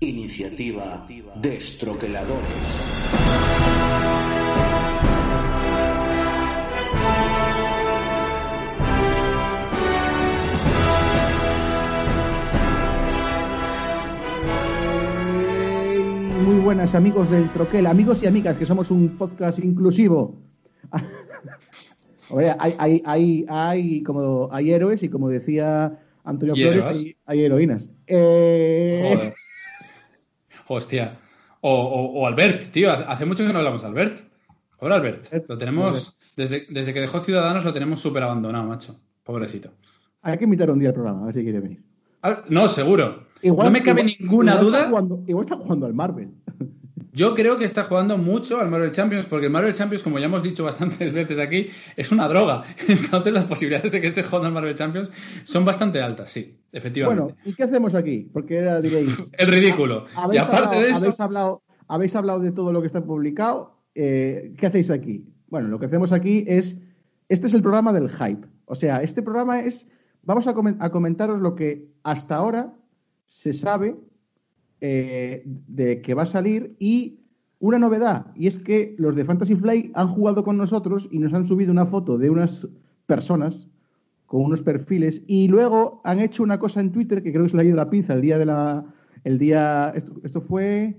Iniciativa 0.00 1.06
Destroqueladores. 1.36 2.44
Muy 16.44 16.56
buenas 16.56 16.94
amigos 16.96 17.30
del 17.30 17.48
Troquel, 17.50 17.86
amigos 17.86 18.22
y 18.24 18.26
amigas, 18.26 18.56
que 18.56 18.66
somos 18.66 18.90
un 18.90 19.16
podcast 19.16 19.60
inclusivo. 19.60 20.42
Oye, 22.30 22.52
hay, 22.58 22.74
hay, 22.78 23.02
hay, 23.06 23.44
hay, 23.48 24.02
como, 24.02 24.48
hay 24.50 24.72
héroes 24.72 25.04
y 25.04 25.08
como 25.08 25.28
decía 25.28 26.00
Antonio 26.24 26.54
¿Y 26.56 26.62
Flores, 26.62 26.84
hay, 26.84 27.16
hay 27.26 27.44
heroínas. 27.44 27.88
Eh, 28.08 29.00
Joder. 29.14 29.34
Hostia. 30.68 31.18
O, 31.60 31.70
o, 31.72 32.20
o 32.20 32.26
Albert, 32.26 32.70
tío. 32.70 32.90
Hace 32.90 33.24
mucho 33.24 33.46
que 33.46 33.52
no 33.52 33.58
hablamos 33.58 33.82
de 33.82 33.88
Albert. 33.88 34.20
Pobre 34.78 34.94
Albert. 34.94 35.32
Lo 35.48 35.56
tenemos. 35.58 36.12
Desde, 36.36 36.66
desde 36.68 36.92
que 36.92 37.00
dejó 37.00 37.20
Ciudadanos 37.20 37.64
lo 37.64 37.72
tenemos 37.72 38.00
súper 38.00 38.22
abandonado, 38.24 38.66
macho. 38.68 38.96
Pobrecito. 39.22 39.70
Hay 40.22 40.36
que 40.38 40.44
invitar 40.44 40.70
un 40.70 40.78
día 40.78 40.88
al 40.88 40.94
programa, 40.94 41.22
a 41.22 41.26
ver 41.26 41.34
si 41.34 41.42
quiere 41.42 41.60
venir. 41.60 41.82
Ah, 42.22 42.42
No, 42.48 42.68
seguro. 42.68 43.26
no 43.42 43.70
me 43.70 43.82
cabe 43.82 44.02
igual- 44.02 44.16
ninguna 44.20 44.52
igual 44.52 44.66
Está 44.66 44.78
duda. 44.78 44.88
jugando, 44.88 45.22
igual 45.26 45.44
está 45.46 45.56
jugando 45.56 45.86
al 45.86 45.94
Marvel. 45.94 46.30
Yo 47.14 47.36
creo 47.36 47.58
que 47.58 47.64
está 47.64 47.84
jugando 47.84 48.18
mucho 48.18 48.60
al 48.60 48.68
Marvel 48.70 48.90
Champions, 48.90 49.26
porque 49.26 49.46
el 49.46 49.52
Marvel 49.52 49.72
Champions, 49.72 50.02
como 50.02 50.18
ya 50.18 50.26
hemos 50.26 50.42
dicho 50.42 50.64
bastantes 50.64 51.12
veces 51.12 51.38
aquí, 51.38 51.68
es 51.96 52.10
una 52.10 52.26
droga. 52.26 52.64
Entonces 52.88 53.32
las 53.32 53.44
posibilidades 53.44 53.92
de 53.92 54.00
que 54.00 54.08
esté 54.08 54.24
jugando 54.24 54.48
al 54.48 54.54
Marvel 54.54 54.74
Champions 54.74 55.12
son 55.44 55.64
bastante 55.64 56.02
altas, 56.02 56.32
sí, 56.32 56.58
efectivamente. 56.72 57.22
Bueno, 57.22 57.36
¿y 57.44 57.54
qué 57.54 57.62
hacemos 57.62 57.94
aquí? 57.94 58.28
Porque 58.32 58.56
era, 58.56 58.80
diréis, 58.80 59.16
el 59.38 59.46
ridículo. 59.46 60.06
Y 60.12 60.18
habéis, 60.18 60.40
aparte 60.40 60.64
hablado, 60.64 60.80
de 60.80 60.90
eso, 60.90 60.98
habéis, 60.98 61.20
hablado, 61.20 61.62
habéis 61.86 62.16
hablado 62.16 62.40
de 62.40 62.50
todo 62.50 62.72
lo 62.72 62.80
que 62.80 62.88
está 62.88 63.04
publicado. 63.04 63.78
eh, 63.94 64.52
¿Qué 64.58 64.66
hacéis 64.66 64.90
aquí? 64.90 65.24
Bueno, 65.46 65.68
lo 65.68 65.78
que 65.78 65.86
hacemos 65.86 66.10
aquí 66.10 66.44
es. 66.48 66.78
Este 67.28 67.46
es 67.46 67.54
el 67.54 67.62
programa 67.62 67.92
del 67.92 68.10
hype. 68.10 68.46
O 68.64 68.74
sea, 68.74 69.02
este 69.02 69.22
programa 69.22 69.60
es. 69.60 69.86
Vamos 70.24 70.48
a 70.48 70.54
comentaros 70.90 71.40
lo 71.40 71.54
que 71.54 71.86
hasta 72.02 72.34
ahora 72.34 72.74
se 73.26 73.52
sabe 73.52 73.94
eh, 74.86 75.42
de 75.46 76.02
que 76.02 76.12
va 76.12 76.24
a 76.24 76.26
salir 76.26 76.74
y 76.78 77.20
una 77.58 77.78
novedad. 77.78 78.26
Y 78.36 78.48
es 78.48 78.58
que 78.58 78.94
los 78.98 79.16
de 79.16 79.24
Fantasy 79.24 79.54
Flight 79.54 79.90
han 79.94 80.08
jugado 80.08 80.44
con 80.44 80.58
nosotros 80.58 81.08
y 81.10 81.18
nos 81.20 81.32
han 81.32 81.46
subido 81.46 81.72
una 81.72 81.86
foto 81.86 82.18
de 82.18 82.28
unas 82.28 82.68
personas 83.06 83.66
con 84.26 84.42
unos 84.42 84.60
perfiles 84.60 85.22
y 85.26 85.48
luego 85.48 86.02
han 86.04 86.18
hecho 86.20 86.42
una 86.42 86.58
cosa 86.58 86.80
en 86.80 86.92
Twitter 86.92 87.22
que 87.22 87.32
creo 87.32 87.44
que 87.44 87.50
se 87.50 87.56
le 87.56 87.62
ha 87.62 87.66
ido 87.66 87.76
la 87.76 87.88
pinza 87.88 88.12
el 88.12 88.20
día 88.20 88.36
de 88.38 88.44
la 88.44 88.84
el 89.22 89.38
día 89.38 89.92
esto, 89.96 90.12
esto 90.22 90.40
fue 90.42 90.94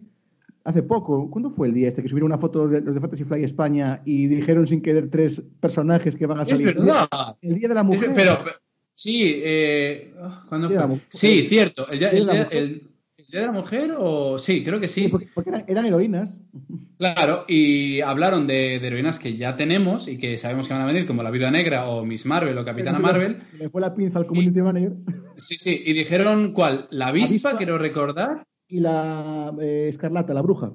hace 0.63 0.81
poco 0.81 1.29
¿cuándo 1.29 1.49
fue 1.51 1.67
el 1.67 1.73
día 1.75 1.89
este 1.89 2.01
que 2.01 2.09
subieron 2.09 2.31
una 2.31 2.39
foto 2.39 2.67
de 2.67 2.81
los 2.81 2.95
de 2.95 3.01
Fantasy 3.01 3.23
Fly 3.23 3.43
España 3.43 4.01
y 4.05 4.25
dijeron 4.27 4.65
sin 4.65 4.81
querer 4.81 5.09
tres 5.11 5.41
personajes 5.59 6.15
que 6.15 6.25
van 6.25 6.39
a 6.39 6.43
es 6.43 6.49
salir 6.49 6.65
verdad. 6.67 7.07
el 7.41 7.55
día 7.59 7.67
de 7.67 7.75
la 7.75 7.81
Es- 7.81 7.87
mujer 7.87 8.11
pero, 8.15 8.37
pero- 8.43 8.55
sí, 8.93 9.41
eh, 9.43 10.13
¿cuándo 10.49 10.67
de 10.69 10.75
la 10.75 10.87
fue? 10.87 10.99
Sí, 11.09 11.43
cierto. 11.47 11.87
El 11.89 11.99
día, 11.99 12.09
el 12.09 12.29
el- 12.51 12.81
día 13.35 13.41
de 13.41 13.53
la 13.53 13.59
mujer 13.59 13.93
o 13.97 14.39
sí, 14.39 14.63
creo 14.63 14.79
que 14.79 14.87
sí. 14.87 15.07
porque, 15.07 15.27
porque 15.33 15.49
eran, 15.51 15.65
eran 15.67 15.85
heroínas 15.85 16.39
Claro, 16.97 17.43
y 17.47 17.99
hablaron 18.01 18.47
de, 18.47 18.79
de 18.79 18.87
heroínas 18.87 19.19
que 19.19 19.35
ya 19.35 19.57
tenemos 19.57 20.07
y 20.07 20.17
que 20.17 20.37
sabemos 20.37 20.67
que 20.67 20.73
van 20.73 20.83
a 20.83 20.85
venir, 20.85 21.05
como 21.05 21.23
la 21.23 21.31
Viuda 21.31 21.51
Negra 21.51 21.89
o 21.89 22.05
Miss 22.05 22.25
Marvel 22.25 22.57
o 22.57 22.63
Capitana 22.63 22.99
Marvel. 22.99 23.41
le 23.59 23.69
fue 23.69 23.81
la 23.81 23.93
pinza 23.93 24.19
al 24.19 24.25
community 24.27 24.61
manager 24.61 24.93
Sí, 25.37 25.55
sí, 25.57 25.83
y 25.85 25.91
dijeron 25.91 26.53
cuál, 26.53 26.87
la 26.91 27.07
avispa, 27.07 27.29
Avispa. 27.29 27.57
quiero 27.57 27.77
recordar, 27.77 28.47
y 28.69 28.79
la 28.79 29.53
eh, 29.59 29.87
Escarlata 29.89 30.33
la 30.33 30.41
bruja 30.41 30.71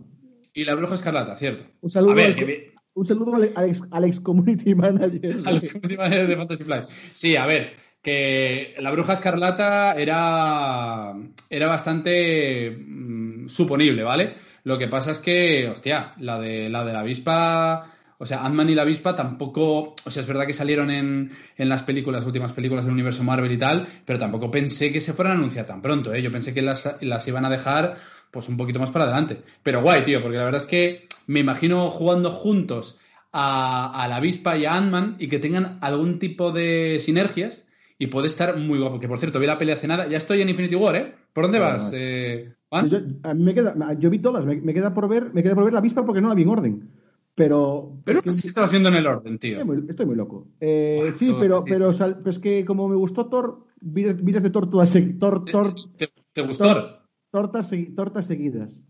y 0.52 0.64
la 0.64 0.74
bruja 0.74 0.94
escarlata, 0.94 1.36
cierto. 1.36 1.64
un 1.80 1.90
saludo 1.90 2.12
A 2.12 2.14
ver, 2.16 2.26
al, 2.26 2.34
que 2.34 2.72
un 2.94 3.06
saludo 3.06 3.36
al, 3.36 3.50
al 3.54 3.68
ex, 3.70 3.82
al 3.90 4.04
ex 4.04 4.20
community 4.20 4.74
manager 4.74 5.36
a 5.46 5.52
los 5.52 5.68
community 5.68 5.96
managers 5.96 6.28
de 6.28 6.36
Fantasy 6.36 6.64
Flight. 6.64 6.84
Sí, 7.12 7.36
a 7.36 7.46
ver, 7.46 7.72
que 8.02 8.74
la 8.78 8.90
bruja 8.90 9.12
escarlata 9.12 9.94
era, 9.94 11.14
era 11.50 11.66
bastante 11.66 12.70
mm, 12.70 13.48
suponible, 13.48 14.02
¿vale? 14.02 14.34
Lo 14.64 14.78
que 14.78 14.88
pasa 14.88 15.10
es 15.10 15.20
que, 15.20 15.68
hostia, 15.68 16.14
la 16.18 16.38
de 16.38 16.68
la, 16.68 16.80
avispa, 16.80 17.90
o 18.18 18.26
sea, 18.26 18.44
Ant-Man 18.44 18.70
y 18.70 18.74
la 18.74 18.82
avispa 18.82 19.14
tampoco, 19.14 19.94
o 20.04 20.10
sea, 20.10 20.22
es 20.22 20.28
verdad 20.28 20.46
que 20.46 20.54
salieron 20.54 20.90
en, 20.90 21.30
en 21.56 21.68
las 21.68 21.82
películas, 21.82 22.26
últimas 22.26 22.52
películas 22.52 22.84
del 22.84 22.94
universo 22.94 23.22
Marvel 23.22 23.52
y 23.52 23.58
tal, 23.58 23.86
pero 24.04 24.18
tampoco 24.18 24.50
pensé 24.50 24.92
que 24.92 25.00
se 25.00 25.12
fueran 25.12 25.34
a 25.34 25.36
anunciar 25.36 25.66
tan 25.66 25.82
pronto, 25.82 26.12
¿eh? 26.12 26.22
Yo 26.22 26.30
pensé 26.30 26.54
que 26.54 26.62
las, 26.62 26.96
las 27.00 27.28
iban 27.28 27.44
a 27.44 27.50
dejar 27.50 27.96
pues 28.30 28.48
un 28.48 28.56
poquito 28.56 28.78
más 28.78 28.90
para 28.90 29.06
adelante. 29.06 29.42
Pero 29.62 29.82
guay, 29.82 30.04
tío, 30.04 30.22
porque 30.22 30.36
la 30.38 30.44
verdad 30.44 30.60
es 30.60 30.66
que 30.66 31.08
me 31.26 31.40
imagino 31.40 31.88
jugando 31.88 32.30
juntos 32.30 32.98
a, 33.32 34.02
a 34.02 34.08
la 34.08 34.16
avispa 34.16 34.56
y 34.56 34.66
a 34.66 34.74
Ant-Man 34.74 35.16
y 35.18 35.28
que 35.28 35.38
tengan 35.38 35.78
algún 35.80 36.18
tipo 36.18 36.52
de 36.52 36.98
sinergias 37.00 37.66
y 38.00 38.06
puede 38.08 38.26
estar 38.28 38.56
muy 38.56 38.78
guapo. 38.80 38.98
Que 38.98 39.06
por 39.06 39.18
cierto, 39.18 39.38
vi 39.38 39.46
la 39.46 39.58
pelea 39.58 39.74
hace 39.76 39.86
nada. 39.86 40.08
Ya 40.08 40.16
estoy 40.16 40.40
en 40.40 40.48
Infinity 40.48 40.74
War, 40.74 40.96
¿eh? 40.96 41.14
¿Por 41.34 41.44
dónde 41.44 41.58
Vale, 41.58 41.72
vas, 41.74 41.92
eh, 41.94 42.52
Juan? 42.70 42.88
Yo, 42.88 42.98
me 43.36 43.54
queda, 43.54 43.74
yo 43.98 44.08
vi 44.10 44.18
todas, 44.18 44.44
me, 44.44 44.56
me 44.56 44.72
queda 44.74 44.94
por 44.94 45.06
ver, 45.08 45.32
me 45.34 45.42
queda 45.42 45.54
por 45.54 45.64
ver 45.64 45.74
la 45.74 45.78
avispa 45.80 46.04
porque 46.04 46.20
no 46.22 46.28
la 46.28 46.34
vi 46.34 46.42
en 46.42 46.48
orden. 46.48 46.88
Pero, 47.34 47.92
Pero 48.04 48.18
es 48.18 48.24
que- 48.24 48.30
¿qué 48.42 48.48
estás 48.48 48.64
haciendo 48.64 48.88
en 48.88 48.96
el 48.96 49.06
orden, 49.06 49.38
tío? 49.38 49.58
estoy, 49.60 49.64
muy, 49.76 49.86
estoy 49.88 50.06
muy 50.06 50.16
loco. 50.16 50.48
Eh, 50.60 51.12
sí, 51.16 51.32
pero, 51.38 51.62
pero 51.64 51.92
pues 52.24 52.38
que 52.38 52.64
como 52.64 52.88
me 52.88 52.96
gustó 52.96 53.26
Thor, 53.26 53.66
vi 53.80 54.04
vídeos 54.14 54.42
de 54.44 54.50
Thor 54.50 54.68
todas 54.70 54.92
Thor, 55.18 55.44
Thor, 55.44 55.74
¿Te, 55.96 56.08
te 56.32 56.42
gustó? 56.42 57.00
tortas, 57.30 57.70
segui- 57.72 57.94
tortas 57.94 58.26
seguidas. 58.26 58.80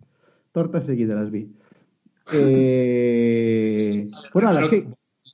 Tortas 0.53 0.87
seguidas 0.87 1.17
las 1.19 1.31
vi. 1.31 1.53
Eh, 2.33 4.09
pues 4.33 4.45
nada, 4.45 4.61
Ragnarok- 4.61 4.71
¿qué- 4.71 4.87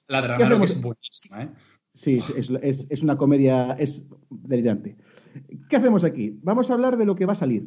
La 0.08 0.20
de 0.22 0.26
¿qué 0.26 0.32
Ragnarok 0.32 0.62
hacemos? 0.62 0.70
es 0.72 0.82
buenísima, 0.82 1.42
¿eh? 1.42 1.48
Sí, 1.96 2.14
es, 2.14 2.50
es- 2.62 2.86
es 2.88 3.02
una 3.02 3.16
comedia, 3.16 3.72
es 3.72 4.04
delirante. 4.30 4.96
¿Qué 5.68 5.76
hacemos 5.76 6.04
aquí? 6.04 6.38
Vamos 6.42 6.70
a 6.70 6.74
hablar 6.74 6.96
de 6.96 7.06
lo 7.06 7.16
que 7.16 7.26
va 7.26 7.32
a 7.32 7.36
salir, 7.36 7.66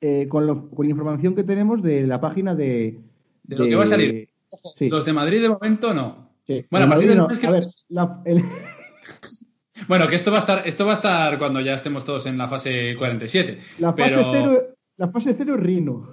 eh, 0.00 0.26
con, 0.28 0.46
lo- 0.46 0.68
con 0.70 0.86
la 0.86 0.90
información 0.90 1.34
que 1.36 1.44
tenemos 1.44 1.82
de 1.82 2.06
la 2.06 2.20
página 2.20 2.54
de... 2.54 2.98
De 3.44 3.56
lo 3.56 3.64
que 3.66 3.76
va 3.76 3.84
a 3.84 3.86
salir. 3.86 4.28
Sí. 4.76 4.88
Los 4.90 5.04
de 5.04 5.12
Madrid 5.12 5.40
de 5.42 5.50
momento 5.50 5.94
no. 5.94 6.30
Sí. 6.46 6.64
Bueno, 6.70 6.86
En 6.86 6.90
a 6.92 6.94
partir 6.94 7.08
del 7.10 7.18
no, 7.18 7.28
que- 7.28 7.46
a 7.46 7.50
ver, 7.52 7.66
la- 7.90 8.22
el- 8.24 8.42
Bueno, 9.88 10.08
que 10.08 10.16
esto 10.16 10.30
va 10.30 10.38
a 10.38 10.40
estar, 10.40 10.66
esto 10.66 10.86
va 10.86 10.92
a 10.92 10.94
estar 10.94 11.38
cuando 11.38 11.60
ya 11.60 11.74
estemos 11.74 12.02
todos 12.04 12.24
en 12.26 12.38
la 12.38 12.48
fase 12.48 12.96
47. 12.96 13.58
la, 13.78 13.92
fase 13.92 14.14
pero... 14.16 14.32
cero, 14.32 14.62
la 14.96 15.08
fase 15.10 15.34
cero 15.34 15.54
es 15.54 15.60
Rino. 15.60 16.12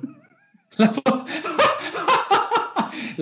La, 0.78 0.92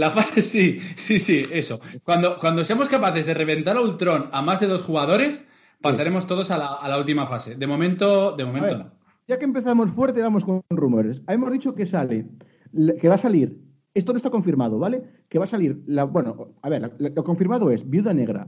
La 0.01 0.09
fase 0.11 0.41
sí, 0.53 0.79
sí, 0.95 1.19
sí, 1.19 1.45
eso. 1.51 1.79
Cuando, 2.03 2.39
cuando 2.39 2.65
seamos 2.65 2.89
capaces 2.89 3.25
de 3.27 3.33
reventar 3.35 3.77
a 3.77 3.81
Ultron 3.81 4.29
a 4.31 4.41
más 4.41 4.59
de 4.59 4.67
dos 4.67 4.81
jugadores, 4.81 5.45
pasaremos 5.81 6.25
todos 6.27 6.49
a 6.51 6.57
la, 6.57 6.67
a 6.73 6.89
la 6.89 6.97
última 6.97 7.27
fase. 7.27 7.55
De 7.55 7.67
momento, 7.67 8.35
de 8.35 8.43
momento 8.45 8.67
ver, 8.67 8.77
no. 8.79 8.91
ya 9.27 9.37
que 9.39 9.45
empezamos 9.45 9.91
fuerte, 9.91 10.21
vamos 10.21 10.43
con 10.43 10.63
rumores. 10.69 11.21
Hemos 11.27 11.51
dicho 11.51 11.75
que 11.75 11.85
sale, 11.85 12.25
le- 12.71 12.95
que 12.95 13.07
va 13.09 13.15
a 13.15 13.17
salir, 13.27 13.57
esto 13.93 14.11
no 14.13 14.17
está 14.17 14.29
confirmado, 14.31 14.79
¿vale? 14.79 15.03
Que 15.29 15.37
va 15.37 15.45
a 15.45 15.47
salir, 15.55 15.81
la, 15.85 16.03
bueno, 16.05 16.55
a 16.61 16.69
ver, 16.69 16.81
la- 16.97 17.09
lo 17.09 17.23
confirmado 17.23 17.69
es 17.71 17.87
Viuda 17.89 18.13
Negra, 18.13 18.47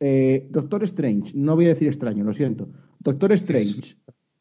eh, 0.00 0.48
Doctor 0.50 0.82
Strange, 0.84 1.32
no 1.34 1.54
voy 1.56 1.66
a 1.66 1.68
decir 1.74 1.88
extraño, 1.88 2.24
lo 2.24 2.32
siento, 2.34 2.68
Doctor 2.98 3.32
Strange, 3.32 3.96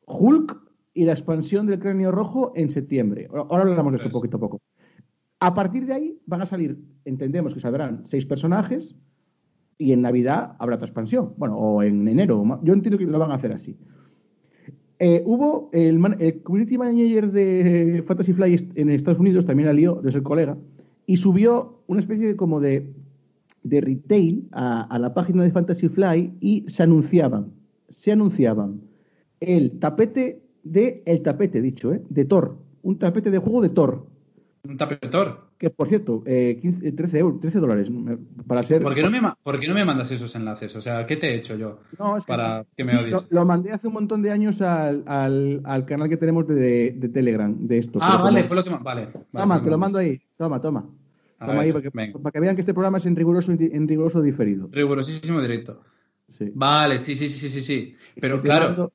Hulk 0.07 0.57
y 0.93 1.05
la 1.05 1.11
expansión 1.13 1.67
del 1.67 1.79
cráneo 1.79 2.11
rojo 2.11 2.51
en 2.55 2.69
septiembre. 2.69 3.27
Ahora 3.33 3.63
hablamos 3.63 3.93
de 3.93 3.97
esto 3.99 4.09
poquito 4.11 4.37
a 4.37 4.39
poco. 4.39 4.59
A 5.39 5.53
partir 5.53 5.85
de 5.85 5.93
ahí 5.93 6.19
van 6.25 6.41
a 6.41 6.45
salir, 6.45 6.77
entendemos 7.05 7.53
que 7.53 7.61
saldrán 7.61 8.01
seis 8.05 8.25
personajes 8.25 8.95
y 9.77 9.93
en 9.93 10.01
Navidad 10.01 10.57
habrá 10.59 10.75
otra 10.75 10.87
expansión. 10.87 11.33
Bueno, 11.37 11.57
o 11.57 11.81
en 11.81 12.07
enero. 12.07 12.59
Yo 12.63 12.73
entiendo 12.73 12.97
que 12.97 13.05
lo 13.05 13.17
van 13.17 13.31
a 13.31 13.35
hacer 13.35 13.53
así. 13.53 13.77
Eh, 14.99 15.23
hubo 15.25 15.69
el, 15.71 15.97
el 16.19 16.43
community 16.43 16.77
manager 16.77 17.31
de 17.31 18.03
Fantasy 18.05 18.33
Fly 18.33 18.71
en 18.75 18.89
Estados 18.89 19.19
Unidos, 19.19 19.45
también 19.45 19.67
la 19.67 19.73
lió, 19.73 20.01
es 20.05 20.13
el 20.13 20.23
colega, 20.23 20.57
y 21.05 21.15
subió 21.15 21.79
una 21.87 22.01
especie 22.01 22.27
de 22.27 22.35
como 22.35 22.59
de, 22.59 22.91
de 23.63 23.79
retail 23.79 24.49
a, 24.51 24.81
a 24.81 24.99
la 24.99 25.13
página 25.13 25.43
de 25.43 25.51
Fantasy 25.51 25.87
Fly 25.87 26.33
y 26.41 26.65
se 26.67 26.83
anunciaban, 26.83 27.53
se 27.87 28.11
anunciaban 28.11 28.81
el 29.39 29.79
tapete 29.79 30.43
de, 30.63 31.01
el 31.05 31.21
tapete 31.21 31.61
dicho, 31.61 31.93
¿eh? 31.93 32.01
de 32.09 32.25
Thor, 32.25 32.57
un 32.81 32.99
tapete 32.99 33.31
de 33.31 33.37
juego 33.37 33.61
de 33.61 33.69
Thor, 33.69 34.05
Un 34.67 34.75
tapetor. 34.77 35.47
que 35.57 35.69
por 35.69 35.87
cierto, 35.87 36.21
eh, 36.25 36.57
15, 36.61 36.87
eh, 36.87 36.91
13, 36.91 37.19
euros, 37.19 37.39
13 37.39 37.59
dólares 37.59 37.89
para 38.45 38.61
ser... 38.63 38.81
¿Por 38.81 38.93
qué, 38.93 39.01
no 39.01 39.09
me, 39.09 39.19
por 39.41 39.59
qué 39.59 39.67
no 39.67 39.73
me 39.73 39.85
mandas 39.85 40.11
esos 40.11 40.35
enlaces? 40.35 40.75
O 40.75 40.81
sea, 40.81 41.05
¿qué 41.05 41.15
te 41.15 41.31
he 41.31 41.35
hecho 41.35 41.55
yo? 41.55 41.79
No, 41.97 42.17
es 42.17 42.25
que, 42.25 42.29
para 42.31 42.65
que 42.75 42.83
me 42.83 42.91
sí, 42.91 42.97
odies? 42.97 43.11
Lo, 43.11 43.23
lo 43.29 43.45
mandé 43.45 43.71
hace 43.71 43.87
un 43.87 43.93
montón 43.93 44.21
de 44.21 44.31
años 44.31 44.61
al, 44.61 45.03
al, 45.07 45.61
al 45.63 45.85
canal 45.85 46.09
que 46.09 46.17
tenemos 46.17 46.45
de, 46.47 46.91
de 46.91 47.09
Telegram, 47.09 47.55
de 47.57 47.77
esto. 47.77 47.99
Ah, 48.01 48.19
vale, 48.21 48.43
fue 48.43 48.55
lo 48.57 48.63
que... 48.63 48.69
Vale. 48.69 48.83
vale, 48.83 49.11
Toma, 49.31 49.63
te 49.63 49.69
lo 49.69 49.77
mando 49.77 49.97
ahí. 49.97 50.21
Toma, 50.37 50.61
toma. 50.61 50.85
Toma 51.39 51.53
ver, 51.53 51.61
ahí 51.61 51.71
para 51.71 51.81
que, 51.83 51.89
venga. 51.93 52.19
para 52.19 52.31
que 52.33 52.39
vean 52.41 52.55
que 52.55 52.61
este 52.61 52.73
programa 52.73 52.97
es 52.97 53.05
en 53.05 53.15
riguroso, 53.15 53.53
en 53.53 53.87
riguroso 53.87 54.21
diferido. 54.21 54.67
Rigurosísimo 54.71 55.39
directo. 55.41 55.81
Sí. 56.27 56.51
Vale, 56.53 56.99
sí, 56.99 57.15
sí, 57.15 57.29
sí, 57.29 57.37
sí, 57.39 57.49
sí, 57.49 57.61
sí. 57.61 57.95
Pero 58.19 58.41
claro, 58.41 58.65
mando- 58.67 58.91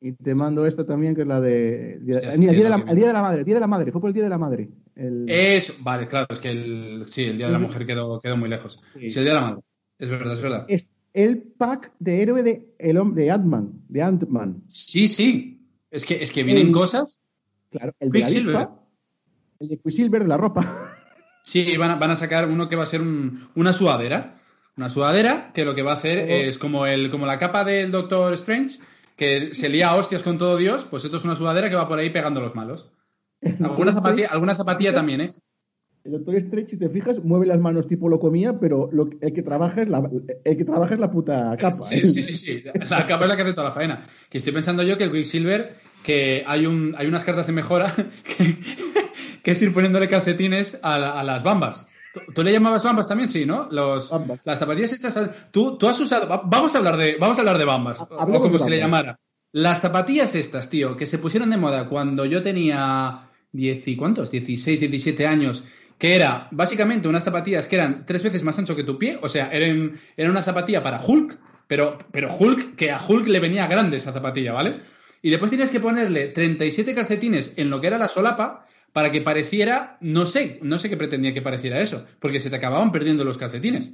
Y 0.00 0.12
te 0.12 0.34
mando 0.34 0.66
esta 0.66 0.86
también, 0.86 1.14
que 1.14 1.22
es 1.22 1.26
la 1.26 1.40
de. 1.40 1.94
el, 1.94 2.04
día, 2.04 2.20
de 2.52 2.68
la, 2.70 2.76
el 2.76 2.96
día 2.96 3.06
de 3.08 3.12
la 3.12 3.22
madre, 3.22 3.40
el 3.40 3.44
día 3.44 3.54
de 3.54 3.60
la 3.60 3.66
madre, 3.66 3.90
fue 3.90 4.00
por 4.00 4.08
el 4.08 4.14
día 4.14 4.22
de 4.22 4.28
la 4.30 4.38
madre. 4.38 4.68
El- 4.96 5.24
Es, 5.28 5.82
vale, 5.82 6.06
claro, 6.08 6.26
es 6.30 6.38
que 6.38 6.50
el, 6.50 7.04
sí, 7.06 7.24
el 7.24 7.36
Día 7.38 7.46
de 7.46 7.52
la. 7.52 7.58
Mujer 7.58 7.84
quedó, 7.86 8.20
quedó 8.20 8.36
muy 8.36 8.48
lejos. 8.48 8.80
Sí. 8.94 9.10
Sí. 9.10 9.18
el 9.18 9.24
Día 9.24 9.34
de 9.34 9.40
la 9.40 9.46
Madre. 9.46 9.62
Es 9.98 10.10
verdad, 10.10 10.32
es 10.32 10.40
verdad. 10.40 10.64
es 10.68 10.86
el 11.12 11.38
pack 11.42 11.92
de 11.98 12.22
héroe 12.22 12.42
de, 12.42 12.74
el, 12.78 12.98
de 13.14 13.30
Ant-Man. 13.30 13.72
De 13.88 14.02
Ant-Man. 14.02 14.62
Sí, 14.68 15.06
sí. 15.08 15.66
Es 15.90 16.04
que, 16.04 16.22
es 16.22 16.32
que 16.32 16.42
vienen 16.42 16.68
El- 16.68 16.72
cosas. 16.72 17.20
Claro, 17.70 17.92
el 18.00 18.10
de 18.10 18.18
la 18.20 18.26
Quicksilver. 18.26 18.68
El 19.60 19.68
de 19.68 19.78
Quicksilver 19.78 20.22
de 20.22 20.28
la 20.28 20.36
ropa. 20.36 20.90
Sí, 21.46 21.76
van 21.76 21.90
a, 21.90 21.96
van 21.96 22.10
a 22.10 22.16
sacar 22.16 22.48
uno 22.48 22.70
que 22.70 22.76
va 22.76 22.84
a 22.84 22.86
ser 22.86 23.02
un- 23.02 23.48
una 23.54 23.74
sudadera. 23.74 24.34
Una 24.78 24.88
sudadera 24.88 25.52
que 25.52 25.66
lo 25.66 25.74
que 25.74 25.82
va 25.82 25.92
a 25.92 25.96
hacer 25.96 26.20
Oh. 26.26 26.32
es 26.48 26.56
como, 26.56 26.86
el, 26.86 27.10
como 27.10 27.26
la 27.26 27.38
capa 27.38 27.64
del 27.64 27.92
Doctor 27.92 28.32
Strange, 28.32 28.78
que 29.14 29.54
se 29.54 29.68
lía 29.68 29.90
a 29.90 29.94
hostias 29.96 30.22
con 30.22 30.38
todo 30.38 30.56
Dios, 30.56 30.86
pues 30.86 31.04
esto 31.04 31.18
es 31.18 31.24
una 31.24 31.36
sudadera 31.36 31.68
que 31.68 31.76
va 31.76 31.86
por 31.86 31.98
ahí 31.98 32.08
pegando 32.08 32.40
a 32.40 32.44
los 32.44 32.54
malos. 32.54 32.88
Alguna 33.60 33.92
zapatilla, 33.92 34.28
alguna 34.28 34.54
zapatilla 34.54 34.92
también, 34.94 35.20
¿eh? 35.20 35.34
El 36.04 36.12
doctor 36.12 36.34
Strange, 36.36 36.70
si 36.72 36.76
te 36.76 36.90
fijas, 36.90 37.24
mueve 37.24 37.46
las 37.46 37.58
manos 37.58 37.86
tipo 37.86 38.10
lo 38.10 38.20
comía, 38.20 38.58
pero 38.60 38.90
lo, 38.92 39.08
el, 39.22 39.32
que 39.32 39.42
trabaja 39.42 39.80
es 39.82 39.88
la, 39.88 40.06
el 40.44 40.56
que 40.58 40.64
trabaja 40.66 40.92
es 40.94 41.00
la 41.00 41.10
puta 41.10 41.56
capa. 41.58 41.82
Sí, 41.82 42.00
¿eh? 42.00 42.06
sí, 42.06 42.22
sí, 42.22 42.34
sí. 42.34 42.62
La 42.90 43.06
capa 43.06 43.24
es 43.24 43.28
la 43.30 43.36
que 43.36 43.42
hace 43.42 43.52
toda 43.54 43.68
la 43.68 43.72
faena. 43.74 44.04
Que 44.28 44.36
estoy 44.36 44.52
pensando 44.52 44.82
yo 44.82 44.98
que 44.98 45.04
el 45.04 45.12
Quicksilver, 45.12 45.76
que 46.04 46.44
hay 46.46 46.66
un, 46.66 46.94
hay 46.98 47.06
unas 47.06 47.24
cartas 47.24 47.46
de 47.46 47.54
mejora 47.54 47.90
que, 48.36 48.58
que 49.42 49.50
es 49.52 49.62
ir 49.62 49.72
poniéndole 49.72 50.06
calcetines 50.08 50.78
a, 50.82 50.98
la- 50.98 51.18
a 51.18 51.24
las 51.24 51.42
bambas. 51.42 51.88
¿Tú, 52.12 52.20
tú 52.34 52.42
le 52.44 52.52
llamabas 52.52 52.84
bambas 52.84 53.08
también? 53.08 53.30
Sí, 53.30 53.46
¿no? 53.46 53.68
Los, 53.70 54.10
Bambas. 54.10 54.40
Las 54.44 54.58
zapatillas 54.58 54.92
estas. 54.92 55.18
Tú, 55.50 55.78
tú 55.78 55.88
has 55.88 55.98
usado. 55.98 56.28
va- 56.28 56.42
Vamos 56.44 56.74
a 56.74 56.78
hablar 56.78 56.98
de, 56.98 57.16
vamos 57.18 57.38
a 57.38 57.40
hablar 57.40 57.56
de 57.56 57.64
bambas. 57.64 58.02
Ha- 58.02 58.04
O 58.26 58.40
como 58.42 58.58
se 58.58 58.68
le 58.68 58.76
llamara. 58.76 59.18
Las 59.52 59.80
zapatillas 59.80 60.34
estas, 60.34 60.68
tío, 60.68 60.96
que 60.98 61.06
se 61.06 61.16
pusieron 61.16 61.48
de 61.48 61.56
moda 61.56 61.88
cuando 61.88 62.26
yo 62.26 62.42
tenía 62.42 63.23
10 63.54 63.88
y 63.88 63.96
cuántos, 63.96 64.30
16, 64.30 64.80
17 64.80 65.26
años, 65.26 65.64
que 65.96 66.14
era 66.14 66.48
básicamente 66.50 67.08
unas 67.08 67.24
zapatillas 67.24 67.68
que 67.68 67.76
eran 67.76 68.04
tres 68.04 68.22
veces 68.22 68.42
más 68.42 68.58
ancho 68.58 68.76
que 68.76 68.84
tu 68.84 68.98
pie, 68.98 69.18
o 69.22 69.28
sea, 69.28 69.48
eran, 69.52 69.98
era 70.16 70.28
una 70.30 70.42
zapatilla 70.42 70.82
para 70.82 71.00
Hulk, 71.02 71.38
pero, 71.66 71.96
pero 72.10 72.34
Hulk, 72.36 72.76
que 72.76 72.90
a 72.90 73.02
Hulk 73.06 73.26
le 73.28 73.40
venía 73.40 73.66
grande 73.66 73.96
esa 73.96 74.12
zapatilla, 74.12 74.52
¿vale? 74.52 74.80
Y 75.22 75.30
después 75.30 75.50
tienes 75.50 75.70
que 75.70 75.80
ponerle 75.80 76.26
37 76.26 76.94
calcetines 76.94 77.54
en 77.56 77.70
lo 77.70 77.80
que 77.80 77.86
era 77.86 77.96
la 77.96 78.08
solapa 78.08 78.66
para 78.92 79.10
que 79.10 79.22
pareciera, 79.22 79.96
no 80.00 80.26
sé, 80.26 80.58
no 80.62 80.78
sé 80.78 80.90
qué 80.90 80.96
pretendía 80.96 81.32
que 81.32 81.40
pareciera 81.42 81.80
eso, 81.80 82.04
porque 82.20 82.40
se 82.40 82.50
te 82.50 82.56
acababan 82.56 82.92
perdiendo 82.92 83.24
los 83.24 83.38
calcetines. 83.38 83.92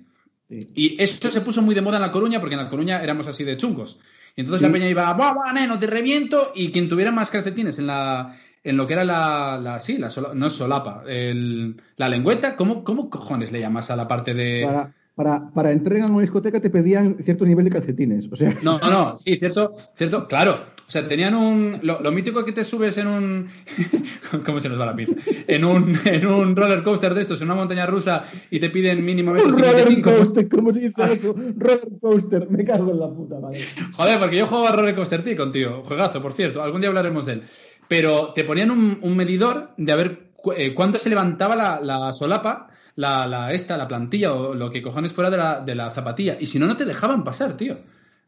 Sí. 0.48 0.66
Y 0.74 1.02
esto 1.02 1.30
se 1.30 1.42
puso 1.42 1.62
muy 1.62 1.74
de 1.74 1.82
moda 1.82 1.98
en 1.98 2.02
La 2.02 2.10
Coruña, 2.10 2.40
porque 2.40 2.54
en 2.56 2.62
La 2.62 2.68
Coruña 2.68 3.00
éramos 3.02 3.28
así 3.28 3.44
de 3.44 3.56
chungos. 3.56 4.00
Y 4.34 4.40
entonces 4.40 4.60
Sí. 4.60 4.66
la 4.66 4.72
peña 4.72 4.88
iba, 4.88 5.12
¡buah, 5.12 5.32
buah, 5.32 5.52
neno, 5.52 5.78
te 5.78 5.86
reviento! 5.86 6.52
Y 6.56 6.70
quien 6.70 6.88
tuviera 6.88 7.12
más 7.12 7.30
calcetines 7.30 7.78
en 7.78 7.86
la 7.86 8.36
en 8.62 8.76
lo 8.76 8.86
que 8.86 8.92
era 8.94 9.04
la, 9.04 9.58
la 9.62 9.80
sí, 9.80 9.98
la 9.98 10.10
sola- 10.10 10.32
no 10.34 10.46
es 10.48 10.52
solapa, 10.52 11.02
el- 11.06 11.76
la 11.96 12.08
lengüeta, 12.08 12.56
¿cómo, 12.56 12.84
¿cómo 12.84 13.08
cojones 13.10 13.52
le 13.52 13.60
llamas 13.60 13.90
a 13.90 13.96
la 13.96 14.06
parte 14.08 14.34
de...? 14.34 14.62
Para, 14.66 14.92
para, 15.14 15.50
para 15.50 15.72
entrar 15.72 15.98
en 15.98 16.04
una 16.04 16.20
discoteca 16.20 16.60
te 16.60 16.70
pedían 16.70 17.16
cierto 17.24 17.44
nivel 17.44 17.64
de 17.64 17.70
calcetines. 17.70 18.26
O 18.30 18.36
sea, 18.36 18.54
No, 18.62 18.78
no, 18.78 18.90
no, 18.90 19.16
sí, 19.16 19.36
cierto, 19.36 19.74
cierto, 19.94 20.26
claro. 20.28 20.58
O 20.88 20.92
sea, 20.92 21.06
tenían 21.06 21.36
un. 21.36 21.78
Lo, 21.82 22.00
lo 22.00 22.10
mítico 22.10 22.44
que 22.44 22.50
te 22.50 22.64
subes 22.64 22.98
en 22.98 23.06
un. 23.06 23.48
¿Cómo 24.44 24.58
se 24.60 24.68
nos 24.68 24.80
va 24.80 24.86
la 24.86 24.96
pista? 24.96 25.14
En 25.46 25.64
un, 25.64 25.96
en 26.04 26.26
un 26.26 26.56
roller 26.56 26.82
coaster 26.82 27.14
de 27.14 27.20
estos, 27.20 27.40
en 27.40 27.46
una 27.46 27.54
montaña 27.54 27.86
rusa, 27.86 28.24
y 28.50 28.58
te 28.58 28.70
piden 28.70 29.04
mínimo 29.04 29.32
metro 29.32 29.48
un 29.50 29.58
roller 29.58 29.86
55. 29.86 30.10
coaster, 30.18 30.48
¿cómo 30.48 30.72
se 30.72 30.80
dice 30.80 30.94
eso? 31.12 31.36
Roller 31.56 31.80
coaster, 32.00 32.50
me 32.50 32.64
cago 32.64 32.90
en 32.90 32.98
la 32.98 33.08
puta 33.08 33.38
madre. 33.38 33.60
Joder, 33.92 34.18
porque 34.18 34.36
yo 34.38 34.46
juego 34.48 34.66
a 34.66 34.72
Roller 34.72 34.96
Coaster 34.96 35.22
Tycoon, 35.22 35.52
tío. 35.52 35.84
Juegazo, 35.84 36.20
por 36.20 36.32
cierto. 36.32 36.60
Algún 36.60 36.80
día 36.80 36.88
hablaremos 36.88 37.24
de 37.26 37.34
él. 37.34 37.42
Pero 37.90 38.32
te 38.34 38.44
ponían 38.44 38.70
un, 38.70 39.00
un 39.02 39.16
medidor 39.16 39.72
de 39.76 39.90
a 39.90 39.96
ver 39.96 40.30
cu- 40.36 40.52
eh, 40.52 40.74
cuánto 40.74 40.96
se 41.00 41.08
levantaba 41.10 41.56
la, 41.56 41.80
la 41.80 42.12
solapa, 42.12 42.68
la, 42.94 43.26
la 43.26 43.52
esta, 43.52 43.76
la 43.76 43.88
plantilla 43.88 44.32
o 44.32 44.54
lo 44.54 44.70
que 44.70 44.80
cojones 44.80 45.12
fuera 45.12 45.28
de 45.28 45.36
la, 45.36 45.58
de 45.58 45.74
la 45.74 45.90
zapatilla. 45.90 46.36
Y 46.38 46.46
si 46.46 46.60
no, 46.60 46.66
no 46.68 46.76
te 46.76 46.84
dejaban 46.84 47.24
pasar, 47.24 47.56
tío. 47.56 47.78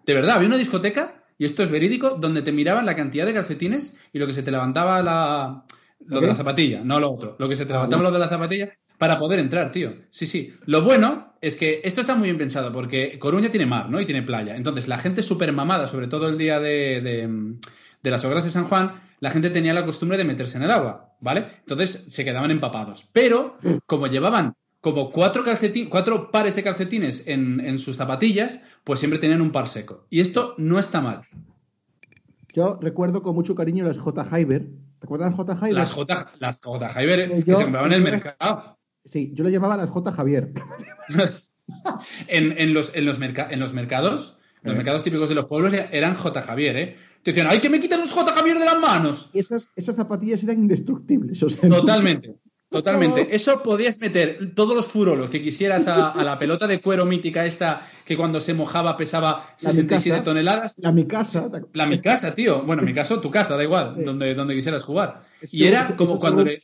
De 0.04 0.14
verdad, 0.14 0.34
había 0.34 0.48
una 0.48 0.56
discoteca, 0.56 1.14
y 1.38 1.44
esto 1.44 1.62
es 1.62 1.70
verídico, 1.70 2.10
donde 2.18 2.42
te 2.42 2.50
miraban 2.50 2.86
la 2.86 2.96
cantidad 2.96 3.24
de 3.24 3.34
calcetines 3.34 3.94
y 4.12 4.18
lo 4.18 4.26
que 4.26 4.34
se 4.34 4.42
te 4.42 4.50
levantaba 4.50 5.00
la, 5.00 5.62
lo 6.06 6.20
de 6.20 6.26
la 6.26 6.34
zapatilla, 6.34 6.80
no 6.82 6.98
lo 6.98 7.12
otro. 7.12 7.36
Lo 7.38 7.48
que 7.48 7.54
se 7.54 7.64
te 7.64 7.72
Ah, 7.72 7.76
levantaba 7.76 8.02
bueno. 8.02 8.10
lo 8.10 8.18
de 8.18 8.24
la 8.24 8.28
zapatilla 8.28 8.72
para 8.98 9.16
poder 9.16 9.38
entrar, 9.38 9.70
tío. 9.70 9.92
Sí, 10.10 10.26
sí. 10.26 10.54
Lo 10.66 10.82
bueno 10.82 11.34
es 11.40 11.54
que 11.54 11.80
esto 11.84 12.00
está 12.00 12.16
muy 12.16 12.26
bien 12.26 12.38
pensado 12.38 12.72
porque 12.72 13.16
Coruña 13.20 13.48
tiene 13.50 13.66
mar, 13.66 13.88
¿no? 13.90 14.00
Y 14.00 14.06
tiene 14.06 14.22
playa. 14.22 14.56
Entonces, 14.56 14.88
la 14.88 14.98
gente 14.98 15.22
súper 15.22 15.52
mamada, 15.52 15.86
sobre 15.86 16.08
todo 16.08 16.28
el 16.28 16.36
día 16.36 16.58
de, 16.58 17.00
de, 17.00 17.54
de 18.02 18.10
las 18.10 18.24
obras 18.24 18.44
de 18.44 18.50
San 18.50 18.64
Juan, 18.64 18.94
la 19.22 19.30
gente 19.30 19.50
tenía 19.50 19.72
la 19.72 19.86
costumbre 19.86 20.18
de 20.18 20.24
meterse 20.24 20.56
en 20.56 20.64
el 20.64 20.70
agua, 20.72 21.14
¿vale? 21.20 21.46
Entonces, 21.60 22.06
se 22.08 22.24
quedaban 22.24 22.50
empapados. 22.50 23.08
Pero, 23.12 23.56
como 23.86 24.08
llevaban 24.08 24.54
como 24.80 25.12
cuatro, 25.12 25.44
cuatro 25.88 26.32
pares 26.32 26.56
de 26.56 26.64
calcetines 26.64 27.28
en, 27.28 27.60
en 27.60 27.78
sus 27.78 27.94
zapatillas, 27.94 28.58
pues 28.82 28.98
siempre 28.98 29.20
tenían 29.20 29.40
un 29.40 29.52
par 29.52 29.68
seco. 29.68 30.06
Y 30.10 30.18
esto 30.18 30.56
no 30.58 30.80
está 30.80 31.00
mal. 31.00 31.22
Yo 32.52 32.78
recuerdo 32.82 33.22
con 33.22 33.36
mucho 33.36 33.54
cariño 33.54 33.84
las 33.84 33.98
J. 34.00 34.24
Hyber. 34.24 34.62
¿Te 34.98 35.04
acuerdas 35.06 35.30
de 35.30 35.36
las 35.36 35.36
J. 35.46 35.54
Hyber? 35.56 35.72
Las 35.74 35.92
J, 35.92 36.32
las 36.40 36.60
J. 36.60 36.88
Hyber 37.00 37.30
que 37.30 37.50
Yo- 37.50 37.56
se 37.56 37.62
compraban 37.62 37.92
en 37.92 37.98
el 37.98 38.02
mercado. 38.02 38.76
Sí, 39.04 39.30
yo 39.34 39.44
le 39.44 39.52
llamaba 39.52 39.76
las 39.76 39.88
J. 39.88 40.12
Javier. 40.12 40.52
en, 42.26 42.60
en 42.60 42.74
los, 42.74 42.94
en, 42.94 43.06
los 43.06 43.18
merca- 43.18 43.48
en 43.50 43.60
los 43.60 43.72
mercados, 43.72 44.38
los 44.62 44.74
Eh. 44.74 44.76
mercados 44.76 45.02
típicos 45.02 45.28
de 45.28 45.34
los 45.34 45.46
pueblos 45.46 45.72
eran 45.92 46.14
J. 46.14 46.42
Javier, 46.42 46.76
¿eh? 46.76 46.96
Te 47.22 47.30
decían, 47.32 47.46
¡ay, 47.50 47.60
que 47.60 47.70
me 47.70 47.78
quitan 47.80 48.00
los 48.00 48.10
J. 48.12 48.32
Javier 48.32 48.58
de 48.58 48.64
las 48.64 48.80
manos! 48.80 49.30
Y 49.32 49.38
esas, 49.38 49.70
esas 49.76 49.96
zapatillas 49.96 50.42
eran 50.42 50.58
indestructibles. 50.58 51.42
O 51.42 51.48
sea, 51.48 51.68
Totalmente, 51.68 52.36
totalmente. 52.70 53.28
Eso 53.34 53.62
podías 53.62 54.00
meter 54.00 54.54
todos 54.54 54.74
los 54.74 54.86
furolos 54.88 55.30
que 55.30 55.40
quisieras 55.42 55.86
a, 55.88 56.10
a 56.10 56.24
la 56.24 56.36
pelota 56.38 56.66
de 56.66 56.80
cuero 56.80 57.04
mítica 57.04 57.46
esta 57.46 57.88
que 58.04 58.16
cuando 58.16 58.40
se 58.40 58.54
mojaba 58.54 58.96
pesaba 58.96 59.46
La 59.60 59.72
67 59.72 60.10
Mikasa. 60.10 60.24
toneladas. 60.24 60.74
La 60.78 60.90
mi 60.90 61.06
casa. 61.06 61.48
La 61.74 61.86
mi 61.86 62.00
casa, 62.00 62.34
tío. 62.34 62.62
Bueno, 62.64 62.82
mi 62.82 62.92
casa, 62.94 63.20
tu 63.20 63.30
casa, 63.30 63.56
da 63.56 63.62
igual, 63.62 63.94
Sí. 63.98 64.04
donde, 64.04 64.34
donde 64.34 64.54
quisieras 64.54 64.82
jugar. 64.82 65.22
Y 65.50 65.64
era 65.64 65.94
como 65.96 66.18
cuando 66.18 66.44
le... 66.44 66.62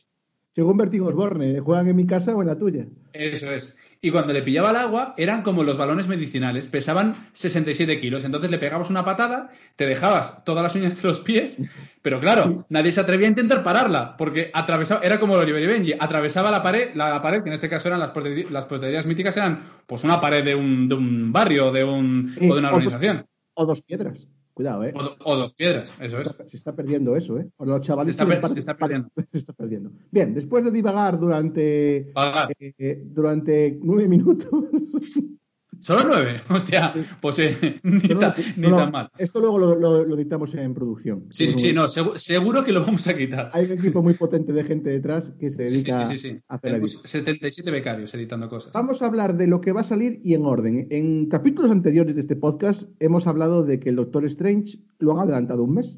Según 0.55 0.77
Bertín 0.77 1.01
Osborne, 1.01 1.59
¿juegan 1.59 1.87
en 1.87 1.95
mi 1.95 2.05
casa 2.07 2.35
o 2.35 2.41
en 2.41 2.47
la 2.47 2.57
tuya? 2.57 2.85
Eso 3.13 3.51
es. 3.51 3.75
Y 4.01 4.11
cuando 4.11 4.33
le 4.33 4.41
pillaba 4.41 4.71
el 4.71 4.77
agua, 4.77 5.13
eran 5.17 5.41
como 5.43 5.63
los 5.63 5.77
balones 5.77 6.07
medicinales, 6.07 6.67
pesaban 6.67 7.27
67 7.33 7.99
kilos. 7.99 8.23
Entonces 8.25 8.49
le 8.49 8.57
pegabas 8.57 8.89
una 8.89 9.05
patada, 9.05 9.51
te 9.75 9.85
dejabas 9.85 10.43
todas 10.45 10.63
las 10.63 10.75
uñas 10.75 11.01
de 11.01 11.07
los 11.07 11.19
pies, 11.19 11.61
pero 12.01 12.19
claro, 12.19 12.65
nadie 12.69 12.91
se 12.91 12.99
atrevía 13.01 13.27
a 13.27 13.31
intentar 13.31 13.63
pararla, 13.63 14.15
porque 14.17 14.49
atravesaba, 14.53 15.01
era 15.03 15.19
como 15.19 15.35
el 15.35 15.41
Oliver 15.41 15.61
y 15.61 15.67
Benji, 15.67 15.93
atravesaba 15.99 16.49
la 16.49 16.63
pared, 16.63 16.89
la, 16.95 17.21
pared, 17.21 17.43
que 17.43 17.49
en 17.49 17.53
este 17.53 17.69
caso 17.69 17.87
eran 17.89 17.99
las, 17.99 18.11
porte- 18.11 18.49
las 18.49 18.65
porterías 18.65 19.05
míticas, 19.05 19.35
eran 19.37 19.61
pues 19.85 20.03
una 20.03 20.19
pared 20.19 20.43
de 20.43 20.55
un, 20.55 20.87
de 20.89 20.95
un 20.95 21.31
barrio 21.31 21.71
de 21.71 21.83
un, 21.83 22.33
Sí, 22.39 22.49
o 22.49 22.53
de 22.53 22.59
una 22.59 22.69
o 22.69 22.71
dos- 22.71 22.85
organización, 22.85 23.25
O 23.53 23.65
dos 23.65 23.81
piedras. 23.81 24.17
Cuidado, 24.59 24.83
¿eh? 24.83 24.91
o, 24.93 25.01
do- 25.01 25.15
o 25.23 25.35
dos 25.37 25.53
piedras, 25.53 25.93
eso 26.01 26.17
es. 26.19 26.35
Se 26.47 26.57
está 26.57 26.75
perdiendo 26.75 27.15
eso, 27.15 27.39
¿eh? 27.39 27.47
O 27.55 27.63
los 27.65 27.79
chavales 27.79 28.13
Se 28.13 28.21
está 28.21 28.27
per- 28.41 28.45
se 28.49 28.59
está 28.59 28.75
perdiendo. 28.75 29.09
se 29.31 29.37
está 29.37 29.53
perdiendo. 29.53 29.89
Bien, 30.11 30.33
después 30.33 30.65
de 30.65 30.71
divagar 30.71 31.17
durante, 31.17 32.11
eh, 32.59 33.01
durante 33.05 33.79
nueve 33.81 34.09
minutos. 34.09 34.49
Solo 35.79 36.03
nueve, 36.07 36.41
hostia, 36.49 36.93
pues 37.21 37.39
eh, 37.39 37.79
ni, 37.83 37.99
No, 38.09 38.13
no, 38.15 38.19
ta- 38.19 38.35
ni 38.57 38.61
no, 38.63 38.69
no, 38.71 38.75
tan 38.77 38.91
mal. 38.91 39.09
Esto 39.17 39.39
luego 39.39 39.57
lo, 39.57 39.75
lo, 39.75 40.03
lo 40.03 40.15
dictamos 40.15 40.53
en 40.53 40.73
producción. 40.73 41.25
Sí, 41.29 41.47
sí, 41.47 41.57
sí, 41.59 41.73
no, 41.73 41.85
segu- 41.85 42.17
seguro 42.17 42.63
que 42.63 42.71
lo 42.71 42.81
vamos 42.81 43.07
a 43.07 43.15
quitar. 43.15 43.49
Hay 43.53 43.65
un 43.65 43.71
equipo 43.73 44.01
muy 44.01 44.13
potente 44.15 44.51
de 44.53 44.63
gente 44.63 44.89
detrás 44.89 45.31
que 45.39 45.51
se 45.51 45.63
dedica 45.63 46.05
sí, 46.05 46.17
sí, 46.17 46.29
sí. 46.29 46.39
a 46.47 46.55
hacer 46.55 46.71
Tenemos 46.71 46.93
edit. 46.95 47.05
77 47.05 47.71
becarios 47.71 48.13
editando 48.13 48.49
cosas. 48.49 48.73
Vamos 48.73 49.01
a 49.01 49.05
hablar 49.05 49.37
de 49.37 49.47
lo 49.47 49.61
que 49.61 49.71
va 49.71 49.81
a 49.81 49.85
salir 49.85 50.19
y 50.23 50.33
en 50.33 50.45
orden. 50.45 50.87
En 50.89 51.27
capítulos 51.27 51.71
anteriores 51.71 52.15
de 52.15 52.21
este 52.21 52.35
podcast 52.35 52.89
hemos 52.99 53.25
hablado 53.27 53.63
de 53.63 53.79
que 53.79 53.89
el 53.89 53.95
Doctor 53.95 54.25
Strange 54.25 54.79
lo 54.99 55.13
han 55.13 55.19
adelantado 55.23 55.63
un 55.63 55.75
mes 55.75 55.97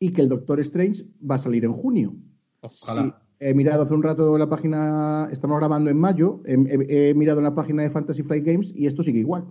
y 0.00 0.12
que 0.12 0.22
el 0.22 0.28
Doctor 0.28 0.58
Strange 0.60 1.04
va 1.28 1.36
a 1.36 1.38
salir 1.38 1.64
en 1.64 1.72
junio. 1.72 2.14
Ojalá. 2.60 3.22
He 3.44 3.54
mirado 3.54 3.82
hace 3.82 3.92
un 3.92 4.04
rato 4.04 4.38
la 4.38 4.48
página, 4.48 5.28
estamos 5.32 5.58
grabando 5.58 5.90
en 5.90 5.98
mayo, 5.98 6.42
he, 6.44 7.12
mirado 7.14 7.40
la 7.40 7.56
página 7.56 7.82
de 7.82 7.90
Fantasy 7.90 8.22
Flight 8.22 8.44
Games 8.44 8.72
y 8.76 8.86
esto 8.86 9.02
sigue 9.02 9.18
igual. 9.18 9.46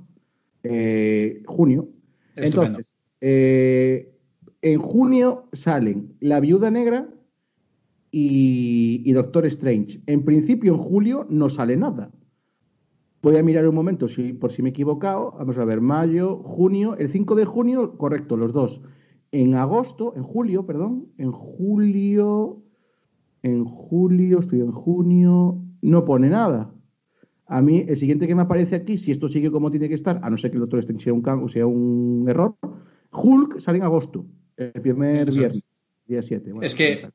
Eh, 0.63 1.43
junio. 1.45 1.89
Estupendo. 2.37 2.79
Entonces, 2.79 2.85
eh, 3.19 4.15
en 4.61 4.79
junio 4.79 5.49
salen 5.51 6.15
La 6.21 6.39
Viuda 6.39 6.71
Negra 6.71 7.09
y, 8.11 9.01
y 9.03 9.11
Doctor 9.11 9.45
Strange. 9.47 10.01
En 10.05 10.23
principio, 10.23 10.71
en 10.71 10.79
julio 10.79 11.27
no 11.29 11.49
sale 11.49 11.75
nada. 11.75 12.11
Voy 13.21 13.35
a 13.35 13.43
mirar 13.43 13.67
un 13.67 13.75
momento 13.75 14.07
si, 14.07 14.31
por 14.31 14.53
si 14.53 14.61
me 14.61 14.69
he 14.69 14.71
equivocado. 14.71 15.33
Vamos 15.37 15.57
a 15.57 15.65
ver, 15.65 15.81
mayo, 15.81 16.37
junio. 16.37 16.95
El 16.97 17.09
5 17.09 17.35
de 17.35 17.43
junio, 17.43 17.97
correcto, 17.97 18.37
los 18.37 18.53
dos. 18.53 18.79
En 19.33 19.55
agosto, 19.55 20.13
en 20.15 20.23
julio, 20.23 20.65
perdón. 20.65 21.07
En 21.17 21.33
julio. 21.33 22.63
En 23.43 23.65
julio, 23.65 24.39
estoy 24.39 24.59
en 24.61 24.71
junio. 24.71 25.57
No 25.81 26.05
pone 26.05 26.29
nada. 26.29 26.71
A 27.47 27.61
mí, 27.61 27.83
el 27.87 27.97
siguiente 27.97 28.27
que 28.27 28.35
me 28.35 28.43
aparece 28.43 28.75
aquí, 28.75 28.97
si 28.97 29.11
esto 29.11 29.27
sigue 29.27 29.51
como 29.51 29.71
tiene 29.71 29.89
que 29.89 29.95
estar, 29.95 30.19
a 30.23 30.29
no 30.29 30.37
ser 30.37 30.51
que 30.51 30.57
el 30.57 30.61
Doctor 30.61 30.79
Strange 30.79 31.03
sea 31.05 31.13
un, 31.13 31.21
can- 31.21 31.43
o 31.43 31.47
sea 31.49 31.65
un 31.65 32.25
error, 32.29 32.55
Hulk 33.11 33.59
sale 33.59 33.79
en 33.79 33.83
agosto. 33.83 34.25
El 34.55 34.71
primer 34.81 35.27
Eso 35.27 35.39
viernes, 35.39 35.57
es. 35.57 35.65
día 36.07 36.21
7. 36.21 36.53
Es 36.61 36.75
que, 36.75 37.09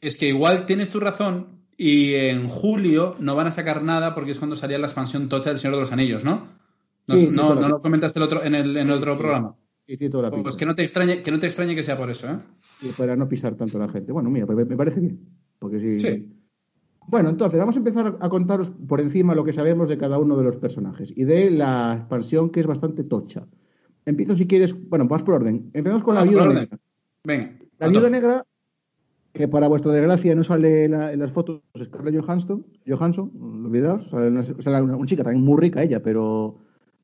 es 0.00 0.16
que 0.16 0.28
igual 0.28 0.66
tienes 0.66 0.90
tu 0.90 1.00
razón 1.00 1.58
y 1.76 2.14
en 2.14 2.46
julio 2.48 3.16
no 3.20 3.34
van 3.34 3.46
a 3.48 3.50
sacar 3.50 3.82
nada 3.82 4.14
porque 4.14 4.30
es 4.32 4.38
cuando 4.38 4.54
salía 4.54 4.78
la 4.78 4.86
expansión 4.86 5.28
tocha 5.28 5.50
del 5.50 5.58
Señor 5.58 5.74
de 5.74 5.80
los 5.80 5.92
Anillos, 5.92 6.24
¿no? 6.24 6.46
No, 7.08 7.16
Sí, 7.16 7.28
no- 7.32 7.54
lo 7.54 7.80
comentaste 7.80 8.18
el 8.18 8.24
otro, 8.24 8.44
en 8.44 8.54
el, 8.54 8.76
en 8.76 8.86
el 8.88 8.92
otro 8.92 9.16
programa. 9.18 9.56
Pinta. 9.86 10.42
Pues 10.42 10.56
que 10.56 10.66
no 10.66 10.74
te 10.74 10.82
extrañe, 10.82 11.22
que 11.22 11.30
no 11.30 11.38
te 11.38 11.46
extrañe 11.46 11.74
que 11.74 11.82
sea 11.82 11.96
por 11.96 12.10
eso, 12.10 12.28
¿eh? 12.30 12.36
Y 12.82 12.88
para 12.92 13.16
no 13.16 13.26
pisar 13.26 13.54
tanto 13.54 13.78
a 13.82 13.86
la 13.86 13.92
gente. 13.92 14.12
Bueno, 14.12 14.28
mira, 14.28 14.44
pues 14.44 14.68
me 14.68 14.76
parece 14.76 15.00
bien. 15.00 15.18
Porque 15.58 15.80
sí. 15.80 16.00
Sí. 16.00 16.34
Bueno, 17.06 17.30
entonces 17.30 17.58
vamos 17.58 17.74
a 17.74 17.78
empezar 17.78 18.18
a 18.20 18.28
contaros 18.28 18.70
por 18.86 19.00
encima 19.00 19.34
lo 19.34 19.42
que 19.44 19.52
sabemos 19.54 19.88
de 19.88 19.96
cada 19.96 20.18
uno 20.18 20.36
de 20.36 20.44
los 20.44 20.56
personajes 20.58 21.12
y 21.16 21.24
de 21.24 21.50
la 21.50 21.94
expansión 21.98 22.50
que 22.50 22.60
es 22.60 22.66
bastante 22.66 23.02
tocha. 23.02 23.46
Empiezo 24.04 24.36
si 24.36 24.46
quieres, 24.46 24.74
bueno, 24.90 25.06
vamos 25.06 25.22
por 25.22 25.34
orden. 25.34 25.70
Empezamos 25.72 26.02
con 26.02 26.14
la 26.16 26.24
viuda 26.24 26.42
negra. 26.60 26.78
Venga. 27.24 27.52
La 27.78 27.88
viuda 27.88 28.10
negra, 28.10 28.46
que 29.32 29.48
para 29.48 29.68
vuestra 29.68 29.92
desgracia 29.92 30.34
no 30.34 30.44
sale 30.44 30.84
en, 30.84 30.90
la- 30.92 31.12
en 31.12 31.20
las 31.20 31.32
fotos, 31.32 31.62
Scarlett 31.82 32.20
Johansson, 32.20 32.66
Johansson, 32.86 33.30
olvidaos, 33.64 34.08
sale 34.10 34.28
una, 34.28 34.42
sale 34.42 34.82
una- 34.82 34.96
una 34.96 35.06
chica 35.06 35.24
también 35.24 35.44
muy 35.44 35.58
rica 35.60 35.82
ella, 35.82 36.02
pero, 36.02 36.58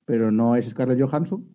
pero 0.05 0.31
no 0.31 0.55
es 0.57 0.67
Scarlett 0.69 1.01
Johansson. 1.01 1.47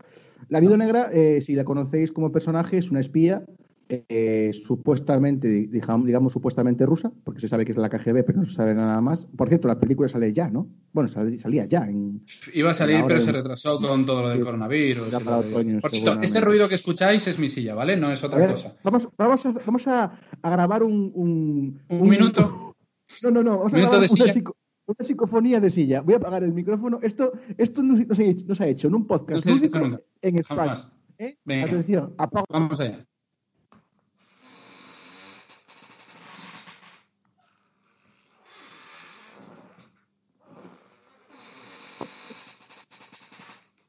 La 0.48 0.60
viuda 0.60 0.78
negra, 0.78 1.10
eh, 1.14 1.42
si 1.42 1.54
la 1.54 1.66
conocéis 1.66 2.12
como 2.12 2.32
personaje, 2.32 2.78
es 2.80 2.90
una 2.90 3.00
espía 3.02 3.44
eh, 3.92 4.52
supuestamente, 4.54 5.48
digamos, 5.48 6.32
supuestamente 6.32 6.86
rusa, 6.86 7.12
porque 7.24 7.42
se 7.42 7.48
sabe 7.48 7.66
que 7.66 7.72
es 7.72 7.78
la 7.78 7.90
KGB, 7.90 8.24
pero 8.24 8.40
no 8.40 8.46
se 8.46 8.54
sabe 8.54 8.76
nada 8.76 9.02
más. 9.02 9.26
Por 9.26 9.48
cierto, 9.50 9.68
la 9.68 9.80
película 9.80 10.08
sale 10.08 10.32
ya, 10.32 10.48
¿no? 10.50 10.68
Bueno, 10.94 11.08
sal- 11.10 11.40
salía 11.42 11.66
ya 11.66 11.86
en, 11.86 12.22
Iba 12.54 12.70
a 12.72 12.74
salir, 12.76 13.04
pero 13.08 13.20
se 13.20 13.32
retrasó 13.32 13.80
con 13.82 14.06
todo 14.06 14.22
lo 14.22 14.30
del 14.30 14.38
Sí. 14.40 14.44
coronavirus. 14.44 15.10
Ya 15.12 15.20
para 15.20 15.38
otoño, 15.40 15.80
Por 15.80 15.90
cierto, 15.92 16.22
este 16.22 16.40
ruido 16.42 16.70
que 16.70 16.76
escucháis 16.76 17.28
es 17.28 17.40
mi 17.40 17.50
silla, 17.50 17.74
¿vale? 17.74 17.98
No 17.98 18.12
es 18.12 18.24
A 18.24 18.28
otra 18.28 18.40
ver, 18.40 18.52
cosa. 18.52 18.76
Vamos, 18.84 19.08
vamos, 19.18 19.46
a, 19.46 19.52
vamos 19.66 19.88
a, 19.88 20.12
a 20.42 20.50
grabar 20.52 20.84
un, 20.84 21.12
un, 21.16 21.82
Un 21.90 22.10
minuto. 22.10 22.66
No, 23.24 23.32
no, 23.32 23.42
no. 23.42 23.58
Vamos 23.58 23.74
a 23.74 23.76
Minuto 23.76 23.92
grabar 23.94 24.08
de 24.08 24.14
una, 24.14 24.24
silla. 24.26 24.34
psico- 24.34 24.56
una 24.86 25.04
psicofonía 25.08 25.60
de 25.60 25.72
silla. 25.72 26.02
Voy 26.02 26.14
a 26.14 26.18
apagar 26.18 26.44
el 26.44 26.54
micrófono. 26.54 27.00
Esto, 27.02 27.32
esto 27.58 27.82
no, 27.82 27.96
no 27.98 28.14
se, 28.14 28.24
ha 28.24 28.26
hecho- 28.28 28.46
no 28.48 28.54
se 28.54 28.64
ha 28.64 28.68
hecho 28.68 28.88
en 28.88 28.94
un 28.94 29.08
podcast 29.08 29.48
No 29.48 29.58
se 29.58 30.00
en 30.22 30.38
España. 30.38 30.76
¿eh? 31.18 31.36
Atención, 31.64 32.14
apago. 32.20 32.46
Vamos 32.50 32.80
allá. 32.80 33.04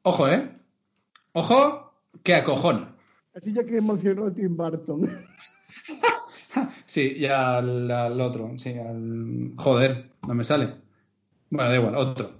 Ojo, 0.03 0.27
¿eh? 0.27 0.49
Ojo, 1.33 1.93
que 2.23 2.35
acojona. 2.35 2.95
La 3.33 3.41
silla 3.41 3.63
que 3.63 3.77
emocionó 3.77 4.25
a 4.27 4.33
Tim 4.33 4.55
Burton. 4.55 5.09
Sí, 6.85 7.13
y 7.17 7.25
al, 7.27 7.89
al 7.89 8.19
otro, 8.19 8.51
sí, 8.57 8.73
al... 8.77 9.53
Joder, 9.55 10.11
no 10.27 10.33
me 10.33 10.43
sale. 10.43 10.75
Bueno, 11.49 11.69
da 11.69 11.77
igual, 11.77 11.95
otro. 11.95 12.31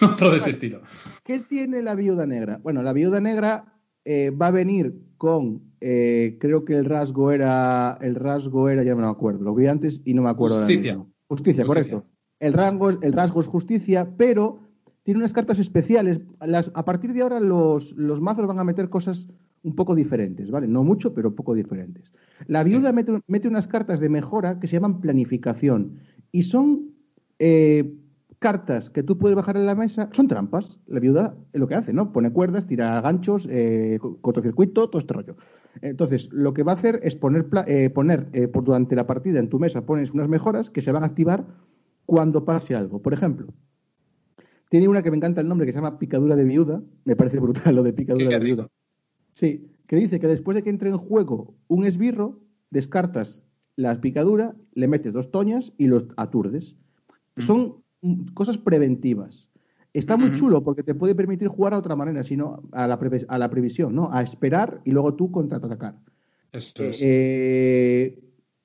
otro 0.02 0.30
de 0.30 0.36
ese 0.36 0.50
estilo. 0.50 0.82
¿Qué 1.24 1.40
tiene 1.40 1.82
la 1.82 1.96
viuda 1.96 2.26
negra? 2.26 2.60
Bueno, 2.62 2.80
la 2.84 2.92
viuda 2.92 3.18
negra 3.20 3.74
eh, 4.04 4.30
va 4.30 4.46
a 4.46 4.50
venir 4.52 4.94
con, 5.16 5.72
eh, 5.80 6.36
creo 6.40 6.64
que 6.64 6.76
el 6.76 6.84
rasgo 6.84 7.32
era, 7.32 7.98
el 8.00 8.14
rasgo 8.14 8.68
era, 8.68 8.84
ya 8.84 8.94
me 8.94 9.04
acuerdo, 9.04 9.42
lo 9.42 9.54
vi 9.56 9.66
antes 9.66 10.00
y 10.04 10.14
no 10.14 10.22
me 10.22 10.30
acuerdo. 10.30 10.54
ahora 10.58 10.66
Justicia. 10.68 10.92
mismo. 10.92 11.12
Justicia, 11.26 11.64
Justicia. 11.64 11.94
correcto. 11.96 12.14
El, 12.38 12.52
rango, 12.52 12.90
el 12.90 13.12
rasgo 13.12 13.40
es 13.40 13.48
justicia, 13.48 14.08
pero 14.16 14.60
tiene 15.02 15.18
unas 15.18 15.32
cartas 15.32 15.58
especiales. 15.58 16.20
Las, 16.40 16.70
a 16.74 16.84
partir 16.84 17.12
de 17.12 17.22
ahora 17.22 17.40
los, 17.40 17.92
los 17.96 18.20
mazos 18.20 18.46
van 18.46 18.58
a 18.58 18.64
meter 18.64 18.88
cosas 18.88 19.28
un 19.62 19.74
poco 19.74 19.94
diferentes, 19.94 20.50
¿vale? 20.50 20.66
No 20.68 20.84
mucho, 20.84 21.12
pero 21.12 21.28
un 21.30 21.34
poco 21.34 21.54
diferentes. 21.54 22.12
La 22.46 22.62
viuda 22.64 22.92
mete, 22.92 23.20
mete 23.26 23.48
unas 23.48 23.68
cartas 23.68 24.00
de 24.00 24.08
mejora 24.08 24.58
que 24.58 24.66
se 24.66 24.76
llaman 24.76 25.00
planificación 25.00 25.98
y 26.32 26.44
son 26.44 26.92
eh, 27.38 27.94
cartas 28.38 28.88
que 28.88 29.02
tú 29.02 29.18
puedes 29.18 29.36
bajar 29.36 29.58
en 29.58 29.66
la 29.66 29.74
mesa, 29.74 30.08
son 30.12 30.28
trampas. 30.28 30.80
La 30.86 30.98
viuda 31.00 31.34
es 31.52 31.60
lo 31.60 31.68
que 31.68 31.74
hace, 31.74 31.92
¿no? 31.92 32.10
Pone 32.12 32.32
cuerdas, 32.32 32.66
tira 32.66 32.98
ganchos, 33.02 33.46
eh, 33.50 33.98
co- 34.00 34.16
cortocircuito, 34.22 34.88
todo 34.88 34.98
este 34.98 35.12
rollo. 35.12 35.36
Entonces, 35.82 36.30
lo 36.32 36.54
que 36.54 36.62
va 36.62 36.72
a 36.72 36.76
hacer 36.76 37.00
es 37.02 37.14
poner, 37.16 37.46
eh, 37.66 37.90
poner 37.90 38.28
eh, 38.32 38.48
por 38.48 38.64
durante 38.64 38.96
la 38.96 39.06
partida 39.06 39.40
en 39.40 39.48
tu 39.50 39.58
mesa, 39.58 39.84
pones 39.84 40.12
unas 40.12 40.28
mejoras 40.28 40.70
que 40.70 40.80
se 40.80 40.90
van 40.92 41.02
a 41.02 41.06
activar 41.06 41.46
cuando 42.06 42.44
pase 42.46 42.74
algo. 42.74 43.02
Por 43.02 43.12
ejemplo, 43.12 43.48
tiene 44.70 44.88
una 44.88 45.02
que 45.02 45.10
me 45.10 45.16
encanta 45.16 45.40
el 45.40 45.48
nombre 45.48 45.66
que 45.66 45.72
se 45.72 45.78
llama 45.78 45.98
picadura 45.98 46.36
de 46.36 46.44
viuda. 46.44 46.80
Me 47.04 47.16
parece 47.16 47.38
brutal 47.40 47.74
lo 47.74 47.82
de 47.82 47.92
picadura 47.92 48.30
de 48.30 48.38
viuda. 48.38 48.68
Sí, 49.34 49.68
que 49.86 49.96
dice 49.96 50.20
que 50.20 50.28
después 50.28 50.54
de 50.54 50.62
que 50.62 50.70
entre 50.70 50.90
en 50.90 50.96
juego 50.96 51.54
un 51.66 51.84
esbirro, 51.84 52.40
descartas 52.70 53.42
la 53.74 54.00
picadura, 54.00 54.54
le 54.74 54.86
metes 54.86 55.12
dos 55.12 55.32
toñas 55.32 55.72
y 55.76 55.88
los 55.88 56.06
aturdes. 56.16 56.76
Mm. 57.34 57.42
Son 57.42 57.82
cosas 58.32 58.58
preventivas. 58.58 59.48
Está 59.92 60.16
muy 60.16 60.34
chulo 60.36 60.62
porque 60.62 60.84
te 60.84 60.94
puede 60.94 61.16
permitir 61.16 61.48
jugar 61.48 61.74
a 61.74 61.78
otra 61.78 61.96
manera, 61.96 62.22
sino 62.22 62.62
a 62.70 62.86
la, 62.86 63.00
a 63.26 63.38
la 63.38 63.50
previsión, 63.50 63.92
¿no? 63.92 64.12
A 64.12 64.22
esperar 64.22 64.82
y 64.84 64.92
luego 64.92 65.14
tú 65.14 65.32
contraatacar. 65.32 65.96
Eso 66.52 66.84
es. 66.84 66.98
Eh, 67.02 68.20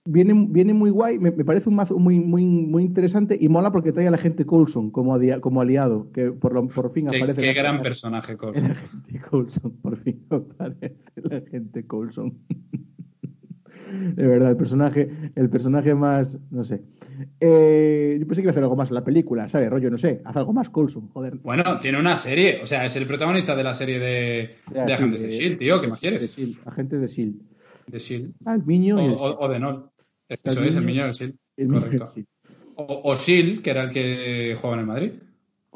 viene, 0.06 0.34
viene 0.50 0.74
muy 0.74 0.90
guay, 0.92 1.20
me, 1.20 1.32
me 1.32 1.44
parece 1.44 1.68
un 1.70 1.76
mazo 1.76 1.98
muy, 1.98 2.20
muy, 2.20 2.46
muy 2.46 2.84
interesante 2.84 3.38
y 3.40 3.50
mola 3.50 3.72
porque 3.72 3.92
trae 3.92 4.08
a 4.08 4.12
la 4.12 4.18
gente 4.18 4.46
Coulson 4.46 4.92
como, 4.92 5.18
como 5.42 5.62
aliado, 5.62 6.12
que 6.14 6.32
por, 6.32 6.54
lo- 6.54 6.68
por 6.68 6.92
fin 6.92 7.08
qué, 7.08 7.18
aparece. 7.18 7.42
qué 7.42 7.54
gran 7.54 7.82
personaje, 7.82 8.38
Coulson. 8.38 8.68
la 8.70 8.76
gente 8.76 9.20
Coulson, 9.30 9.72
por 9.82 9.98
fin 9.98 10.26
aparece 10.30 10.96
la 11.16 11.42
gente 11.50 11.86
Coulson. 11.86 12.34
De 14.16 14.26
verdad, 14.28 14.50
el 14.50 14.58
personaje, 14.58 15.10
el 15.36 15.50
personaje 15.50 15.94
más, 15.94 16.38
no 16.52 16.64
sé. 16.66 16.82
Eh, 17.40 18.18
yo 18.20 18.26
pensé 18.26 18.42
que 18.42 18.46
iba 18.46 18.50
a 18.50 18.52
hacer 18.52 18.64
algo 18.64 18.76
más 18.76 18.90
en 18.90 18.96
la 18.96 19.04
película, 19.04 19.48
¿sabes? 19.48 19.70
Rollo, 19.70 19.90
no 19.90 19.98
sé, 19.98 20.22
haz 20.26 20.36
algo 20.36 20.54
más 20.54 20.70
Coulson, 20.70 21.08
joder. 21.10 21.36
Bueno, 21.38 21.64
tiene 21.80 22.00
una 22.00 22.18
serie, 22.18 22.60
o 22.62 22.66
sea, 22.66 22.86
es 22.86 22.96
el 22.96 23.06
protagonista 23.06 23.56
de 23.56 23.64
la 23.64 23.74
serie 23.74 24.00
de, 24.00 24.56
Ya, 24.74 24.82
de 24.86 24.88
sí, 24.88 24.94
Agentes 24.94 25.22
de 25.22 25.28
S.H.I.E.L.D., 25.30 25.56
tío, 25.58 25.80
¿qué 25.82 25.88
más 25.88 26.02
de 26.02 26.10
quieres? 26.10 26.24
S.H.I.E.L.D., 26.24 26.62
agente 26.70 26.98
de 26.98 27.06
S.H.I.E.L.D. 27.06 27.92
De 27.92 27.98
S.H.I.E.L.D. 27.98 28.34
Ah, 28.46 28.56
el 28.56 28.66
niño 28.66 28.96
O, 28.98 29.00
el, 29.00 29.14
o, 29.14 29.40
o 29.40 29.48
de 29.50 29.60
Nol. 29.60 29.90
Eso 30.30 30.64
es, 30.64 30.76
el 30.76 30.86
niño- 30.86 30.88
niño 30.88 31.02
del 31.04 31.12
S.H.I.E.L.D., 31.12 31.38
el 31.58 31.68
niño 31.68 31.80
y 31.80 31.84
el 31.94 32.00
correcto. 32.00 32.22
O, 32.76 32.84
o 32.84 33.14
S.H.I.E.L.D., 33.14 33.62
que 33.62 33.70
era 33.70 33.84
el 33.84 33.90
que 33.92 34.56
jugaba 34.58 34.76
en 34.76 34.80
el 34.82 34.86
Madrid. 34.88 35.12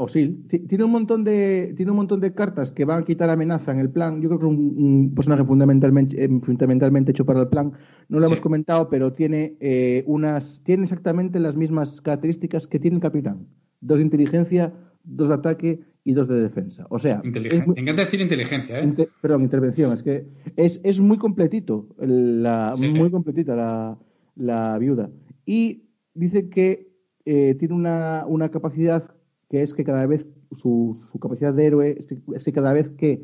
O 0.02 0.08
sí, 0.08 0.46
Ti- 0.48 0.60
tiene 0.60 0.86
un 0.86 0.92
montón 0.92 1.26
de 1.26 1.74
tiene 1.76 1.92
un 1.92 1.98
montón 1.98 2.22
de 2.22 2.34
cartas 2.34 2.72
que 2.72 2.86
van 2.86 3.02
a 3.02 3.06
quitar 3.06 3.30
amenaza 3.30 3.74
en 3.74 3.80
el 3.80 3.90
plan. 3.90 4.22
Yo 4.22 4.30
creo 4.30 4.40
que 4.40 4.46
es 4.46 4.50
un, 4.52 4.74
un 4.78 5.14
personaje 5.14 5.44
fundamentalmente 5.44 6.24
eh, 6.24 6.30
fundamentalmente 6.42 7.12
hecho 7.12 7.26
para 7.26 7.42
el 7.42 7.50
plan. 7.50 7.74
No 8.08 8.20
lo 8.20 8.26
Sí. 8.28 8.32
hemos 8.34 8.42
comentado, 8.42 8.90
pero 8.90 9.12
tiene 9.12 9.58
eh, 9.60 10.04
unas 10.08 10.62
tiene 10.64 10.84
exactamente 10.84 11.38
las 11.42 11.58
mismas 11.58 12.00
características 12.00 12.66
que 12.66 12.80
tiene 12.80 12.96
el 12.96 13.02
capitán. 13.02 13.46
Dos 13.82 13.98
de 13.98 14.04
inteligencia, 14.06 14.74
dos 15.04 15.28
de 15.28 15.36
ataque 15.36 15.80
y 16.06 16.14
dos 16.14 16.30
de 16.30 16.36
defensa. 16.44 16.88
O 16.90 16.98
sea, 16.98 17.22
es 17.26 17.68
muy- 17.68 17.76
Te 17.76 17.82
encanta 17.82 18.04
decir 18.06 18.22
inteligencia, 18.22 18.80
¿eh? 18.82 18.94
Perdón, 19.22 19.42
intervención. 19.44 19.92
Es 19.92 20.02
que 20.02 20.26
es, 20.56 20.80
es 20.86 21.02
muy 21.02 21.18
completito, 21.18 21.90
la, 22.00 22.72
Sí. 22.78 22.88
muy 22.88 23.12
completita 23.12 23.54
la, 23.54 23.98
la 24.40 24.78
viuda. 24.80 25.10
Y 25.46 25.84
dice 26.16 26.50
que 26.50 26.90
eh, 27.26 27.56
tiene 27.60 27.76
una, 27.76 28.24
una 28.28 28.50
capacidad 28.50 29.04
que 29.50 29.62
es 29.62 29.74
que 29.74 29.84
cada 29.84 30.06
vez, 30.08 30.26
su, 30.58 31.00
su 31.12 31.20
capacidad 31.20 31.54
de 31.54 31.66
héroe, 31.66 31.96
es 32.00 32.08
que, 32.08 32.18
es 32.36 32.44
que 32.44 32.52
cada 32.54 32.74
vez 32.74 32.90
que 32.92 33.22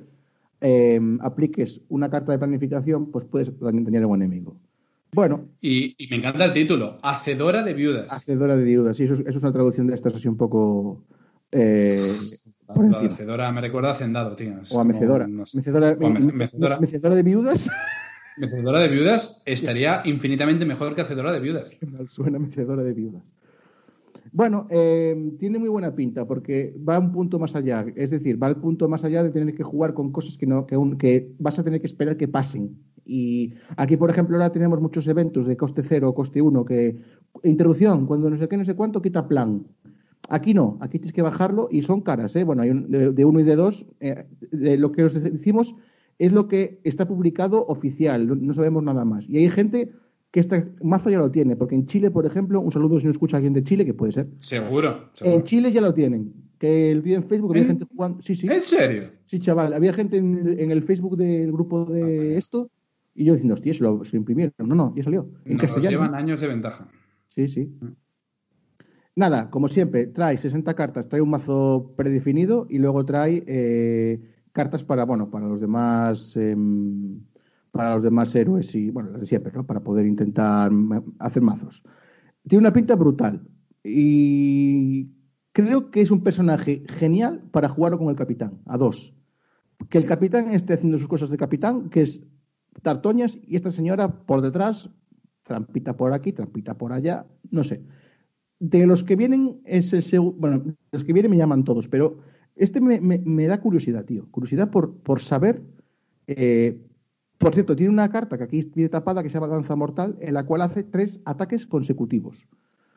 eh, 0.62 1.00
apliques 1.22 1.81
una 1.89 2.10
carta 2.10 2.31
de 2.31 2.38
planificación, 2.39 3.12
pues 3.12 3.25
puedes 3.25 3.57
también 3.60 3.86
tener 3.86 4.05
un 4.05 4.22
enemigo. 4.22 4.55
Bueno, 5.13 5.45
Y, 5.62 5.95
y 5.98 6.07
me 6.10 6.17
encanta 6.17 6.43
el 6.45 6.53
título, 6.53 6.98
Hacedora 7.01 7.63
de 7.63 7.74
Viudas. 7.74 8.12
hacedora 8.12 8.57
de 8.57 8.63
viudas. 8.65 8.98
Sí, 8.98 9.03
eso, 9.05 9.13
es- 9.13 9.22
eso 9.22 9.38
es 9.38 9.43
una 9.43 9.53
traducción 9.53 9.88
de 9.88 9.95
estas 9.95 10.13
así 10.15 10.27
un 10.27 10.36
poco... 10.38 11.03
eh. 11.51 11.98
Hacedora 12.67 13.51
me 13.51 13.62
recuerda 13.62 13.89
a 13.89 13.91
Hacendado, 13.91 14.36
tío. 14.36 14.55
O 14.72 14.79
a 14.79 14.84
mecedora. 14.84 15.27
no 15.27 15.45
sé. 15.45 15.57
Mecedora, 15.57 15.91
O 16.00 16.05
a 16.07 16.10
mece- 16.10 16.25
me- 16.25 16.34
mecedora. 16.34 16.79
mecedora 16.79 17.15
de 17.15 17.24
viudas. 17.24 17.69
Mecedora 18.38 18.80
de 18.82 18.88
Viudas 18.89 19.42
estaría 19.46 20.01
infinitamente 20.06 20.65
mejor 20.65 20.94
que 20.96 21.01
Hacedora 21.01 21.32
de 21.32 21.39
Viudas. 21.39 21.72
Suena 22.10 22.39
mecedora 22.39 22.84
de 22.84 22.94
viudas. 22.94 23.24
Bueno, 24.32 24.68
eh, 24.70 25.32
tiene 25.39 25.60
muy 25.60 25.70
buena 25.70 25.96
pinta 25.96 26.25
porque 26.25 26.75
va 26.88 27.00
un 27.00 27.12
punto 27.13 27.39
más 27.39 27.56
allá. 27.56 27.86
Es 27.96 28.10
decir, 28.10 28.42
va 28.42 28.48
al 28.48 28.58
punto 28.58 28.89
más 28.89 29.04
allá 29.06 29.24
de 29.24 29.30
tener 29.30 29.56
que 29.56 29.63
jugar 29.63 29.94
con 29.94 30.12
cosas 30.12 30.38
que, 30.38 30.46
no, 30.46 30.65
que 30.65 31.30
vas 31.39 31.58
a 31.60 31.63
tener 31.63 31.80
que 31.80 31.88
esperar 31.88 32.18
que 32.18 32.27
pasen. 32.27 32.75
Y 33.06 33.54
aquí, 33.77 33.96
por 33.98 34.10
ejemplo, 34.10 34.36
ahora 34.36 34.51
tenemos 34.51 34.82
muchos 34.82 35.08
eventos 35.08 35.46
de 35.46 35.56
coste 35.56 35.84
cero 35.88 36.10
o 36.10 36.15
coste 36.15 36.42
uno 36.42 36.65
que 36.65 36.98
interrupción, 37.44 38.08
cuando 38.08 38.30
no 38.30 38.38
sé 38.38 38.48
qué, 38.50 38.58
no 38.58 38.65
sé 38.65 38.74
cuánto, 38.75 39.01
quita 39.01 39.27
plan. 39.27 39.63
Aquí 40.27 40.54
no, 40.56 40.80
aquí 40.82 40.98
tienes 40.98 41.13
que 41.13 41.22
bajarlo 41.22 41.68
y 41.72 41.84
son 41.84 42.01
caras, 42.01 42.36
¿eh? 42.36 42.44
Bueno, 42.44 42.63
hay 42.63 42.72
un- 42.72 42.89
de, 42.89 43.12
de 43.12 43.25
uno 43.25 43.39
y 43.39 43.44
de 43.44 43.56
dos. 43.56 43.86
eh, 44.00 44.25
de 44.51 44.75
lo 44.77 44.92
que 44.92 45.04
os 45.04 45.13
decimos 45.13 45.75
es 46.17 46.31
lo 46.31 46.48
que 46.48 46.79
está 46.84 47.07
publicado 47.07 47.65
oficial, 47.67 48.45
no, 48.45 48.53
sabemos 48.53 48.84
nada 48.84 49.05
más. 49.05 49.27
Y 49.29 49.38
hay 49.38 49.50
gente 49.50 49.91
que 50.31 50.39
este 50.39 50.67
mazo 50.84 51.10
ya 51.10 51.17
lo 51.17 51.31
tiene, 51.31 51.55
porque 51.55 51.75
en 51.75 51.86
Chile, 51.86 52.12
por 52.12 52.25
ejemplo, 52.25 52.60
un 52.62 52.72
saludo 52.72 53.00
si 53.00 53.05
no 53.05 53.12
escucha 53.12 53.38
a 53.38 53.39
alguien 53.39 53.53
de 53.53 53.63
Chile, 53.63 53.86
que 53.86 53.93
puede 53.93 54.12
ser. 54.12 54.27
Seguro. 54.38 55.10
seguro. 55.13 55.38
En 55.38 55.43
Chile 55.43 55.72
ya 55.72 55.81
lo 55.81 55.93
tienen. 55.93 56.34
Que 56.60 56.91
el 56.91 57.03
día 57.03 57.17
en 57.17 57.24
Facebook 57.24 57.51
había 57.51 57.63
¿En- 57.63 57.67
gente 57.69 57.86
jugando. 57.86 58.22
Sí, 58.22 58.36
sí. 58.36 58.48
¿En 58.48 58.62
serio? 58.62 59.12
Sí, 59.25 59.39
chaval. 59.39 59.74
Había 59.74 59.93
gente 59.93 60.17
en, 60.17 60.57
en 60.60 60.72
el 60.72 60.84
Facebook 60.84 61.17
del 61.17 61.51
grupo 61.51 61.86
de 61.86 62.38
esto 62.38 62.69
Y 63.13 63.25
yo 63.25 63.34
diciendo, 63.34 63.53
hostia, 63.55 63.74
se 63.74 63.84
lo, 63.84 64.03
se 64.05 64.15
imprimieron. 64.17 64.53
No, 64.60 64.75
no, 64.75 64.93
ya 64.95 65.03
salió. 65.03 65.29
En 65.45 65.57
castellano. 65.57 65.89
llevan 65.91 66.15
años 66.15 66.39
de 66.39 66.48
ventaja. 66.48 66.88
Sí, 67.29 67.48
sí. 67.50 67.69
Nada, 69.15 69.50
como 69.50 69.69
siempre, 69.69 70.07
trae 70.07 70.38
60 70.38 70.74
cartas, 70.74 71.07
trae 71.07 71.22
un 71.22 71.29
mazo 71.29 71.93
predefinido 71.95 72.67
y 72.69 72.79
luego 72.79 73.05
trae 73.05 73.43
eh, 73.48 74.19
cartas 74.56 74.86
para, 74.86 75.04
bueno, 75.04 75.30
para 75.30 75.48
los 75.48 75.60
demás, 75.60 76.38
em, 76.38 77.20
para 77.72 77.96
los 77.96 78.04
demás 78.04 78.34
héroes 78.34 78.74
y, 78.74 78.90
bueno, 78.90 79.12
las 79.12 79.20
de 79.20 79.26
siempre. 79.26 79.52
Para 79.52 79.82
poder 79.82 80.06
intentar 80.06 80.72
hacer 81.20 81.44
mazos. 81.44 81.84
Tiene 82.48 82.62
una 82.62 82.72
pinta 82.72 82.96
brutal 82.96 83.42
y 83.84 85.10
creo 85.52 85.92
que 85.92 86.02
es 86.02 86.10
un 86.10 86.24
personaje 86.24 86.84
genial 86.88 87.44
para 87.52 87.68
jugarlo 87.68 88.00
con 88.00 88.08
el 88.10 88.16
capitán, 88.16 88.62
a 88.66 88.78
dos. 88.78 89.14
Que 89.90 89.98
el 89.98 90.06
capitán 90.06 90.50
esté 90.54 90.74
haciendo 90.74 91.00
sus 91.00 91.10
cosas 91.10 91.30
de 91.30 91.38
capitán, 91.38 91.90
que 91.90 92.04
es 92.04 92.22
tartoñas, 92.82 93.38
y 93.46 93.58
esta 93.58 93.72
señora 93.72 94.08
por 94.26 94.42
detrás, 94.42 94.90
trampita 95.44 95.98
por 95.98 96.14
aquí, 96.14 96.32
trampita 96.32 96.78
por 96.78 96.94
allá, 96.94 97.26
no 97.52 97.66
sé. 97.66 97.84
De 98.60 98.88
los 98.88 99.04
que 99.04 99.18
vienen, 99.18 99.60
es 99.66 99.92
el 99.92 100.20
bueno, 100.22 100.64
los 100.94 101.04
que 101.04 101.12
vienen 101.12 101.32
me 101.32 101.38
llaman 101.38 101.66
todos, 101.66 101.90
pero 101.90 102.20
este 102.56 102.82
me, 102.82 103.00
me- 103.02 103.20
me 103.20 103.48
da 103.48 103.60
curiosidad, 103.62 104.06
tío. 104.06 104.28
Curiosidad 104.32 104.70
por, 104.72 104.96
por 104.98 105.20
saber. 105.22 105.62
eh, 106.28 106.78
por 107.38 107.54
cierto, 107.54 107.76
tiene 107.76 107.92
una 107.92 108.10
carta 108.10 108.38
que 108.38 108.46
aquí 108.46 108.72
viene 108.74 108.90
tapada 108.90 109.22
que 109.22 109.30
se 109.30 109.34
llama 109.36 109.48
Danza 109.50 109.76
Mortal, 109.76 110.18
en 110.22 110.34
la 110.34 110.46
cual 110.46 110.62
hace 110.62 110.84
tres 110.84 111.20
ataques 111.26 111.68
consecutivos. 111.68 112.48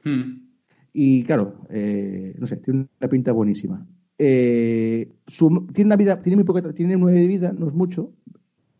Hmm. 0.05 0.47
Y 0.93 1.25
claro, 1.25 1.67
eh, 1.71 2.35
no 2.38 2.47
sé, 2.47 2.57
tiene 2.59 2.87
una 3.00 3.09
pinta 3.11 3.33
buenísima. 3.33 3.85
Eh, 4.17 5.12
su- 5.27 5.67
tiene 5.73 5.88
una 5.88 5.97
vida, 5.97 6.23
tiene 6.23 6.37
muy 6.37 6.45
poca, 6.45 6.62
tiene 6.73 6.97
nueve 6.97 7.21
de 7.21 7.27
vida, 7.27 7.53
no 7.53 7.67
es 7.67 7.75
mucho. 7.75 8.12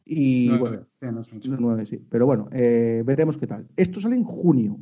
Y 0.05 0.47
Nueve, 0.49 0.61
bueno, 1.01 1.23
sí, 1.23 1.33
no 1.49 1.55
es 1.57 1.61
mucho. 1.61 1.87
sí. 1.87 2.01
Pero 2.09 2.25
bueno, 2.25 2.49
eh, 2.53 3.03
veremos 3.05 3.37
qué 3.37 3.47
tal. 3.47 3.67
Esto 3.77 4.01
sale 4.01 4.17
en 4.17 4.25
junio. 4.25 4.79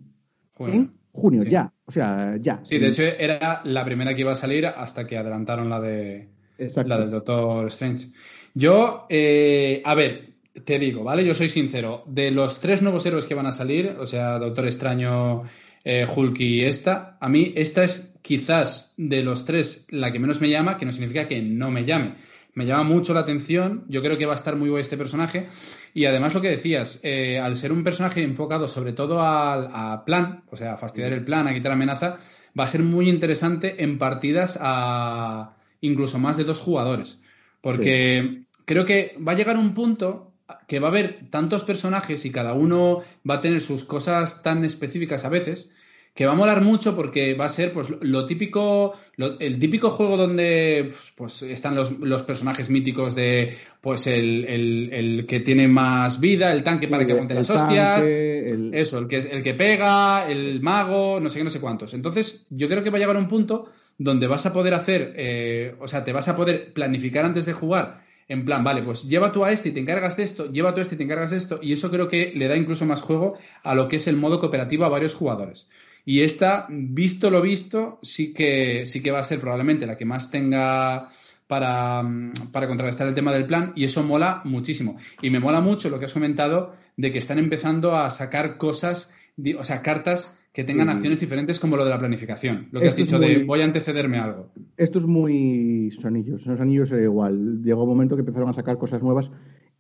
Joder. 0.57 0.75
En 0.75 0.93
junio, 1.13 1.41
Sí. 1.41 1.51
ya. 1.51 1.73
O 1.87 1.93
sea, 1.93 2.37
ya. 2.41 2.61
Sí, 2.65 2.79
de 2.79 2.89
hecho 2.89 3.03
era 3.03 3.63
la 3.65 3.85
primera 3.85 4.15
que 4.15 4.23
iba 4.23 4.33
a 4.33 4.37
salir 4.37 4.67
hasta 4.67 5.07
que 5.07 5.17
adelantaron 5.17 5.71
la 5.71 5.81
de 5.81 6.29
Exacto. 6.59 6.89
la 6.89 6.99
del 6.99 7.11
Doctor 7.11 7.67
Strange. 7.69 8.09
Yo, 8.55 9.07
eh, 9.09 9.83
a 9.85 9.95
ver, 9.95 10.31
te 10.65 10.79
digo, 10.79 11.05
¿vale? 11.05 11.25
Yo 11.25 11.35
soy 11.35 11.49
sincero. 11.49 12.03
De 12.07 12.31
los 12.31 12.61
tres 12.61 12.83
nuevos 12.83 13.07
héroes 13.07 13.27
que 13.27 13.35
van 13.35 13.47
a 13.47 13.53
salir, 13.53 13.97
o 13.99 14.07
sea, 14.07 14.39
Doctor 14.39 14.67
Extraño, 14.67 15.45
eh, 15.85 16.07
Hulk 16.13 16.41
y 16.41 16.65
esta, 16.65 17.17
a 17.21 17.29
mí 17.29 17.53
esta 17.55 17.85
es 17.85 18.19
quizás 18.23 18.95
de 18.97 19.23
los 19.23 19.45
tres 19.45 19.87
la 19.89 20.11
que 20.13 20.19
menos 20.19 20.41
me 20.41 20.49
llama, 20.49 20.79
que 20.79 20.87
no 20.87 20.93
significa 20.93 21.29
que 21.29 21.41
no 21.41 21.71
me 21.71 21.85
llame. 21.85 22.17
Me 22.57 22.65
llama 22.65 22.85
mucho 22.85 23.13
la 23.13 23.21
atención, 23.21 23.85
yo 23.87 24.01
creo 24.01 24.17
que 24.17 24.25
va 24.25 24.33
a 24.33 24.37
estar 24.37 24.57
muy 24.57 24.71
bueno 24.71 24.81
este 24.81 24.97
personaje. 24.97 25.47
Y 25.93 26.07
además 26.07 26.33
lo 26.33 26.41
que 26.41 26.49
decías, 26.49 27.01
eh, 27.03 27.39
al 27.39 27.55
ser 27.55 27.71
un 27.71 27.85
personaje 27.85 28.23
enfocado 28.23 28.67
sobre 28.67 28.95
todo 28.95 29.21
al 29.21 29.69
a 29.75 30.05
plan, 30.07 30.43
o 30.49 30.57
sea, 30.57 30.73
a 30.73 30.77
fastidiar 30.79 31.13
el 31.13 31.23
plan, 31.23 31.47
a 31.47 31.53
quitar 31.53 31.73
amenaza, 31.73 32.17
va 32.59 32.65
a 32.65 32.67
ser 32.67 32.83
muy 32.83 33.11
interesante 33.11 33.85
en 33.85 33.99
partidas 33.99 34.59
a 34.59 35.55
incluso 35.83 36.19
más 36.19 36.39
de 36.39 36.45
dos 36.45 36.59
jugadores. 36.59 37.21
Porque 37.61 38.45
creo 38.65 38.87
que 38.87 39.19
va 39.19 39.33
a 39.33 39.37
llegar 39.37 39.59
un 39.59 39.75
punto 39.75 40.33
que 40.67 40.81
va 40.81 40.89
a 40.89 40.93
haber 40.93 41.29
tantos 41.29 41.63
personajes 41.63 42.25
y 42.25 42.31
cada 42.31 42.55
uno 42.55 43.03
va 43.29 43.35
a 43.35 43.41
tener 43.43 43.61
sus 43.61 43.85
cosas 43.85 44.43
tan 44.43 44.65
específicas 44.65 45.27
a 45.27 45.29
veces 45.29 45.69
que 46.17 46.27
va 46.27 46.33
a 46.33 46.35
molar 46.35 46.63
mucho 46.63 46.97
porque 46.97 47.35
va 47.35 47.45
a 47.45 47.49
ser 47.51 47.73
pues 47.73 47.89
lo 48.01 48.27
típico 48.27 48.95
lo- 49.17 49.39
el 49.39 49.59
típico 49.59 49.91
juego 49.91 50.17
donde 50.17 50.91
pues, 51.15 51.43
están 51.43 51.75
los, 51.77 52.01
los 52.01 52.23
personajes 52.23 52.71
míticos 52.71 53.15
de 53.15 53.55
pues 53.81 54.07
el, 54.09 54.45
el- 54.47 54.91
el 54.93 55.27
que 55.27 55.41
tiene 55.41 55.69
más 55.69 56.19
vida 56.19 56.53
el 56.53 56.63
tanque 56.65 56.89
para 56.89 57.05
que 57.07 57.13
aguante 57.13 57.35
las 57.35 57.51
hostias 57.51 57.97
tanque, 58.01 58.81
eso, 58.81 58.99
el 58.99 59.09
que, 59.09 59.19
el 59.19 59.43
que 59.43 59.55
pega, 59.55 60.29
el 60.29 60.61
mago, 60.63 61.21
no 61.21 61.29
sé 61.29 61.39
qué, 61.39 61.45
no 61.45 61.51
sé 61.51 61.61
cuántos. 61.61 61.93
Entonces, 61.95 62.47
yo 62.51 62.69
creo 62.69 62.83
que 62.83 62.91
va 62.91 62.97
a 62.97 63.01
llegar 63.01 63.17
un 63.17 63.29
punto 63.29 63.69
donde 63.99 64.27
vas 64.27 64.47
a 64.47 64.53
poder 64.53 64.75
hacer, 64.75 65.13
eh, 65.17 65.75
o 65.81 65.87
sea, 65.89 66.05
te 66.05 66.13
vas 66.13 66.29
a 66.29 66.37
poder 66.37 66.73
planificar 66.73 67.25
antes 67.25 67.45
de 67.47 67.53
jugar. 67.53 68.05
En 68.29 68.45
plan, 68.45 68.65
vale, 68.65 68.83
pues 68.83 69.05
lleva 69.09 69.31
tú 69.33 69.45
a 69.45 69.53
este 69.53 69.69
y 69.69 69.73
te 69.73 69.81
encargas 69.81 70.17
de 70.17 70.25
esto, 70.25 70.51
lleva 70.51 70.75
tú 70.75 70.81
a 70.81 70.83
este 70.83 70.97
y 70.97 70.99
te 70.99 71.05
encargas 71.05 71.31
de 71.31 71.37
esto, 71.37 71.61
y 71.63 71.73
eso 71.73 71.91
creo 71.91 72.09
que 72.09 72.33
le 72.35 72.49
da 72.49 72.57
incluso 72.57 72.85
más 72.85 73.01
juego 73.01 73.35
a 73.63 73.75
lo 73.75 73.87
que 73.89 73.97
es 73.97 74.07
el 74.09 74.17
modo 74.17 74.41
cooperativo 74.41 74.85
a 74.85 74.89
varios 74.89 75.15
jugadores. 75.15 75.69
Y 76.09 76.21
esta, 76.21 76.69
visto 76.71 77.31
lo 77.31 77.43
visto, 77.43 77.99
sí 78.01 78.33
que, 78.33 78.87
sí 78.87 79.03
que 79.03 79.11
va 79.11 79.19
a 79.19 79.25
ser 79.25 79.41
probablemente 79.41 79.87
la 79.87 79.97
que 79.97 80.05
más 80.05 80.31
tenga 80.31 81.09
para, 81.49 82.01
mm, 82.03 82.53
para 82.53 82.69
contrarrestar 82.69 83.09
el 83.09 83.15
tema 83.17 83.33
del 83.33 83.45
plan 83.45 83.73
y 83.75 83.83
eso 83.85 84.05
mola 84.05 84.41
muchísimo. 84.45 84.97
Y 85.21 85.31
me 85.31 85.41
mola 85.41 85.61
mucho 85.61 85.91
lo 85.91 85.99
que 85.99 86.05
has 86.05 86.15
comentado 86.15 86.71
de 86.97 87.11
que 87.11 87.19
están 87.19 87.39
empezando 87.39 87.97
a 87.97 88.09
sacar 88.11 88.57
cosas, 88.57 89.13
o 89.59 89.65
sea, 89.65 89.83
cartas 89.83 90.39
que 90.53 90.63
tengan 90.63 90.87
Sí. 90.87 90.95
acciones 90.95 91.21
diferentes 91.21 91.59
como 91.59 91.77
lo 91.77 91.85
de 91.85 91.91
la 91.91 91.99
planificación. 91.99 92.69
Lo 92.71 92.81
que 92.81 92.87
Esto 92.87 93.03
has 93.03 93.09
dicho 93.09 93.19
de 93.19 93.45
voy 93.45 93.61
a 93.61 93.65
antecederme 93.65 94.19
a 94.19 94.25
algo. 94.25 94.53
Esto 94.77 95.01
es 95.01 95.07
muy 95.07 95.91
sus 95.91 96.05
anillos. 96.05 96.47
En 96.47 96.53
los 96.53 96.61
anillos 96.61 96.91
era 96.93 97.03
igual. 97.03 97.63
Llegó 97.63 97.83
un 97.83 97.91
momento 97.91 98.15
que 98.15 98.21
empezaron 98.21 98.49
a 98.49 98.53
sacar 98.53 98.79
cosas 98.79 99.03
nuevas 99.03 99.31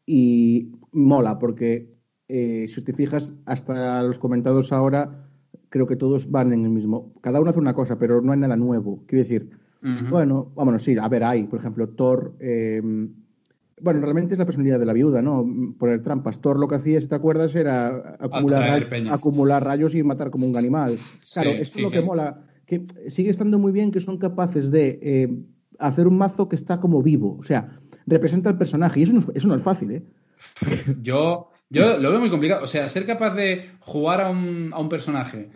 y 0.05 0.73
mola, 0.91 1.39
porque 1.39 1.95
eh, 2.29 2.67
si 2.69 2.83
te 2.83 2.93
fijas, 2.93 3.33
hasta 3.47 4.03
los 4.03 4.19
comentados 4.19 4.73
ahora, 4.73 5.26
creo 5.69 5.87
que 5.87 5.97
todos 5.97 6.31
van 6.31 6.53
en 6.53 6.65
el 6.65 6.71
mismo. 6.71 7.13
Cada 7.21 7.41
uno 7.41 7.51
hace 7.51 7.59
una 7.61 7.75
cosa, 7.75 7.99
pero 7.99 8.21
no 8.21 8.33
hay 8.33 8.39
nada 8.39 8.57
nuevo. 8.57 9.03
Quiero 9.07 9.25
decir, 9.25 9.51
Ujú. 9.83 10.09
bueno, 10.11 10.53
vámonos, 10.55 10.83
sí, 10.83 10.97
a 10.99 11.09
ver, 11.09 11.25
hay, 11.25 11.45
por 11.45 11.61
ejemplo, 11.61 11.89
Thor. 11.89 12.35
eh, 12.41 12.81
bueno, 13.79 14.01
realmente 14.01 14.33
es 14.35 14.39
la 14.39 14.47
personalidad 14.47 14.79
de 14.79 14.87
la 14.87 14.95
viuda, 14.95 15.21
¿no? 15.21 15.47
Poner 15.79 16.03
trampas. 16.03 16.41
Thor 16.41 16.59
lo 16.59 16.67
que 16.67 16.77
hacía, 16.77 16.99
si 17.01 17.09
te 17.09 17.15
acuerdas, 17.15 17.55
era 17.55 18.17
acumular, 18.19 18.89
acumular 19.11 19.65
rayos 19.65 19.95
y 19.95 20.03
matar 20.03 20.31
como 20.31 20.47
un 20.47 20.57
animal. 20.57 20.97
Claro, 21.35 21.51
Sí, 21.51 21.57
esto 21.61 21.79
es 21.79 21.83
lo 21.83 21.91
que 21.91 22.01
mola. 22.01 22.43
Que 22.65 22.85
sigue 23.09 23.29
estando 23.31 23.59
muy 23.59 23.73
bien 23.73 23.91
que 23.93 24.01
son 24.01 24.17
capaces 24.17 24.71
de 24.71 24.99
eh, 25.03 25.39
hacer 25.79 26.09
un 26.09 26.17
mazo 26.17 26.49
que 26.49 26.57
está 26.57 26.81
como 26.81 27.03
vivo. 27.03 27.37
O 27.39 27.43
sea, 27.43 27.79
representa 28.07 28.49
al 28.49 28.57
personaje. 28.57 29.01
Y 29.01 29.03
eso 29.03 29.13
no 29.13 29.21
eso 29.35 29.47
no 29.47 29.55
es 29.55 29.63
fácil, 29.63 29.91
¿eh? 29.93 30.03
Yo, 31.03 31.51
yo 31.69 31.99
lo 31.99 32.11
veo 32.11 32.21
muy 32.21 32.31
complicado. 32.31 32.65
O 32.65 32.67
sea, 32.67 32.89
ser 32.89 33.07
capaz 33.07 33.35
de 33.35 33.71
jugar 33.81 34.21
a 34.21 34.31
un, 34.31 34.71
a 34.73 34.79
un 34.79 34.89
personaje 34.89 35.49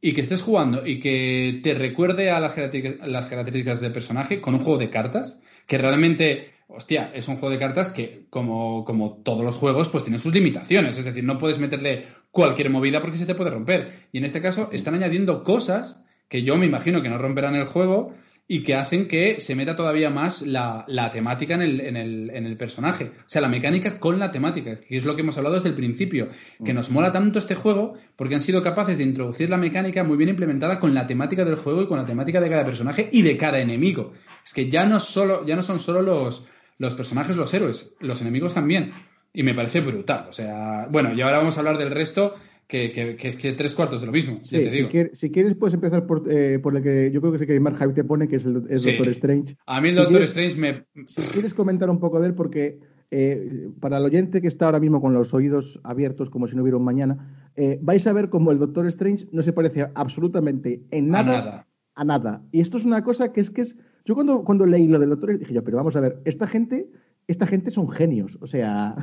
y 0.00 0.12
que 0.12 0.20
estés 0.20 0.42
jugando 0.42 0.86
y 0.86 1.00
que 1.00 1.60
te 1.62 1.74
recuerde 1.74 2.30
a 2.30 2.38
las 2.38 2.52
características, 2.52 3.08
las 3.08 3.28
características 3.28 3.80
del 3.80 3.92
personaje 3.92 4.40
con 4.40 4.54
un 4.54 4.60
juego 4.60 4.78
de 4.78 4.90
cartas, 4.90 5.40
que 5.66 5.78
realmente, 5.78 6.52
hostia, 6.68 7.10
es 7.14 7.26
un 7.28 7.36
juego 7.36 7.50
de 7.50 7.58
cartas 7.58 7.88
que, 7.90 8.26
como, 8.28 8.84
como 8.84 9.22
todos 9.22 9.42
los 9.42 9.54
juegos, 9.54 9.88
pues 9.88 10.04
tiene 10.04 10.18
sus 10.18 10.34
limitaciones. 10.34 10.98
Es 10.98 11.06
decir, 11.06 11.24
no 11.24 11.38
puedes 11.38 11.58
meterle 11.58 12.04
cualquier 12.30 12.68
movida 12.68 13.00
porque 13.00 13.16
se 13.16 13.24
te 13.24 13.34
puede 13.34 13.50
romper. 13.50 13.92
Y 14.12 14.18
en 14.18 14.24
este 14.24 14.42
caso 14.42 14.68
están 14.72 14.94
añadiendo 14.94 15.42
cosas 15.42 16.02
que 16.28 16.42
yo 16.42 16.56
me 16.56 16.66
imagino 16.66 17.00
que 17.00 17.08
no 17.08 17.16
romperán 17.16 17.54
el 17.54 17.66
juego 17.66 18.12
y 18.46 18.62
que 18.62 18.74
hacen 18.74 19.08
que 19.08 19.40
se 19.40 19.54
meta 19.54 19.74
todavía 19.74 20.10
más 20.10 20.42
la, 20.42 20.84
la 20.86 21.10
temática 21.10 21.54
en 21.54 21.62
el, 21.62 21.80
en, 21.80 21.96
el, 21.96 22.30
en 22.30 22.44
el 22.44 22.56
personaje. 22.58 23.12
O 23.20 23.28
sea, 23.28 23.40
la 23.40 23.48
mecánica 23.48 23.98
con 23.98 24.18
la 24.18 24.30
temática, 24.30 24.80
que 24.80 24.96
es 24.98 25.04
lo 25.06 25.14
que 25.14 25.22
hemos 25.22 25.38
hablado 25.38 25.54
desde 25.54 25.70
el 25.70 25.74
principio. 25.74 26.28
Que 26.62 26.74
nos 26.74 26.90
mola 26.90 27.10
tanto 27.10 27.38
este 27.38 27.54
juego 27.54 27.94
porque 28.16 28.34
han 28.34 28.42
sido 28.42 28.62
capaces 28.62 28.98
de 28.98 29.04
introducir 29.04 29.48
la 29.48 29.56
mecánica 29.56 30.04
muy 30.04 30.18
bien 30.18 30.28
implementada 30.28 30.78
con 30.78 30.92
la 30.92 31.06
temática 31.06 31.44
del 31.44 31.56
juego 31.56 31.82
y 31.82 31.86
con 31.86 31.98
la 31.98 32.04
temática 32.04 32.40
de 32.40 32.50
cada 32.50 32.66
personaje 32.66 33.08
y 33.10 33.22
de 33.22 33.38
cada 33.38 33.60
enemigo. 33.60 34.12
Es 34.44 34.52
que 34.52 34.68
ya 34.68 34.84
no, 34.84 35.00
solo, 35.00 35.46
ya 35.46 35.56
no 35.56 35.62
son 35.62 35.78
solo 35.78 36.02
los, 36.02 36.44
los 36.76 36.94
personajes 36.94 37.36
los 37.36 37.52
héroes, 37.54 37.94
los 38.00 38.20
enemigos 38.20 38.52
también. 38.52 38.92
Y 39.32 39.42
me 39.42 39.54
parece 39.54 39.80
brutal. 39.80 40.26
O 40.28 40.32
sea, 40.32 40.86
bueno, 40.90 41.14
y 41.14 41.22
ahora 41.22 41.38
vamos 41.38 41.56
a 41.56 41.60
hablar 41.60 41.78
del 41.78 41.90
resto, 41.90 42.34
que, 42.66 42.90
que, 42.92 43.16
que 43.16 43.28
es 43.28 43.36
que 43.36 43.52
tres 43.52 43.74
cuartos 43.74 44.00
de 44.00 44.06
lo 44.06 44.12
mismo, 44.12 44.38
ya 44.42 44.58
te 44.58 44.64
si, 44.64 44.70
digo. 44.70 44.88
quieres, 44.88 45.18
si 45.18 45.30
quieres, 45.30 45.54
puedes 45.54 45.74
empezar 45.74 46.06
por, 46.06 46.24
eh, 46.30 46.58
por 46.62 46.76
el 46.76 46.82
que 46.82 47.10
yo 47.12 47.20
creo 47.20 47.32
que 47.32 47.36
es 47.36 47.42
el 47.42 47.48
que 47.48 47.76
hype 47.78 47.92
te 47.94 48.04
pone, 48.04 48.26
que 48.28 48.36
es 48.36 48.44
el, 48.44 48.64
el 48.68 48.78
Sí. 48.78 48.90
Doctor 48.90 49.08
Strange. 49.08 49.56
A 49.66 49.80
mí 49.80 49.88
el 49.90 49.94
Si 49.94 50.00
Doctor 50.02 50.10
quieres- 50.20 50.30
Strange 50.36 50.56
me, 50.94 51.04
Si 51.06 51.22
quieres 51.32 51.52
comentar 51.54 51.90
un 51.90 52.00
poco 52.00 52.20
de 52.20 52.28
él, 52.28 52.34
porque 52.34 52.78
eh, 53.10 53.68
para 53.80 53.98
el 53.98 54.04
oyente 54.04 54.40
que 54.40 54.48
está 54.48 54.64
ahora 54.66 54.80
mismo 54.80 55.00
con 55.00 55.12
los 55.14 55.34
oídos 55.34 55.78
abiertos 55.84 56.30
como 56.30 56.46
si 56.48 56.56
no 56.56 56.62
hubiera 56.62 56.78
un 56.78 56.84
mañana, 56.84 57.50
eh, 57.54 57.78
vais 57.82 58.06
a 58.06 58.12
ver 58.12 58.28
como 58.30 58.50
el 58.50 58.58
Doctor 58.58 58.86
Strange 58.86 59.26
no 59.30 59.42
se 59.42 59.52
parece 59.52 59.86
absolutamente 59.94 60.82
en 60.90 61.14
A 61.14 61.22
nada 61.22 61.32
nada. 61.38 61.66
a 61.94 62.04
nada. 62.04 62.42
Y 62.50 62.60
esto 62.60 62.76
es 62.78 62.84
una 62.84 63.04
cosa 63.04 63.32
que 63.32 63.40
es 63.40 63.50
que 63.50 63.60
es. 63.62 63.76
Yo 64.06 64.14
cuando, 64.14 64.42
cuando 64.44 64.66
leí 64.66 64.86
lo 64.88 64.98
del 64.98 65.10
Doctor 65.10 65.30
Strange 65.30 65.44
dije 65.44 65.54
yo, 65.54 65.64
pero 65.64 65.76
vamos 65.76 65.94
a 65.96 66.00
ver, 66.00 66.18
esta 66.24 66.46
gente, 66.46 66.88
esta 67.28 67.46
gente 67.46 67.70
son 67.70 67.88
genios. 67.90 68.36
O 68.40 68.46
sea, 68.46 68.96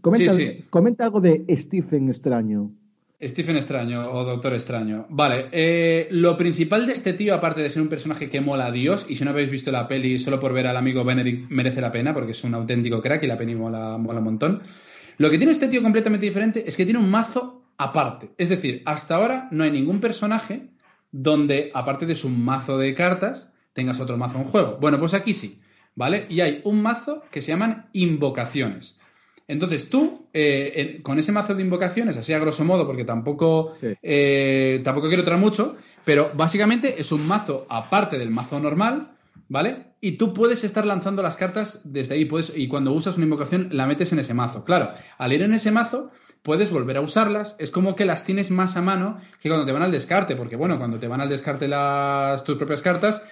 comenta, 0.00 0.32
Sí, 0.32 0.46
sí. 0.46 0.64
comenta 0.70 1.04
algo 1.04 1.20
de 1.20 1.44
Stephen 1.56 2.08
Extraño. 2.08 2.70
Stephen 3.22 3.56
Extraño 3.56 4.10
o 4.10 4.24
Doctor 4.24 4.52
Extraño. 4.52 5.06
Vale, 5.08 5.46
eh, 5.52 6.08
lo 6.10 6.36
principal 6.36 6.86
de 6.86 6.92
este 6.92 7.14
tío, 7.14 7.34
aparte 7.34 7.62
de 7.62 7.70
ser 7.70 7.80
un 7.80 7.88
personaje 7.88 8.28
que 8.28 8.40
mola 8.40 8.66
a 8.66 8.72
Dios, 8.72 9.06
y 9.08 9.16
si 9.16 9.24
no 9.24 9.30
habéis 9.30 9.50
visto 9.50 9.72
la 9.72 9.88
peli 9.88 10.18
solo 10.18 10.40
por 10.40 10.52
ver 10.52 10.66
al 10.66 10.76
amigo 10.76 11.04
Benedict 11.04 11.48
merece 11.50 11.80
la 11.80 11.90
pena, 11.90 12.12
porque 12.12 12.32
es 12.32 12.44
un 12.44 12.54
auténtico 12.54 13.00
crack 13.00 13.22
y 13.22 13.26
la 13.26 13.38
peli 13.38 13.54
mola, 13.54 13.96
mola 13.98 14.18
un 14.18 14.24
montón. 14.24 14.62
Lo 15.16 15.30
que 15.30 15.38
tiene 15.38 15.52
este 15.52 15.68
tío 15.68 15.82
completamente 15.82 16.26
diferente 16.26 16.64
es 16.66 16.76
que 16.76 16.84
tiene 16.84 16.98
un 17.00 17.10
mazo 17.10 17.62
aparte. 17.78 18.30
Es 18.36 18.48
decir, 18.50 18.82
hasta 18.84 19.14
ahora 19.14 19.48
no 19.52 19.64
hay 19.64 19.70
ningún 19.70 20.00
personaje 20.00 20.68
donde, 21.12 21.70
aparte 21.72 22.06
de 22.06 22.16
su 22.16 22.28
mazo 22.28 22.76
de 22.78 22.94
cartas, 22.94 23.52
tengas 23.72 24.00
otro 24.00 24.18
mazo 24.18 24.38
en 24.38 24.44
juego. 24.44 24.78
Bueno, 24.80 24.98
pues 24.98 25.14
aquí 25.14 25.32
sí, 25.32 25.60
¿vale? 25.94 26.26
Y 26.28 26.40
hay 26.40 26.60
un 26.64 26.82
mazo 26.82 27.22
que 27.30 27.40
se 27.40 27.52
llaman 27.52 27.86
invocaciones. 27.92 28.98
Entonces 29.46 29.90
tú, 29.90 30.26
eh, 30.32 31.00
con 31.02 31.18
ese 31.18 31.32
mazo 31.32 31.54
de 31.54 31.62
invocaciones, 31.62 32.16
así 32.16 32.32
a 32.32 32.38
grosso 32.38 32.64
modo, 32.64 32.86
porque 32.86 33.04
tampoco, 33.04 33.76
eh, 34.02 34.80
tampoco 34.84 35.08
quiero 35.08 35.24
traer 35.24 35.40
mucho, 35.40 35.76
pero 36.04 36.30
básicamente 36.34 36.98
es 36.98 37.12
un 37.12 37.26
mazo 37.26 37.66
aparte 37.68 38.18
del 38.18 38.30
mazo 38.30 38.58
normal, 38.58 39.12
¿vale? 39.48 39.84
Y 40.00 40.12
tú 40.12 40.32
puedes 40.34 40.64
estar 40.64 40.86
lanzando 40.86 41.22
las 41.22 41.36
cartas 41.36 41.80
desde 41.84 42.14
ahí, 42.14 42.24
puedes, 42.24 42.52
y 42.54 42.68
cuando 42.68 42.92
usas 42.92 43.16
una 43.16 43.24
invocación 43.24 43.68
la 43.72 43.86
metes 43.86 44.12
en 44.12 44.18
ese 44.18 44.34
mazo. 44.34 44.64
Claro, 44.64 44.90
al 45.18 45.32
ir 45.32 45.42
en 45.42 45.52
ese 45.52 45.70
mazo 45.70 46.10
puedes 46.42 46.70
volver 46.70 46.96
a 46.96 47.00
usarlas, 47.00 47.56
es 47.58 47.70
como 47.70 47.96
que 47.96 48.04
las 48.04 48.24
tienes 48.24 48.50
más 48.50 48.76
a 48.76 48.82
mano 48.82 49.18
que 49.40 49.48
cuando 49.48 49.66
te 49.66 49.72
van 49.72 49.82
al 49.82 49.92
descarte, 49.92 50.36
porque 50.36 50.56
bueno, 50.56 50.78
cuando 50.78 50.98
te 50.98 51.08
van 51.08 51.20
al 51.20 51.28
descarte 51.28 51.68
las 51.68 52.44
tus 52.44 52.56
propias 52.56 52.82
cartas, 52.82 53.22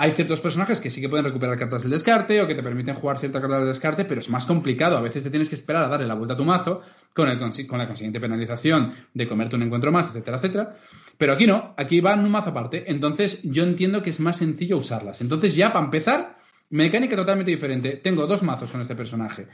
hay 0.00 0.12
ciertos 0.12 0.38
personajes 0.38 0.80
que 0.80 0.90
sí 0.90 1.00
que 1.00 1.08
pueden 1.08 1.24
recuperar 1.24 1.58
cartas 1.58 1.82
del 1.82 1.90
descarte 1.90 2.40
o 2.40 2.46
que 2.46 2.54
te 2.54 2.62
permiten 2.62 2.94
jugar 2.94 3.18
cierta 3.18 3.40
carta 3.40 3.58
del 3.58 3.66
descarte, 3.66 4.04
pero 4.04 4.20
es 4.20 4.28
más 4.28 4.46
complicado. 4.46 4.96
A 4.96 5.00
veces 5.00 5.24
te 5.24 5.30
tienes 5.30 5.48
que 5.48 5.56
esperar 5.56 5.82
a 5.82 5.88
darle 5.88 6.06
la 6.06 6.14
vuelta 6.14 6.34
a 6.34 6.36
tu 6.36 6.44
mazo 6.44 6.82
con, 7.12 7.26
la 7.28 7.36
consiguiente 7.36 8.20
penalización 8.20 8.92
de 9.12 9.26
comerte 9.26 9.56
un 9.56 9.64
encuentro 9.64 9.90
más, 9.90 10.06
etcétera, 10.06 10.36
etcétera. 10.36 10.74
Pero 11.18 11.32
aquí 11.32 11.48
no, 11.48 11.74
aquí 11.76 12.00
va 12.00 12.14
un 12.14 12.30
mazo 12.30 12.50
aparte. 12.50 12.84
Entonces 12.86 13.40
yo 13.42 13.64
entiendo 13.64 14.00
que 14.00 14.10
es 14.10 14.20
más 14.20 14.36
sencillo 14.36 14.76
usarlas. 14.76 15.20
Entonces 15.20 15.56
ya 15.56 15.72
para 15.72 15.86
empezar, 15.86 16.36
mecánica 16.70 17.16
totalmente 17.16 17.50
diferente. 17.50 17.96
Tengo 17.96 18.28
dos 18.28 18.44
mazos 18.44 18.70
con 18.70 18.80
este 18.80 18.94
personaje. 18.94 19.48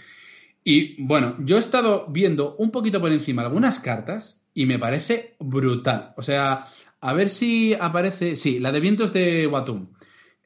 Y 0.63 1.03
bueno, 1.03 1.37
yo 1.39 1.57
he 1.57 1.61
estado 1.61 2.07
viendo 2.11 2.55
un 2.57 2.71
poquito 2.71 3.01
por 3.01 3.11
encima 3.13 3.41
algunas 3.41 3.81
cartas 3.81 4.45
y 4.53 4.67
me 4.67 4.79
parece 4.79 5.37
brutal. 5.41 6.13
O 6.19 6.23
sea, 6.23 6.67
a 7.01 7.13
ver 7.15 7.31
si 7.31 7.73
aparece. 7.73 8.37
Sí, 8.37 8.59
la 8.59 8.73
de 8.73 8.81
vientos 8.81 9.15
de 9.15 9.47
Watum 9.47 9.87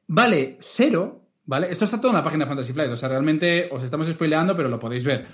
vale 0.09 0.59
cero, 0.61 1.23
¿vale? 1.45 1.69
Esto 1.71 1.85
está 1.85 2.01
todo 2.01 2.11
en 2.11 2.17
la 2.17 2.25
página 2.25 2.45
de 2.45 2.49
Fantasy 2.49 2.73
Flight, 2.73 2.91
o 2.91 2.97
sea, 2.97 3.09
realmente 3.09 3.69
os 3.71 3.85
estamos 3.85 4.09
spoileando, 4.09 4.57
pero 4.57 4.69
lo 4.69 4.81
podéis 4.81 5.05
ver. 5.05 5.29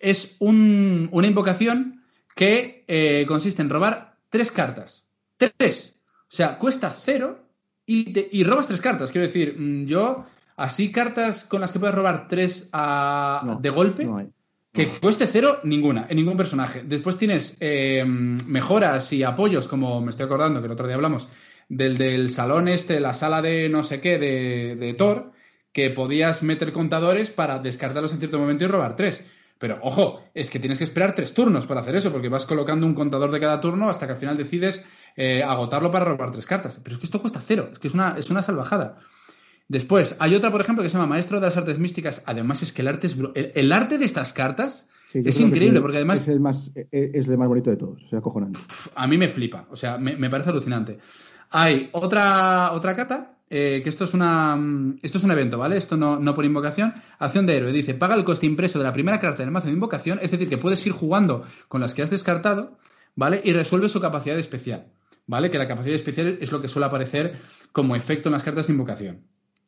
Es 0.00 0.36
una 0.40 1.26
invocación 1.26 2.02
que 2.34 2.84
eh, 2.88 3.24
consiste 3.28 3.62
en 3.62 3.70
robar 3.70 4.16
tres 4.28 4.50
cartas. 4.50 5.08
Tres. 5.36 6.02
O 6.22 6.34
sea, 6.36 6.58
cuesta 6.58 6.90
cero 6.90 7.46
y, 7.86 8.44
robas 8.44 8.66
tres 8.66 8.82
cartas. 8.82 9.12
Quiero 9.12 9.26
decir, 9.26 9.54
mm, 9.56 9.86
yo, 9.86 10.26
así 10.56 10.90
cartas 10.90 11.44
con 11.44 11.60
las 11.60 11.72
que 11.72 11.78
puedes 11.78 11.94
robar 11.94 12.26
tres 12.28 12.70
de 12.72 13.70
golpe, 13.70 14.08
que 14.72 14.98
cueste 15.00 15.26
cero, 15.26 15.60
ninguna, 15.64 16.06
en 16.10 16.16
ningún 16.16 16.36
personaje. 16.36 16.82
Después 16.84 17.16
tienes 17.16 17.56
eh, 17.60 18.04
mejoras 18.04 19.12
y 19.12 19.22
apoyos, 19.22 19.68
como 19.68 20.02
me 20.02 20.10
estoy 20.10 20.26
acordando 20.26 20.60
que 20.60 20.66
el 20.66 20.72
otro 20.72 20.86
día 20.86 20.96
hablamos, 20.96 21.28
del, 21.68 21.98
del 21.98 22.28
salón 22.28 22.68
este, 22.68 23.00
la 23.00 23.14
sala 23.14 23.42
de 23.42 23.68
no 23.68 23.82
sé 23.82 24.00
qué 24.00 24.18
de, 24.18 24.76
de 24.76 24.94
Thor, 24.94 25.32
que 25.72 25.90
podías 25.90 26.42
meter 26.42 26.72
contadores 26.72 27.30
para 27.30 27.58
descartarlos 27.58 28.12
en 28.12 28.18
cierto 28.18 28.38
momento 28.38 28.64
y 28.64 28.68
robar 28.68 28.96
tres. 28.96 29.26
Pero 29.58 29.78
ojo, 29.82 30.22
es 30.34 30.50
que 30.50 30.58
tienes 30.58 30.78
que 30.78 30.84
esperar 30.84 31.14
tres 31.14 31.32
turnos 31.32 31.66
para 31.66 31.80
hacer 31.80 31.96
eso, 31.96 32.12
porque 32.12 32.28
vas 32.28 32.44
colocando 32.44 32.86
un 32.86 32.94
contador 32.94 33.30
de 33.30 33.40
cada 33.40 33.60
turno 33.60 33.88
hasta 33.88 34.06
que 34.06 34.12
al 34.12 34.18
final 34.18 34.36
decides 34.36 34.84
eh, 35.16 35.42
agotarlo 35.42 35.90
para 35.90 36.04
robar 36.04 36.30
tres 36.30 36.46
cartas. 36.46 36.80
Pero 36.82 36.94
es 36.94 37.00
que 37.00 37.06
esto 37.06 37.20
cuesta 37.20 37.40
cero, 37.40 37.70
es 37.72 37.78
que 37.78 37.88
es 37.88 37.94
una, 37.94 38.16
es 38.18 38.30
una 38.30 38.42
salvajada. 38.42 38.98
Después, 39.68 40.14
hay 40.20 40.34
otra, 40.34 40.52
por 40.52 40.60
ejemplo, 40.60 40.84
que 40.84 40.90
se 40.90 40.96
llama 40.96 41.08
Maestro 41.08 41.40
de 41.40 41.46
las 41.46 41.56
Artes 41.56 41.78
Místicas. 41.78 42.22
Además, 42.26 42.62
es 42.62 42.72
que 42.72 42.82
el 42.82 42.88
arte 42.88 43.08
es 43.08 43.16
el, 43.34 43.72
arte 43.72 43.98
de 43.98 44.04
estas 44.04 44.32
cartas 44.32 44.88
es 45.12 45.40
increíble, 45.40 45.80
porque 45.80 45.96
además. 45.96 46.20
Es 46.20 46.28
el, 46.28 46.38
más, 46.38 46.70
es 46.74 47.26
el 47.26 47.38
más 47.38 47.48
bonito 47.48 47.70
de 47.70 47.76
todos, 47.76 48.02
o 48.04 48.06
sea, 48.06 48.20
acojonante. 48.20 48.60
A 48.94 49.06
mí 49.06 49.18
me 49.18 49.28
flipa, 49.28 49.66
o 49.70 49.76
sea, 49.76 49.98
me, 49.98 50.16
me 50.16 50.30
parece 50.30 50.50
alucinante. 50.50 50.98
Hay 51.50 51.90
otra, 51.92 52.72
otra 52.72 52.96
carta, 52.96 53.36
eh, 53.48 53.80
que 53.82 53.88
esto 53.88 54.04
es 54.04 54.14
una 54.14 54.58
esto 55.02 55.18
es 55.18 55.24
un 55.24 55.30
evento, 55.30 55.58
¿vale? 55.58 55.76
Esto 55.76 55.96
no, 55.96 56.18
no 56.18 56.34
por 56.34 56.44
invocación. 56.44 56.94
Acción 57.18 57.46
de 57.46 57.56
héroe. 57.56 57.72
Dice, 57.72 57.94
paga 57.94 58.14
el 58.14 58.24
coste 58.24 58.46
impreso 58.46 58.78
de 58.78 58.84
la 58.84 58.92
primera 58.92 59.20
carta 59.20 59.42
del 59.42 59.52
mazo 59.52 59.68
de 59.68 59.74
invocación, 59.74 60.18
es 60.22 60.30
decir, 60.30 60.48
que 60.48 60.58
puedes 60.58 60.84
ir 60.86 60.92
jugando 60.92 61.44
con 61.68 61.80
las 61.80 61.94
que 61.94 62.02
has 62.02 62.10
descartado, 62.10 62.76
¿vale? 63.14 63.40
Y 63.44 63.52
resuelve 63.52 63.88
su 63.88 64.00
capacidad 64.00 64.38
especial, 64.38 64.86
¿vale? 65.26 65.50
Que 65.50 65.58
la 65.58 65.68
capacidad 65.68 65.94
especial 65.94 66.38
es 66.40 66.52
lo 66.52 66.60
que 66.60 66.68
suele 66.68 66.86
aparecer 66.86 67.38
como 67.72 67.94
efecto 67.94 68.28
en 68.28 68.32
las 68.32 68.42
cartas 68.42 68.66
de 68.66 68.72
invocación. 68.72 69.22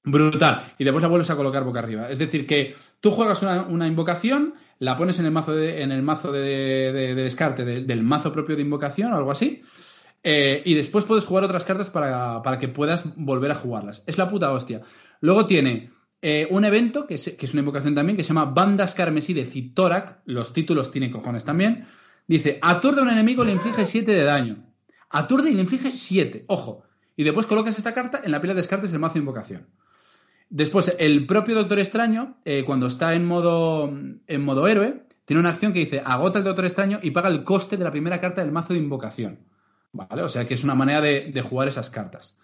Brutal. 0.04 0.72
Y 0.78 0.84
después 0.84 1.02
la 1.02 1.08
vuelves 1.08 1.30
a 1.30 1.36
colocar 1.36 1.64
boca 1.64 1.80
arriba. 1.80 2.08
Es 2.08 2.18
decir, 2.18 2.46
que 2.46 2.74
tú 3.00 3.10
juegas 3.10 3.42
una, 3.42 3.86
invocación, 3.86 4.54
la 4.78 4.96
pones 4.96 5.18
en 5.18 5.26
el 5.26 5.32
mazo 5.32 5.54
de, 5.54 5.82
en 5.82 5.92
el 5.92 6.02
mazo 6.02 6.32
de, 6.32 7.14
descarte 7.14 7.64
del 7.64 8.02
mazo 8.02 8.32
propio 8.32 8.56
de 8.56 8.62
invocación 8.62 9.12
o 9.12 9.16
algo 9.16 9.30
así, 9.30 9.62
eh, 10.22 10.62
y 10.64 10.74
después 10.74 11.04
puedes 11.04 11.24
jugar 11.24 11.44
otras 11.44 11.64
cartas 11.64 11.90
para, 11.90 12.58
que 12.58 12.68
puedas 12.68 13.16
volver 13.16 13.50
a 13.50 13.54
jugarlas. 13.54 14.04
Es 14.06 14.18
la 14.18 14.28
puta 14.28 14.52
hostia. 14.52 14.82
Luego 15.20 15.46
tiene 15.46 15.90
eh, 16.22 16.48
un 16.50 16.64
evento, 16.64 17.06
que 17.06 17.14
es, 17.14 17.36
que 17.38 17.46
es, 17.46 17.52
una 17.52 17.60
invocación 17.60 17.94
también, 17.94 18.16
que 18.16 18.24
se 18.24 18.28
llama 18.28 18.46
Bandas 18.46 18.94
Carmesí 18.94 19.32
de 19.32 19.46
Citorak. 19.46 20.20
Los 20.24 20.52
títulos 20.52 20.90
tienen 20.90 21.10
cojones 21.10 21.44
también. 21.44 21.86
Dice, 22.26 22.58
aturde 22.60 23.00
a 23.00 23.04
un 23.04 23.10
enemigo 23.10 23.44
le 23.44 23.52
inflige 23.52 23.86
7 23.86 24.10
de 24.10 24.24
daño. 24.24 24.64
Aturde 25.10 25.50
y 25.50 25.54
le 25.54 25.62
inflige 25.62 25.90
7. 25.90 26.44
Ojo. 26.48 26.82
Y 27.16 27.24
después 27.24 27.46
colocas 27.46 27.78
esta 27.78 27.94
carta 27.94 28.20
en 28.22 28.30
la 28.30 28.40
pila 28.40 28.54
de 28.54 28.58
descartes 28.58 28.90
del 28.90 29.00
mazo 29.00 29.14
de 29.14 29.20
invocación. 29.20 29.66
Después, 30.50 30.94
el 30.98 31.26
propio 31.26 31.54
Doctor 31.54 31.78
Extraño, 31.78 32.38
eh, 32.44 32.64
cuando 32.64 32.86
está 32.86 33.14
en 33.14 33.26
modo, 33.26 33.92
en 34.26 34.44
modo 34.44 34.66
héroe, 34.66 35.04
tiene 35.24 35.40
una 35.40 35.50
acción 35.50 35.72
que 35.72 35.80
dice 35.80 36.02
agota 36.04 36.38
el 36.38 36.44
Doctor 36.44 36.64
Extraño 36.64 37.00
y 37.02 37.10
paga 37.10 37.28
el 37.28 37.44
coste 37.44 37.76
de 37.76 37.84
la 37.84 37.90
primera 37.90 38.20
carta 38.20 38.40
del 38.40 38.52
mazo 38.52 38.72
de 38.72 38.78
invocación. 38.78 39.40
¿Vale? 39.98 40.22
O 40.22 40.28
sea 40.28 40.46
que 40.46 40.54
es 40.54 40.62
una 40.62 40.76
manera 40.76 41.00
de, 41.00 41.42
jugar 41.42 41.66
esas 41.66 41.90
cartas. 41.90 42.36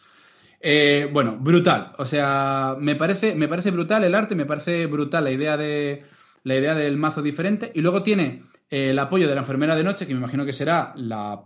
Eh, 0.60 1.08
bueno, 1.12 1.36
brutal. 1.38 1.92
O 1.98 2.04
sea, 2.04 2.76
me 2.80 2.96
parece, 2.96 3.34
me 3.36 3.46
parece 3.46 3.70
brutal 3.70 4.02
el 4.02 4.14
arte, 4.14 4.34
me 4.34 4.46
parece 4.46 4.86
brutal 4.86 5.24
la 5.24 5.30
idea 5.30 5.56
de 5.56 6.02
la 6.42 6.56
idea 6.56 6.74
del 6.74 6.96
mazo 6.96 7.22
diferente. 7.22 7.70
Y 7.74 7.80
luego 7.80 8.02
tiene 8.02 8.42
eh, 8.70 8.90
el 8.90 8.98
apoyo 8.98 9.28
de 9.28 9.34
la 9.34 9.42
enfermera 9.42 9.76
de 9.76 9.84
noche, 9.84 10.06
que 10.06 10.14
me 10.14 10.18
imagino 10.18 10.44
que 10.44 10.52
será 10.52 10.92
la, 10.96 11.44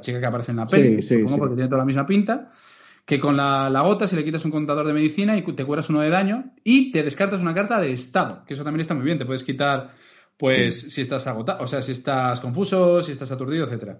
chica 0.00 0.20
que 0.20 0.26
aparece 0.26 0.52
en 0.52 0.58
la 0.58 0.66
peli, 0.66 1.02
supongo, 1.02 1.38
porque 1.38 1.54
tiene 1.56 1.68
toda 1.68 1.78
la 1.78 1.84
misma 1.84 2.06
pinta. 2.06 2.50
Que 3.04 3.18
con 3.18 3.36
la, 3.36 3.70
la, 3.70 3.80
gota, 3.80 4.06
si 4.06 4.16
le 4.16 4.24
quitas 4.24 4.44
un 4.44 4.50
contador 4.50 4.86
de 4.86 4.92
medicina 4.92 5.36
y 5.36 5.42
te 5.42 5.64
cueras 5.64 5.88
uno 5.88 6.00
de 6.00 6.10
daño, 6.10 6.52
y 6.62 6.92
te 6.92 7.02
descartas 7.02 7.40
una 7.40 7.54
carta 7.54 7.80
de 7.80 7.90
estado, 7.90 8.44
que 8.46 8.54
eso 8.54 8.64
también 8.64 8.82
está 8.82 8.94
muy 8.94 9.04
bien. 9.04 9.18
Te 9.18 9.24
puedes 9.24 9.42
quitar, 9.42 9.90
pues, 10.36 10.92
si 10.92 11.00
estás 11.00 11.26
agotado, 11.26 11.64
o 11.64 11.66
sea, 11.66 11.82
si 11.82 11.92
estás 11.92 12.40
confuso, 12.40 13.02
si 13.02 13.12
estás 13.12 13.32
aturdido, 13.32 13.64
etcétera. 13.64 13.98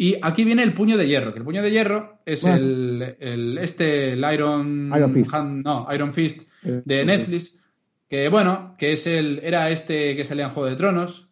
Y 0.00 0.16
aquí 0.22 0.44
viene 0.44 0.62
el 0.62 0.74
puño 0.74 0.96
de 0.96 1.08
hierro, 1.08 1.32
que 1.32 1.40
el 1.40 1.44
puño 1.44 1.60
de 1.60 1.72
hierro 1.72 2.20
es 2.24 2.44
el, 2.44 3.16
el, 3.18 3.58
este, 3.58 4.12
el 4.12 4.24
Iron, 4.32 4.92
Fist, 5.12 5.34
no, 5.34 5.88
Iron 5.92 6.14
Fist 6.14 6.42
eh, 6.62 6.82
de 6.84 7.04
Netflix, 7.04 7.60
que 8.08 8.28
bueno, 8.28 8.76
que 8.78 8.92
es 8.92 9.08
el, 9.08 9.40
era 9.42 9.70
este 9.70 10.14
que 10.14 10.24
salía 10.24 10.44
en 10.44 10.50
Juego 10.50 10.68
de 10.68 10.76
Tronos. 10.76 11.28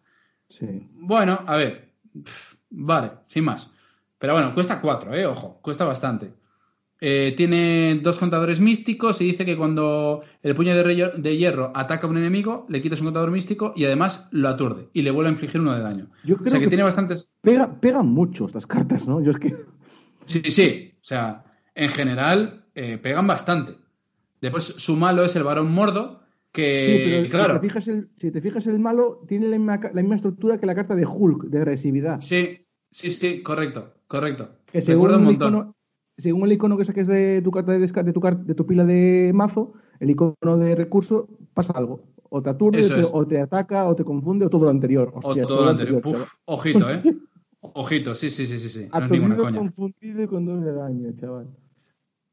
Sí. 0.50 0.66
Bueno, 0.94 1.44
a 1.46 1.56
ver, 1.56 1.92
vale, 2.70 3.12
sin 3.28 3.44
más. 3.44 3.70
Pero 4.18 4.32
bueno, 4.32 4.52
cuesta 4.52 4.80
cuatro, 4.80 5.14
eh, 5.14 5.26
ojo, 5.26 5.60
cuesta 5.62 5.84
bastante. 5.84 6.32
Eh, 6.98 7.34
tiene 7.36 8.00
dos 8.02 8.18
contadores 8.18 8.58
místicos 8.58 9.20
y 9.20 9.26
dice 9.26 9.44
que 9.44 9.56
cuando 9.56 10.22
el 10.42 10.54
puño 10.54 10.74
de, 10.74 11.36
hierro 11.36 11.70
ataca 11.74 12.06
a 12.06 12.10
un 12.10 12.16
enemigo, 12.16 12.64
le 12.70 12.80
quitas 12.80 13.00
un 13.00 13.08
contador 13.08 13.30
místico 13.30 13.74
y 13.76 13.84
además 13.84 14.28
lo 14.32 14.48
aturde 14.48 14.88
y 14.94 15.02
le 15.02 15.10
vuelve 15.10 15.28
a 15.28 15.32
infligir 15.32 15.60
uno 15.60 15.74
de 15.74 15.82
daño. 15.82 16.08
Yo 16.24 16.36
creo 16.36 16.46
o 16.46 16.50
sea 16.50 16.60
que, 16.60 16.68
tiene 16.68 16.84
bastantes. 16.84 17.30
Pega, 17.42 17.80
pegan 17.80 18.06
mucho 18.06 18.46
estas 18.46 18.66
cartas, 18.66 19.06
¿no? 19.06 19.22
Yo 19.22 19.32
es 19.32 19.38
que. 19.38 19.56
Sí, 20.24 20.42
sí. 20.50 20.94
O 20.94 21.04
sea, 21.04 21.44
en 21.74 21.90
general 21.90 22.64
eh, 22.74 22.96
pegan 22.96 23.26
bastante. 23.26 23.74
Después 24.40 24.64
su 24.64 24.96
malo 24.96 25.22
es 25.24 25.36
el 25.36 25.44
varón 25.44 25.70
mordo. 25.70 26.22
Que, 26.50 27.24
sí, 27.24 27.30
claro. 27.30 27.56
Si 27.56 27.60
te, 27.60 27.66
fijas 27.66 27.88
el, 27.88 28.08
si 28.18 28.30
te 28.30 28.40
fijas 28.40 28.66
el 28.66 28.78
malo, 28.78 29.22
tiene 29.28 29.48
la 29.48 29.58
misma, 29.58 30.14
estructura 30.14 30.58
que 30.58 30.64
la 30.64 30.74
carta 30.74 30.94
de 30.94 31.04
Hulk, 31.04 31.44
de 31.44 31.58
agresividad. 31.58 32.22
Sí, 32.22 32.66
sí, 32.90 33.10
sí, 33.10 33.42
correcto, 33.42 33.92
correcto. 34.08 34.56
Que 34.72 34.96
un 34.96 35.22
montón 35.22 35.75
según 36.18 36.44
el 36.44 36.52
icono 36.52 36.76
que 36.76 36.84
saques 36.84 37.06
de 37.06 37.42
tu 37.42 37.50
carta 37.50 37.72
de, 37.72 37.78
de, 37.78 38.12
tu, 38.12 38.20
de 38.20 38.54
tu 38.54 38.66
pila 38.66 38.84
de 38.84 39.32
mazo, 39.34 39.74
el 40.00 40.10
icono 40.10 40.56
de 40.56 40.74
recurso, 40.74 41.28
pasa 41.54 41.72
algo. 41.74 42.02
O 42.28 42.42
te 42.42 42.50
aturde, 42.50 42.82
o 43.12 43.26
te, 43.26 43.40
ataca, 43.40 43.88
o 43.88 43.94
te 43.94 44.04
confunde, 44.04 44.46
o 44.46 44.50
todo 44.50 44.64
lo 44.64 44.70
anterior. 44.70 45.12
o 45.14 45.20
todo, 45.20 45.64
lo 45.64 45.70
anterior. 45.70 46.02
ojito, 46.44 46.90
¿eh? 46.90 47.02
Ojito, 47.60 48.14
sí, 48.14 48.30
sí, 48.30 48.46
sí, 48.46 48.58
sí. 48.58 48.68
sí. 48.68 48.88
No 48.92 49.04
es 49.04 49.10
ninguna 49.10 49.36
coña. 49.36 49.58
confundido 49.58 50.28
con 50.28 50.44
doble 50.44 50.72
daño, 50.72 51.12
chaval. 51.16 51.48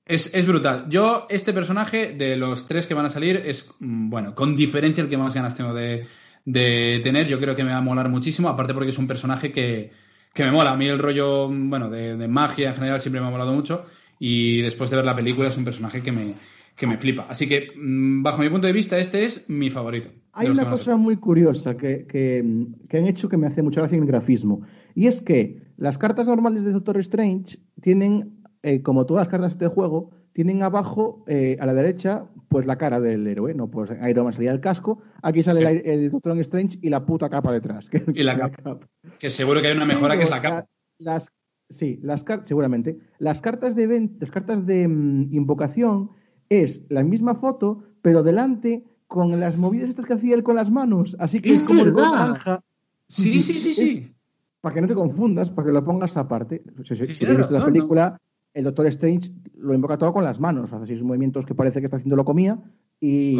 Es, 0.05 0.33
es, 0.33 0.47
brutal. 0.47 0.87
Yo, 0.89 1.27
este 1.29 1.53
personaje, 1.53 2.13
de 2.13 2.35
los 2.35 2.67
tres 2.67 2.87
que 2.87 2.93
van 2.93 3.05
a 3.05 3.09
salir, 3.09 3.37
es, 3.45 3.73
mm, 3.79 4.09
bueno, 4.09 4.35
con 4.35 4.55
diferencia 4.57 5.01
el 5.01 5.09
que 5.09 5.17
más 5.17 5.33
ganas 5.33 5.55
tengo 5.55 5.73
de, 5.73 6.05
de 6.45 6.99
tener. 7.03 7.27
Yo 7.27 7.39
creo 7.39 7.55
que 7.55 7.63
me 7.63 7.71
va 7.71 7.77
a 7.77 7.81
molar 7.81 8.09
muchísimo, 8.09 8.49
aparte 8.49 8.73
porque 8.73 8.89
es 8.89 8.97
un 8.97 9.07
personaje 9.07 9.51
que, 9.51 9.91
que 10.33 10.43
me 10.43 10.51
mola. 10.51 10.71
A 10.71 10.77
mí 10.77 10.87
el 10.87 10.99
rollo, 10.99 11.49
bueno, 11.49 11.89
de, 11.89 12.27
magia 12.27 12.69
en 12.69 12.75
general 12.75 12.99
siempre 12.99 13.21
me 13.21 13.27
ha 13.27 13.31
molado 13.31 13.53
mucho 13.53 13.85
y 14.19 14.61
después 14.61 14.89
de 14.89 14.97
ver 14.97 15.05
la 15.05 15.15
película 15.15 15.47
es 15.47 15.57
un 15.57 15.65
personaje 15.65 16.01
que 16.01 16.11
me, 16.11 16.33
que 16.75 16.87
me 16.87 16.97
flipa. 16.97 17.27
Así 17.29 17.47
que, 17.47 17.71
mm, 17.75 18.23
bajo 18.23 18.41
mi 18.41 18.49
punto 18.49 18.67
de 18.67 18.73
vista, 18.73 18.97
este 18.97 19.23
es 19.23 19.49
mi 19.49 19.69
favorito. 19.69 20.09
Hay 20.33 20.47
una 20.47 20.69
cosa 20.69 20.97
muy 20.97 21.17
curiosa 21.17 21.77
que, 21.77 22.05
que, 22.07 22.43
que, 22.89 22.97
han 22.97 23.05
hecho 23.05 23.29
que 23.29 23.37
me 23.37 23.47
hace 23.47 23.61
mucha 23.61 23.81
gracia 23.81 23.97
en 23.97 24.03
el 24.03 24.07
grafismo. 24.07 24.61
Y 24.95 25.05
es 25.05 25.21
que 25.21 25.61
las 25.77 25.97
cartas 25.97 26.25
normales 26.25 26.63
de 26.63 26.71
Doctor 26.71 26.97
Strange 26.99 27.59
tienen, 27.81 28.41
eh, 28.63 28.81
como 28.81 29.05
todas 29.05 29.21
las 29.21 29.27
cartas 29.29 29.51
de 29.51 29.65
este 29.65 29.75
juego, 29.75 30.11
tienen 30.33 30.63
abajo, 30.63 31.23
eh, 31.27 31.57
a 31.59 31.65
la 31.65 31.73
derecha, 31.73 32.25
pues 32.49 32.65
la 32.65 32.77
cara 32.77 32.99
del 32.99 33.25
héroe, 33.27 33.53
¿no? 33.53 33.69
Pues 33.69 33.91
Iron 34.07 34.25
Man 34.25 34.33
salía 34.33 34.51
el 34.51 34.59
casco, 34.59 35.01
aquí 35.21 35.43
sale 35.43 35.61
el, 35.61 35.85
el, 35.85 36.11
Doctor 36.11 36.37
Strange 36.39 36.79
y 36.81 36.89
la 36.89 37.05
puta 37.05 37.29
capa 37.29 37.53
detrás. 37.53 37.89
Que, 37.89 38.03
y 38.13 38.23
la 38.23 38.37
capa. 38.51 38.79
Que 39.19 39.29
seguro 39.29 39.61
que 39.61 39.67
hay 39.67 39.75
una 39.75 39.85
mejora 39.85 40.17
que 40.17 40.23
es 40.23 40.29
la 40.29 40.41
capa. 40.41 40.67
las, 40.97 41.31
sí, 41.69 41.99
las 42.01 42.25
seguramente. 42.45 42.97
Las 43.19 43.41
cartas 43.41 43.75
de, 43.75 44.09
las 44.19 44.31
cartas 44.31 44.65
de 44.65 44.87
mm, 44.87 45.33
invocación 45.33 46.09
es 46.49 46.81
la 46.89 47.03
misma 47.03 47.35
foto, 47.35 47.83
pero 48.01 48.23
delante 48.23 48.83
con 49.07 49.39
las 49.39 49.57
movidas 49.57 49.89
estas 49.89 50.05
que 50.05 50.13
hacía 50.13 50.33
él 50.33 50.43
con 50.43 50.55
las 50.55 50.71
manos. 50.71 51.15
Así 51.19 51.39
que 51.39 51.53
es 51.53 51.63
como 51.63 51.85
naranja. 51.85 52.63
Sí, 53.07 53.41
sí, 53.41 53.59
sí, 53.59 53.73
sí. 53.75 54.15
Para 54.61 54.73
que 54.73 54.81
no 54.81 54.87
te 54.87 54.95
confundas, 54.95 55.51
para 55.51 55.67
que 55.67 55.73
lo 55.73 55.85
pongas 55.85 56.17
aparte. 56.17 56.63
Si, 56.83 56.95
si, 56.95 57.05
si 57.05 57.25
visto 57.25 57.59
la 57.59 57.65
película, 57.65 58.19
el 58.53 58.63
Doctor 58.63 58.87
Strange 58.87 59.31
lo 59.57 59.73
invoca 59.73 59.97
todo 59.97 60.13
con 60.13 60.23
las 60.23 60.39
manos, 60.39 60.73
hace 60.73 60.93
así 60.93 61.03
movimientos 61.03 61.45
que 61.45 61.55
parece 61.55 61.79
que 61.79 61.85
está 61.85 61.97
haciendo 61.97 62.15
lo 62.15 62.25
comía 62.25 62.59
y, 62.99 63.37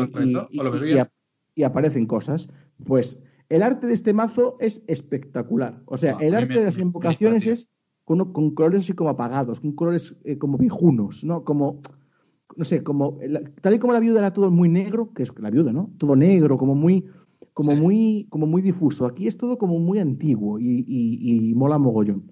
y, 1.56 1.64
aparecen 1.64 2.06
cosas. 2.06 2.50
Pues 2.86 3.20
el 3.50 3.62
arte 3.62 3.88
de 3.88 3.94
este 3.94 4.14
mazo 4.14 4.58
es 4.60 4.82
espectacular. 4.88 5.82
O 5.86 5.98
sea, 5.98 6.18
el 6.20 6.36
arte 6.36 6.60
de 6.60 6.66
las 6.66 6.78
invocaciones 6.78 7.46
es 7.46 7.70
con, 8.06 8.34
con, 8.34 8.52
colores 8.52 8.82
así 8.82 8.94
como 8.94 9.10
apagados, 9.10 9.60
con 9.60 9.74
colores 9.74 10.16
eh, 10.24 10.38
como 10.38 10.58
viejunos, 10.58 11.24
¿no? 11.24 11.44
Como, 11.44 11.80
no 12.56 12.66
sé, 12.66 12.84
como, 12.84 13.20
tal 13.62 13.76
y 13.76 13.80
como 13.80 13.94
la 13.94 14.00
viuda 14.00 14.20
era 14.20 14.34
todo 14.34 14.50
muy 14.52 14.70
negro, 14.70 15.14
que 15.14 15.24
es 15.24 15.32
la 15.40 15.50
viuda, 15.50 15.72
¿no? 15.72 15.92
Todo 15.98 16.16
negro, 16.16 16.58
como 16.58 16.76
muy, 16.76 17.06
como 17.54 17.76
muy, 17.76 18.28
como 18.30 18.48
muy 18.48 18.62
difuso. 18.62 19.06
Aquí 19.06 19.28
es 19.28 19.38
todo 19.38 19.58
como 19.58 19.80
muy 19.80 20.00
antiguo 20.00 20.60
y, 20.60 20.86
y 20.88 21.54
mola 21.54 21.78
mogollón. 21.78 22.32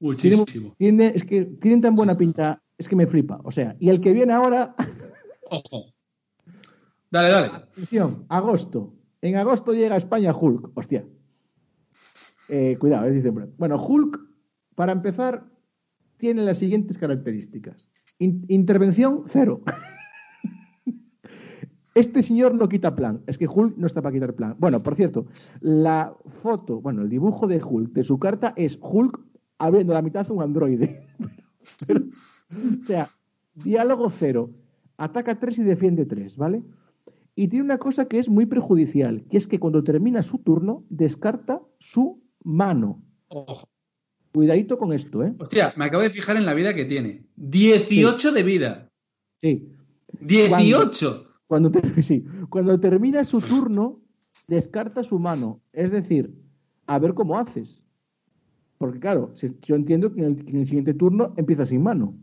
Muchísimo. 0.00 0.74
Tiene, 0.78 1.12
es 1.14 1.24
que 1.24 1.44
tienen 1.44 1.82
tan 1.82 1.94
buena 1.94 2.14
pinta, 2.14 2.62
es 2.78 2.88
que 2.88 2.96
me 2.96 3.06
flipa. 3.06 3.40
O 3.44 3.52
sea, 3.52 3.76
y 3.78 3.90
el 3.90 4.00
que 4.00 4.12
viene 4.12 4.32
ahora. 4.32 4.74
Ojo. 5.50 5.92
Dale, 7.10 7.28
dale. 7.28 7.46
Atención, 7.48 8.24
agosto. 8.28 8.94
En 9.20 9.36
agosto 9.36 9.72
llega 9.72 9.94
a 9.94 9.98
España 9.98 10.34
Hulk. 10.34 10.70
Hostia. 10.74 11.04
Eh, 12.48 12.76
cuidado, 12.78 13.06
es 13.06 13.14
dice. 13.14 13.30
Bueno, 13.30 13.76
Hulk, 13.76 14.18
para 14.74 14.92
empezar, 14.92 15.44
tiene 16.16 16.42
las 16.42 16.58
siguientes 16.58 16.98
características. 16.98 17.88
intervención, 18.18 19.24
cero. 19.26 19.62
Este 21.92 22.22
señor 22.22 22.54
no 22.54 22.68
quita 22.68 22.94
plan. 22.94 23.22
Es 23.26 23.36
que 23.36 23.48
Hulk 23.48 23.76
no 23.76 23.86
está 23.88 24.00
para 24.00 24.12
quitar 24.12 24.34
plan. 24.34 24.54
Bueno, 24.58 24.80
por 24.80 24.94
cierto, 24.94 25.26
la 25.60 26.14
foto, 26.40 26.80
bueno, 26.80 27.02
el 27.02 27.08
dibujo 27.08 27.48
de 27.48 27.60
Hulk 27.62 27.92
de 27.92 28.04
su 28.04 28.18
carta 28.20 28.52
es 28.56 28.78
Hulk 28.80 29.20
abriendo 29.60 29.92
la 29.92 30.02
mitad 30.02 30.28
un 30.30 30.42
androide. 30.42 31.06
o 31.88 32.86
sea, 32.86 33.10
diálogo 33.54 34.10
cero. 34.10 34.50
Ataca 34.96 35.38
tres 35.38 35.58
y 35.58 35.62
defiende 35.62 36.06
tres, 36.06 36.36
¿vale? 36.36 36.62
Y 37.36 37.48
tiene 37.48 37.64
una 37.64 37.78
cosa 37.78 38.06
que 38.06 38.18
es 38.18 38.28
muy 38.28 38.46
perjudicial, 38.46 39.24
que 39.30 39.36
es 39.36 39.46
que 39.46 39.60
cuando 39.60 39.84
termina 39.84 40.22
su 40.22 40.38
turno, 40.38 40.84
descarta 40.88 41.60
su 41.78 42.22
mano. 42.42 43.02
Ojo. 43.28 43.68
Cuidadito 44.32 44.78
con 44.78 44.92
esto, 44.92 45.24
¿eh? 45.24 45.34
Hostia, 45.38 45.72
me 45.76 45.86
acabo 45.86 46.02
de 46.02 46.10
fijar 46.10 46.36
en 46.36 46.46
la 46.46 46.54
vida 46.54 46.74
que 46.74 46.84
tiene. 46.84 47.26
18 47.36 48.32
de 48.32 48.42
vida. 48.42 48.90
Sí. 49.42 49.72
18. 50.20 51.26
Cuando, 51.46 51.70
sí. 52.02 52.24
cuando 52.48 52.78
termina 52.78 53.24
su 53.24 53.40
turno, 53.40 54.00
descarta 54.48 55.02
su 55.02 55.18
mano. 55.18 55.60
Es 55.72 55.92
decir, 55.92 56.34
a 56.86 56.98
ver 56.98 57.14
cómo 57.14 57.38
haces. 57.38 57.82
Porque 58.80 58.98
claro, 58.98 59.34
yo 59.36 59.74
entiendo 59.74 60.10
que 60.10 60.22
en, 60.22 60.56
el, 60.56 60.66
siguiente 60.66 60.94
turno 60.94 61.34
empieza 61.36 61.66
sin 61.66 61.82
mano. 61.82 62.14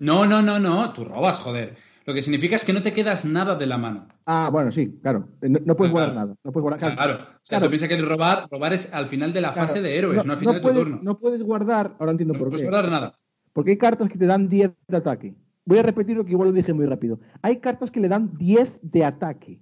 No, 0.00 0.26
no, 0.26 0.42
no, 0.42 0.58
no, 0.58 0.92
tú 0.92 1.04
robas, 1.04 1.38
joder. 1.38 1.76
Lo 2.04 2.14
que 2.14 2.20
significa 2.20 2.56
es 2.56 2.64
que 2.64 2.72
no 2.72 2.82
te 2.82 2.92
quedas 2.92 3.24
nada 3.24 3.54
de 3.54 3.64
la 3.68 3.78
mano. 3.78 4.08
Ah, 4.24 4.50
bueno, 4.52 4.72
sí, 4.72 4.98
claro. 5.00 5.28
No, 5.40 5.76
puedes 5.76 5.92
guardar 5.92 6.16
nada. 6.16 6.34
No 6.42 6.50
puedes 6.50 6.62
guardar, 6.64 6.96
claro. 6.96 7.14
O 7.14 7.38
sea, 7.44 7.60
tú 7.60 7.68
piensas 7.68 7.88
que 7.88 7.96
robar, 7.96 8.48
robar 8.50 8.72
es 8.72 8.92
al 8.92 9.06
final 9.06 9.32
de 9.32 9.40
la 9.40 9.52
fase 9.52 9.80
de 9.80 9.96
héroes, 9.96 10.26
no, 10.26 10.32
al 10.32 10.38
final 10.38 10.56
de 10.56 10.60
tu 10.60 10.74
turno. 10.74 10.98
No 11.00 11.16
puedes 11.16 11.44
guardar, 11.44 11.94
ahora 12.00 12.10
entiendo 12.10 12.34
por 12.34 12.48
qué. 12.48 12.50
No 12.50 12.50
puedes 12.50 12.68
guardar 12.68 12.90
nada. 12.90 13.14
Porque 13.52 13.70
hay 13.70 13.78
cartas 13.78 14.08
que 14.08 14.18
te 14.18 14.26
dan 14.26 14.48
10 14.48 14.72
de 14.88 14.96
ataque. 14.96 15.36
Voy 15.64 15.78
a 15.78 15.84
repetir 15.84 16.16
lo 16.16 16.24
que 16.24 16.32
igual 16.32 16.48
lo 16.48 16.54
dije 16.56 16.72
muy 16.72 16.86
rápido. 16.86 17.20
Hay 17.40 17.60
cartas 17.60 17.92
que 17.92 18.00
le 18.00 18.08
dan 18.08 18.36
10 18.36 18.80
de 18.82 19.04
ataque. 19.04 19.60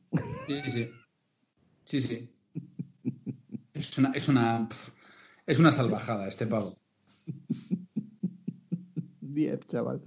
Sí, 0.49 0.63
sí. 0.65 0.91
Sí, 1.85 2.01
sí. 2.01 2.31
Es 3.75 3.99
una. 3.99 4.13
Es 4.13 4.31
una 4.31 4.67
es 5.47 5.59
una 5.59 5.73
salvajada 5.73 6.29
este 6.29 6.47
pavo. 6.47 6.77
10, 9.21 9.61
chaval. 9.69 10.01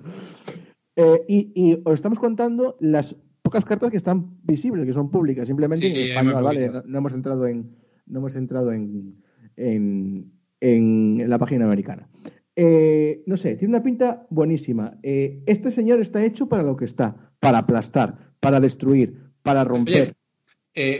Eh, 0.96 1.26
y, 1.28 1.80
os 1.86 1.94
estamos 1.94 2.18
contando 2.18 2.78
las 2.80 3.16
pocas 3.44 3.66
cartas 3.66 3.92
que 3.92 3.98
están 3.98 4.38
visibles, 4.44 4.86
que 4.86 4.94
son 4.94 5.12
públicas, 5.12 5.48
simplemente 5.48 5.88
en 5.88 6.10
español, 6.10 6.44
¿vale? 6.44 6.72
No, 6.86 6.98
hemos 6.98 7.14
entrado 7.14 7.46
en, 7.46 7.76
no 8.08 8.20
hemos 8.20 8.36
entrado 8.36 8.72
en, 8.72 9.22
en, 9.56 11.30
la 11.30 11.38
página 11.38 11.66
americana. 11.66 12.10
Eh, 12.56 13.22
no 13.28 13.38
sé, 13.38 13.56
tiene 13.56 13.76
una 13.76 13.84
pinta 13.84 14.26
buenísima. 14.32 14.98
Eh, 15.04 15.44
este 15.46 15.70
señor 15.70 16.00
está 16.02 16.24
hecho 16.26 16.50
para 16.50 16.64
lo 16.64 16.76
que 16.76 16.86
está, 16.86 17.32
para 17.40 17.60
aplastar, 17.60 18.34
para 18.40 18.60
destruir, 18.60 19.22
para 19.44 19.64
romper. 19.64 20.16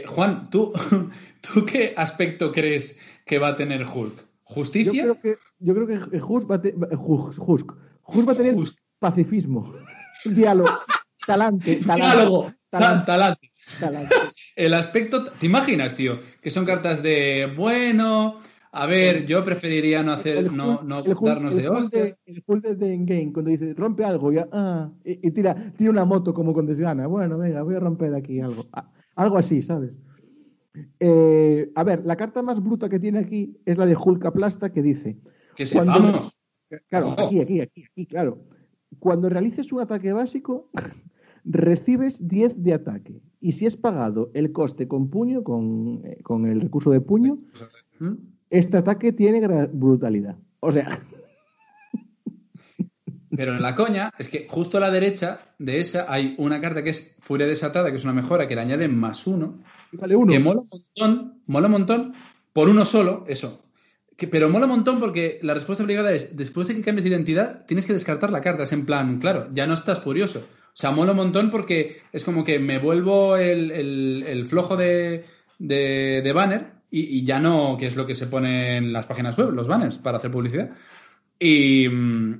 Juan, 0.06 0.48
¿tú, 0.50 0.72
¿tú 1.40 1.66
qué 1.66 1.94
aspecto 1.96 2.52
crees 2.52 3.00
que 3.26 3.38
va 3.38 3.48
a 3.48 3.56
tener 3.56 3.84
Hulk? 3.84 4.27
¿Justicia? 4.48 5.04
Yo 5.04 5.16
creo 5.16 5.20
que, 5.20 5.36
yo 5.58 5.74
creo 5.74 5.86
que 5.86 6.18
va, 6.18 6.54
a 6.54 6.58
va 8.24 8.32
a 8.32 8.36
tener 8.36 8.56
pacifismo, 8.98 9.74
diálogo, 10.24 10.70
talante, 11.26 11.76
Diálogo, 11.76 12.50
talante. 12.70 13.50
El 14.56 14.72
aspecto, 14.72 15.24
¿te 15.24 15.46
imaginas, 15.46 15.94
tío? 15.94 16.20
Que 16.40 16.50
son 16.50 16.64
cartas 16.64 17.02
de 17.02 17.52
bueno, 17.54 18.36
a 18.72 18.86
ver, 18.86 19.26
yo 19.26 19.44
preferiría 19.44 20.02
no 20.02 20.12
hacer, 20.12 20.50
no, 20.50 20.82
no 20.82 21.02
darnos 21.02 21.54
de 21.54 21.68
hostias. 21.68 22.18
El 22.24 22.42
full 22.42 22.60
de 22.60 22.94
Endgame, 22.94 23.32
cuando 23.34 23.50
dice 23.50 23.74
rompe 23.74 24.04
algo 24.04 24.32
ya, 24.32 24.48
ah, 24.50 24.90
y, 25.04 25.30
tira, 25.30 25.72
tira 25.76 25.90
una 25.90 26.06
moto 26.06 26.32
como 26.32 26.54
con 26.54 26.64
desgana. 26.64 27.06
Bueno, 27.06 27.36
venga, 27.36 27.62
voy 27.62 27.74
a 27.74 27.80
romper 27.80 28.14
aquí 28.14 28.40
algo. 28.40 28.66
Ah, 28.72 28.90
algo 29.14 29.36
así, 29.36 29.60
¿sabes? 29.60 29.92
Eh, 31.00 31.70
a 31.74 31.84
ver, 31.84 32.04
la 32.04 32.16
carta 32.16 32.42
más 32.42 32.62
bruta 32.62 32.88
que 32.88 32.98
tiene 32.98 33.20
aquí 33.20 33.56
es 33.64 33.78
la 33.78 33.86
de 33.86 33.96
Hulk 33.96 34.24
Aplasta 34.24 34.70
que 34.70 34.82
dice. 34.82 35.16
Que 35.56 35.66
sepamos. 35.66 36.34
Claro, 36.88 37.14
aquí, 37.18 37.40
aquí, 37.40 37.60
aquí, 37.60 37.84
aquí, 37.84 38.06
claro. 38.06 38.44
Cuando 38.98 39.28
realices 39.28 39.72
un 39.72 39.80
ataque 39.80 40.12
básico, 40.12 40.70
recibes 41.44 42.26
10 42.26 42.62
de 42.62 42.74
ataque. 42.74 43.22
Y 43.40 43.52
si 43.52 43.66
es 43.66 43.76
pagado 43.76 44.30
el 44.34 44.52
coste 44.52 44.88
con 44.88 45.08
puño, 45.08 45.42
con, 45.42 46.02
eh, 46.04 46.18
con 46.22 46.46
el 46.46 46.60
recurso 46.60 46.90
de 46.90 47.00
puño, 47.00 47.38
este 48.50 48.76
ataque 48.76 49.12
tiene 49.12 49.46
brutalidad. 49.72 50.36
O 50.60 50.72
sea. 50.72 50.88
Pero 53.30 53.54
en 53.54 53.62
la 53.62 53.74
coña 53.74 54.10
es 54.18 54.28
que 54.28 54.46
justo 54.48 54.78
a 54.78 54.80
la 54.80 54.90
derecha 54.90 55.40
de 55.58 55.80
esa 55.80 56.12
hay 56.12 56.34
una 56.38 56.60
carta 56.60 56.82
que 56.82 56.90
es 56.90 57.16
Furia 57.20 57.46
Desatada, 57.46 57.90
que 57.90 57.96
es 57.96 58.04
una 58.04 58.12
mejora 58.12 58.48
que 58.48 58.56
le 58.56 58.62
añade 58.62 58.88
más 58.88 59.26
uno 59.26 59.60
Que 59.90 60.38
mola 60.38 60.60
un 60.60 60.68
montón, 60.70 61.42
mola 61.46 61.66
un 61.66 61.72
montón 61.72 62.14
por 62.52 62.68
uno 62.68 62.84
solo, 62.84 63.24
eso. 63.28 63.64
Pero 64.16 64.50
mola 64.50 64.66
un 64.66 64.72
montón 64.72 65.00
porque 65.00 65.38
la 65.42 65.54
respuesta 65.54 65.84
obligada 65.84 66.12
es, 66.12 66.36
después 66.36 66.66
de 66.66 66.74
que 66.74 66.82
cambies 66.82 67.04
de 67.04 67.10
identidad, 67.10 67.64
tienes 67.66 67.86
que 67.86 67.92
descartar 67.92 68.30
la 68.30 68.40
carta. 68.40 68.64
Es 68.64 68.72
en 68.72 68.84
plan, 68.84 69.18
claro, 69.18 69.48
ya 69.52 69.66
no 69.66 69.74
estás 69.74 70.00
furioso. 70.00 70.40
O 70.40 70.80
sea, 70.80 70.90
mola 70.90 71.12
un 71.12 71.18
montón 71.18 71.50
porque 71.50 72.02
es 72.12 72.24
como 72.24 72.44
que 72.44 72.58
me 72.58 72.78
vuelvo 72.78 73.36
el, 73.36 74.46
flojo 74.48 74.76
de, 74.76 75.24
de, 75.58 76.32
banner 76.34 76.72
y, 76.90 77.24
ya 77.24 77.38
no, 77.38 77.76
que 77.78 77.86
es 77.86 77.96
lo 77.96 78.06
que 78.06 78.14
se 78.14 78.26
pone 78.26 78.76
en 78.76 78.92
las 78.92 79.06
páginas 79.06 79.36
web, 79.38 79.52
los 79.52 79.68
banners, 79.68 79.98
para 79.98 80.18
hacer 80.18 80.30
publicidad. 80.30 80.70
Y, 81.38 81.86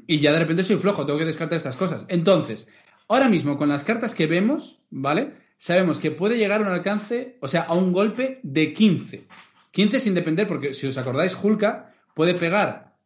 y, 0.07 0.19
ya 0.19 0.33
de 0.33 0.39
repente 0.41 0.65
soy 0.65 0.77
flojo, 0.77 1.07
tengo 1.07 1.19
que 1.19 1.25
descartar 1.25 1.57
estas 1.57 1.77
cosas. 1.77 2.05
Entonces, 2.09 2.69
ahora 3.09 3.29
mismo 3.29 3.57
con 3.57 3.69
las 3.69 3.85
cartas 3.85 4.15
que 4.15 4.27
vemos, 4.27 4.81
¿vale? 4.91 5.48
Sabemos 5.59 5.99
que 5.99 6.11
puede 6.11 6.39
llegar 6.39 6.61
a 6.61 6.65
un 6.65 6.73
alcance, 6.73 7.37
o 7.41 7.49
sea, 7.49 7.63
a 7.63 7.75
un 7.75 7.93
golpe 7.93 8.41
de 8.43 8.73
15. 8.73 9.27
15 9.73 10.01
sin 10.01 10.15
depender, 10.15 10.47
porque 10.47 10.73
si 10.73 10.87
os 10.87 10.97
acordáis, 10.97 11.37
Hulka 11.41 11.93
puede 12.15 12.35
pegar, 12.35 12.97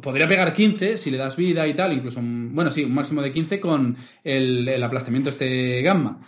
podría 0.00 0.28
pegar 0.28 0.52
15 0.52 0.98
si 0.98 1.10
le 1.10 1.16
das 1.16 1.36
vida 1.36 1.66
y 1.66 1.74
tal, 1.74 1.92
incluso, 1.92 2.20
bueno, 2.22 2.70
sí, 2.70 2.84
un 2.84 2.94
máximo 2.94 3.22
de 3.22 3.32
15 3.32 3.60
con 3.60 3.96
el, 4.22 4.68
el 4.68 4.82
aplastamiento 4.82 5.30
este 5.30 5.82
gamma. 5.82 6.20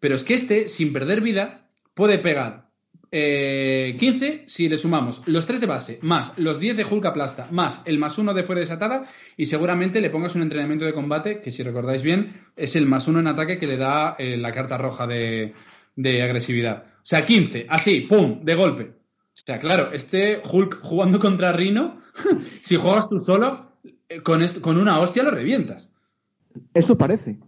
Pero 0.00 0.14
es 0.14 0.24
que 0.24 0.34
este, 0.34 0.68
sin 0.68 0.92
perder 0.92 1.20
vida, 1.20 1.68
puede 1.94 2.18
pegar 2.18 2.67
eh, 3.10 3.96
15 3.98 4.44
si 4.46 4.68
le 4.68 4.76
sumamos 4.76 5.22
los 5.26 5.46
3 5.46 5.60
de 5.62 5.66
base, 5.66 5.98
más 6.02 6.32
los 6.36 6.60
10 6.60 6.76
de 6.76 6.84
Hulk 6.84 7.06
aplasta, 7.06 7.48
más 7.50 7.82
el 7.86 7.98
más 7.98 8.18
1 8.18 8.34
de 8.34 8.42
fuera 8.42 8.60
desatada 8.60 9.06
y 9.36 9.46
seguramente 9.46 10.00
le 10.00 10.10
pongas 10.10 10.34
un 10.34 10.42
entrenamiento 10.42 10.84
de 10.84 10.92
combate 10.92 11.40
que 11.40 11.50
si 11.50 11.62
recordáis 11.62 12.02
bien 12.02 12.40
es 12.54 12.76
el 12.76 12.86
más 12.86 13.08
1 13.08 13.20
en 13.20 13.26
ataque 13.26 13.58
que 13.58 13.66
le 13.66 13.78
da 13.78 14.14
eh, 14.18 14.36
la 14.36 14.52
carta 14.52 14.76
roja 14.76 15.06
de, 15.06 15.54
agresividad. 16.22 16.84
O 16.96 17.06
sea, 17.08 17.24
15, 17.24 17.66
así, 17.68 18.02
¡pum!, 18.02 18.44
de 18.44 18.54
golpe. 18.54 18.82
O 18.84 19.40
sea, 19.46 19.58
claro, 19.58 19.90
este 19.92 20.42
Hulk 20.44 20.80
jugando 20.82 21.18
contra 21.18 21.52
Rino, 21.52 21.96
si 22.62 22.76
juegas 22.76 23.08
tú 23.08 23.20
solo, 23.20 23.72
eh, 24.08 24.20
con, 24.20 24.46
con 24.60 24.76
una 24.76 24.98
hostia 25.00 25.22
lo 25.22 25.30
revientas. 25.30 25.90
Eso 26.74 26.98
parece. 26.98 27.38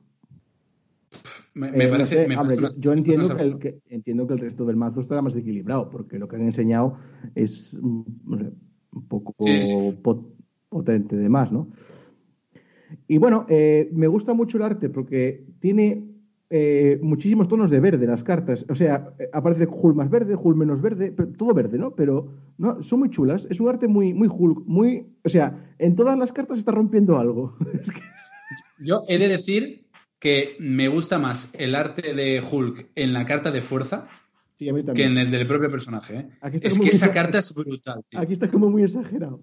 Me, 1.55 1.71
me 1.73 1.85
Eh, 1.85 1.87
no 1.87 1.91
parece. 1.93 2.15
sé, 2.23 2.29
me 2.29 2.37
hombre, 2.37 2.57
parece 2.57 2.81
yo, 2.81 2.93
entiendo, 2.93 3.37
que 3.37 3.43
el, 3.43 3.59
que, 3.59 3.79
entiendo 3.89 4.27
que 4.27 4.35
el 4.35 4.39
resto 4.41 4.65
del 4.65 4.77
mazo 4.77 5.01
estará 5.01 5.21
más 5.23 5.35
equilibrado, 5.37 5.91
porque 5.91 6.19
lo 6.19 6.29
que 6.29 6.37
han 6.37 6.43
enseñado 6.43 6.97
es 7.35 7.79
mm, 7.81 8.01
no 8.27 8.39
sé, 8.39 8.51
un 8.93 9.03
poco 9.09 9.35
Sí, 9.41 9.63
sí. 9.63 9.73
pot- 10.03 10.27
potente 10.69 11.17
de 11.17 11.29
más, 11.29 11.51
¿no? 11.51 11.69
Y 13.09 13.19
bueno, 13.19 13.47
eh, 13.49 13.89
me 13.93 14.07
gusta 14.09 14.35
mucho 14.35 14.57
el 14.59 14.65
arte 14.65 14.89
porque 14.89 15.45
tiene 15.61 16.07
eh, 16.53 16.99
muchísimos 17.03 17.47
tonos 17.47 17.71
de 17.71 17.79
verde 17.79 18.07
las 18.07 18.25
cartas. 18.25 18.67
O 18.69 18.75
sea, 18.75 19.15
aparece 19.33 19.69
Hulk 19.71 19.95
más 19.97 20.11
verde, 20.11 20.35
Hulk 20.35 20.57
menos 20.57 20.81
verde, 20.81 21.13
pero- 21.17 21.29
todo 21.31 21.55
verde, 21.55 21.79
¿no? 21.79 21.93
Pero 21.95 22.29
no, 22.59 22.83
son 22.83 23.01
muy 23.01 23.11
chulas. 23.11 23.47
Es 23.51 23.61
un 23.61 23.69
arte 23.69 23.87
muy, 23.87 24.13
muy 24.15 24.29
Hulk, 24.29 24.65
muy. 24.67 25.07
O 25.25 25.29
sea, 25.29 25.73
en 25.79 25.95
todas 25.95 26.19
las 26.19 26.33
cartas 26.33 26.59
está 26.59 26.73
rompiendo 26.73 27.19
algo. 27.19 27.57
Yo 28.81 29.05
he 29.09 29.19
de 29.19 29.29
decir 29.29 29.80
que 30.21 30.55
me 30.61 30.87
gusta 30.89 31.19
más 31.19 31.51
el 31.55 31.75
arte 31.75 32.15
de 32.15 32.41
Hulk 32.41 32.91
en 32.95 33.13
la 33.13 33.27
carta 33.27 33.51
de 33.51 33.61
fuerza 33.63 34.07
sí, 34.59 34.69
a 34.69 34.73
mí 34.73 34.85
que 34.95 35.05
en 35.05 35.17
el 35.19 35.31
del 35.31 35.47
propio 35.47 35.71
personaje. 35.71 36.17
¿eh? 36.19 36.29
Es 36.63 36.79
que 36.79 36.91
esa 36.91 37.11
carta 37.11 37.39
es 37.39 37.53
brutal. 37.55 38.05
tío. 38.09 38.21
Aquí 38.21 38.35
está 38.35 38.49
como 38.49 38.71
muy 38.71 38.83
exagerado. 38.85 39.41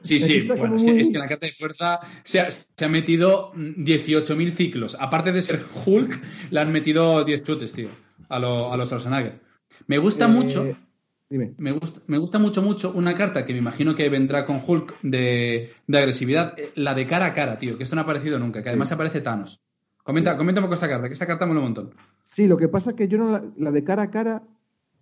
Sí, 0.00 0.16
aquí 0.16 0.24
sí, 0.24 0.40
bueno, 0.46 0.76
es 0.76 0.82
que, 0.82 0.90
muy- 0.92 1.00
es 1.00 1.08
que 1.08 1.14
en 1.14 1.20
la 1.20 1.28
carta 1.28 1.46
de 1.46 1.52
fuerza 1.52 2.00
se 2.24 2.40
ha, 2.40 2.50
se 2.50 2.84
ha 2.84 2.88
metido 2.88 3.52
mm, 3.54 3.84
18.000 3.84 4.50
ciclos. 4.50 4.96
Aparte 5.00 5.30
de 5.32 5.40
ser 5.42 5.60
Hulk, 5.86 6.20
le 6.50 6.60
han 6.60 6.72
metido 6.72 7.22
10 7.24 7.42
chutes, 7.42 7.72
tío, 7.72 7.88
a, 8.28 8.38
lo- 8.38 8.72
a 8.72 8.76
los 8.76 8.88
Schwarzenegger. 8.88 9.40
Me 9.86 9.96
gusta 9.98 10.24
Eh, 10.26 10.28
mucho, 10.28 10.76
Dime. 11.30 11.54
me 11.58 11.72
gusta, 11.72 12.00
me 12.06 12.18
gusta 12.18 12.38
mucho, 12.38 12.60
mucho 12.62 12.92
una 12.94 13.14
carta 13.14 13.44
que 13.46 13.52
me 13.54 13.58
imagino 13.60 13.94
que 13.94 14.08
vendrá 14.10 14.44
con 14.44 14.60
Hulk 14.66 15.00
de, 15.02 15.72
de 15.86 15.98
agresividad, 15.98 16.58
eh, 16.58 16.72
la 16.76 16.94
de 16.94 17.06
cara 17.06 17.26
a 17.26 17.34
cara, 17.34 17.58
tío, 17.58 17.76
que 17.78 17.84
esto 17.84 17.94
no 17.96 18.02
ha 18.02 18.04
aparecido 18.04 18.38
nunca, 18.38 18.62
que 18.62 18.68
además 18.68 18.92
aparece 18.92 19.20
Thanos. 19.22 19.60
Comenta, 20.04 20.36
comenta 20.36 20.60
un 20.60 20.66
poco 20.66 20.74
esta 20.74 20.88
carta, 20.88 21.08
que 21.08 21.14
esta 21.14 21.26
carta 21.26 21.46
mola 21.46 21.60
un 21.60 21.64
montón. 21.66 21.90
Sí, 22.24 22.46
lo 22.46 22.56
que 22.56 22.68
pasa 22.68 22.90
es 22.90 22.96
que 22.96 23.08
yo 23.08 23.18
no 23.18 23.30
la, 23.30 23.42
la 23.56 23.70
de 23.72 23.82
cara 23.82 24.04
a 24.04 24.10
cara. 24.10 24.42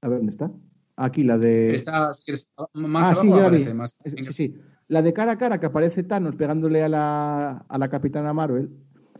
A 0.01 0.09
ver, 0.09 0.19
¿dónde 0.19 0.31
está? 0.33 0.51
Aquí, 0.97 1.25
la 1.25 1.39
de. 1.39 1.75
Está, 1.75 2.15
si 2.15 2.25
quieres, 2.25 2.49
más 2.75 3.09
Ah, 3.09 3.13
abajo 3.13 3.23
sí, 3.23 3.33
aparece, 3.33 3.75
más. 3.75 3.97
Sí, 4.05 4.33
sí. 4.33 4.55
La 4.89 5.03
de 5.03 5.13
cara 5.13 5.33
a 5.33 5.39
cara 5.39 5.59
que 5.59 5.67
aparece 5.67 6.05
Thanos 6.05 6.37
pegándole 6.37 6.83
a 6.83 6.89
la, 6.89 7.51
a 7.69 7.79
la 7.79 7.89
capitana 7.91 8.33
Marvel. 8.33 8.71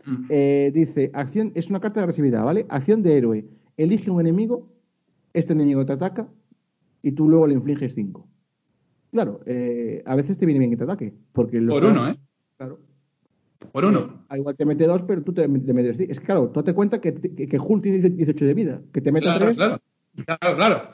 Mm. 0.05 0.25
eh, 0.29 0.71
dice: 0.73 1.11
acción, 1.13 1.51
es 1.55 1.69
una 1.69 1.79
carta 1.79 1.99
de 1.99 2.03
agresividad, 2.05 2.43
¿vale? 2.43 2.65
Acción 2.69 3.03
de 3.03 3.17
héroe. 3.17 3.45
Elige 3.75 4.09
un 4.09 4.21
enemigo, 4.21 4.69
este 5.33 5.53
enemigo 5.53 5.85
te 5.85 5.93
ataca 5.93 6.27
y 7.01 7.11
tú 7.11 7.27
luego 7.27 7.47
le 7.47 7.55
infliges 7.55 7.93
5. 7.95 8.25
Claro, 9.11 9.41
eh, 9.45 10.01
a 10.05 10.15
veces 10.15 10.37
te 10.37 10.45
viene 10.45 10.59
bien 10.59 10.71
que 10.71 10.77
te 10.77 10.83
ataque. 10.85 11.13
Porque 11.33 11.59
Por 11.61 11.83
uno, 11.83 12.07
¿eh? 12.09 12.15
Claro. 12.57 12.79
Por 13.71 13.85
uno. 13.85 14.25
Ah, 14.29 14.37
igual 14.37 14.55
te 14.55 14.65
mete 14.65 14.85
dos, 14.85 15.01
pero 15.07 15.21
tú 15.23 15.33
te, 15.33 15.43
te 15.47 15.73
metes. 15.73 15.99
Es 15.99 16.19
que 16.19 16.25
claro, 16.25 16.49
tú 16.49 16.59
date 16.59 16.73
cuenta 16.73 16.99
que, 17.01 17.13
que, 17.13 17.47
que 17.47 17.57
Hulk 17.59 17.83
tiene 17.83 18.09
18 18.09 18.45
de 18.45 18.53
vida. 18.53 18.81
Que 18.93 19.01
te 19.01 19.11
meta 19.11 19.25
Claro, 19.25 19.45
tres. 19.45 19.57
claro. 19.57 19.81
Claro, 20.25 20.55
claro. 20.55 20.89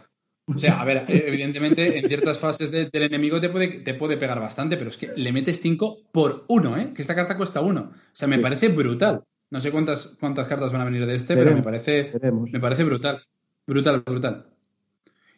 O 0.45 0.57
sea, 0.57 0.81
a 0.81 0.85
ver, 0.85 1.05
eh, 1.07 1.25
evidentemente 1.27 1.99
en 1.99 2.07
ciertas 2.07 2.39
fases 2.39 2.71
de- 2.71 2.89
del 2.91 3.03
enemigo 3.03 3.39
te 3.39 3.49
puede, 3.49 3.81
te 3.81 3.93
puede 3.93 4.17
pegar 4.17 4.39
bastante, 4.39 4.77
pero 4.77 4.89
es 4.89 4.97
que 4.97 5.11
le 5.15 5.31
metes 5.31 5.59
5 5.61 5.99
por 6.11 6.45
uno, 6.47 6.75
¿eh? 6.77 6.91
Que 6.95 7.01
esta 7.03 7.13
carta 7.15 7.37
cuesta 7.37 7.61
uno. 7.61 7.91
O 7.91 7.95
sea, 8.13 8.27
me 8.27 8.37
Sí. 8.37 8.41
parece 8.41 8.69
brutal. 8.69 9.21
No 9.51 9.59
sé 9.59 9.71
cuántas, 9.71 10.15
cuántas 10.19 10.47
cartas 10.47 10.71
van 10.71 10.81
a 10.81 10.85
venir 10.85 11.05
de 11.05 11.15
este, 11.15 11.35
pero 11.35 11.53
me 11.55 11.61
parece, 11.61 12.11
veremos. 12.13 12.51
me 12.51 12.59
parece 12.59 12.83
brutal. 12.83 13.21
Brutal, 13.67 14.01
brutal. 14.05 14.47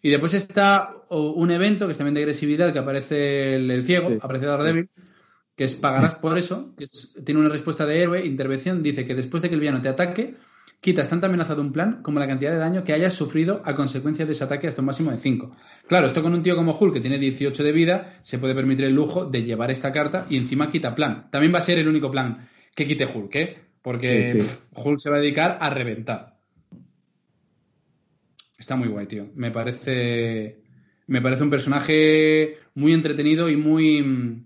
Y 0.01 0.09
después 0.09 0.33
está 0.33 0.95
un 1.09 1.51
evento 1.51 1.85
que 1.87 1.91
es 1.91 1.97
también 1.97 2.15
de 2.15 2.21
agresividad, 2.21 2.71
que 2.73 2.79
aparece 2.79 3.55
el, 3.55 3.69
el 3.69 3.83
ciego, 3.83 4.09
Sí. 4.09 4.17
aparece 4.21 4.45
Daredevil, 4.45 4.89
que 5.61 5.65
es 5.65 5.75
pagarás 5.75 6.15
por 6.15 6.39
eso, 6.39 6.73
que 6.75 6.85
es- 6.85 7.13
tiene 7.23 7.39
una 7.39 7.49
respuesta 7.49 7.85
de 7.85 8.01
héroe, 8.01 8.25
intervención, 8.25 8.81
dice 8.81 9.05
que 9.05 9.13
después 9.13 9.43
de 9.43 9.49
que 9.49 9.53
el 9.53 9.61
villano 9.61 9.79
te 9.79 9.89
ataque, 9.89 10.33
quitas 10.79 11.07
tanta 11.07 11.27
amenaza 11.27 11.53
de 11.53 11.61
un 11.61 11.71
plan 11.71 12.01
como 12.01 12.19
la 12.19 12.25
cantidad 12.25 12.51
de 12.51 12.57
daño 12.57 12.83
que 12.83 12.93
hayas 12.93 13.13
sufrido 13.13 13.61
a 13.63 13.75
consecuencia 13.75 14.25
de 14.25 14.31
ese 14.31 14.43
ataque 14.43 14.67
hasta 14.67 14.81
un 14.81 14.87
máximo 14.87 15.11
de 15.11 15.17
5. 15.17 15.55
Claro, 15.87 16.07
esto 16.07 16.23
con 16.23 16.33
un 16.33 16.41
tío 16.41 16.55
como 16.55 16.75
Hulk 16.75 16.95
que 16.95 16.99
tiene 16.99 17.19
18 17.19 17.63
de 17.63 17.71
vida, 17.73 18.19
se 18.23 18.39
puede 18.39 18.55
permitir 18.55 18.85
el 18.85 18.95
lujo 18.95 19.25
de 19.25 19.43
llevar 19.43 19.69
esta 19.69 19.91
carta 19.91 20.25
y 20.31 20.37
encima 20.37 20.71
quita 20.71 20.95
plan. 20.95 21.29
También 21.29 21.53
va 21.53 21.59
a 21.59 21.61
ser 21.61 21.77
el 21.77 21.87
único 21.87 22.09
plan 22.09 22.49
que 22.73 22.87
quite 22.87 23.05
Hulk, 23.05 23.35
¿eh? 23.35 23.57
Porque 23.83 24.31
Sí, 24.31 24.39
sí. 24.39 24.47
pff, 24.73 24.83
Hulk 24.83 24.99
se 24.99 25.11
va 25.11 25.17
a 25.17 25.21
dedicar 25.21 25.59
a 25.61 25.69
reventar. 25.69 26.39
Está 28.57 28.75
muy 28.75 28.87
guay, 28.87 29.05
tío. 29.05 29.29
Me 29.35 29.51
parece. 29.51 30.57
Me 31.05 31.21
parece 31.21 31.43
un 31.43 31.51
personaje 31.51 32.57
muy 32.73 32.93
entretenido 32.93 33.47
y 33.47 33.57
muy. 33.57 34.43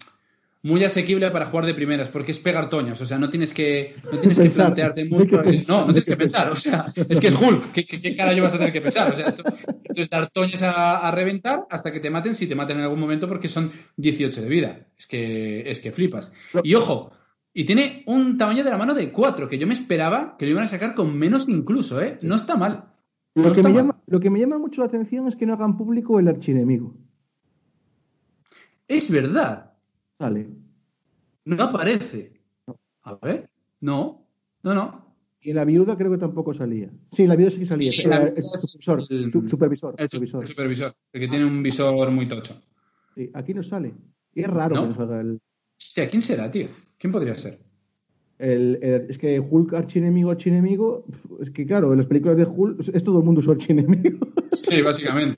Muy 0.66 0.84
asequible 0.84 1.30
para 1.30 1.46
jugar 1.46 1.68
de 1.68 1.76
primeras, 1.76 2.10
porque 2.10 2.32
es 2.32 2.40
pegar 2.40 2.72
toños. 2.72 3.00
O 3.00 3.06
sea, 3.06 3.20
no 3.20 3.30
tienes 3.30 3.54
que, 3.54 3.94
no 4.12 4.18
tienes 4.20 4.40
que 4.40 4.50
plantearte 4.50 5.04
que 5.04 5.10
mucho. 5.16 5.40
pensar, 5.44 5.70
no, 5.70 5.80
no 5.82 5.94
tienes 5.94 6.06
que 6.06 6.12
que 6.12 6.18
pensar. 6.18 6.50
O 6.50 6.56
sea, 6.56 6.88
es 6.96 7.20
que 7.20 7.28
es 7.28 7.40
Hulk. 7.40 7.72
¿Qué, 7.72 7.86
qué, 7.86 8.02
qué 8.02 8.16
carajo 8.16 8.42
vas 8.42 8.56
a 8.56 8.58
tener 8.58 8.74
que 8.74 8.82
pensar? 8.82 9.12
O 9.12 9.16
sea, 9.16 9.28
esto, 9.28 9.44
esto 9.84 10.02
es 10.02 10.10
dar 10.10 10.32
toños 10.32 10.64
a, 10.64 11.08
a 11.08 11.12
reventar 11.12 11.68
hasta 11.70 11.92
que 11.92 12.00
te 12.00 12.10
maten, 12.10 12.34
si 12.34 12.48
te 12.48 12.56
maten 12.56 12.78
en 12.78 12.84
algún 12.84 13.00
momento, 13.00 13.28
porque 13.28 13.48
son 13.48 13.72
18 13.98 14.42
de 14.42 14.50
vida. 14.50 14.88
Es 14.98 15.06
que, 15.06 15.70
es 15.70 15.80
que 15.80 15.92
flipas. 15.92 16.34
Y 16.64 16.74
ojo, 16.74 17.12
y 17.54 17.66
tiene 17.66 18.02
un 18.08 18.36
tamaño 18.36 18.64
de 18.64 18.72
la 18.72 18.80
mano 18.80 18.96
de 18.96 19.12
4, 19.12 19.48
que 19.48 19.60
yo 19.60 19.68
me 19.68 19.76
esperaba 19.76 20.36
que 20.36 20.46
lo 20.46 20.52
iban 20.52 20.64
a 20.64 20.68
sacar 20.68 20.96
con 20.96 21.16
menos 21.16 21.48
incluso, 21.48 22.02
¿eh? 22.02 22.18
No 22.24 22.34
está 22.34 22.58
mal. 22.58 22.92
Lo, 23.36 23.52
que 23.52 23.62
me 23.62 23.72
llama, 23.72 24.02
lo 24.08 24.20
que 24.20 24.32
me 24.32 24.40
llama 24.40 24.58
mucho 24.58 24.82
la 24.82 24.88
atención 24.88 25.28
es 25.28 25.36
que 25.36 25.46
no 25.46 25.54
hagan 25.54 25.78
público 25.78 26.20
el 26.20 26.28
archienemigo. 26.28 26.98
Es 28.88 29.12
verdad. 29.12 29.65
Vale. 30.20 30.48
No 31.46 31.64
aparece. 31.64 32.34
A 33.04 33.16
ver. 33.16 33.50
No. 33.82 34.28
No, 34.64 34.74
no. 34.74 35.06
Y 35.42 35.54
la 35.54 35.64
viuda 35.64 35.96
creo 35.96 36.10
que 36.12 36.18
tampoco 36.18 36.54
salía. 36.54 36.90
Sí, 37.12 37.28
la 37.28 37.36
viuda 37.36 37.52
sí 37.52 37.60
que 37.60 37.66
salía. 37.68 37.92
Sí, 37.92 38.08
la 38.08 38.24
el 38.28 38.44
supervisor. 38.44 39.00
el- 39.10 39.32
su- 39.32 39.48
supervisor. 39.48 39.96
El, 39.98 40.10
su- 40.10 40.16
supervisor. 40.18 40.42
el 40.42 40.48
supervisor. 40.48 40.96
El 41.14 41.22
que 41.22 41.28
tiene 41.28 41.46
un 41.46 41.62
visor 41.62 42.10
muy 42.12 42.28
tocho. 42.28 42.60
Sí, 43.14 43.30
aquí 43.34 43.54
no 43.54 43.62
sale. 43.62 43.94
Y 44.34 44.42
es 44.42 44.48
raro 44.50 44.76
¿No? 44.76 44.82
que 44.84 44.88
no 44.90 44.96
salga 44.96 45.22
el, 45.22 45.40
Hostia, 45.80 46.10
¿quién 46.10 46.22
será, 46.22 46.50
tío? 46.50 46.68
¿Quién 46.98 47.12
podría 47.14 47.36
ser? 47.36 47.60
el- 48.40 48.80
el- 48.82 49.06
Es 49.10 49.18
que 49.18 49.40
Hulk 49.40 49.74
archienemigo, 49.74 50.32
archienemigo. 50.32 51.06
Es 51.40 51.52
que 51.52 51.66
claro, 51.66 51.92
en 51.94 52.00
las 52.00 52.08
películas 52.08 52.38
de 52.38 52.44
Hulk 52.46 52.80
es 52.94 53.04
todo 53.04 53.20
el 53.20 53.26
mundo 53.26 53.42
su 53.42 53.52
archienemigo. 53.52 54.28
Sí, 54.52 54.82
básicamente. 54.82 55.38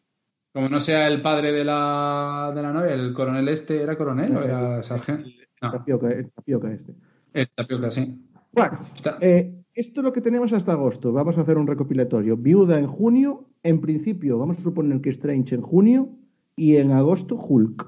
Como 0.58 0.70
no 0.70 0.80
sea 0.80 1.08
el 1.08 1.22
padre 1.22 1.52
de 1.52 1.64
la, 1.64 2.52
de 2.56 2.64
la 2.64 2.74
novia, 2.74 2.96
el 2.96 3.14
coronel 3.14 3.48
este, 3.48 3.80
¿era 3.84 3.96
coronel 3.96 4.36
o 4.36 4.42
era 4.42 4.82
sargento? 4.82 5.30
No, 5.62 5.72
Tapioca, 5.72 6.10
eh, 6.10 6.24
tapioca 6.34 6.74
este. 6.74 6.96
el 7.34 7.48
tapioca, 7.54 7.92
sí. 7.92 8.20
Bueno, 8.52 8.80
Está- 8.96 9.20
eh, 9.22 9.54
esto 9.76 10.00
es 10.00 10.04
lo 10.04 10.12
que 10.12 10.22
tenemos 10.22 10.52
hasta 10.54 10.72
agosto. 10.72 11.14
Vamos 11.14 11.38
a 11.38 11.42
hacer 11.42 11.60
un 11.60 11.68
recopilatorio. 11.68 12.36
Viuda 12.38 12.80
en 12.80 12.88
junio. 12.88 13.50
En 13.62 13.82
principio, 13.82 14.40
vamos 14.40 14.58
a 14.58 14.64
suponer 14.64 15.00
que 15.00 15.12
Strange 15.12 15.54
en 15.54 15.62
junio. 15.62 16.10
Y 16.56 16.78
en 16.78 16.92
agosto, 16.92 17.36
Hulk. 17.36 17.88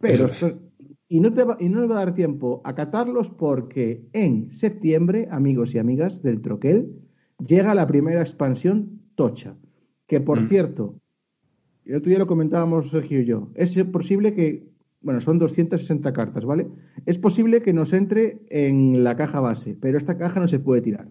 Pero. 0.00 0.24
Es. 0.24 0.46
Y 1.08 1.20
no, 1.20 1.30
te 1.34 1.44
va, 1.44 1.58
y 1.60 1.68
no 1.68 1.80
nos 1.80 1.90
va 1.90 1.96
a 2.00 2.04
dar 2.06 2.14
tiempo 2.14 2.62
a 2.64 2.74
catarlos 2.74 3.28
porque 3.28 4.08
en 4.14 4.50
septiembre, 4.54 5.28
amigos 5.30 5.74
y 5.74 5.78
amigas 5.78 6.22
del 6.22 6.40
Troquel, 6.40 7.02
llega 7.46 7.74
la 7.74 7.86
primera 7.86 8.22
expansión 8.22 9.02
Tocha. 9.14 9.56
Que 10.06 10.22
por 10.22 10.40
Mm. 10.40 10.48
cierto, 10.48 10.94
el 11.86 11.96
otro 11.96 12.08
día 12.10 12.18
lo 12.18 12.26
comentábamos 12.26 12.90
Sergio 12.90 13.20
y 13.20 13.24
yo, 13.26 13.48
es 13.54 13.76
posible 13.92 14.34
que, 14.34 14.64
bueno, 15.00 15.20
son 15.20 15.38
260 15.38 16.12
cartas, 16.12 16.44
¿vale? 16.44 16.66
Es 17.06 17.18
posible 17.18 17.62
que 17.62 17.72
nos 17.72 17.92
entre 17.92 18.38
en 18.50 19.04
la 19.04 19.16
caja 19.16 19.40
base, 19.40 19.76
pero 19.80 19.98
esta 19.98 20.16
caja 20.16 20.40
no 20.40 20.48
se 20.48 20.58
puede 20.58 20.80
tirar. 20.82 21.08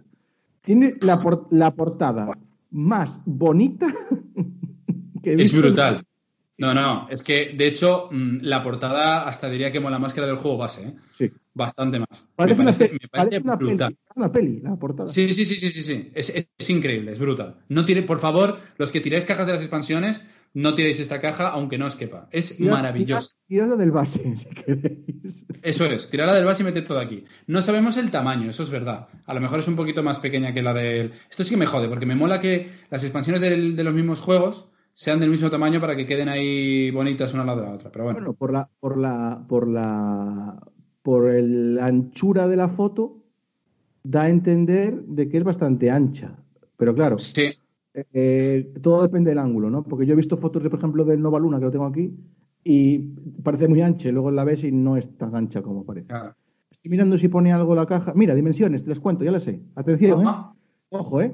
Tiene 0.61 0.93
la, 1.01 1.19
por- 1.19 1.47
la 1.51 1.71
portada 1.75 2.29
más 2.71 3.19
bonita 3.25 3.87
que 5.23 5.33
he 5.33 5.41
Es 5.41 5.55
brutal. 5.55 6.05
No, 6.57 6.73
no, 6.73 7.07
es 7.09 7.23
que 7.23 7.53
de 7.57 7.67
hecho 7.67 8.09
mm, 8.11 8.37
la 8.41 8.63
portada 8.63 9.27
hasta 9.27 9.49
diría 9.49 9.71
que 9.71 9.79
mola 9.79 9.97
más 9.99 10.13
que 10.13 10.21
la 10.21 10.27
del 10.27 10.35
juego 10.37 10.57
base, 10.57 10.87
¿eh? 10.87 10.95
Sí. 11.11 11.31
Bastante 11.55 11.99
más. 11.99 12.25
Parece, 12.35 12.61
me 12.63 12.69
una, 12.69 12.71
parece, 12.77 12.85
pe- 12.87 12.93
me 12.93 13.07
parece 13.09 13.29
parece 13.29 13.43
una 13.43 13.55
brutal. 13.55 13.87
peli, 13.93 13.99
una 14.15 14.31
peli, 14.31 14.59
la 14.61 14.75
portada. 14.75 15.07
Sí, 15.09 15.33
sí, 15.33 15.45
sí, 15.45 15.55
sí, 15.55 15.69
sí, 15.71 15.83
sí. 15.83 16.09
Es, 16.13 16.29
es 16.57 16.69
increíble, 16.69 17.11
es 17.11 17.19
brutal. 17.19 17.57
No 17.69 17.85
tire, 17.85 18.03
por 18.03 18.19
favor, 18.19 18.59
los 18.77 18.91
que 18.91 19.01
tiráis 19.01 19.25
cajas 19.25 19.47
de 19.47 19.53
las 19.53 19.61
expansiones, 19.61 20.25
no 20.55 20.75
tiréis 20.75 20.99
esta 20.99 21.19
caja 21.19 21.49
aunque 21.49 21.77
no 21.77 21.87
os 21.87 21.95
quepa. 21.95 22.27
Es 22.31 22.57
Tirad- 22.57 22.71
maravilloso. 22.71 23.29
tirad- 23.47 23.65
tirad 23.67 23.77
del 23.77 23.91
base, 23.91 24.35
si 24.37 24.45
queréis. 24.49 25.45
Eso 25.61 25.85
es, 25.85 26.09
tirarla 26.09 26.33
del 26.35 26.45
base 26.45 26.61
y 26.61 26.65
meter 26.65 26.83
todo 26.83 26.99
aquí. 26.99 27.25
No 27.47 27.61
sabemos 27.61 27.97
el 27.97 28.11
tamaño, 28.11 28.49
eso 28.49 28.63
es 28.63 28.69
verdad. 28.69 29.07
A 29.25 29.33
lo 29.33 29.41
mejor 29.41 29.59
es 29.59 29.67
un 29.67 29.75
poquito 29.75 30.03
más 30.03 30.19
pequeña 30.19 30.53
que 30.53 30.61
la 30.61 30.73
del. 30.73 31.11
Esto 31.29 31.43
sí 31.43 31.51
que 31.51 31.57
me 31.57 31.65
jode, 31.65 31.87
porque 31.89 32.05
me 32.05 32.15
mola 32.15 32.39
que 32.39 32.69
las 32.89 33.03
expansiones 33.03 33.41
del- 33.41 33.75
de 33.75 33.83
los 33.83 33.93
mismos 33.93 34.19
juegos 34.21 34.67
sean 34.95 35.19
del 35.19 35.31
mismo 35.31 35.49
tamaño 35.49 35.81
para 35.81 35.95
que 35.95 36.05
queden 36.05 36.29
ahí 36.29 36.91
bonitas 36.91 37.33
una 37.33 37.41
al 37.41 37.47
lado 37.47 37.61
de 37.61 37.67
la 37.67 37.73
otra. 37.73 37.91
Pero 37.91 38.03
bueno, 38.05 38.19
Bueno, 38.19 38.33
por 38.33 38.51
la, 38.53 38.69
por 38.79 38.97
la, 38.97 39.43
por 39.49 39.67
la, 39.67 40.61
por 41.01 41.31
el- 41.31 41.75
la 41.75 41.85
anchura 41.87 42.47
de 42.47 42.55
la 42.57 42.69
foto 42.69 43.23
da 44.03 44.23
a 44.23 44.29
entender 44.29 45.01
de 45.05 45.29
que 45.29 45.37
es 45.37 45.43
bastante 45.43 45.89
ancha. 45.89 46.35
Pero 46.77 46.93
claro, 46.93 47.17
sí, 47.17 47.53
eh, 47.93 48.73
todo 48.81 49.01
depende 49.03 49.31
del 49.31 49.39
ángulo, 49.39 49.69
¿no? 49.69 49.83
Porque 49.83 50.05
yo 50.05 50.13
he 50.13 50.17
visto 50.17 50.37
fotos, 50.37 50.63
de, 50.63 50.69
por 50.69 50.79
ejemplo, 50.79 51.05
del 51.05 51.21
Nova 51.21 51.39
Luna, 51.39 51.59
que 51.59 51.65
lo 51.65 51.71
tengo 51.71 51.85
aquí, 51.85 52.13
y 52.63 52.99
parece 53.43 53.67
muy 53.67 53.81
ancha, 53.81 54.09
luego 54.11 54.31
la 54.31 54.43
ves 54.43 54.63
y 54.63 54.71
no 54.71 54.97
es 54.97 55.17
tan 55.17 55.35
ancha 55.35 55.61
como 55.61 55.85
parece. 55.85 56.07
claro. 56.07 56.35
Estoy 56.71 56.89
mirando 56.89 57.17
si 57.17 57.29
pone 57.29 57.53
algo 57.53 57.75
la 57.75 57.85
caja. 57.85 58.13
Mira, 58.13 58.35
dimensiones, 58.35 58.83
te 58.83 58.89
les 58.89 58.99
cuento, 58.99 59.23
ya 59.23 59.31
las 59.31 59.43
sé. 59.43 59.61
Atención, 59.75 60.21
¿eh? 60.21 60.31
Ojo, 60.89 61.21
¿eh? 61.21 61.33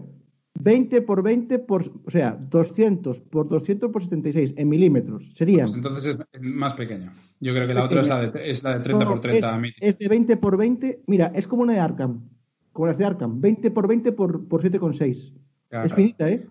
20 0.59 1.01
por 1.01 1.23
20 1.23 1.59
por, 1.59 1.91
o 2.05 2.11
sea, 2.11 2.31
200 2.33 3.19
por 3.21 3.47
200 3.47 3.89
por 3.91 4.03
76 4.03 4.53
en 4.57 4.69
milímetros. 4.69 5.31
Serían. 5.35 5.65
Pues 5.65 5.75
entonces 5.75 6.17
es 6.31 6.41
más 6.41 6.73
pequeño. 6.73 7.11
Yo 7.39 7.53
creo 7.53 7.65
que 7.65 7.73
la 7.73 7.85
otra 7.85 8.01
es 8.01 8.09
la 8.09 8.29
de, 8.29 8.49
es 8.49 8.63
la 8.63 8.77
de 8.77 8.79
30 8.81 9.05
No, 9.05 9.09
por 9.09 9.21
30 9.21 9.61
es, 9.65 9.73
es 9.79 9.97
de 9.97 10.07
20 10.07 10.37
por 10.37 10.57
20. 10.57 11.03
Mira, 11.07 11.31
es 11.33 11.47
como 11.47 11.63
una 11.63 11.73
de 11.73 11.79
Arkham. 11.79 12.29
Como 12.73 12.87
las 12.87 12.97
de 12.97 13.05
Arkham. 13.05 13.39
20 13.39 13.71
por 13.71 13.87
20 13.87 14.11
por, 14.11 14.47
por 14.47 14.61
7,6. 14.61 15.33
Claro. 15.69 15.85
Es 15.85 15.93
finita, 15.93 16.29
¿eh? 16.29 16.45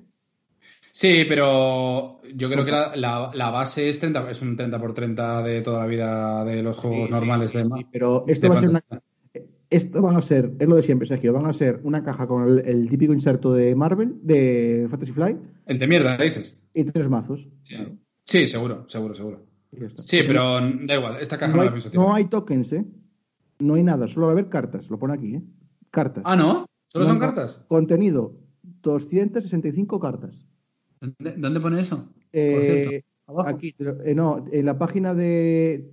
Sí, 0.93 1.25
pero 1.29 2.21
yo 2.35 2.51
creo 2.51 2.65
que 2.65 2.71
la, 2.73 2.97
la- 2.97 3.31
la 3.35 3.51
base 3.51 3.89
es, 3.89 3.99
30, 4.01 4.31
es 4.31 4.43
un 4.43 4.57
30 4.57 4.81
por 4.81 4.95
30 4.95 5.43
de 5.43 5.61
toda 5.63 5.81
la 5.81 5.87
vida 5.87 6.45
de 6.45 6.63
los 6.63 6.77
juegos 6.77 7.07
Sí, 7.07 7.13
normales 7.13 7.51
sí, 7.53 7.59
de, 7.59 7.65
sí, 7.65 7.87
pero 7.93 8.25
esto 8.27 8.47
de 8.49 8.49
va 8.49 8.57
a 8.57 8.61
ser 8.61 8.71
una, 8.71 8.83
esto 9.71 10.03
van 10.03 10.17
a 10.17 10.23
ser, 10.23 10.53
es 10.59 10.67
lo 10.69 10.77
de 10.77 10.83
siempre, 10.83 11.07
Sergio, 11.07 11.33
van 11.33 11.47
a 11.47 11.53
ser 11.53 11.81
una 11.85 12.03
caja 12.03 12.27
con 12.27 12.49
el, 12.49 12.59
el 12.67 12.89
típico 12.89 13.13
inserto 13.13 13.53
de 13.53 13.75
Marvel, 13.75 14.15
de 14.23 14.87
Fantasy 14.91 15.13
Fly, 15.13 15.37
El 15.67 15.79
de 15.79 15.87
mierda, 15.87 16.17
dices. 16.17 16.57
y 16.75 16.85
tres 16.85 17.09
mazos. 17.09 17.47
Sí. 18.25 18.47
Seguro, 18.47 18.85
seguro, 18.89 19.15
seguro. 19.15 19.43
Sí, 20.07 20.21
pero 20.27 20.59
da 20.61 20.95
igual, 20.95 21.17
esta 21.21 21.37
caja 21.39 21.53
no 21.53 21.57
no, 21.57 21.63
hay, 21.63 21.67
la 21.69 21.73
pienso 21.75 21.91
no 21.95 22.15
hay 22.15 22.25
tokens, 22.25 22.73
¿eh? 22.73 22.85
No 23.61 23.75
hay 23.75 23.83
nada, 23.83 24.09
solo 24.09 24.27
va 24.27 24.33
a 24.33 24.35
haber 24.35 24.49
cartas, 24.49 24.89
lo 24.91 24.99
pone 24.99 25.15
aquí, 25.15 25.35
¿eh? 25.37 25.43
Cartas. 25.91 26.23
Ah, 26.27 26.35
¿no? 26.37 26.65
¿Solo 26.89 27.05
No, 27.05 27.11
son 27.11 27.19
cartas? 27.21 27.65
Contenido, 27.69 28.33
265 28.83 30.01
cartas. 30.01 30.47
¿Dónde, 31.01 31.35
dónde 31.37 31.61
pone 31.61 31.81
eso? 31.81 32.09
Eh, 32.33 32.53
Por 32.55 32.63
cierto, 32.65 33.07
abajo. 33.27 33.49
Aquí, 33.49 33.75
eh, 34.05 34.15
no, 34.15 34.45
en 34.51 34.67
la 34.67 34.79
página 34.79 35.15
de... 35.15 35.91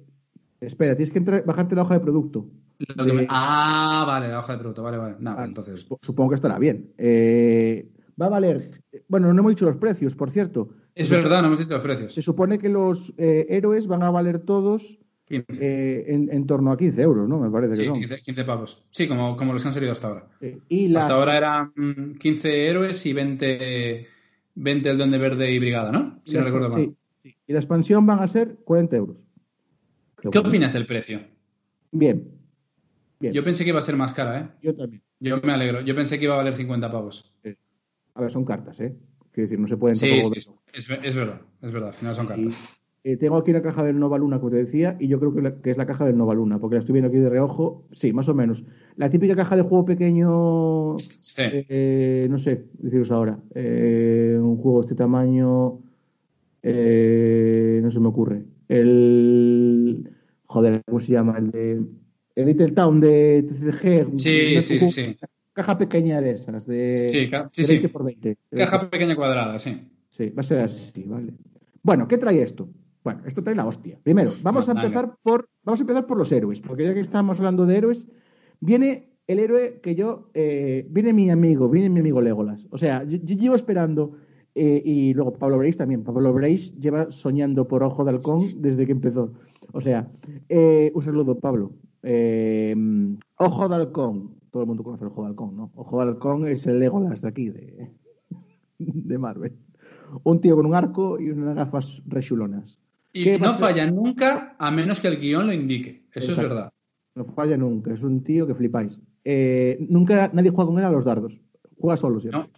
Espera, 0.61 0.95
tienes 0.95 1.11
que 1.11 1.19
entrar- 1.19 1.45
bajarte 1.45 1.75
la 1.75 1.83
hoja 1.83 1.95
de 1.95 1.99
producto. 1.99 2.47
Me- 2.97 3.27
Ah, 3.29 4.03
vale, 4.07 4.29
la 4.29 4.39
hoja 4.39 4.53
de 4.53 4.59
producto, 4.59 4.83
vale, 4.83 4.97
vale. 4.97 5.15
No, 5.19 5.31
Ah, 5.37 5.45
entonces. 5.45 5.87
sup- 5.87 5.99
Supongo 6.01 6.29
que 6.31 6.35
estará 6.35 6.57
bien. 6.59 6.91
Eh, 6.97 7.89
va 8.19 8.25
a 8.27 8.29
valer... 8.29 8.81
Bueno, 9.07 9.33
no 9.33 9.39
hemos 9.41 9.51
dicho 9.51 9.65
los 9.65 9.77
precios, 9.77 10.15
por 10.15 10.31
cierto. 10.31 10.69
Es 10.95 11.09
verdad, 11.09 11.41
no 11.41 11.47
hemos 11.47 11.59
dicho 11.59 11.73
los 11.73 11.83
precios. 11.83 12.13
Se 12.13 12.21
supone 12.21 12.57
que 12.57 12.69
los 12.69 13.13
eh, 13.17 13.45
héroes 13.49 13.87
van 13.87 14.03
a 14.03 14.09
valer 14.09 14.39
todos 14.39 14.81
15. 14.81 15.04
Eh, 15.29 16.05
en, 16.07 16.29
en 16.31 16.45
torno 16.45 16.71
a 16.71 16.77
15 16.77 17.01
euros, 17.01 17.27
¿no? 17.27 17.39
Me 17.39 17.49
parece 17.49 17.71
que 17.75 17.81
Sí, 17.81 17.85
son. 17.87 17.99
15, 17.99 18.21
15 18.21 18.43
pavos. 18.43 18.83
Sí, 18.91 19.07
como, 19.07 19.35
como 19.37 19.53
los 19.53 19.61
que 19.61 19.67
han 19.69 19.73
salido 19.73 19.91
hasta 19.91 20.07
ahora. 20.07 20.27
Eh, 20.41 20.57
y 20.69 20.87
la, 20.87 20.99
Hasta 20.99 21.15
ahora 21.15 21.37
eran 21.37 21.73
mm, 21.75 22.17
15 22.17 22.67
héroes 22.69 23.05
y 23.05 23.13
20, 23.13 24.07
20 24.55 24.89
el 24.89 24.97
Duende 24.97 25.17
Verde 25.17 25.51
y 25.51 25.59
Brigada, 25.59 25.91
¿no? 25.91 26.19
Si 26.25 26.35
no 26.35 26.43
recuerdo 26.43 26.69
mal. 26.69 26.95
sí. 27.23 27.35
Y 27.47 27.53
la 27.53 27.59
expansión 27.59 28.05
van 28.05 28.19
a 28.19 28.27
ser 28.27 28.55
40 28.63 28.95
euros. 28.95 29.17
Qué 30.21 30.29
¿Qué 30.29 30.37
bueno. 30.39 30.49
opinas 30.49 30.73
del 30.73 30.85
precio? 30.85 31.21
Bien. 31.91 32.27
Bien. 33.19 33.33
Yo 33.33 33.43
pensé 33.43 33.63
que 33.63 33.69
iba 33.69 33.79
a 33.79 33.83
ser 33.83 33.95
más 33.95 34.13
cara, 34.13 34.39
¿eh? 34.39 34.47
Yo 34.61 34.75
también. 34.75 35.01
Yo 35.19 35.39
me 35.41 35.53
alegro. 35.53 35.81
Yo 35.81 35.95
pensé 35.95 36.17
que 36.19 36.25
iba 36.25 36.33
a 36.35 36.37
valer 36.37 36.55
50 36.55 36.91
pavos. 36.91 37.33
A 38.13 38.21
ver, 38.21 38.31
son 38.31 38.45
cartas, 38.45 38.79
¿eh? 38.79 38.95
Quiero 39.31 39.47
decir, 39.47 39.59
no 39.59 39.67
se 39.67 39.77
pueden 39.77 39.95
Sí, 39.95 40.23
sí, 40.25 40.41
sí. 40.41 40.51
Es, 40.73 40.89
es 40.89 41.15
verdad, 41.15 41.41
es 41.61 41.71
verdad. 41.71 41.89
Al 41.89 41.95
final 41.95 42.15
son 42.15 42.27
cartas. 42.27 42.81
Eh, 43.07 43.17
tengo 43.17 43.37
aquí 43.37 43.51
una 43.51 43.61
caja 43.61 43.83
del 43.83 43.99
Nova 43.99 44.17
Luna, 44.17 44.39
como 44.39 44.49
te 44.49 44.57
decía, 44.57 44.97
y 44.99 45.07
yo 45.07 45.19
creo 45.19 45.33
que, 45.33 45.41
la- 45.41 45.55
que 45.61 45.69
es 45.71 45.77
la 45.77 45.85
caja 45.85 46.05
del 46.05 46.17
Nova 46.17 46.33
Luna, 46.33 46.57
porque 46.59 46.75
la 46.75 46.79
estoy 46.79 46.93
viendo 46.93 47.07
aquí 47.09 47.17
de 47.19 47.29
reojo. 47.29 47.83
Sí, 47.91 48.11
más 48.11 48.27
o 48.29 48.33
menos. 48.33 48.65
La 48.97 49.09
típica 49.11 49.35
caja 49.35 49.55
de 49.55 49.61
juego 49.61 49.85
pequeño, 49.85 50.97
Sí. 50.97 51.43
eh, 51.45 52.27
no 52.29 52.37
sé, 52.39 52.65
deciros 52.79 53.11
ahora. 53.11 53.37
eh, 53.53 54.37
un 54.41 54.57
juego 54.57 54.79
de 54.81 54.85
este 54.85 54.95
tamaño, 54.95 55.79
no 56.63 57.91
se 57.91 57.99
me 57.99 58.07
ocurre. 58.07 58.43
El. 58.67 60.09
Joder, 60.47 60.81
¿cómo 60.85 60.99
se 60.99 61.11
llama? 61.11 61.37
El 61.37 61.51
de. 61.51 61.81
El 62.35 62.45
Little 62.47 62.71
Town 62.71 62.99
de 62.99 63.45
TCG. 63.47 64.17
Sí, 64.19 64.61
sí, 64.61 64.89
sí. 64.89 65.17
Caja 65.53 65.77
pequeña 65.77 66.19
de 66.21 66.31
esas, 66.31 66.65
de, 66.65 67.07
Sí, 67.09 67.29
sí, 67.51 67.61
de 67.61 67.63
sí. 67.67 67.73
20 67.73 67.89
por 67.89 68.03
20. 68.03 68.37
Caja 68.51 68.89
pequeña 68.89 69.15
cuadrada, 69.15 69.57
sí. 69.57 69.87
Sí, 70.09 70.29
va 70.31 70.41
a 70.41 70.43
ser 70.43 70.59
así, 70.59 71.03
vale. 71.05 71.31
Bueno, 71.81 72.07
¿qué 72.09 72.17
trae 72.17 72.41
esto? 72.41 72.67
Bueno, 73.05 73.21
esto 73.27 73.43
trae 73.43 73.55
la 73.55 73.67
hostia. 73.67 73.99
Primero, 74.01 74.31
vamos 74.41 74.67
a 74.67 74.71
empezar 74.71 75.15
por 75.21 75.47
vamos 75.63 75.79
a 75.79 75.83
empezar 75.83 76.07
por 76.07 76.17
los 76.17 76.31
héroes, 76.31 76.59
porque 76.59 76.85
ya 76.85 76.93
que 76.95 77.01
estamos 77.01 77.37
hablando 77.37 77.67
de 77.67 77.77
héroes, 77.77 78.07
viene 78.59 79.11
el 79.27 79.37
héroe 79.37 79.79
que 79.79 79.93
yo 79.93 80.31
eh, 80.33 80.87
viene 80.89 81.13
mi 81.13 81.29
amigo, 81.29 81.69
viene 81.69 81.87
mi 81.89 81.99
amigo 81.99 82.19
Legolas. 82.19 82.67
O 82.71 82.79
sea, 82.79 83.03
yo, 83.03 83.19
yo 83.23 83.35
llevo 83.35 83.55
esperando 83.55 84.13
eh, 84.55 84.81
y 84.83 85.13
luego 85.13 85.33
Pablo 85.33 85.59
Breis 85.59 85.77
también. 85.77 86.03
Pablo 86.03 86.33
Breis 86.33 86.73
lleva 86.79 87.11
soñando 87.11 87.67
por 87.67 87.83
Ojo 87.83 88.03
de 88.03 88.09
Halcón 88.09 88.41
desde 88.59 88.87
que 88.87 88.93
empezó. 88.93 89.33
O 89.71 89.81
sea, 89.81 90.09
eh, 90.49 90.91
un 90.95 91.03
saludo, 91.03 91.37
Pablo. 91.39 91.73
Eh, 92.01 92.75
Ojo 93.37 93.69
de 93.69 93.75
Halcón. 93.75 94.33
Todo 94.49 94.63
el 94.63 94.67
mundo 94.67 94.83
conoce 94.83 95.03
el 95.03 95.11
Ojo 95.11 95.21
de 95.21 95.27
Halcón, 95.27 95.55
¿no? 95.55 95.71
Ojo 95.75 95.97
de 95.97 96.09
Halcón 96.09 96.47
es 96.47 96.65
el 96.65 96.79
Legolas 96.79 97.21
de 97.21 97.27
aquí, 97.27 97.49
de, 97.49 97.91
de 98.79 99.17
Marvel. 99.19 99.53
Un 100.23 100.41
tío 100.41 100.55
con 100.55 100.65
un 100.65 100.73
arco 100.73 101.19
y 101.19 101.29
unas 101.29 101.55
gafas 101.55 102.01
rechulonas. 102.07 102.79
Y 103.17 103.23
¿Qué 103.23 103.37
va 103.37 103.47
no 103.47 103.53
falla 103.53 103.89
nunca 103.89 104.55
a 104.59 104.71
menos 104.71 104.99
que 104.99 105.07
el 105.07 105.17
guion 105.17 105.47
lo 105.47 105.53
indique. 105.53 106.03
Eso 106.13 106.31
Exacto. 106.31 106.41
es 106.41 106.49
verdad. 106.49 106.69
No 107.15 107.25
falla 107.25 107.55
nunca, 107.55 107.93
es 107.93 108.03
un 108.03 108.23
tío 108.23 108.45
que 108.45 108.53
flipáis. 108.55 108.99
Eh, 109.23 109.77
nunca 109.89 110.29
nadie 110.33 110.49
juega 110.49 110.69
con 110.69 110.79
él 110.79 110.85
a 110.85 110.91
los 110.91 111.05
dardos. 111.05 111.39
Juega 111.79 111.95
solo 111.95 112.19
siempre. 112.19 112.41
No. 112.41 112.49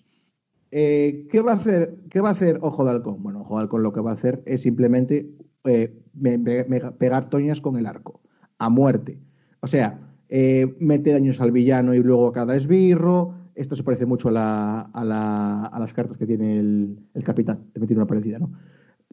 Eh, 0.71 1.27
¿qué, 1.31 1.41
va 1.41 1.51
a 1.51 1.55
hacer, 1.55 1.95
¿Qué 2.09 2.19
va 2.21 2.29
a 2.29 2.31
hacer 2.31 2.57
Ojo 2.61 2.83
de 2.83 2.89
Halcón? 2.91 3.21
Bueno, 3.21 3.41
Ojo 3.41 3.55
de 3.55 3.61
Halcón 3.61 3.83
lo 3.83 3.93
que 3.93 4.01
va 4.01 4.11
a 4.11 4.13
hacer 4.15 4.41
es 4.45 4.61
simplemente 4.61 5.29
eh, 5.63 5.93
me- 6.13 6.37
me- 6.39 6.63
me- 6.65 6.91
pegar 6.93 7.29
toñas 7.29 7.61
con 7.61 7.77
el 7.77 7.85
arco. 7.85 8.21
A 8.57 8.69
muerte. 8.69 9.19
O 9.59 9.67
sea, 9.67 9.99
eh, 10.27 10.75
mete 10.79 11.11
daños 11.13 11.39
al 11.39 11.51
villano 11.51 11.93
y 11.93 11.99
luego 11.99 12.27
a 12.27 12.33
cada 12.33 12.55
esbirro. 12.55 13.33
Esto 13.53 13.75
se 13.75 13.83
parece 13.83 14.05
mucho 14.07 14.29
a, 14.29 14.31
la- 14.31 14.81
a 14.81 15.05
la- 15.05 15.65
a 15.65 15.79
las 15.79 15.93
cartas 15.93 16.17
que 16.17 16.25
tiene 16.25 16.59
el, 16.59 16.99
el 17.13 17.23
capitán. 17.23 17.59
Te 17.73 17.79
tiene 17.81 17.97
una 18.01 18.07
parecida, 18.07 18.39
¿no? 18.39 18.51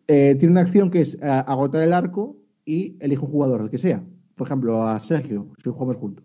Eh, 0.07 0.37
tiene 0.39 0.53
una 0.53 0.61
acción 0.63 0.91
que 0.91 1.01
es 1.01 1.15
eh, 1.15 1.19
agotar 1.23 1.83
el 1.83 1.93
arco 1.93 2.37
y 2.65 2.97
elige 3.01 3.23
un 3.25 3.31
jugador, 3.31 3.63
el 3.63 3.71
que 3.71 3.79
sea. 3.79 4.03
Por 4.35 4.47
ejemplo, 4.47 4.87
a 4.87 5.01
Sergio, 5.03 5.49
si 5.63 5.71
jugamos 5.71 5.97
juntos. 5.97 6.25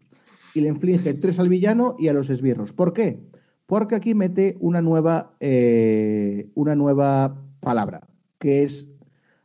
Y 0.55 0.61
le 0.61 0.67
inflige 0.69 1.13
tres 1.13 1.39
al 1.39 1.47
villano 1.49 1.95
y 1.99 2.07
a 2.07 2.13
los 2.13 2.29
esbirros. 2.29 2.73
¿Por 2.73 2.91
qué? 2.93 3.19
Porque 3.65 3.95
aquí 3.95 4.15
mete 4.15 4.57
una 4.59 4.81
nueva, 4.81 5.33
eh, 5.39 6.49
una 6.55 6.75
nueva 6.75 7.35
palabra, 7.59 8.01
que 8.39 8.63
es, 8.63 8.89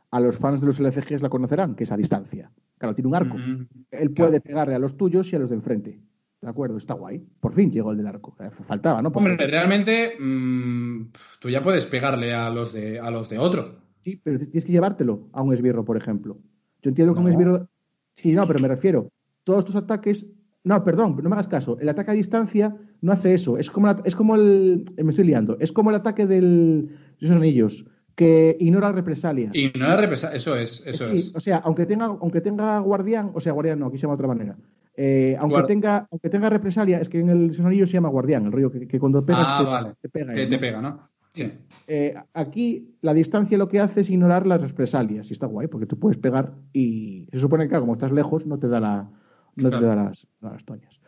a 0.09 0.19
los 0.19 0.35
fans 0.37 0.61
de 0.61 0.67
los 0.67 0.79
LCGs 0.79 1.21
la 1.21 1.29
conocerán, 1.29 1.75
que 1.75 1.83
es 1.83 1.91
a 1.91 1.97
distancia. 1.97 2.51
Claro, 2.79 2.95
tiene 2.95 3.07
un 3.09 3.15
arco. 3.15 3.37
Mm, 3.37 3.67
Él 3.91 4.11
puede 4.11 4.41
pegarle 4.41 4.73
a 4.75 4.79
los 4.79 4.97
tuyos 4.97 5.31
y 5.31 5.35
a 5.35 5.39
los 5.39 5.49
de 5.49 5.55
enfrente. 5.57 5.99
¿De 6.41 6.49
acuerdo? 6.49 6.77
Está 6.77 6.93
guay. 6.95 7.23
Por 7.39 7.53
fin 7.53 7.71
llegó 7.71 7.91
el 7.91 7.97
del 7.97 8.07
arco. 8.07 8.35
Eh, 8.39 8.49
Faltaba, 8.67 9.01
¿no? 9.01 9.11
Porque- 9.11 9.29
Hombre, 9.29 9.47
realmente 9.47 10.13
mm, 10.19 11.11
tú 11.39 11.49
ya 11.49 11.61
puedes 11.61 11.85
pegarle 11.85 12.33
a 12.33 12.49
los 12.49 12.73
de 12.73 12.99
a 12.99 13.09
los 13.11 13.29
de 13.29 13.37
otro. 13.39 13.84
Sí, 14.05 14.21
pero 14.23 14.37
tienes 14.37 14.63
que 14.63 14.71
llevártelo 14.71 15.27
a 15.33 15.41
un 15.41 15.51
esbirro, 15.51 15.83
por 15.83 15.97
ejemplo. 15.97 16.37
Yo 16.83 16.89
entiendo 16.89 17.13
que 17.15 17.19
un 17.19 17.27
esbirro. 17.27 17.67
Sí, 18.13 18.33
no, 18.33 18.45
pero 18.47 18.59
me 18.59 18.67
refiero. 18.67 19.09
Todos 19.43 19.65
tus 19.65 19.75
ataques. 19.75 20.27
No, 20.63 20.83
perdón, 20.83 21.17
no 21.21 21.27
me 21.29 21.35
hagas 21.35 21.47
caso. 21.47 21.77
El 21.79 21.89
ataque 21.89 22.11
a 22.11 22.13
distancia 22.13 22.75
no 23.01 23.11
hace 23.11 23.33
eso. 23.33 23.57
Es 23.57 23.69
como, 23.71 23.87
la- 23.87 24.01
es 24.05 24.15
como 24.15 24.35
el. 24.35 24.85
eh, 24.95 25.03
Me 25.03 25.09
estoy 25.09 25.25
liando. 25.25 25.57
Es 25.59 25.71
como 25.71 25.89
el 25.89 25.95
ataque 25.95 26.27
del. 26.27 26.89
de 27.19 27.25
esos 27.25 27.35
anillos, 27.35 27.85
que 28.15 28.55
ignora 28.59 28.91
represalia. 28.91 29.49
Y 29.53 29.71
no 29.77 29.87
la 29.87 29.97
represa, 29.97 30.33
eso 30.35 30.55
es, 30.55 30.85
eso 30.85 31.09
Sí, 31.09 31.15
es. 31.17 31.35
O 31.35 31.39
sea, 31.39 31.57
aunque 31.57 31.85
tenga, 31.87 32.05
aunque 32.05 32.41
tenga 32.41 32.77
guardián, 32.79 33.31
o 33.33 33.41
sea, 33.41 33.53
guardián 33.53 33.79
no, 33.79 33.87
aquí 33.87 33.97
se 33.97 34.03
llama 34.03 34.13
de 34.17 34.23
otra 34.23 34.27
manera. 34.27 34.55
Eh, 34.97 35.35
aunque, 35.39 35.57
Guard- 35.57 35.67
tenga, 35.67 36.07
aunque 36.11 36.29
tenga 36.29 36.49
represalia, 36.49 36.99
es 36.99 37.09
que 37.09 37.19
en 37.19 37.29
el 37.29 37.49
esos 37.51 37.65
anillos 37.65 37.89
se 37.89 37.95
llama 37.95 38.09
guardián, 38.09 38.45
el 38.45 38.51
rollo 38.51 38.71
que, 38.71 38.87
que 38.87 38.99
cuando 38.99 39.25
pegas 39.25 39.45
Ah, 39.47 39.57
te, 39.59 39.65
vale. 39.69 39.93
te 39.99 40.09
pega. 40.09 40.33
Te, 40.33 40.45
te 40.45 40.57
pega, 40.59 40.81
¿no? 40.81 41.09
Sí. 41.35 41.51
Eh, 41.87 42.15
aquí 42.33 42.95
la 43.01 43.13
distancia 43.13 43.57
lo 43.57 43.67
que 43.67 43.81
hace 43.81 44.01
es 44.01 44.09
ignorar 44.09 44.47
las 44.47 44.61
represalias 44.61 45.29
y 45.29 45.33
está 45.33 45.47
guay 45.47 45.67
porque 45.67 45.85
tú 45.85 45.99
puedes 45.99 46.17
pegar 46.17 46.53
y 46.71 47.27
se 47.31 47.39
supone 47.39 47.65
que 47.65 47.69
claro, 47.69 47.83
como 47.83 47.93
estás 47.93 48.13
lejos 48.13 48.45
no 48.45 48.57
te 48.57 48.69
da 48.69 48.79
la 48.79 49.11
no 49.57 49.69
te 49.69 49.81
da 49.81 49.95
las, 49.95 50.27
las 50.41 50.63
toñas. 50.63 50.99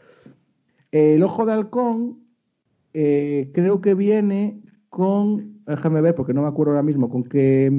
Eh, 0.91 1.15
el 1.15 1.23
ojo 1.23 1.45
de 1.45 1.53
halcón 1.53 2.19
eh, 2.93 3.51
creo 3.53 3.80
que 3.80 3.93
viene 3.93 4.61
con 4.89 5.63
déjame 5.65 6.01
ver 6.01 6.13
porque 6.13 6.34
no 6.34 6.41
me 6.41 6.49
acuerdo 6.49 6.73
ahora 6.73 6.84
mismo 6.84 7.09
con 7.09 7.23
qué 7.23 7.71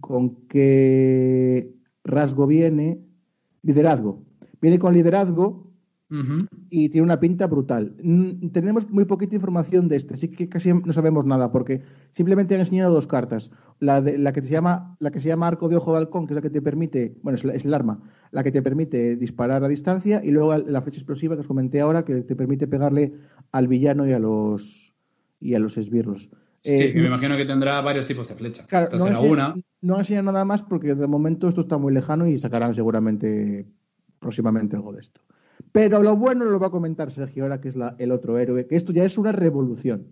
con 0.00 0.36
qué 0.48 1.74
rasgo 2.04 2.46
viene 2.46 3.00
liderazgo 3.62 4.24
viene 4.60 4.78
con 4.78 4.94
liderazgo 4.94 5.61
Y 6.68 6.88
tiene 6.90 7.04
una 7.04 7.18
pinta 7.20 7.46
brutal. 7.46 7.94
Tenemos 8.52 8.90
muy 8.90 9.04
poquita 9.06 9.34
información 9.34 9.88
de 9.88 9.96
este, 9.96 10.14
así 10.14 10.28
que 10.28 10.48
casi 10.48 10.72
no 10.72 10.92
sabemos 10.92 11.24
nada, 11.24 11.50
porque 11.50 11.80
simplemente 12.14 12.54
han 12.54 12.60
enseñado 12.60 12.92
dos 12.92 13.06
cartas. 13.06 13.50
La, 13.80 14.00
de, 14.02 14.18
la 14.18 14.32
que 14.32 14.42
se 14.42 14.48
llama, 14.50 14.96
la 15.00 15.10
que 15.10 15.20
se 15.20 15.28
llama 15.28 15.46
arco 15.48 15.68
de 15.68 15.76
ojo 15.76 15.92
de 15.92 15.98
halcón, 15.98 16.26
que 16.26 16.34
es 16.34 16.36
la 16.36 16.42
que 16.42 16.50
te 16.50 16.60
permite, 16.62 17.14
bueno, 17.22 17.36
es, 17.36 17.44
la- 17.44 17.54
es 17.54 17.64
el 17.64 17.72
arma, 17.74 18.00
la 18.30 18.42
que 18.42 18.52
te 18.52 18.60
permite 18.62 19.16
disparar 19.16 19.64
a 19.64 19.68
distancia, 19.68 20.22
y 20.24 20.30
luego 20.30 20.56
la 20.56 20.82
flecha 20.82 20.98
explosiva 20.98 21.34
que 21.34 21.40
os 21.40 21.46
comenté 21.46 21.80
ahora, 21.80 22.04
que 22.04 22.22
te 22.22 22.36
permite 22.36 22.66
pegarle 22.68 23.14
al 23.50 23.66
villano 23.68 24.06
y 24.06 24.12
a 24.12 24.18
los 24.18 24.94
y 25.40 25.54
a 25.54 25.58
los 25.58 25.76
esbirros. 25.78 26.28
Sí, 26.60 26.70
Eh, 26.72 26.92
que 26.92 27.00
me 27.00 27.08
imagino 27.08 27.36
que 27.36 27.44
tendrá 27.44 27.80
varios 27.80 28.06
tipos 28.06 28.28
de 28.28 28.34
flecha. 28.36 28.64
Claro, 28.68 28.84
Esta 28.84 28.98
no, 28.98 29.04
será 29.06 29.18
ense- 29.18 29.30
una. 29.32 29.54
no 29.80 29.94
han 29.94 30.00
enseñado 30.00 30.26
nada 30.30 30.44
más 30.44 30.62
porque 30.62 30.94
de 30.94 31.06
momento 31.08 31.48
esto 31.48 31.62
está 31.62 31.78
muy 31.78 31.92
lejano 31.92 32.28
y 32.28 32.38
sacarán 32.38 32.74
seguramente 32.76 33.66
próximamente 34.20 34.76
algo 34.76 34.92
de 34.92 35.00
esto. 35.00 35.20
Pero 35.70 36.02
lo 36.02 36.16
bueno 36.16 36.44
lo 36.44 36.58
va 36.58 36.66
a 36.66 36.70
comentar 36.70 37.10
Sergio 37.12 37.44
ahora, 37.44 37.60
que 37.60 37.68
es 37.68 37.76
la- 37.76 37.94
el 37.98 38.10
otro 38.12 38.38
héroe, 38.38 38.66
que 38.66 38.76
esto 38.76 38.92
ya 38.92 39.04
es 39.04 39.16
una 39.18 39.32
revolución. 39.32 40.06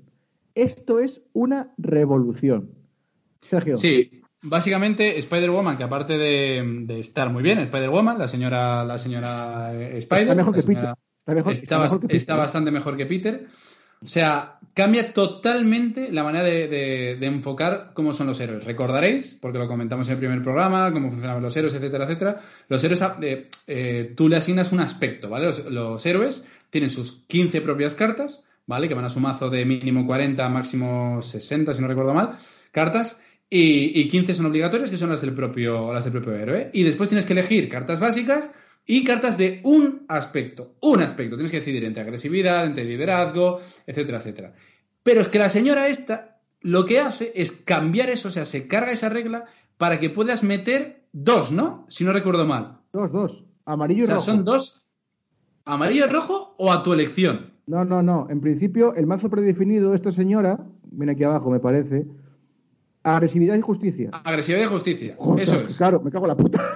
Esto 0.55 0.99
es 1.01 1.23
una 1.33 1.73
revolución. 1.79 2.71
Sergio. 3.41 3.77
Sí, 3.77 4.23
básicamente 4.45 5.19
Spider-Woman, 5.19 5.77
que 5.77 5.85
aparte 5.85 6.19
de, 6.19 6.83
de 6.87 7.01
estar 7.01 7.31
muy 7.31 7.43
bien, 7.43 7.59
Spider-Woman, 7.59 8.19
la 8.19 8.29
señora, 8.29 8.85
la 8.85 8.99
señora 8.99 9.73
Spider, 9.73 10.23
Está 10.23 10.35
mejor 10.35 10.57
la 10.57 10.61
que 10.63 10.67
Peter. 10.67 10.77
señora- 10.83 10.99
Está 11.21 11.35
mejor, 11.35 11.53
está, 11.53 11.63
está 11.65 11.79
mejor 11.79 11.91
bas- 11.99 12.01
que 12.01 12.07
Peter. 12.07 12.17
está 12.17 12.37
bastante 12.37 12.71
mejor 12.71 12.97
que 12.97 13.07
Peter. 13.07 13.47
O 14.03 14.07
sea, 14.07 14.59
cambia 14.73 15.13
totalmente 15.13 16.11
la 16.11 16.25
manera 16.25 16.45
de, 16.45 17.19
enfocar 17.21 17.91
cómo 17.93 18.15
son 18.15 18.29
los 18.29 18.41
héroes. 18.41 18.65
Recordaréis, 18.65 19.37
porque 19.41 19.59
lo 19.59 19.69
comentamos 19.69 20.09
en 20.09 20.13
el 20.15 20.19
primer 20.19 20.43
programa, 20.43 20.91
cómo 20.93 21.11
funcionaban 21.11 21.43
los 21.43 21.55
héroes, 21.57 21.75
etcétera, 21.75 22.05
etcétera. 22.05 22.41
Los 22.69 22.83
héroes, 22.83 23.03
eh, 23.21 23.51
eh, 23.67 24.15
tú 24.17 24.29
le 24.29 24.37
asignas 24.37 24.73
un 24.73 24.81
aspecto, 24.81 25.29
¿vale? 25.29 25.47
Los, 25.47 25.67
los 25.67 26.07
héroes 26.07 26.47
tienen 26.71 26.89
sus 26.89 27.25
15 27.27 27.61
propias 27.61 27.95
cartas, 27.95 28.43
¿vale? 28.67 28.89
Que 28.89 28.95
van 28.95 29.05
a 29.05 29.11
su 29.11 29.21
mazo 29.21 29.51
de 29.51 29.67
mínimo 29.67 30.07
40, 30.07 30.49
máximo 30.49 31.21
60, 31.21 31.75
si 31.75 31.83
no 31.83 31.89
recuerdo 31.89 32.15
mal, 32.15 32.39
cartas. 32.73 33.21
Y, 33.51 34.01
y 34.01 34.09
15 34.09 34.35
son 34.35 34.47
obligatorias, 34.47 34.91
que 34.91 34.97
son 34.97 35.11
las 35.11 35.21
del 35.21 35.35
propio, 35.35 35.93
las 35.93 36.05
del 36.05 36.13
propio 36.13 36.35
héroe. 36.35 36.71
Y 36.73 36.85
después 36.85 37.11
tienes 37.11 37.27
que 37.27 37.35
elegir 37.35 37.69
cartas 37.69 38.01
básicas 38.01 38.49
y 38.91 39.05
cartas 39.05 39.39
de 39.39 39.61
un 39.63 40.05
aspecto. 40.09 40.75
Un 40.81 41.01
aspecto. 41.01 41.37
Tienes 41.37 41.53
que 41.53 41.59
decidir 41.59 41.85
entre 41.85 42.03
agresividad, 42.03 42.67
entre 42.67 42.85
liderazgo, 42.85 43.61
etcétera, 43.87 44.19
etcétera. 44.19 44.53
Pero 45.05 45.21
es 45.21 45.29
que 45.29 45.39
la 45.39 45.49
señora 45.49 45.87
esta 45.87 46.41
lo 46.61 46.85
que 46.87 46.99
hace 46.99 47.33
es 47.37 47.53
cambiar 47.53 48.11
eso, 48.11 48.29
o 48.29 48.31
sea, 48.33 48.45
se 48.45 48.67
carga 48.67 48.91
esa 48.91 49.09
regla 49.09 49.45
para 49.79 50.01
que 50.01 50.11
puedas 50.11 50.43
meter 50.43 51.05
dos, 51.13 51.53
¿no? 51.53 51.87
Si 51.89 52.05
no 52.05 52.13
recuerdo 52.13 52.45
mal. 52.47 52.81
Dos, 52.93 53.13
dos. 53.13 53.45
Amarillo 53.65 54.01
y 54.01 54.03
O 54.03 54.07
sea, 54.07 54.15
rojo. 54.17 54.27
son 54.27 54.45
dos. 54.45 54.89
¿Amarillo 55.65 56.07
y 56.07 56.09
rojo 56.09 56.57
o 56.59 56.73
a 56.73 56.83
tu 56.83 56.93
elección? 56.93 57.53
No, 57.67 57.85
no, 57.85 58.03
no. 58.03 58.27
En 58.29 58.41
principio, 58.41 58.95
el 58.97 59.07
mazo 59.07 59.31
predefinido 59.31 59.91
de 59.91 59.97
esta 59.97 60.11
señora, 60.11 60.59
viene 60.91 61.13
aquí 61.13 61.23
abajo, 61.23 61.49
me 61.49 61.61
parece. 61.61 62.07
Agresividad 63.05 63.55
y 63.55 63.61
justicia. 63.61 64.11
Agresividad 64.25 64.65
y 64.65 64.69
justicia. 64.69 65.15
Joder, 65.17 65.45
Eso 65.45 65.57
es. 65.61 65.77
Claro, 65.77 66.01
me 66.01 66.11
cago 66.11 66.25
en 66.25 66.29
la 66.29 66.37
puta. 66.37 66.61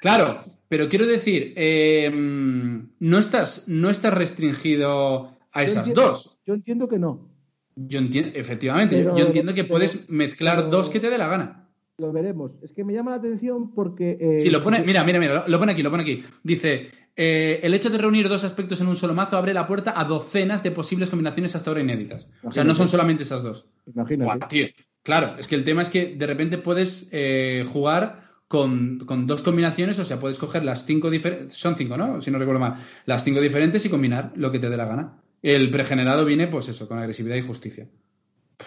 Claro, 0.00 0.40
pero 0.70 0.88
quiero 0.88 1.04
decir, 1.04 1.52
eh, 1.56 2.08
no, 2.12 3.18
estás, 3.18 3.66
no 3.66 3.90
estás 3.90 4.14
restringido 4.14 5.36
a 5.52 5.60
Yo 5.60 5.64
esas 5.64 5.76
entiendo- 5.88 6.02
dos. 6.02 6.38
Yo 6.46 6.54
entiendo 6.54 6.88
que 6.88 6.98
no. 7.00 7.28
Yo 7.74 7.98
entiendo, 7.98 8.30
efectivamente, 8.34 8.96
Pero- 9.02 9.16
yo 9.16 9.26
entiendo 9.26 9.52
que 9.52 9.64
pero- 9.64 9.74
puedes 9.74 10.08
mezclar 10.08 10.56
pero- 10.58 10.68
dos 10.70 10.88
que 10.90 11.00
te 11.00 11.10
dé 11.10 11.18
la 11.18 11.26
gana. 11.28 11.68
Lo 11.98 12.12
veremos. 12.12 12.52
Es 12.62 12.72
que 12.72 12.84
me 12.84 12.92
llama 12.94 13.10
la 13.10 13.16
atención 13.18 13.74
porque. 13.74 14.16
eh, 14.20 14.40
Sí, 14.40 14.48
lo 14.50 14.62
pone, 14.62 14.80
mira, 14.82 15.02
mira, 15.04 15.18
mira, 15.18 15.44
lo- 15.46 15.58
pone 15.58 15.72
aquí, 15.72 15.82
lo 15.82 15.90
pone 15.90 16.02
aquí. 16.04 16.22
Dice, 16.42 16.88
eh, 17.16 17.60
el 17.62 17.74
hecho 17.74 17.90
de 17.90 17.98
reunir 17.98 18.28
dos 18.28 18.44
aspectos 18.44 18.80
en 18.80 18.86
un 18.86 18.96
solo 18.96 19.12
mazo 19.14 19.36
abre 19.36 19.52
la 19.52 19.66
puerta 19.66 19.98
a 20.00 20.04
docenas 20.04 20.62
de 20.62 20.70
posibles 20.70 21.10
combinaciones 21.10 21.54
hasta 21.56 21.68
ahora 21.70 21.82
inéditas. 21.82 22.28
O 22.42 22.52
sea, 22.52 22.64
no 22.64 22.74
son 22.74 22.88
solamente 22.88 23.24
esas 23.24 23.42
dos. 23.42 23.66
Imagínate. 23.92 24.46
Tío. 24.48 24.66
Claro, 25.02 25.34
es 25.38 25.48
que 25.48 25.56
el 25.56 25.64
tema 25.64 25.82
es 25.82 25.90
que 25.90 26.14
de 26.14 26.26
repente 26.26 26.58
puedes 26.58 27.08
eh, 27.12 27.64
jugar 27.70 28.29
con, 28.50 28.98
con 29.06 29.28
dos 29.28 29.44
combinaciones, 29.44 30.00
o 30.00 30.04
sea, 30.04 30.18
puedes 30.18 30.36
coger 30.36 30.64
las 30.64 30.84
cinco 30.84 31.08
diferentes, 31.08 31.52
son 31.52 31.76
cinco, 31.76 31.96
¿no? 31.96 32.20
Si 32.20 32.32
no 32.32 32.38
recuerdo 32.40 32.58
mal, 32.58 32.84
las 33.06 33.22
cinco 33.22 33.40
diferentes 33.40 33.86
y 33.86 33.88
combinar 33.88 34.32
lo 34.34 34.50
que 34.50 34.58
te 34.58 34.68
dé 34.68 34.76
la 34.76 34.86
gana. 34.86 35.22
El 35.40 35.70
pregenerado 35.70 36.24
viene, 36.24 36.48
pues 36.48 36.68
eso, 36.68 36.88
con 36.88 36.98
agresividad 36.98 37.36
y 37.36 37.42
justicia. 37.42 37.86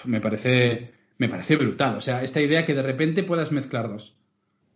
Me 0.06 0.22
parece, 0.22 0.94
me 1.18 1.28
parece 1.28 1.58
brutal. 1.58 1.98
O 1.98 2.00
sea, 2.02 2.24
esta 2.24 2.40
idea 2.40 2.66
que 2.66 2.76
de 2.76 2.82
repente 2.82 3.24
puedas 3.24 3.52
mezclar 3.52 3.90
dos. 3.90 4.16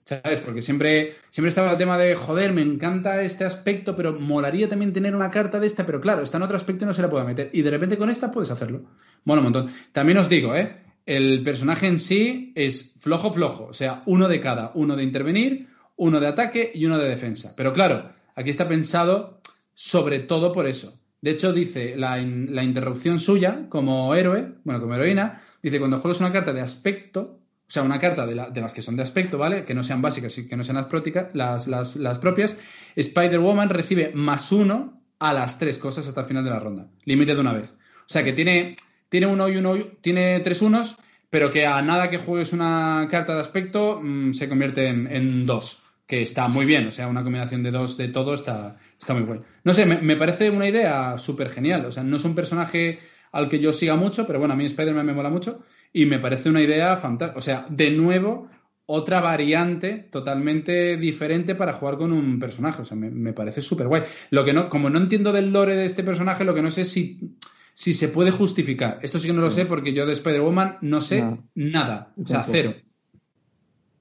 ¿Sabes? 0.04 0.42
Porque 0.42 0.62
siempre, 0.62 1.14
siempre 1.30 1.50
estaba 1.50 1.72
el 1.72 1.78
tema 1.78 1.98
de, 1.98 2.14
joder, 2.18 2.52
me 2.52 2.62
encanta 2.62 3.22
este 3.22 3.46
aspecto, 3.46 3.96
pero 3.96 4.20
molaría 4.20 4.68
también 4.68 4.92
tener 4.92 5.16
una 5.16 5.32
carta 5.32 5.62
de 5.62 5.68
esta, 5.68 5.86
pero 5.86 6.02
claro, 6.02 6.22
está 6.22 6.36
en 6.36 6.44
otro 6.44 6.58
aspecto 6.58 6.84
y 6.84 6.88
no 6.88 6.94
se 6.94 7.02
la 7.02 7.10
puedo 7.10 7.24
meter. 7.24 7.50
Y 7.54 7.62
de 7.62 7.72
repente 7.72 7.98
con 7.98 8.10
esta 8.10 8.30
puedes 8.30 8.52
hacerlo. 8.52 8.84
Mola 9.24 9.40
un 9.40 9.46
montón. 9.46 9.72
También 9.94 10.18
os 10.18 10.28
digo, 10.28 10.54
¿eh? 10.54 10.84
El 11.08 11.42
personaje 11.42 11.88
en 11.88 11.98
sí 11.98 12.52
es 12.56 12.94
flojo, 13.00 13.32
flojo. 13.34 13.66
O 13.66 13.74
sea, 13.74 14.04
uno 14.06 14.28
de 14.28 14.40
cada. 14.40 14.72
Uno 14.76 14.96
de 14.96 15.04
intervenir, 15.04 15.68
uno 15.96 16.20
de 16.20 16.28
ataque 16.28 16.72
y 16.76 16.86
uno 16.86 17.00
de 17.00 17.10
defensa. 17.10 17.54
Pero 17.58 17.74
claro, 17.74 18.10
aquí 18.36 18.52
está 18.52 18.68
pensado 18.68 19.42
sobre 19.74 20.20
todo 20.20 20.52
por 20.52 20.68
eso. 20.68 21.00
De 21.22 21.32
hecho, 21.32 21.52
dice 21.54 21.96
la, 21.98 22.18
la 22.18 22.64
interrupción 22.64 23.20
suya 23.20 23.66
como 23.70 24.14
héroe, 24.14 24.54
bueno, 24.64 24.80
como 24.80 24.94
heroína, 24.94 25.42
dice 25.64 25.80
cuando 25.80 26.00
juegas 26.00 26.20
una 26.20 26.32
carta 26.32 26.54
de 26.54 26.62
aspecto, 26.62 27.40
o 27.68 27.70
sea, 27.72 27.82
una 27.84 27.98
carta 28.00 28.26
de, 28.28 28.36
la- 28.36 28.50
de 28.52 28.62
las 28.62 28.74
que 28.74 28.82
son 28.84 28.96
de 28.96 29.04
aspecto, 29.04 29.38
¿vale? 29.38 29.66
Que 29.66 29.74
no 29.74 29.84
sean 29.84 30.02
básicas 30.02 30.38
y 30.38 30.48
que 30.48 30.56
no 30.56 30.64
sean 30.64 30.86
las, 31.34 31.68
las, 31.68 31.96
las 31.96 32.20
propias, 32.20 32.56
Spider-Woman 32.96 33.70
recibe 33.70 34.12
más 34.14 34.52
uno 34.52 35.02
a 35.20 35.34
las 35.34 35.58
tres 35.58 35.78
cosas 35.80 36.08
hasta 36.08 36.22
el 36.22 36.28
final 36.28 36.44
de 36.44 36.50
la 36.52 36.60
ronda. 36.60 36.88
Límite 37.06 37.34
de 37.34 37.42
una 37.42 37.54
vez. 37.54 37.76
O 38.02 38.10
sea 38.10 38.24
que 38.24 38.34
tiene, 38.34 38.76
tiene 39.10 39.28
uno 39.28 39.50
y 39.50 39.58
uno, 39.58 39.76
tiene 40.02 40.40
tres 40.42 40.62
unos, 40.62 40.98
pero 41.30 41.52
que 41.52 41.66
a 41.66 41.82
nada 41.82 42.10
que 42.10 42.18
juegues 42.18 42.54
una 42.54 43.08
carta 43.12 43.36
de 43.36 43.42
aspecto 43.42 44.00
mm, 44.02 44.34
se 44.34 44.50
convierte 44.50 44.88
en, 44.88 45.46
dos. 45.46 45.84
Que 46.06 46.22
está 46.22 46.48
muy 46.48 46.66
bien, 46.66 46.88
o 46.88 46.92
sea, 46.92 47.08
una 47.08 47.24
combinación 47.24 47.64
de 47.64 47.72
dos 47.72 47.98
de 47.98 48.08
todo 48.08 48.34
está, 48.34 48.78
está 48.98 49.14
muy 49.14 49.24
guay. 49.24 49.42
No 49.66 49.74
sé, 49.74 49.86
me, 49.86 49.98
me 49.98 50.16
parece 50.16 50.50
una 50.50 50.68
idea 50.68 51.18
súper 51.18 51.50
genial. 51.50 51.86
O 51.86 51.92
sea, 51.92 52.04
no 52.04 52.16
es 52.16 52.24
un 52.24 52.34
personaje 52.34 53.00
al 53.34 53.50
que 53.50 53.60
yo 53.60 53.74
siga 53.74 53.98
mucho, 53.98 54.26
pero 54.26 54.40
bueno, 54.40 54.54
a 54.54 54.58
mí 54.58 54.66
Spider-Man 54.66 55.06
me 55.06 55.14
mola 55.14 55.30
mucho 55.30 55.64
y 55.92 56.06
me 56.06 56.20
parece 56.20 56.50
una 56.50 56.62
idea 56.62 56.96
fantástica. 56.96 57.38
O 57.38 57.42
sea, 57.42 57.66
de 57.70 57.92
nuevo, 57.92 58.50
otra 58.86 59.20
variante 59.20 60.08
totalmente 60.10 60.96
diferente 60.96 61.56
para 61.56 61.74
jugar 61.74 61.98
con 61.98 62.14
un 62.14 62.40
personaje. 62.40 62.84
O 62.84 62.86
sea, 62.86 62.96
me, 62.96 63.12
me 63.12 63.34
parece 63.34 63.62
súper 63.62 63.88
guay. 63.88 64.04
Lo 64.30 64.46
que 64.46 64.54
no, 64.54 64.70
como 64.70 64.90
no 64.90 65.00
entiendo 65.00 65.34
del 65.34 65.52
lore 65.52 65.76
de 65.76 65.86
este 65.86 66.04
personaje, 66.04 66.46
lo 66.46 66.56
que 66.56 66.62
no 66.62 66.72
sé 66.72 66.82
es 66.82 66.92
si, 66.92 67.36
si 67.80 67.94
se 67.94 68.08
puede 68.08 68.32
justificar. 68.32 68.98
Esto 69.04 69.20
sí 69.20 69.28
que 69.28 69.34
no 69.34 69.42
lo 69.42 69.52
sé 69.52 69.68
porque 69.68 69.94
yo 69.94 70.08
de 70.08 70.14
Spider-Woman 70.14 70.78
no 70.82 71.00
sé 71.00 71.24
nada. 71.54 72.12
O 72.20 72.26
sea, 72.26 72.42
cero. 72.42 72.74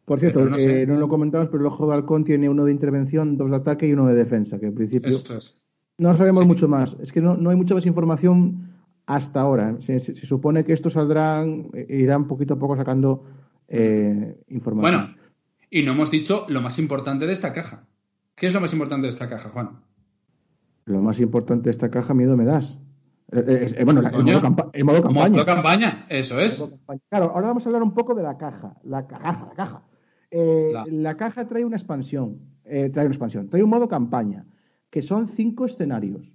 Por 0.06 0.18
cierto, 0.18 0.48
Pero 0.56 0.94
no 0.94 0.98
lo 0.98 1.08
comentamos, 1.10 1.48
pero 1.48 1.60
el 1.60 1.66
ojo 1.66 1.86
de 1.86 1.92
halcón 1.92 2.24
tiene 2.24 2.48
uno 2.48 2.64
de 2.64 2.72
intervención, 2.72 3.36
dos 3.36 3.50
de 3.50 3.56
ataque 3.56 3.86
y 3.86 3.92
uno 3.92 4.06
de 4.06 4.14
defensa, 4.14 4.58
que 4.58 4.66
en 4.68 4.74
principio 4.74 5.10
es. 5.10 5.60
no 5.98 6.16
sabemos 6.16 6.40
Sí. 6.42 6.46
mucho 6.46 6.68
más. 6.68 6.96
Es 7.02 7.12
que 7.12 7.20
no, 7.20 7.36
no 7.36 7.50
hay 7.50 7.56
mucha 7.56 7.74
más 7.74 7.84
información 7.84 8.70
hasta 9.04 9.42
ahora. 9.42 9.76
Se, 9.80 10.00
se- 10.00 10.14
se 10.14 10.24
supone 10.24 10.64
que 10.64 10.72
estos 10.72 10.94
saldrán, 10.94 11.68
eh, 11.74 11.86
irán 12.00 12.26
poquito 12.26 12.54
a 12.54 12.58
poco 12.58 12.76
sacando 12.76 13.24
eh, 13.68 14.38
información. 14.48 14.90
Bueno, 15.00 15.16
y 15.68 15.82
no 15.82 15.92
hemos 15.92 16.10
dicho 16.10 16.46
lo 16.48 16.62
más 16.62 16.78
importante 16.78 17.26
de 17.26 17.34
esta 17.34 17.52
caja. 17.52 17.84
¿Qué 18.36 18.46
es 18.46 18.54
lo 18.54 18.60
más 18.62 18.72
importante 18.72 19.06
de 19.06 19.10
esta 19.10 19.28
caja, 19.28 19.50
Juan? 19.50 19.80
Lo 20.86 21.02
más 21.02 21.20
importante 21.20 21.64
de 21.64 21.72
esta 21.72 21.90
caja, 21.90 22.14
miedo 22.14 22.38
me 22.38 22.46
das. 22.46 22.78
Eh, 23.32 23.44
eh, 23.46 23.74
eh, 23.78 23.84
bueno, 23.84 24.02
modo 24.02 24.40
campa- 24.40 24.70
el 24.72 24.84
modo 24.84 25.02
campaña. 25.02 25.30
Modo 25.30 25.46
campaña, 25.46 26.06
eso 26.08 26.38
es. 26.40 26.78
Claro, 27.08 27.32
ahora 27.34 27.48
vamos 27.48 27.66
a 27.66 27.68
hablar 27.68 27.82
un 27.82 27.92
poco 27.94 28.14
de 28.14 28.22
la 28.22 28.36
caja. 28.38 28.76
La 28.84 29.06
ca- 29.06 29.18
caja, 29.18 29.46
la 29.48 29.54
caja. 29.54 29.82
Eh, 30.30 30.70
La- 30.72 30.84
la... 30.88 31.16
caja 31.16 31.46
trae 31.46 31.64
una 31.64 31.76
expansión. 31.76 32.38
eh, 32.64 32.90
trae 32.90 33.06
una 33.06 33.14
expansión. 33.14 33.48
Trae 33.48 33.62
un 33.62 33.70
modo 33.70 33.88
campaña, 33.88 34.44
que 34.90 35.00
son 35.02 35.26
cinco 35.26 35.66
escenarios 35.66 36.32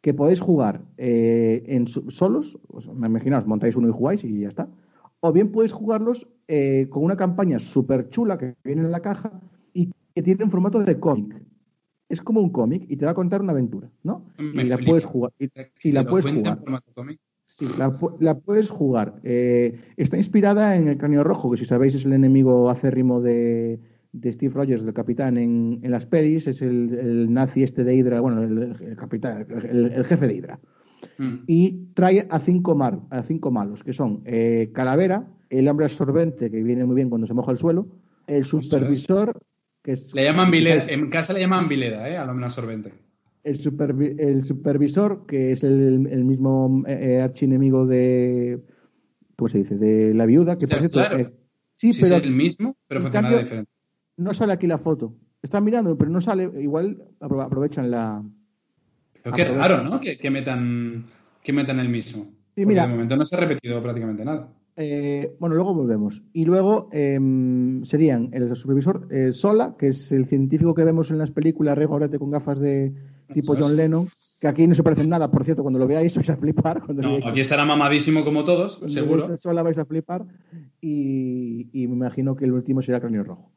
que 0.00 0.12
podéis 0.14 0.40
jugar 0.40 0.82
en 0.98 1.86
solos. 1.88 2.58
me 2.94 3.06
imaginaos, 3.06 3.46
montáis 3.46 3.74
uno 3.76 3.88
y 3.88 3.92
jugáis 3.92 4.22
y 4.24 4.40
ya 4.40 4.48
está. 4.48 4.68
O 5.20 5.32
bien 5.32 5.50
podéis 5.50 5.72
jugarlos 5.72 6.26
eh, 6.46 6.88
con 6.90 7.02
una 7.04 7.16
campaña 7.16 7.58
súper 7.58 8.10
chula 8.10 8.36
que 8.36 8.54
viene 8.62 8.82
en 8.82 8.90
la 8.90 9.00
caja 9.00 9.32
y 9.72 9.90
que 10.14 10.22
tiene 10.22 10.44
un 10.44 10.50
formato 10.50 10.78
de 10.80 11.00
cómic. 11.00 11.42
Es 12.14 12.22
como 12.22 12.40
un 12.40 12.50
cómic 12.50 12.86
y 12.88 12.96
te 12.96 13.04
va 13.04 13.10
a 13.10 13.14
contar 13.14 13.42
una 13.42 13.52
aventura, 13.52 13.90
¿no? 14.02 14.22
Me 14.38 14.62
y 14.62 14.66
la 14.66 14.76
flipa. 14.76 14.90
puedes 14.90 15.04
jugar. 15.04 15.32
Y, 15.38 15.48
y 15.88 15.92
la 15.92 16.04
puedes 16.04 16.26
jugar. 16.26 16.58
Sí, 17.46 17.66
la, 17.78 17.90
pu- 17.90 18.16
la 18.20 18.38
puedes 18.38 18.70
jugar. 18.70 19.20
Eh, 19.22 19.78
está 19.96 20.16
inspirada 20.16 20.76
en 20.76 20.88
el 20.88 20.96
cráneo 20.96 21.22
rojo, 21.24 21.50
que 21.50 21.56
si 21.56 21.64
sabéis 21.64 21.94
es 21.94 22.04
el 22.04 22.12
enemigo 22.12 22.70
acérrimo 22.70 23.20
de, 23.20 23.78
de 24.12 24.32
Steve 24.32 24.54
Rogers, 24.54 24.84
del 24.84 24.94
capitán 24.94 25.36
en, 25.38 25.80
en 25.82 25.90
las 25.90 26.06
pelis. 26.06 26.46
Es 26.46 26.62
el, 26.62 26.94
el 26.98 27.32
nazi 27.32 27.62
este 27.62 27.84
de 27.84 27.94
Hydra, 27.94 28.20
bueno, 28.20 28.42
el, 28.42 28.76
el 28.80 28.96
capitán, 28.96 29.46
el, 29.70 29.92
el 29.92 30.04
jefe 30.04 30.26
de 30.26 30.34
Hydra. 30.34 30.58
Mm. 31.18 31.34
Y 31.46 31.88
trae 31.94 32.26
a 32.30 32.40
cinco, 32.40 32.74
mar- 32.74 33.00
a 33.10 33.22
cinco 33.22 33.50
malos, 33.50 33.84
que 33.84 33.92
son 33.92 34.22
eh, 34.24 34.70
Calavera, 34.72 35.26
el 35.50 35.68
hombre 35.68 35.84
absorbente, 35.86 36.50
que 36.50 36.62
viene 36.62 36.84
muy 36.84 36.96
bien 36.96 37.10
cuando 37.10 37.26
se 37.26 37.34
moja 37.34 37.52
el 37.52 37.58
suelo, 37.58 37.86
el 38.26 38.44
supervisor, 38.44 39.38
que 39.84 39.92
es... 39.92 40.12
Le 40.14 40.24
llaman 40.24 40.50
Vileda, 40.50 40.86
en 40.88 41.10
casa 41.10 41.32
le 41.32 41.40
llaman 41.40 41.68
Vileda, 41.68 42.08
¿eh? 42.08 42.16
Al 42.16 42.28
hombre 42.30 42.46
absorbente. 42.46 42.92
el, 43.44 43.62
supervi- 43.62 44.18
el 44.18 44.44
supervisor, 44.44 45.26
que 45.26 45.52
es 45.52 45.62
el, 45.62 46.08
el 46.10 46.24
mismo 46.24 46.82
eh, 46.88 46.98
eh, 47.18 47.20
archienemigo 47.20 47.86
de. 47.86 48.60
¿Cómo 49.36 49.48
se 49.48 49.58
dice? 49.58 49.76
De 49.76 50.14
la 50.14 50.24
viuda, 50.26 50.56
que 50.58 50.66
por 50.66 50.78
cierto. 50.78 50.94
claro. 50.98 51.18
eh, 51.18 51.30
sí, 51.76 51.92
Sí, 51.92 52.00
pero 52.02 52.16
es 52.16 52.22
el 52.24 52.32
mismo, 52.32 52.76
pero 52.88 53.00
en 53.00 53.02
funciona 53.02 53.28
cambio- 53.28 53.42
diferente. 53.44 53.70
no 54.16 54.32
sale 54.34 54.52
aquí 54.54 54.66
la 54.66 54.78
foto. 54.78 55.14
Está 55.42 55.60
mirando, 55.60 55.96
pero 55.98 56.10
no 56.10 56.20
sale. 56.22 56.50
Igual 56.60 57.02
apro- 57.20 57.44
aprovechan 57.44 57.90
la. 57.90 58.22
Pero 59.22 59.36
qué 59.36 59.44
raro, 59.44 59.82
¿no? 59.82 60.00
Que, 60.00 60.16
que 60.18 60.30
metan, 60.30 61.04
que 61.42 61.52
metan 61.52 61.78
el 61.80 61.88
mismo. 61.90 62.26
Mira. 62.56 62.84
de 62.86 62.92
momento 62.92 63.16
no 63.16 63.24
se 63.24 63.36
ha 63.36 63.40
repetido 63.40 63.82
prácticamente 63.82 64.24
nada. 64.24 64.48
Eh, 64.76 65.34
bueno, 65.38 65.54
luego 65.54 65.74
volvemos. 65.74 66.22
Y 66.32 66.44
luego 66.44 66.88
em, 66.92 67.84
serían 67.84 68.30
el 68.32 68.54
supervisor 68.56 69.06
eh, 69.10 69.32
Sola, 69.32 69.76
que 69.78 69.88
es 69.88 70.10
el 70.12 70.26
científico 70.26 70.74
que 70.74 70.84
vemos 70.84 71.10
en 71.10 71.18
las 71.18 71.30
películas, 71.30 71.78
Rey 71.78 71.86
Gorete 71.86 72.18
con 72.18 72.30
gafas 72.30 72.58
de, 72.58 72.92
tipo 73.32 73.54
John 73.58 73.76
Lennon, 73.76 74.06
que 74.40 74.48
aquí 74.48 74.66
no 74.66 74.74
se 74.74 74.82
parecen 74.82 75.08
nada, 75.08 75.30
por 75.30 75.44
cierto, 75.44 75.62
cuando 75.62 75.78
lo 75.78 75.86
veáis 75.86 76.14
vais 76.16 76.30
a 76.30 76.36
flipar. 76.36 76.82
Cuando 76.82 77.02
no, 77.02 77.26
aquí 77.26 77.40
estará 77.40 77.64
mamadísimo 77.64 78.24
como 78.24 78.44
todos, 78.44 78.80
seguro. 78.86 79.36
Sola 79.36 79.62
vais 79.62 79.78
a 79.78 79.84
flipar 79.84 80.24
y, 80.80 81.68
y, 81.72 81.86
me 81.86 81.94
imagino 81.94 82.36
que 82.36 82.44
el 82.44 82.52
último 82.52 82.82
será 82.82 83.00
Cráneo 83.00 83.24
Rojo. 83.24 83.50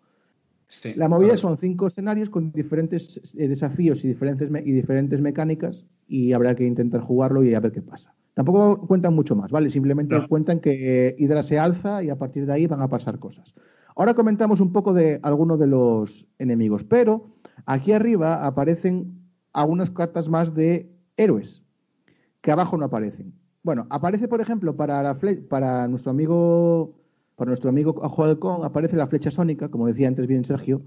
Sí, 0.67 0.93
la 0.95 1.07
movida 1.07 1.29
claro. 1.29 1.41
son 1.41 1.57
cinco 1.57 1.87
escenarios 1.87 2.29
con 2.29 2.51
diferentes 2.51 3.21
eh, 3.37 3.47
desafíos 3.47 4.03
y 4.03 4.09
diferentes, 4.09 4.49
y 4.65 4.71
diferentes 4.71 5.21
mecánicas 5.21 5.85
y 6.09 6.33
habrá 6.33 6.55
que 6.55 6.65
intentar 6.65 7.01
jugarlo 7.01 7.43
y 7.43 7.53
a 7.53 7.59
ver 7.61 7.71
qué 7.71 7.81
pasa. 7.81 8.13
Tampoco 8.37 8.85
cuentan 8.85 9.15
mucho 9.15 9.35
más, 9.35 9.49
¿vale? 9.49 9.71
Simplemente 9.71 10.15
no. 10.15 10.27
cuentan 10.27 10.59
que 10.59 11.15
Hydra 11.17 11.41
se 11.41 11.57
alza 11.57 12.03
y 12.03 12.11
a 12.11 12.19
partir 12.19 12.45
de 12.45 12.53
ahí 12.53 12.67
van 12.67 12.83
a 12.83 12.87
pasar 12.87 13.17
cosas. 13.17 13.55
Ahora 13.95 14.13
comentamos 14.13 14.59
un 14.59 14.71
poco 14.71 14.93
de 14.93 15.19
algunos 15.23 15.57
de 15.57 15.65
los 15.65 16.27
enemigos, 16.37 16.83
pero 16.83 17.31
aquí 17.65 17.93
arriba 17.93 18.45
aparecen 18.45 19.23
algunas 19.53 19.89
cartas 19.89 20.29
más 20.29 20.53
de 20.53 20.87
héroes 21.17 21.63
que 22.41 22.51
abajo 22.51 22.77
no 22.77 22.85
aparecen. 22.85 23.33
Bueno, 23.63 23.87
aparece, 23.89 24.27
por 24.27 24.39
ejemplo, 24.39 24.75
para, 24.75 25.01
la 25.01 25.17
para 25.49 25.87
nuestro 25.87 26.11
amigo 26.11 26.93
para 27.37 27.49
nuestro 27.49 27.71
amigo 27.71 28.03
Ajo 28.03 28.23
Halcón 28.23 28.63
aparece 28.63 28.97
la 28.97 29.07
flecha 29.07 29.31
sónica, 29.31 29.69
como 29.69 29.87
decía 29.87 30.07
antes 30.07 30.27
bien 30.27 30.45
Sergio, 30.45 30.83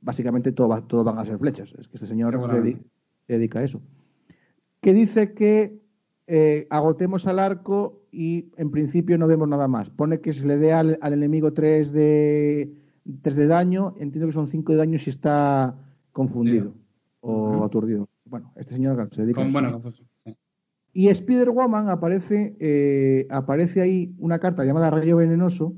básicamente 0.00 0.52
todo, 0.52 0.68
va, 0.68 0.80
todo 0.80 1.04
van 1.04 1.18
a 1.18 1.26
ser 1.26 1.38
flechas, 1.38 1.74
es 1.78 1.86
que 1.86 1.96
este 1.96 2.06
señor 2.06 2.32
se 2.32 2.60
dedica, 2.60 2.80
se 3.26 3.32
dedica 3.34 3.58
a 3.58 3.64
eso. 3.64 3.82
Que 4.80 4.94
dice 4.94 5.34
que 5.34 5.77
eh, 6.28 6.66
agotemos 6.70 7.26
al 7.26 7.38
arco 7.38 8.02
y 8.12 8.52
en 8.56 8.70
principio 8.70 9.16
no 9.18 9.26
vemos 9.26 9.48
nada 9.48 9.66
más. 9.66 9.90
Pone 9.90 10.20
que 10.20 10.32
se 10.32 10.46
le 10.46 10.56
dé 10.58 10.72
al, 10.72 10.98
al 11.00 11.12
enemigo 11.14 11.52
3 11.52 11.90
de, 11.92 12.72
3 13.22 13.36
de 13.36 13.46
daño, 13.46 13.94
entiendo 13.98 14.26
que 14.28 14.32
son 14.34 14.46
5 14.46 14.72
de 14.72 14.78
daño 14.78 14.98
si 14.98 15.10
está 15.10 15.74
confundido 16.12 16.70
sí. 16.72 16.80
o 17.20 17.32
uh 17.32 17.52
-huh. 17.62 17.64
aturdido. 17.66 18.08
Bueno, 18.24 18.52
este 18.56 18.74
señor 18.74 19.08
se 19.14 19.22
dedica 19.22 19.40
Con, 19.40 19.48
a 19.48 19.52
bueno, 19.52 19.72
confuso. 19.72 20.04
Sí. 20.24 20.36
Y 20.92 21.08
Spider-Woman 21.08 21.88
aparece, 21.88 22.56
eh, 22.60 23.26
aparece 23.30 23.80
ahí 23.80 24.14
una 24.18 24.38
carta 24.38 24.64
llamada 24.64 24.90
Rayo 24.90 25.16
Venenoso 25.16 25.74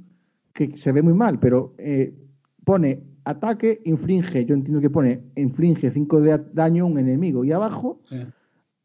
que 0.53 0.76
se 0.76 0.90
ve 0.92 1.03
muy 1.03 1.14
mal, 1.14 1.38
pero 1.38 1.74
eh, 1.78 2.12
pone 2.64 3.03
ataque, 3.24 3.80
inflige, 3.84 4.44
yo 4.46 4.55
entiendo 4.55 4.80
que 4.80 4.90
pone 4.90 5.20
inflige 5.36 5.90
5 5.90 6.20
de 6.22 6.40
daño 6.53 6.84
a 6.84 6.86
un 6.88 6.98
enemigo 6.98 7.44
y 7.44 7.53
abajo, 7.53 8.01
Sí. 8.05 8.16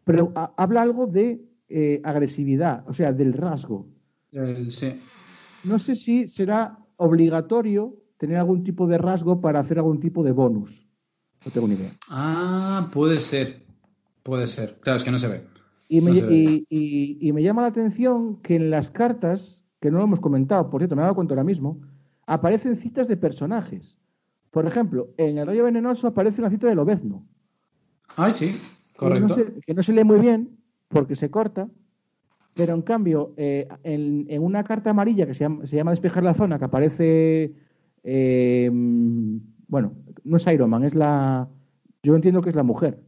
pero 0.03 0.31
a- 0.35 0.53
habla 0.57 0.81
algo 0.83 1.07
de 1.07 1.41
eh, 1.69 2.01
agresividad, 2.03 2.83
o 2.87 2.93
sea, 2.93 3.13
del 3.13 3.33
rasgo. 3.33 3.87
El- 4.31 4.69
sí. 4.71 4.95
No 5.65 5.79
sé 5.79 5.95
si 5.95 6.27
será 6.27 6.77
obligatorio 6.97 7.95
tener 8.17 8.37
algún 8.37 8.63
tipo 8.63 8.87
de 8.87 8.97
rasgo 8.97 9.41
para 9.41 9.59
hacer 9.59 9.77
algún 9.77 9.99
tipo 9.99 10.23
de 10.23 10.31
bonus. 10.31 10.87
No 11.45 11.51
tengo 11.51 11.67
ni 11.67 11.73
idea. 11.75 11.89
Ah, 12.09 12.89
puede 12.93 13.19
ser. 13.19 13.63
Puede 14.23 14.47
ser. 14.47 14.77
Claro, 14.81 14.97
es 14.97 15.03
que 15.03 15.11
no 15.11 15.19
se 15.19 15.27
ve. 15.27 15.43
Y 15.89 16.01
me, 16.01 16.11
No 16.11 16.15
se 16.17 16.25
ve. 16.25 16.33
y- 16.35 16.65
y- 16.69 17.17
y 17.29 17.33
me 17.33 17.43
llama 17.43 17.61
la 17.61 17.67
atención 17.67 18.37
que 18.41 18.55
en 18.55 18.69
las 18.69 18.89
cartas, 18.89 19.63
que 19.79 19.91
no 19.91 19.97
lo 19.99 20.03
hemos 20.05 20.19
comentado, 20.19 20.69
por 20.69 20.81
cierto, 20.81 20.95
me 20.95 21.01
he 21.01 21.03
dado 21.03 21.15
cuenta 21.15 21.33
ahora 21.33 21.43
mismo, 21.43 21.81
aparecen 22.25 22.75
citas 22.77 23.07
de 23.07 23.17
personajes. 23.17 23.97
Por 24.49 24.65
ejemplo, 24.65 25.09
en 25.17 25.37
el 25.37 25.45
Rayo 25.45 25.65
Venenoso 25.65 26.07
aparece 26.07 26.41
una 26.41 26.49
cita 26.49 26.67
de 26.67 26.75
Lobezno. 26.75 27.27
Ay, 28.15 28.31
sí. 28.31 28.47
Que 28.93 28.97
Correcto. 28.97 29.27
no, 29.27 29.35
se, 29.35 29.59
que 29.61 29.73
no 29.73 29.83
se 29.83 29.93
lee 29.93 30.03
muy 30.05 30.19
bien 30.19 30.54
porque 30.87 31.15
se 31.15 31.29
corta, 31.29 31.67
pero 32.53 32.73
en 32.73 32.81
cambio, 32.81 33.33
eh, 33.37 33.67
en, 33.83 34.25
en 34.29 34.43
una 34.43 34.63
carta 34.63 34.91
amarilla 34.91 35.25
que 35.25 35.33
se 35.33 35.41
llama, 35.41 35.65
se 35.65 35.75
llama 35.75 35.91
Despejar 35.91 36.23
la 36.23 36.33
Zona, 36.33 36.57
que 36.59 36.65
aparece. 36.65 37.53
eh, 38.03 38.69
bueno, 39.67 39.93
no 40.23 40.37
es 40.37 40.47
Iron 40.47 40.69
Man, 40.69 40.83
es 40.83 40.95
la. 40.95 41.47
Yo 42.03 42.15
entiendo 42.15 42.41
que 42.41 42.49
es 42.51 42.55
la 42.55 42.63
mujer. 42.63 42.99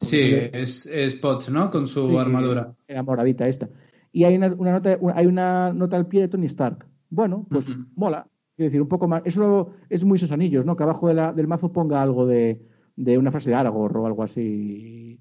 Sí, 0.00 0.18
es, 0.52 0.86
es 0.86 1.14
Potts, 1.16 1.50
¿no? 1.50 1.70
Con 1.70 1.86
su 1.86 2.08
Sí, 2.08 2.16
armadura. 2.16 2.74
La 2.88 3.02
moradita 3.02 3.46
esta. 3.46 3.68
Y 4.12 4.24
hay 4.24 4.36
una, 4.36 4.48
una 4.54 4.72
nota, 4.72 4.96
una- 5.00 5.14
hay 5.16 5.26
una 5.26 5.72
nota 5.72 5.96
al 5.96 6.06
pie 6.08 6.22
de 6.22 6.28
Tony 6.28 6.46
Stark. 6.46 6.84
Bueno, 7.10 7.46
pues 7.50 7.66
mola. 7.94 8.26
Quiero 8.56 8.66
decir, 8.68 8.82
un 8.82 8.88
poco 8.88 9.06
más. 9.08 9.22
Eso 9.24 9.70
es 9.88 10.04
muy 10.04 10.16
esos 10.16 10.32
anillos, 10.32 10.66
¿no? 10.66 10.76
Que 10.76 10.82
abajo 10.82 11.06
de 11.08 11.14
la- 11.14 11.32
del 11.32 11.46
mazo 11.46 11.70
ponga 11.72 12.02
algo 12.02 12.26
de, 12.26 12.60
de 12.96 13.18
una 13.18 13.30
frase 13.30 13.50
de 13.50 13.56
Aragorn 13.56 13.96
o 13.98 14.06
algo 14.06 14.22
así. 14.24 15.20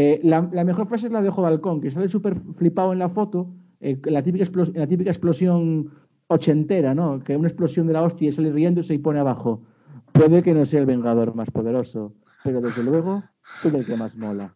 Eh, 0.00 0.20
la, 0.22 0.48
la 0.52 0.62
mejor 0.62 0.86
frase 0.86 1.06
es 1.08 1.12
la 1.12 1.20
de 1.22 1.28
Ojo 1.30 1.42
de 1.42 1.48
Halcón, 1.48 1.80
que 1.80 1.90
sale 1.90 2.08
súper 2.08 2.36
flipado 2.56 2.92
en 2.92 3.00
la 3.00 3.08
foto, 3.08 3.50
eh, 3.80 3.98
la, 4.04 4.22
típica 4.22 4.44
explos- 4.44 4.72
la 4.72 4.86
típica 4.86 5.10
explosión 5.10 5.90
ochentera, 6.28 6.94
¿no? 6.94 7.18
Que 7.18 7.36
una 7.36 7.48
explosión 7.48 7.88
de 7.88 7.94
la 7.94 8.02
hostia 8.04 8.30
sale 8.32 8.52
riéndose 8.52 8.94
y 8.94 8.98
pone 8.98 9.18
abajo. 9.18 9.64
Puede 10.12 10.44
que 10.44 10.54
no 10.54 10.64
sea 10.66 10.78
el 10.80 10.86
vengador 10.86 11.34
más 11.34 11.50
poderoso, 11.50 12.14
pero 12.44 12.60
desde 12.60 12.84
luego 12.84 13.24
soy 13.60 13.74
el 13.74 13.84
que 13.86 13.96
más 13.96 14.14
mola. 14.16 14.54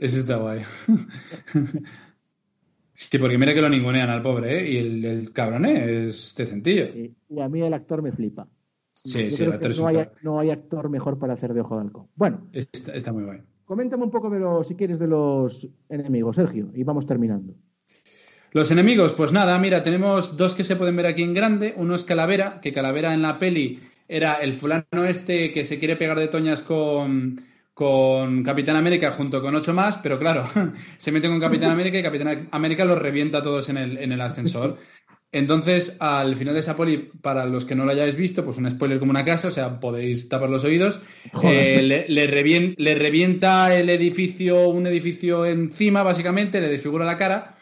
Ese 0.00 0.18
está 0.18 0.36
guay. 0.38 0.62
Sí, 2.94 3.18
porque 3.18 3.38
mira 3.38 3.54
que 3.54 3.62
lo 3.62 3.68
ningunean 3.68 4.10
al 4.10 4.22
pobre, 4.22 4.58
¿eh? 4.60 4.70
Y 4.72 4.76
el, 4.78 5.04
el 5.04 5.32
cabrón 5.32 5.64
¿eh? 5.64 6.06
es 6.08 6.34
decentillo. 6.36 6.84
Y, 6.86 7.14
y 7.28 7.40
a 7.40 7.48
mí 7.48 7.60
el 7.62 7.72
actor 7.74 8.02
me 8.02 8.12
flipa. 8.12 8.46
Sí, 8.94 9.24
Yo 9.24 9.30
sí, 9.30 9.44
el 9.44 9.52
actor 9.52 9.70
es 9.70 9.78
no, 9.78 9.84
un 9.84 9.88
hay, 9.90 9.94
crack. 9.96 10.22
no 10.22 10.38
hay 10.38 10.50
actor 10.50 10.88
mejor 10.88 11.18
para 11.18 11.34
hacer 11.34 11.54
de 11.54 11.60
ojo 11.60 11.76
de 11.76 11.82
halcón. 11.82 12.06
Bueno, 12.14 12.46
Está, 12.52 12.92
está 12.94 13.12
muy 13.12 13.24
guay. 13.24 13.40
Coméntame 13.64 14.04
un 14.04 14.10
poco 14.10 14.30
de 14.30 14.38
los, 14.38 14.66
si 14.66 14.74
quieres, 14.74 14.98
de 14.98 15.06
los 15.06 15.68
enemigos, 15.88 16.36
Sergio, 16.36 16.70
y 16.74 16.84
vamos 16.84 17.06
terminando. 17.06 17.54
Los 18.52 18.70
enemigos, 18.70 19.14
pues 19.14 19.32
nada, 19.32 19.58
mira, 19.58 19.82
tenemos 19.82 20.36
dos 20.36 20.52
que 20.52 20.64
se 20.64 20.76
pueden 20.76 20.96
ver 20.96 21.06
aquí 21.06 21.22
en 21.22 21.32
grande. 21.32 21.72
Uno 21.76 21.94
es 21.94 22.04
Calavera, 22.04 22.60
que 22.60 22.72
Calavera 22.72 23.14
en 23.14 23.22
la 23.22 23.38
peli 23.38 23.80
era 24.08 24.34
el 24.34 24.52
fulano 24.52 25.04
este 25.08 25.52
que 25.52 25.64
se 25.64 25.78
quiere 25.78 25.96
pegar 25.96 26.18
de 26.18 26.28
toñas 26.28 26.62
con, 26.62 27.40
con 27.72 28.42
Capitán 28.42 28.76
América 28.76 29.10
junto 29.10 29.40
con 29.40 29.54
ocho 29.54 29.72
más, 29.72 29.96
pero 29.96 30.18
claro, 30.18 30.44
se 30.98 31.12
mete 31.12 31.28
con 31.28 31.40
Capitán 31.40 31.70
América 31.70 31.98
y 31.98 32.02
Capitán 32.02 32.48
América 32.50 32.84
los 32.84 32.98
revienta 32.98 33.38
a 33.38 33.42
todos 33.42 33.70
en 33.70 33.78
el, 33.78 33.96
en 33.96 34.12
el 34.12 34.20
ascensor. 34.20 34.76
Entonces, 35.32 35.96
al 35.98 36.36
final 36.36 36.52
de 36.54 36.60
esa 36.60 36.76
poli, 36.76 37.10
para 37.22 37.46
los 37.46 37.64
que 37.64 37.74
no 37.74 37.86
lo 37.86 37.90
hayáis 37.92 38.16
visto, 38.16 38.44
pues 38.44 38.58
un 38.58 38.70
spoiler 38.70 38.98
como 38.98 39.10
una 39.12 39.24
casa, 39.24 39.48
o 39.48 39.50
sea, 39.50 39.80
podéis 39.80 40.28
tapar 40.28 40.50
los 40.50 40.62
oídos. 40.64 41.00
Eh, 41.42 41.80
le, 41.82 42.06
le 42.08 42.26
revien- 42.28 42.74
le 42.76 42.94
revienta 42.94 43.74
el 43.74 43.88
edificio, 43.88 44.68
un 44.68 44.86
edificio 44.86 45.46
encima, 45.46 46.02
básicamente, 46.02 46.60
le 46.60 46.68
desfigura 46.68 47.04
la 47.06 47.16
cara. 47.16 47.54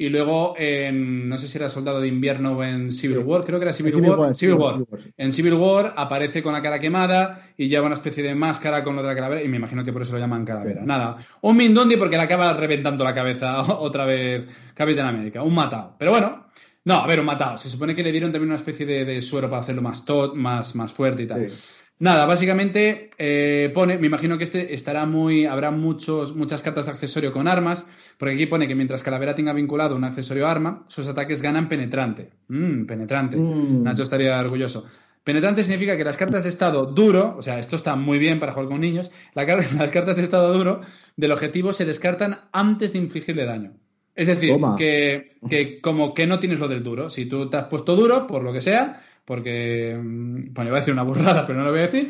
Y 0.00 0.10
luego, 0.10 0.54
en, 0.56 1.28
no 1.28 1.36
sé 1.38 1.48
si 1.48 1.58
era 1.58 1.68
Soldado 1.68 2.00
de 2.00 2.06
Invierno 2.06 2.52
o 2.56 2.62
en 2.62 2.92
Civil 2.92 3.18
War, 3.18 3.44
creo 3.44 3.58
que 3.58 3.64
era 3.64 3.72
Civil, 3.72 3.92
Civil 3.94 4.10
War. 4.10 4.18
War, 4.20 4.36
Civil 4.36 4.54
War. 4.54 4.76
En 5.16 5.32
Civil 5.32 5.54
War 5.54 5.92
aparece 5.96 6.40
con 6.40 6.52
la 6.52 6.62
cara 6.62 6.78
quemada 6.78 7.42
y 7.58 7.66
lleva 7.66 7.86
una 7.86 7.96
especie 7.96 8.22
de 8.22 8.32
máscara 8.36 8.84
con 8.84 8.94
lo 8.94 9.02
de 9.02 9.08
la 9.08 9.16
calavera 9.16 9.42
y 9.42 9.48
me 9.48 9.56
imagino 9.56 9.84
que 9.84 9.92
por 9.92 10.02
eso 10.02 10.12
lo 10.12 10.20
llaman 10.20 10.44
calavera. 10.44 10.82
Nada, 10.84 11.18
un 11.40 11.56
Mindundi 11.56 11.96
porque 11.96 12.16
le 12.16 12.22
acaba 12.22 12.52
reventando 12.54 13.02
la 13.02 13.12
cabeza 13.12 13.60
otra 13.80 14.06
vez 14.06 14.46
Capitán 14.72 15.08
América, 15.08 15.42
un 15.42 15.54
matado. 15.54 15.96
Pero 15.98 16.12
bueno, 16.12 16.46
no, 16.84 16.94
a 16.94 17.06
ver, 17.06 17.20
un 17.20 17.26
matado. 17.26 17.58
Se 17.58 17.68
supone 17.68 17.94
que 17.94 18.02
le 18.02 18.12
dieron 18.12 18.32
también 18.32 18.48
una 18.48 18.56
especie 18.56 18.86
de, 18.86 19.04
de 19.04 19.20
suero 19.20 19.48
para 19.50 19.62
hacerlo 19.62 19.82
más 19.82 20.04
tot, 20.04 20.34
más, 20.34 20.74
más 20.74 20.92
fuerte 20.92 21.24
y 21.24 21.26
tal. 21.26 21.50
Sí. 21.50 21.56
Nada, 22.00 22.26
básicamente 22.26 23.10
eh, 23.18 23.72
pone, 23.74 23.98
me 23.98 24.06
imagino 24.06 24.38
que 24.38 24.44
este 24.44 24.72
estará 24.72 25.04
muy, 25.04 25.46
habrá 25.46 25.72
muchos, 25.72 26.34
muchas 26.36 26.62
cartas 26.62 26.86
de 26.86 26.92
accesorio 26.92 27.32
con 27.32 27.48
armas, 27.48 27.84
porque 28.18 28.34
aquí 28.34 28.46
pone 28.46 28.68
que 28.68 28.76
mientras 28.76 29.02
Calavera 29.02 29.34
tenga 29.34 29.52
vinculado 29.52 29.96
un 29.96 30.04
accesorio 30.04 30.46
arma, 30.46 30.84
sus 30.86 31.08
ataques 31.08 31.42
ganan 31.42 31.68
penetrante. 31.68 32.30
Mm, 32.46 32.86
penetrante. 32.86 33.36
Mm. 33.36 33.82
Nacho 33.82 34.04
estaría 34.04 34.38
orgulloso. 34.38 34.84
Penetrante 35.24 35.64
significa 35.64 35.96
que 35.96 36.04
las 36.04 36.16
cartas 36.16 36.44
de 36.44 36.50
estado 36.50 36.86
duro, 36.86 37.34
o 37.36 37.42
sea, 37.42 37.58
esto 37.58 37.74
está 37.74 37.96
muy 37.96 38.18
bien 38.18 38.38
para 38.38 38.52
jugar 38.52 38.68
con 38.68 38.80
niños, 38.80 39.10
la 39.34 39.44
las 39.76 39.90
cartas 39.90 40.16
de 40.16 40.22
estado 40.22 40.56
duro 40.56 40.80
del 41.16 41.32
objetivo 41.32 41.72
se 41.72 41.84
descartan 41.84 42.42
antes 42.52 42.92
de 42.92 43.00
infligirle 43.00 43.44
daño. 43.44 43.72
Es 44.18 44.26
decir, 44.26 44.50
que, 44.76 45.36
que 45.48 45.80
como 45.80 46.12
que 46.12 46.26
no 46.26 46.38
tienes 46.38 46.58
lo 46.58 46.66
del 46.68 46.82
duro. 46.82 47.08
Si 47.10 47.26
tú 47.26 47.48
te 47.48 47.56
has 47.56 47.64
puesto 47.64 47.94
duro, 47.96 48.26
por 48.26 48.42
lo 48.42 48.52
que 48.52 48.60
sea, 48.60 49.00
porque, 49.24 49.96
mm, 49.96 50.52
bueno, 50.54 50.70
iba 50.70 50.78
a 50.78 50.80
decir 50.80 50.92
una 50.92 51.04
burrada, 51.04 51.44
pero 51.46 51.58
no 51.58 51.64
lo 51.64 51.70
voy 51.70 51.80
a 51.80 51.86
decir, 51.86 52.08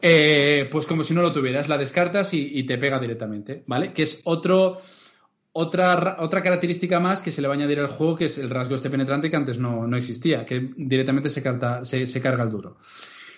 eh, 0.00 0.68
pues 0.70 0.86
como 0.86 1.04
si 1.04 1.12
no 1.14 1.20
lo 1.22 1.32
tuvieras, 1.32 1.68
la 1.68 1.76
descartas 1.78 2.32
y, 2.32 2.50
y 2.58 2.62
te 2.64 2.78
pega 2.78 2.98
directamente, 2.98 3.62
¿vale? 3.66 3.92
Que 3.92 4.02
es 4.04 4.22
otro, 4.24 4.78
otra, 5.52 5.96
ra- 5.96 6.16
otra 6.20 6.42
característica 6.42 6.98
más 7.00 7.20
que 7.20 7.30
se 7.30 7.42
le 7.42 7.48
va 7.48 7.54
a 7.54 7.56
añadir 7.56 7.80
al 7.80 7.88
juego, 7.88 8.16
que 8.16 8.24
es 8.26 8.38
el 8.38 8.48
rasgo 8.50 8.74
este 8.74 8.88
penetrante 8.88 9.28
que 9.30 9.36
antes 9.36 9.58
no, 9.58 9.86
no 9.86 9.96
existía, 9.96 10.46
que 10.46 10.70
directamente 10.76 11.28
se, 11.28 11.42
carta- 11.42 11.84
se, 11.84 12.06
se 12.06 12.20
carga 12.22 12.44
el 12.44 12.50
duro. 12.50 12.76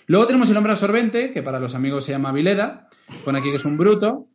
Luego 0.06 0.26
tenemos 0.26 0.50
el 0.50 0.56
hombre 0.56 0.72
absorbente, 0.72 1.32
que 1.32 1.42
para 1.42 1.58
los 1.60 1.74
amigos 1.74 2.04
se 2.04 2.12
llama 2.12 2.32
Vileda, 2.32 2.88
pone 3.24 3.38
aquí 3.38 3.50
que 3.50 3.56
es 3.56 3.64
un 3.64 3.76
bruto. 3.78 4.28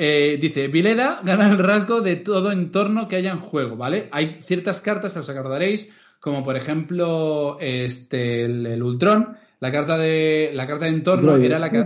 Eh, 0.00 0.38
dice, 0.40 0.68
Vileda 0.68 1.20
gana 1.24 1.50
el 1.50 1.58
rasgo 1.58 2.00
de 2.02 2.14
todo 2.14 2.52
entorno 2.52 3.08
que 3.08 3.16
haya 3.16 3.32
en 3.32 3.40
juego, 3.40 3.76
¿vale? 3.76 4.08
Hay 4.12 4.38
ciertas 4.42 4.80
cartas, 4.80 5.16
os 5.16 5.28
acordaréis, 5.28 5.90
como 6.20 6.44
por 6.44 6.54
ejemplo 6.56 7.56
este, 7.60 8.44
el, 8.44 8.64
el 8.64 8.80
Ultron, 8.82 9.36
la 9.58 9.72
carta 9.72 9.98
de, 9.98 10.52
la 10.54 10.68
carta 10.68 10.84
de 10.84 10.92
entorno 10.92 11.36
era 11.36 11.58
la 11.58 11.70
que... 11.70 11.84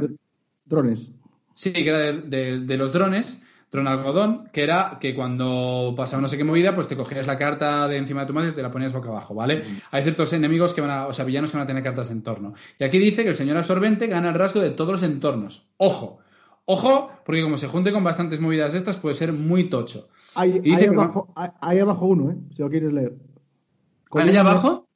Drones. 0.66 1.08
Sí, 1.54 1.72
que 1.72 1.88
era 1.88 1.98
de, 1.98 2.12
de- 2.22 2.58
de 2.60 2.76
los 2.76 2.92
drones, 2.92 3.38
dron 3.70 3.88
algodón, 3.88 4.48
que 4.52 4.62
era 4.62 4.98
que 5.00 5.14
cuando 5.14 5.94
pasaba 5.96 6.20
no 6.20 6.28
sé 6.28 6.36
qué 6.36 6.44
movida, 6.44 6.74
pues 6.74 6.88
te 6.88 6.96
cogías 6.96 7.26
la 7.26 7.38
carta 7.38 7.88
de 7.88 7.96
encima 7.96 8.20
de 8.20 8.26
tu 8.26 8.34
mazo 8.34 8.48
y 8.48 8.52
te 8.52 8.62
la 8.62 8.70
ponías 8.70 8.92
boca 8.92 9.08
abajo, 9.08 9.34
¿vale? 9.34 9.62
Hay 9.90 10.02
ciertos 10.02 10.32
enemigos 10.34 10.74
que 10.74 10.82
van 10.82 10.90
a, 10.90 11.06
o 11.06 11.12
sea, 11.14 11.24
villanos 11.24 11.50
que 11.50 11.56
van 11.56 11.64
a 11.64 11.66
tener 11.66 11.82
cartas 11.82 12.08
de 12.08 12.14
entorno. 12.14 12.52
Y 12.78 12.84
aquí 12.84 12.98
dice 12.98 13.22
que 13.22 13.30
el 13.30 13.36
señor 13.36 13.56
absorbente 13.56 14.06
gana 14.06 14.28
el 14.28 14.34
rasgo 14.34 14.60
de 14.60 14.70
todos 14.70 14.92
los 14.92 15.02
entornos. 15.02 15.68
Ojo, 15.78 16.18
Ojo, 16.64 17.10
porque 17.24 17.42
como 17.42 17.56
se 17.56 17.66
junte 17.68 17.92
con 17.92 18.04
bastantes 18.04 18.40
movidas 18.40 18.72
de 18.72 18.78
estas, 18.78 18.96
puede 18.98 19.14
ser 19.14 19.32
muy 19.32 19.64
tocho. 19.64 20.08
Y 20.44 20.60
que 20.76 20.86
abajo, 20.88 22.06
uno, 22.06 22.30
¿eh? 22.30 22.36
Si 22.56 22.62
lo 22.62 22.70
quieres 22.70 22.92
leer. 22.92 23.14
¿Ahí 24.12 24.36
abajo? 24.36 24.86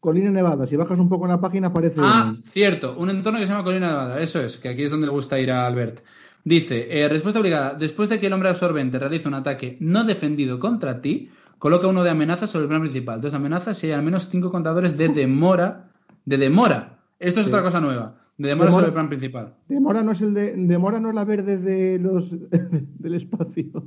Colina 0.00 0.30
Nevada. 0.30 0.66
Si 0.66 0.74
bajas 0.74 0.98
un 0.98 1.08
poco 1.08 1.26
en 1.26 1.30
la 1.30 1.40
página 1.40 1.68
aparece... 1.68 2.00
Ah, 2.02 2.32
un- 2.34 2.44
cierto, 2.44 2.96
un 2.98 3.08
entorno 3.08 3.38
que 3.38 3.46
se 3.46 3.52
llama 3.52 3.62
Colina 3.64 3.86
Nevada, 3.88 4.20
eso 4.20 4.40
es, 4.40 4.56
que 4.58 4.68
aquí 4.68 4.82
es 4.82 4.90
donde 4.90 5.06
le 5.06 5.12
gusta 5.12 5.38
ir 5.38 5.52
a 5.52 5.64
Albert. 5.66 6.00
Dice, 6.44 6.88
eh, 6.90 7.08
respuesta 7.08 7.38
obligada, 7.38 7.74
después 7.74 8.08
de 8.08 8.18
que 8.18 8.26
el 8.26 8.32
hombre 8.32 8.48
absorbente 8.48 8.98
realice 8.98 9.28
un 9.28 9.34
ataque 9.34 9.76
no 9.78 10.02
defendido 10.02 10.58
contra 10.58 11.00
ti, 11.00 11.30
coloca 11.58 11.86
uno 11.86 12.02
de 12.02 12.10
amenaza 12.10 12.48
sobre 12.48 12.64
el 12.64 12.68
plan 12.68 12.80
principal. 12.80 13.20
Dos 13.20 13.32
amenazas 13.32 13.78
si 13.78 13.86
hay 13.86 13.92
al 13.92 14.02
menos 14.02 14.28
cinco 14.28 14.50
contadores 14.50 14.98
de 14.98 15.06
demora, 15.06 15.88
de 16.24 16.36
demora. 16.36 16.98
Esto 17.20 17.38
es 17.38 17.46
Sí. 17.46 17.52
otra 17.52 17.62
cosa 17.62 17.80
nueva, 17.80 18.16
de 18.38 18.48
demora, 18.48 18.66
Demora. 18.66 18.72
sobre 18.72 18.86
el 18.86 18.92
plan 18.92 19.08
principal. 19.08 19.54
Demora 19.68 20.02
no 20.02 20.12
es 20.12 20.20
el 20.20 20.34
de... 20.34 20.52
Demora 20.56 20.98
no 21.00 21.08
es 21.10 21.14
la 21.14 21.24
verde 21.24 21.58
de 21.58 21.98
los... 21.98 22.30
del 22.50 23.14
espacio. 23.14 23.86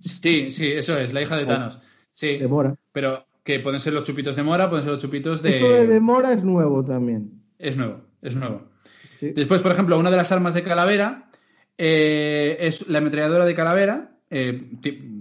Sí, 0.00 0.50
sí, 0.50 0.72
eso 0.72 0.96
es, 0.98 1.12
la 1.12 1.22
hija 1.22 1.36
de 1.36 1.46
Thanos. 1.46 1.80
Sí, 2.12 2.38
Demora. 2.38 2.76
pero 2.92 3.24
que 3.44 3.60
pueden 3.60 3.80
ser 3.80 3.92
los 3.92 4.04
chupitos 4.04 4.34
de 4.36 4.42
mora, 4.42 4.68
pueden 4.68 4.84
ser 4.84 4.92
los 4.94 5.02
chupitos 5.02 5.40
de... 5.42 5.50
Esto 5.50 5.68
de 5.70 5.86
demora 5.86 6.32
es 6.32 6.44
nuevo 6.44 6.84
también. 6.84 7.30
Es 7.58 7.76
nuevo, 7.76 8.00
es 8.22 8.34
nuevo. 8.34 8.62
Sí. 9.16 9.30
Después, 9.34 9.62
por 9.62 9.72
ejemplo, 9.72 9.98
una 9.98 10.10
de 10.10 10.16
las 10.16 10.32
armas 10.32 10.52
de 10.54 10.62
Calavera 10.62 11.30
eh, 11.78 12.56
es 12.60 12.88
la 12.88 12.98
ametralladora 12.98 13.44
de 13.44 13.54
Calavera. 13.54 14.18
eh, 14.30 14.70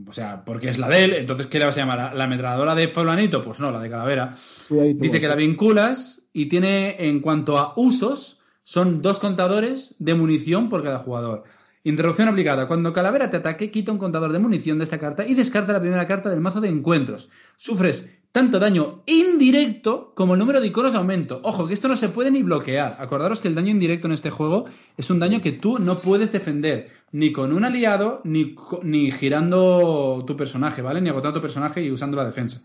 o 0.07 0.11
sea, 0.11 0.43
porque 0.43 0.70
es 0.70 0.78
la 0.78 0.89
de 0.89 1.03
él, 1.03 1.13
entonces 1.13 1.47
¿qué 1.47 1.59
le 1.59 1.66
vas 1.66 1.78
a 1.78 1.82
llamar? 1.82 1.97
¿La, 1.97 2.13
la 2.13 2.24
ametralladora 2.26 2.76
de 2.76 2.88
Fulanito? 2.88 3.41
Pues 3.43 3.59
no, 3.59 3.72
la 3.72 3.80
de 3.80 3.89
Calavera. 3.89 4.34
Cuidadito, 4.68 5.01
Dice 5.03 5.22
que 5.22 5.28
la 5.28 5.36
vinculas 5.36 6.28
y 6.34 6.47
tiene, 6.47 6.95
en 7.07 7.20
cuanto 7.22 7.57
a 7.57 7.74
usos, 7.78 8.34
son 8.66 9.01
dos 9.03 9.20
contadores 9.20 9.95
de 9.99 10.16
munición 10.16 10.70
por 10.70 10.84
cada 10.84 10.99
jugador. 10.99 11.43
Interrupción 11.84 12.28
aplicada. 12.28 12.68
Cuando 12.68 12.93
Calavera 12.93 13.30
te 13.30 13.38
ataque, 13.38 13.70
quita 13.70 13.91
un 13.91 13.99
contador 13.99 14.34
de 14.34 14.39
munición 14.39 14.80
de 14.80 14.86
esta 14.86 14.99
carta 14.99 15.26
y 15.26 15.36
descarta 15.36 15.72
la 15.72 15.80
primera 15.80 16.07
carta 16.07 16.32
del 16.32 16.41
mazo 16.41 16.59
de 16.59 16.70
encuentros. 16.70 17.30
Sufres 17.57 18.09
tanto 18.32 18.59
daño 18.59 19.03
indirecto 19.05 20.13
como 20.16 20.34
el 20.34 20.39
número 20.39 20.59
de 20.59 20.68
iconos 20.68 20.93
de 20.93 20.97
aumento. 20.97 21.41
Ojo, 21.43 21.68
que 21.68 21.76
esto 21.76 21.88
no 21.88 21.95
se 21.95 22.09
puede 22.09 22.32
ni 22.32 22.41
bloquear. 22.41 22.97
Acordaros 22.99 23.39
que 23.39 23.47
el 23.47 23.55
daño 23.55 23.70
indirecto 23.70 24.07
en 24.07 24.13
este 24.13 24.32
juego 24.32 24.66
es 24.97 25.11
un 25.11 25.20
daño 25.20 25.41
que 25.41 25.51
tú 25.51 25.78
no 25.78 25.99
puedes 25.99 26.32
defender 26.32 26.89
ni 27.11 27.32
con 27.32 27.53
un 27.53 27.66
aliado 27.66 28.22
ni, 28.24 28.55
ni 28.82 29.11
girando 29.11 30.24
tu 30.26 30.36
personaje, 30.36 30.82
¿vale? 30.82 31.01
Ni 31.01 31.09
agotando 31.09 31.39
tu 31.39 31.41
personaje 31.43 31.84
y 31.84 31.91
usando 31.91 32.18
la 32.18 32.26
defensa. 32.26 32.63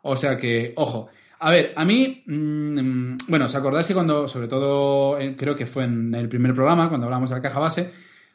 O 0.00 0.16
sea 0.16 0.38
que, 0.38 0.72
ojo. 0.76 1.08
A 1.38 1.50
ver, 1.50 1.72
a 1.76 1.84
mí, 1.84 2.22
mm, 2.26 3.16
bueno, 3.28 3.46
¿os 3.46 3.54
acordáis 3.54 3.86
que 3.86 3.94
cuando, 3.94 4.28
sobre 4.28 4.48
todo, 4.48 5.18
creo 5.36 5.56
que 5.56 5.66
fue 5.66 5.84
en 5.84 6.14
el 6.14 6.28
primer 6.28 6.54
programa, 6.54 6.88
cuando 6.88 7.06
hablamos 7.06 7.30
de 7.30 7.36
la 7.36 7.42
caja 7.42 7.58
base, 7.58 7.90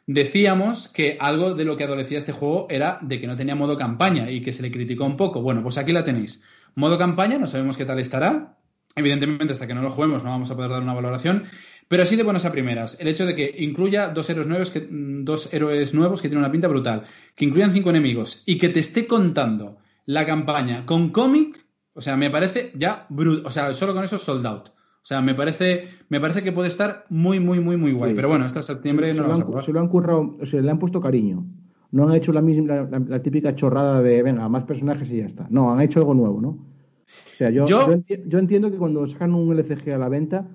decíamos 0.06 0.88
que 0.88 1.16
algo 1.20 1.54
de 1.54 1.64
lo 1.64 1.76
que 1.76 1.84
adolecía 1.84 2.18
este 2.18 2.32
juego 2.32 2.66
era 2.70 2.98
de 3.02 3.20
que 3.20 3.26
no 3.26 3.36
tenía 3.36 3.54
modo 3.54 3.78
campaña 3.78 4.30
y 4.30 4.40
que 4.40 4.52
se 4.52 4.62
le 4.62 4.70
criticó 4.70 5.04
un 5.04 5.16
poco. 5.16 5.42
Bueno, 5.42 5.62
pues 5.62 5.78
aquí 5.78 5.92
la 5.92 6.04
tenéis. 6.04 6.42
Modo 6.74 6.98
campaña, 6.98 7.38
no 7.38 7.46
sabemos 7.46 7.76
qué 7.76 7.84
tal 7.84 7.98
estará. 7.98 8.56
Evidentemente, 8.96 9.52
hasta 9.52 9.66
que 9.66 9.74
no 9.74 9.82
lo 9.82 9.90
juguemos 9.90 10.24
no 10.24 10.30
vamos 10.30 10.50
a 10.50 10.56
poder 10.56 10.70
dar 10.70 10.82
una 10.82 10.94
valoración. 10.94 11.44
Pero 11.88 12.02
así 12.02 12.16
de 12.16 12.22
buenas 12.22 12.44
a 12.44 12.52
primeras. 12.52 12.98
El 13.00 13.08
hecho 13.08 13.26
de 13.26 13.34
que 13.34 13.54
incluya 13.58 14.08
dos 14.08 14.28
héroes 14.30 14.46
nuevos 14.46 14.70
que, 14.70 14.80
mm, 14.80 15.24
dos 15.24 15.52
héroes 15.52 15.94
nuevos 15.94 16.22
que 16.22 16.28
tienen 16.28 16.44
una 16.44 16.52
pinta 16.52 16.68
brutal, 16.68 17.02
que 17.34 17.44
incluyan 17.44 17.72
cinco 17.72 17.90
enemigos 17.90 18.42
y 18.46 18.58
que 18.58 18.68
te 18.68 18.80
esté 18.80 19.06
contando 19.06 19.78
la 20.06 20.26
campaña 20.26 20.86
con 20.86 21.10
cómic, 21.10 21.59
o 21.94 22.00
sea, 22.00 22.16
me 22.16 22.30
parece 22.30 22.72
ya 22.76 23.06
brutal. 23.08 23.46
O 23.46 23.50
sea, 23.50 23.72
solo 23.74 23.94
con 23.94 24.04
eso 24.04 24.18
sold 24.18 24.46
out. 24.46 24.68
O 24.68 25.06
sea, 25.06 25.22
me 25.22 25.34
parece, 25.34 25.84
me 26.10 26.20
parece 26.20 26.42
que 26.42 26.52
puede 26.52 26.68
estar 26.68 27.04
muy, 27.08 27.40
muy, 27.40 27.58
muy, 27.60 27.76
muy 27.76 27.92
guay. 27.92 28.10
Sí, 28.10 28.16
Pero 28.16 28.28
bueno, 28.28 28.44
hasta 28.44 28.62
septiembre 28.62 29.14
se, 29.14 29.20
no 29.20 29.28
lo 29.28 29.32
a 29.32 29.36
han, 29.36 29.42
jugar. 29.42 29.64
se 29.64 29.72
lo 29.72 29.80
han 29.80 29.88
currado, 29.88 30.36
o 30.40 30.46
sea, 30.46 30.60
le 30.60 30.70
han 30.70 30.78
puesto 30.78 31.00
cariño. 31.00 31.46
No 31.90 32.06
han 32.08 32.14
hecho 32.14 32.32
la, 32.32 32.42
misma, 32.42 32.66
la, 32.74 32.82
la- 32.84 32.98
la 33.06 33.22
típica 33.22 33.54
chorrada 33.54 34.02
de, 34.02 34.22
venga, 34.22 34.48
más 34.48 34.64
personajes 34.64 35.10
y 35.10 35.16
ya 35.18 35.26
está. 35.26 35.46
No, 35.50 35.72
han 35.72 35.80
hecho 35.80 36.00
algo 36.00 36.14
nuevo, 36.14 36.40
¿no? 36.40 36.48
O 36.50 37.36
sea, 37.36 37.50
yo, 37.50 37.66
Yo- 37.66 37.86
yo, 37.88 37.92
enti- 37.94 38.22
yo 38.26 38.38
entiendo 38.38 38.70
que 38.70 38.76
cuando 38.76 39.06
sacan 39.08 39.34
un 39.34 39.50
LCG 39.52 39.92
a 39.94 39.98
la 39.98 40.08
venta, 40.08 40.46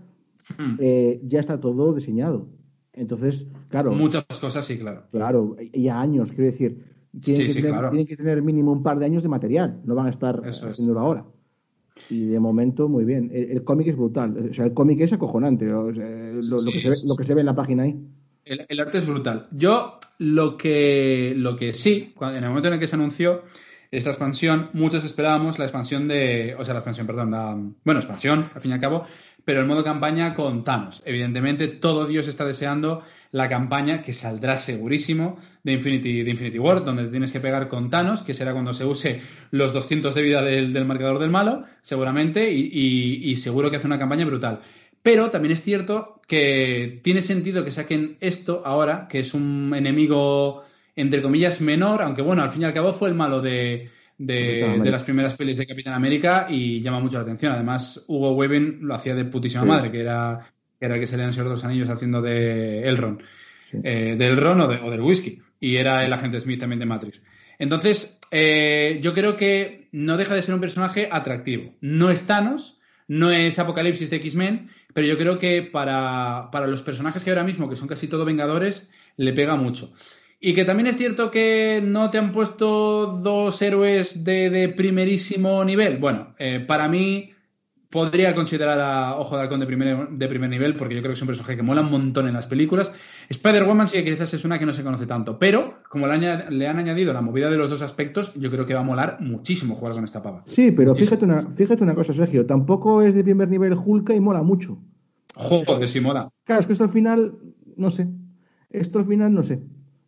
Mm. 0.59 0.75
eh, 0.79 1.19
ya 1.23 1.39
está 1.39 1.59
todo 1.59 1.93
diseñado. 1.95 2.47
Entonces, 2.93 3.47
claro, 3.69 3.91
Muchas 3.93 4.25
cosas, 4.39 4.63
sí, 4.65 4.77
claro. 4.77 5.03
claro, 5.11 5.57
y 5.73 5.87
a 5.89 5.99
años, 5.99 6.29
quiero 6.29 6.45
decir, 6.45 6.94
tienen, 7.21 7.41
Sí, 7.41 7.47
que 7.47 7.53
sí, 7.53 7.61
tener, 7.61 7.71
claro. 7.71 7.89
tienen 7.89 8.07
que 8.07 8.17
tener 8.17 8.41
mínimo 8.41 8.71
un 8.71 8.83
par 8.83 8.99
de 8.99 9.05
años 9.05 9.23
de 9.23 9.29
material, 9.29 9.81
no 9.85 9.95
van 9.95 10.07
a 10.07 10.09
estar 10.09 10.41
Eso 10.43 10.65
es. 10.65 10.71
haciéndolo 10.73 10.99
ahora. 10.99 11.25
Y 12.09 12.25
de 12.25 12.39
momento, 12.39 12.89
muy 12.89 13.05
bien. 13.05 13.29
El, 13.33 13.51
el 13.51 13.63
cómic 13.63 13.87
es 13.87 13.95
brutal. 13.95 14.49
O 14.51 14.53
sea, 14.53 14.65
el 14.65 14.73
cómic 14.73 14.99
es 15.01 15.13
acojonante. 15.13 15.71
o 15.73 15.93
sea, 15.93 16.05
lo, 16.33 16.41
que 16.41 16.79
se 16.81 16.89
ve, 16.89 16.95
sí, 16.95 17.07
lo 17.07 17.15
que 17.15 17.25
se 17.25 17.33
ve 17.33 17.39
en 17.41 17.45
la 17.45 17.55
página 17.55 17.83
ahí. 17.83 17.95
El, 18.43 18.65
el 18.67 18.79
arte 18.79 18.97
es 18.97 19.07
brutal. 19.07 19.47
Yo 19.51 19.99
lo 20.19 20.57
que, 20.57 21.33
lo 21.37 21.55
que 21.55 21.73
sí, 21.73 22.13
cuando, 22.15 22.37
en 22.37 22.43
el 22.43 22.49
momento 22.49 22.67
en 22.67 22.75
el 22.75 22.79
que 22.79 22.87
se 22.87 22.95
anunció 22.95 23.43
esta 23.91 24.09
expansión, 24.09 24.69
muchos 24.73 25.05
esperábamos 25.05 25.57
la 25.57 25.65
expansión 25.65 26.07
de, 26.07 26.55
o 26.59 26.65
sea, 26.65 26.73
la 26.73 26.79
expansión, 26.81 27.07
perdón, 27.07 27.31
la, 27.31 27.57
bueno, 27.85 27.99
expansión, 27.99 28.49
al 28.53 28.61
fin 28.61 28.71
y 28.71 28.73
al 28.73 28.81
cabo, 28.81 29.03
pero 29.45 29.61
el 29.61 29.67
modo 29.67 29.83
campaña 29.83 30.33
con 30.33 30.63
Thanos. 30.63 31.01
Evidentemente, 31.05 31.67
todo 31.67 32.05
Dios 32.07 32.27
está 32.27 32.45
deseando 32.45 33.01
la 33.31 33.49
campaña 33.49 34.01
que 34.01 34.13
saldrá 34.13 34.57
segurísimo 34.57 35.37
de 35.63 35.73
Infinity, 35.73 36.23
de 36.23 36.31
Infinity 36.31 36.59
War, 36.59 36.83
donde 36.85 37.07
tienes 37.07 37.31
que 37.31 37.39
pegar 37.39 37.67
con 37.67 37.89
Thanos, 37.89 38.21
que 38.21 38.33
será 38.33 38.53
cuando 38.53 38.73
se 38.73 38.85
use 38.85 39.21
los 39.51 39.73
200 39.73 40.13
de 40.15 40.21
vida 40.21 40.41
del, 40.41 40.71
del 40.73 40.85
marcador 40.85 41.19
del 41.19 41.29
malo, 41.29 41.63
seguramente, 41.81 42.51
y, 42.51 42.69
y- 42.71 43.31
y 43.31 43.35
seguro 43.37 43.69
que 43.69 43.77
hace 43.77 43.87
una 43.87 43.99
campaña 43.99 44.25
brutal. 44.25 44.59
Pero 45.01 45.29
también 45.29 45.51
es 45.53 45.61
cierto 45.61 46.21
que 46.27 46.99
tiene 47.03 47.21
sentido 47.21 47.63
que 47.63 47.71
saquen 47.71 48.17
esto 48.21 48.63
ahora, 48.65 49.07
que 49.07 49.19
es 49.19 49.33
un 49.35 49.71
enemigo, 49.75 50.63
entre 50.95 51.21
comillas, 51.21 51.61
menor, 51.61 52.01
aunque 52.01 52.21
bueno, 52.23 52.41
al 52.41 52.49
fin 52.49 52.63
y 52.63 52.65
al 52.65 52.73
cabo 52.73 52.91
fue 52.93 53.09
el 53.09 53.15
malo 53.15 53.39
de, 53.41 53.89
de, 54.17 54.79
las 54.91 55.03
primeras 55.03 55.35
pelis 55.35 55.57
de 55.57 55.67
Capitán 55.67 55.93
América 55.93 56.47
y 56.49 56.81
llama 56.81 56.99
mucho 56.99 57.17
la 57.17 57.23
atención. 57.23 57.51
Además, 57.53 58.03
Hugo 58.07 58.31
Weaving 58.33 58.79
lo 58.81 58.95
hacía 58.95 59.13
de 59.13 59.25
putísima 59.25 59.61
Sí. 59.63 59.67
madre, 59.67 59.91
que 59.91 59.99
era, 60.01 60.39
que 60.79 60.85
era 60.85 60.95
el 60.95 61.01
que 61.01 61.07
salía 61.07 61.25
en 61.25 61.31
Señor 61.33 61.47
de 61.47 61.51
los 61.51 61.63
Anillos 61.63 61.89
haciendo 61.89 62.21
de 62.21 62.87
Elrond. 62.87 63.21
Sí. 63.71 63.77
Eh, 63.83 64.15
del 64.17 64.37
ron 64.37 64.61
o, 64.61 64.67
de- 64.67 64.79
o 64.81 64.91
del 64.91 65.01
whisky. 65.01 65.39
Y 65.59 65.77
era 65.77 66.05
el 66.05 66.13
agente 66.13 66.39
Smith 66.39 66.59
también 66.59 66.79
de 66.79 66.85
Matrix. 66.85 67.23
Entonces, 67.57 68.19
eh, 68.31 68.99
yo 69.01 69.13
creo 69.13 69.37
que 69.37 69.87
no 69.91 70.17
deja 70.17 70.35
de 70.35 70.41
ser 70.41 70.53
un 70.53 70.61
personaje 70.61 71.07
atractivo. 71.11 71.73
No 71.81 72.09
es 72.09 72.23
Thanos, 72.27 72.79
no 73.07 73.31
es 73.31 73.57
Apocalipsis 73.59 74.09
de 74.09 74.17
X-Men, 74.17 74.69
pero 74.93 75.07
yo 75.07 75.17
creo 75.17 75.39
que 75.39 75.61
para, 75.61 76.49
para 76.51 76.67
los 76.67 76.81
personajes 76.81 77.23
que 77.23 77.29
ahora 77.31 77.43
mismo, 77.43 77.69
que 77.69 77.75
son 77.77 77.87
casi 77.87 78.07
todo 78.07 78.25
Vengadores, 78.25 78.89
le 79.17 79.31
pega 79.33 79.55
mucho. 79.55 79.91
Y 80.41 80.53
que 80.53 80.65
también 80.65 80.87
es 80.87 80.97
cierto 80.97 81.31
que 81.31 81.81
no 81.83 82.09
te 82.11 82.17
han 82.17 82.31
puesto 82.33 83.07
dos 83.23 83.61
héroes 83.61 84.23
de, 84.25 84.49
de 84.49 84.69
primerísimo 84.69 85.63
nivel. 85.63 85.97
Bueno, 85.97 86.35
eh, 86.37 86.63
para 86.67 86.87
mí 86.89 87.31
podría 87.95 88.35
considerar 88.35 88.77
a 88.81 89.15
Ojo 89.17 89.37
de 89.37 89.43
Halcón 89.43 89.61
de 89.61 89.65
primer, 89.65 90.09
de 90.09 90.27
primer 90.27 90.49
nivel, 90.49 90.75
porque 90.75 90.95
yo 90.95 91.01
creo 91.01 91.11
que 91.11 91.15
es 91.15 91.21
un 91.21 91.27
personaje 91.27 91.55
que 91.55 91.63
mola 91.63 91.79
un 91.79 91.89
montón 91.89 92.27
en 92.27 92.33
las 92.33 92.45
películas. 92.45 92.91
Spider-Woman 93.29 93.87
sí 93.87 94.03
que 94.03 94.11
quizás 94.11 94.33
es 94.33 94.43
una 94.43 94.59
que 94.59 94.65
no 94.65 94.73
se 94.73 94.83
conoce 94.83 95.05
tanto, 95.05 95.39
pero 95.39 95.75
como 95.89 96.05
le, 96.05 96.51
le 96.51 96.67
han 96.67 96.77
añadido 96.77 97.13
la 97.13 97.21
movida 97.21 97.49
de 97.49 97.55
los 97.55 97.69
dos 97.69 97.81
aspectos, 97.81 98.33
yo 98.35 98.51
creo 98.51 98.65
que 98.65 98.73
va 98.73 98.81
a 98.81 98.83
molar 98.83 99.21
muchísimo 99.21 99.75
jugar 99.75 99.93
con 99.93 100.03
esta 100.03 100.21
pava. 100.21 100.43
Sí, 100.45 100.71
pero 100.71 100.93
fíjate 100.93 101.23
una, 101.23 101.39
fíjate 101.55 101.83
una 101.83 101.95
cosa, 101.95 102.13
Sergio. 102.13 102.45
Tampoco 102.45 103.01
es 103.01 103.15
de 103.15 103.23
primer 103.23 103.47
nivel 103.47 103.73
Hulk 103.73 104.09
y 104.09 104.19
mola 104.19 104.43
mucho. 104.43 104.77
Joder, 105.33 105.87
sí 105.87 106.01
mola. 106.01 106.29
Claro, 106.43 106.59
es 106.59 106.67
que 106.67 106.73
esto 106.73 106.83
al 106.83 106.89
final, 106.89 107.33
no 107.77 107.91
sé. 107.91 108.09
Esto 108.69 108.99
al 108.99 109.05
final, 109.05 109.33
no 109.33 109.43
sé. 109.43 109.61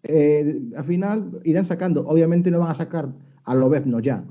Eh, 0.03 0.59
al 0.75 0.83
final 0.83 1.39
irán 1.45 1.63
sacando. 1.63 2.05
Obviamente 2.05 2.51
no 2.51 2.59
van 2.59 2.71
a 2.71 2.75
sacar 2.75 3.13
a 3.45 3.55
Lobezno 3.55 4.01
ya. 4.01 4.25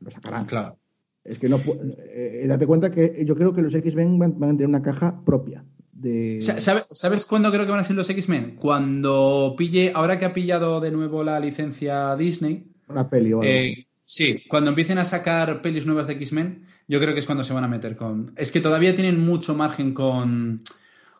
Lo 0.00 0.10
sacarán. 0.10 0.46
Claro. 0.46 0.78
Es 1.24 1.38
que 1.38 1.48
no 1.48 1.58
pu- 1.58 1.78
eh, 1.98 2.44
date 2.46 2.66
cuenta 2.66 2.90
que 2.90 3.24
yo 3.26 3.34
creo 3.34 3.54
que 3.54 3.62
los 3.62 3.74
X-Men 3.74 4.18
van, 4.18 4.38
van 4.38 4.50
a 4.50 4.52
tener 4.52 4.68
una 4.68 4.82
caja 4.82 5.24
propia. 5.24 5.64
De... 5.92 6.38
Sa- 6.42 6.60
¿sabe- 6.60 6.84
¿Sabes 6.90 7.24
cuándo 7.24 7.50
creo 7.50 7.64
que 7.64 7.70
van 7.70 7.80
a 7.80 7.84
ser 7.84 7.96
los 7.96 8.10
X-Men? 8.10 8.56
Cuando 8.56 9.54
pille, 9.56 9.92
ahora 9.94 10.18
que 10.18 10.26
ha 10.26 10.34
pillado 10.34 10.80
de 10.80 10.90
nuevo 10.90 11.24
la 11.24 11.40
licencia 11.40 12.14
Disney, 12.16 12.66
Una 12.88 13.08
peli 13.08 13.32
o 13.32 13.40
algo. 13.40 13.50
Eh, 13.50 13.86
sí, 14.04 14.42
cuando 14.48 14.68
empiecen 14.70 14.98
a 14.98 15.06
sacar 15.06 15.62
pelis 15.62 15.86
nuevas 15.86 16.06
de 16.08 16.12
X-Men, 16.14 16.62
yo 16.88 17.00
creo 17.00 17.14
que 17.14 17.20
es 17.20 17.26
cuando 17.26 17.42
se 17.44 17.54
van 17.54 17.64
a 17.64 17.68
meter 17.68 17.96
con. 17.96 18.32
Es 18.36 18.52
que 18.52 18.60
todavía 18.60 18.94
tienen 18.94 19.24
mucho 19.24 19.54
margen 19.54 19.94
con, 19.94 20.60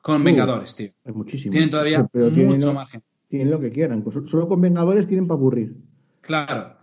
con 0.02 0.20
Uh, 0.20 0.24
Vengadores, 0.24 0.74
tío. 0.74 0.90
Es 1.02 1.14
muchísimo. 1.14 1.52
Tienen 1.52 1.70
todavía 1.70 2.06
Pero 2.12 2.26
mucho 2.26 2.34
tienen, 2.34 2.74
margen. 2.74 3.02
tienen 3.30 3.50
lo 3.50 3.58
que 3.58 3.70
quieran. 3.70 4.04
Solo 4.26 4.46
con 4.48 4.60
Vengadores 4.60 5.06
tienen 5.06 5.26
para 5.26 5.38
aburrir. 5.38 5.74
Claro. 6.20 6.73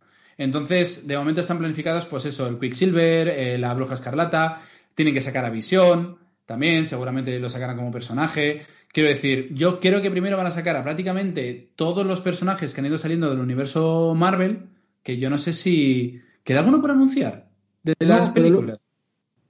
Entonces, 0.41 1.07
de 1.07 1.17
momento 1.17 1.41
están 1.41 1.59
planificados, 1.59 2.05
pues 2.05 2.25
eso, 2.25 2.47
el 2.47 2.57
Quicksilver, 2.59 3.27
eh, 3.29 3.57
la 3.57 3.73
Bruja 3.73 3.93
Escarlata, 3.93 4.61
tienen 4.95 5.13
que 5.13 5.21
sacar 5.21 5.45
a 5.45 5.49
Visión, 5.49 6.17
también, 6.45 6.87
seguramente 6.87 7.39
lo 7.39 7.49
sacarán 7.49 7.77
como 7.77 7.91
personaje. 7.91 8.61
Quiero 8.91 9.07
decir, 9.09 9.53
yo 9.53 9.79
creo 9.79 10.01
que 10.01 10.09
primero 10.11 10.37
van 10.37 10.47
a 10.47 10.51
sacar 10.51 10.75
a 10.75 10.83
prácticamente 10.83 11.71
todos 11.75 12.05
los 12.05 12.21
personajes 12.21 12.73
que 12.73 12.81
han 12.81 12.87
ido 12.87 12.97
saliendo 12.97 13.29
del 13.29 13.39
universo 13.39 14.13
Marvel, 14.15 14.63
que 15.03 15.17
yo 15.17 15.29
no 15.29 15.37
sé 15.37 15.53
si. 15.53 16.19
¿Queda 16.43 16.59
alguno 16.59 16.81
por 16.81 16.91
anunciar? 16.91 17.47
De 17.83 17.93
No, 18.01 18.07
las 18.07 18.27
lo- 18.29 18.33
películas. 18.33 18.91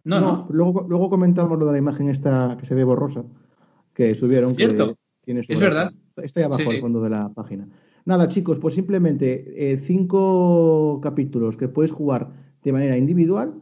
No, 0.03 0.19
no. 0.19 0.47
Luego, 0.51 0.85
luego 0.89 1.09
comentamos 1.09 1.57
lo 1.57 1.65
de 1.67 1.71
la 1.73 1.77
imagen 1.77 2.09
esta 2.09 2.57
que 2.59 2.65
se 2.65 2.75
ve 2.75 2.83
borrosa, 2.83 3.23
que 3.93 4.13
subieron. 4.15 4.51
que 4.55 4.65
Cierto. 4.67 4.95
tiene 5.23 5.43
su 5.43 5.53
Es 5.53 5.59
verdad. 5.59 5.91
Está 6.17 6.41
ahí 6.41 6.45
abajo 6.45 6.69
al 6.69 6.79
fondo 6.81 7.01
de 7.01 7.09
la 7.09 7.29
página. 7.29 7.65
Nada, 8.05 8.27
chicos, 8.27 8.57
pues 8.59 8.73
simplemente 8.73 9.71
eh, 9.73 9.77
cinco 9.77 10.99
capítulos 11.01 11.57
que 11.57 11.67
podéis 11.67 11.91
jugar 11.91 12.31
de 12.63 12.71
manera 12.71 12.97
individual 12.97 13.61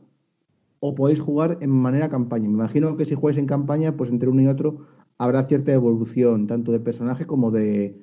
o 0.79 0.95
podéis 0.95 1.19
jugar 1.19 1.57
en 1.61 1.69
manera 1.69 2.09
campaña. 2.09 2.47
Me 2.47 2.55
imagino 2.55 2.95
que 2.95 3.05
si 3.05 3.15
jugáis 3.15 3.37
en 3.37 3.45
campaña, 3.45 3.97
pues 3.97 4.09
entre 4.09 4.29
uno 4.29 4.41
y 4.41 4.47
otro 4.47 4.87
habrá 5.17 5.43
cierta 5.43 5.73
evolución, 5.73 6.47
tanto 6.47 6.71
de 6.71 6.79
personaje 6.79 7.25
como 7.25 7.51
de, 7.51 7.97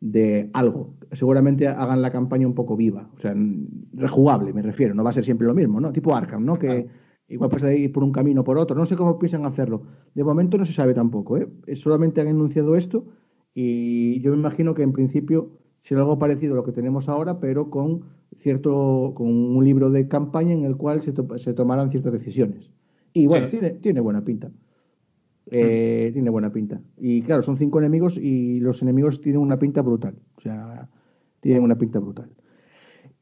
de 0.00 0.50
algo. 0.54 0.94
Seguramente 1.12 1.68
hagan 1.68 2.00
la 2.00 2.10
campaña 2.10 2.46
un 2.46 2.54
poco 2.54 2.76
viva, 2.76 3.10
o 3.14 3.20
sea, 3.20 3.34
rejugable, 3.92 4.52
me 4.54 4.62
refiero, 4.62 4.94
no 4.94 5.04
va 5.04 5.10
a 5.10 5.12
ser 5.12 5.24
siempre 5.24 5.46
lo 5.46 5.54
mismo, 5.54 5.80
¿no? 5.80 5.92
Tipo 5.92 6.14
Arkham, 6.14 6.44
¿no? 6.44 6.58
Que 6.58 6.88
igual 7.28 7.50
puedes 7.50 7.78
ir 7.78 7.92
por 7.92 8.02
un 8.02 8.12
camino 8.12 8.40
o 8.40 8.44
por 8.44 8.56
otro, 8.56 8.76
no 8.76 8.86
sé 8.86 8.96
cómo 8.96 9.18
piensan 9.18 9.44
hacerlo. 9.44 9.82
De 10.14 10.24
momento 10.24 10.56
no 10.56 10.64
se 10.64 10.72
sabe 10.72 10.94
tampoco, 10.94 11.36
¿eh? 11.36 11.48
Solamente 11.74 12.22
han 12.22 12.28
enunciado 12.28 12.76
esto 12.76 13.04
y 13.54 14.20
yo 14.20 14.30
me 14.32 14.38
imagino 14.38 14.74
que 14.74 14.82
en 14.82 14.92
principio 14.92 15.50
será 15.84 16.00
algo 16.00 16.18
parecido 16.18 16.54
a 16.54 16.56
lo 16.56 16.64
que 16.64 16.72
tenemos 16.72 17.08
ahora, 17.08 17.38
pero 17.38 17.70
con 17.70 18.02
cierto, 18.36 19.12
con 19.14 19.28
un 19.28 19.64
libro 19.64 19.90
de 19.90 20.08
campaña 20.08 20.52
en 20.52 20.64
el 20.64 20.76
cual 20.76 21.02
se, 21.02 21.12
se 21.36 21.54
tomarán 21.54 21.90
ciertas 21.90 22.12
decisiones. 22.12 22.72
Y 23.12 23.26
bueno, 23.26 23.46
tiene, 23.48 23.70
tiene 23.70 24.00
buena 24.00 24.24
pinta. 24.24 24.50
Eh, 25.50 26.10
tiene 26.12 26.30
buena 26.30 26.52
pinta. 26.52 26.80
Y 26.98 27.22
claro, 27.22 27.42
son 27.42 27.56
cinco 27.58 27.78
enemigos 27.78 28.16
y 28.16 28.58
los 28.60 28.82
enemigos 28.82 29.20
tienen 29.20 29.40
una 29.40 29.58
pinta 29.58 29.82
brutal. 29.82 30.16
O 30.36 30.40
sea, 30.40 30.88
tienen 31.40 31.62
una 31.62 31.76
pinta 31.76 32.00
brutal. 32.00 32.30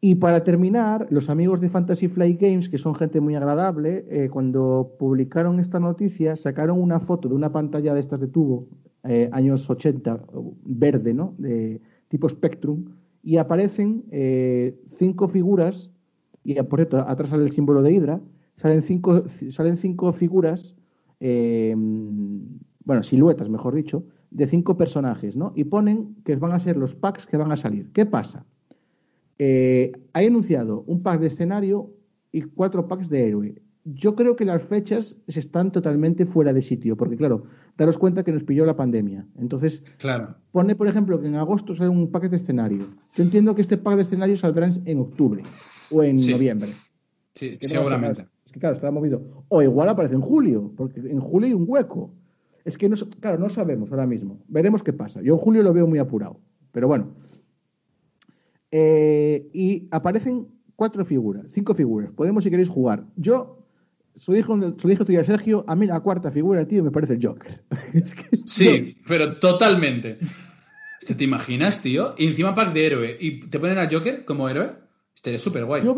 Y 0.01 0.17
para 0.17 0.43
terminar, 0.43 1.07
los 1.11 1.29
amigos 1.29 1.61
de 1.61 1.69
Fantasy 1.69 2.09
Flight 2.09 2.41
Games, 2.41 2.69
que 2.69 2.79
son 2.79 2.95
gente 2.95 3.21
muy 3.21 3.35
agradable, 3.35 4.05
eh, 4.09 4.29
cuando 4.31 4.95
publicaron 4.99 5.61
esta 5.61 5.79
noticia, 5.79 6.37
sacaron 6.37 6.81
una 6.81 7.01
foto 7.01 7.29
de 7.29 7.35
una 7.35 7.53
pantalla 7.53 7.93
de 7.95 8.01
estas 8.01 8.21
de 8.21 8.29
tubo, 8.29 8.67
eh, 9.05 9.29
años 9.33 9.69
80, 9.69 10.25
verde, 10.65 11.15
¿no? 11.15 11.35
De 11.39 11.81
tipo 12.13 12.29
Spectrum, 12.29 12.85
y 13.25 13.39
aparecen 13.39 14.05
cinco 14.91 15.29
figuras, 15.29 15.91
y 16.45 16.55
por 16.63 16.81
cierto, 16.81 16.99
atrás 16.99 17.31
sale 17.31 17.45
el 17.45 17.53
símbolo 17.53 17.83
de 17.83 17.93
Hydra, 17.93 18.21
salen 18.57 18.83
cinco, 18.83 19.25
salen 19.51 19.77
cinco 19.77 20.13
figuras 20.13 20.75
eh, 21.25 21.73
bueno, 22.85 23.05
siluetas, 23.05 23.49
mejor 23.49 23.77
dicho, 23.77 24.05
de 24.33 24.49
cinco 24.49 24.77
personajes, 24.77 25.37
¿no? 25.37 25.53
Y 25.55 25.63
ponen 25.63 26.17
que 26.25 26.35
van 26.35 26.51
a 26.51 26.59
ser 26.59 26.77
los 26.77 26.97
packs 26.97 27.27
que 27.27 27.37
van 27.37 27.53
a 27.53 27.57
salir. 27.57 27.93
¿Qué 27.93 28.07
pasa? 28.07 28.45
Eh, 29.39 29.93
hay 30.13 30.27
anunciado 30.27 30.83
un 30.89 31.01
pack 31.01 31.21
de 31.21 31.29
escenario 31.29 31.93
y 32.33 32.43
cuatro 32.43 32.89
packs 32.89 33.09
de 33.09 33.29
héroe. 33.29 33.63
Yo 33.85 34.15
creo 34.15 34.37
que 34.37 34.45
las 34.45 34.63
fechas 34.63 35.17
están 35.27 35.73
totalmente 35.73 36.25
fuera 36.25 36.53
de 36.53 36.63
sitio, 36.63 36.97
porque 36.97 37.17
claro, 37.17 37.45
daros 37.77 37.99
cuenta 37.99 38.23
que 38.23 38.33
nos 38.33 38.45
pilló 38.45 38.65
la 38.65 38.77
pandemia. 38.77 39.27
Entonces, 39.39 39.83
claro. 39.99 40.37
pone, 40.53 40.77
por 40.77 40.87
ejemplo, 40.87 41.21
que 41.21 41.27
en 41.27 41.35
agosto 41.35 41.75
sale 41.75 41.89
un 41.89 42.11
pack 42.11 42.31
de 42.31 42.37
escenario. 42.37 42.87
Yo 43.17 43.25
entiendo 43.25 43.55
que 43.55 43.63
este 43.63 43.79
pack 43.79 43.97
de 43.97 44.03
escenario 44.03 44.37
saldrá 44.37 44.71
en 44.85 44.99
octubre 44.99 45.43
o 45.91 46.03
en 46.03 46.17
noviembre. 46.17 46.71
Sí, 47.35 47.59
seguramente 47.61 48.27
que 48.53 48.61
claro, 48.61 48.77
estaba 48.77 48.93
movido. 48.93 49.45
O 49.49 49.63
igual 49.63 49.89
aparece 49.89 50.15
en 50.15 50.21
julio, 50.21 50.73
porque 50.77 51.01
en 51.01 51.21
julio 51.21 51.49
hay 51.49 51.55
un 51.55 51.65
hueco. 51.67 52.15
Es 52.65 52.79
que, 52.79 52.89
no, 52.89 52.97
claro, 53.19 53.39
no 53.39 53.49
sabemos 53.49 53.91
ahora 53.91 54.07
mismo. 54.07 54.41
Veremos 54.47 54.83
qué 54.83 54.93
pasa. 54.93 55.21
Yo 55.23 55.35
en 55.35 55.41
julio 55.41 55.63
lo 55.63 55.73
veo 55.73 55.87
muy 55.87 55.99
apurado. 55.99 56.39
Pero 56.71 56.87
bueno. 56.87 57.09
Eh, 58.71 59.51
y 59.53 59.89
aparecen 59.91 60.47
cuatro 60.77 61.05
figuras, 61.05 61.47
cinco 61.53 61.75
figuras. 61.75 62.13
Podemos, 62.13 62.45
si 62.45 62.51
queréis, 62.51 62.69
jugar. 62.69 63.05
Yo, 63.17 63.62
su 64.15 64.37
hijo, 64.37 64.59
su 64.79 64.91
hijo 64.91 65.05
tuyo, 65.05 65.25
Sergio, 65.25 65.65
a 65.67 65.75
mí 65.75 65.87
la 65.87 66.01
cuarta 66.01 66.31
figura, 66.31 66.67
tío, 66.67 66.83
me 66.83 66.91
parece 66.91 67.15
el 67.15 67.27
Joker. 67.27 67.63
sí, 68.47 68.97
pero 69.07 69.39
totalmente. 69.39 70.19
¿Te 71.17 71.25
imaginas, 71.25 71.83
tío? 71.83 72.15
Y 72.17 72.29
encima 72.29 72.55
pack 72.55 72.73
de 72.73 72.87
héroe. 72.87 73.17
¿Y 73.19 73.41
te 73.41 73.59
ponen 73.59 73.79
a 73.79 73.89
Joker 73.91 74.25
como 74.25 74.49
héroe? 74.49 74.73
Estaría 75.15 75.39
súper 75.39 75.65
guay. 75.65 75.83
Yo, 75.85 75.95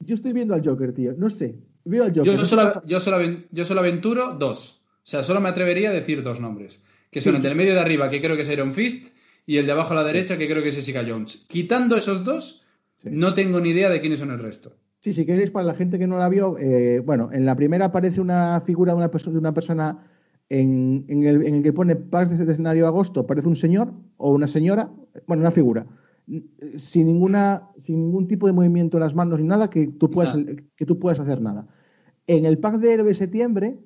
yo 0.00 0.14
estoy 0.14 0.32
viendo 0.32 0.54
al 0.54 0.64
Joker, 0.64 0.92
tío. 0.92 1.14
No 1.16 1.30
sé. 1.30 1.56
Yo 1.84 2.44
solo, 2.44 2.82
yo, 2.84 3.00
solo, 3.00 3.80
aventuro 3.80 4.34
dos. 4.34 4.82
O 4.96 5.10
sea, 5.10 5.22
solo 5.22 5.40
me 5.40 5.48
atrevería 5.48 5.88
a 5.88 5.92
decir 5.92 6.22
dos 6.22 6.40
nombres. 6.40 6.82
Que 7.10 7.22
son 7.22 7.36
el 7.36 7.42
del 7.42 7.54
medio 7.54 7.72
de 7.72 7.80
arriba, 7.80 8.10
que 8.10 8.20
creo 8.20 8.36
que 8.36 8.42
es 8.42 8.48
Iron 8.50 8.74
Fist, 8.74 9.14
y 9.46 9.56
el 9.56 9.64
de 9.64 9.72
abajo 9.72 9.92
a 9.92 9.96
la 9.96 10.04
derecha, 10.04 10.36
que 10.36 10.46
creo 10.46 10.62
que 10.62 10.68
es 10.68 10.74
Jessica 10.74 11.04
Jones. 11.08 11.46
Quitando 11.48 11.96
esos 11.96 12.24
dos, 12.24 12.62
no 13.02 13.32
tengo 13.32 13.60
ni 13.60 13.70
idea 13.70 13.88
de 13.88 14.00
quiénes 14.00 14.18
son 14.18 14.30
el 14.30 14.38
resto. 14.38 14.76
Sí, 15.00 15.12
si 15.12 15.24
queréis, 15.24 15.50
para 15.50 15.66
la 15.66 15.74
gente 15.74 15.98
que 15.98 16.06
no 16.06 16.18
la 16.18 16.28
vio, 16.28 16.58
eh, 16.58 17.00
bueno, 17.04 17.30
en 17.32 17.46
la 17.46 17.54
primera 17.54 17.86
aparece 17.86 18.20
una 18.20 18.60
figura 18.62 18.92
de 18.92 18.98
una, 18.98 19.08
de 19.08 19.38
una 19.38 19.54
persona 19.54 19.98
en, 20.48 21.04
el, 21.08 21.46
en, 21.46 21.54
el, 21.56 21.62
que 21.62 21.72
pone 21.72 21.94
Paz 21.94 22.36
de 22.36 22.50
escenario 22.50 22.86
agosto, 22.86 23.20
aparece 23.20 23.48
un 23.48 23.56
señor 23.56 23.92
o 24.16 24.32
una 24.32 24.48
señora, 24.48 24.90
bueno, 25.26 25.42
una 25.42 25.52
figura, 25.52 25.86
sin, 26.76 27.06
ninguna, 27.06 27.68
sin 27.78 27.96
ningún 27.96 28.26
tipo 28.26 28.46
de 28.46 28.52
movimiento 28.52 28.96
en 28.96 29.04
las 29.04 29.14
manos 29.14 29.40
ni 29.40 29.46
nada 29.46 29.70
que 29.70 29.86
tú 29.86 30.10
puedas, 30.10 30.36
que 30.76 30.86
tú 30.86 30.98
puedas 30.98 31.20
hacer 31.20 31.40
nada. 31.40 31.68
En 32.26 32.44
el 32.44 32.58
pack 32.58 32.78
de 32.78 32.92
héroe 32.92 33.08
de 33.08 33.14
septiembre, 33.14 33.78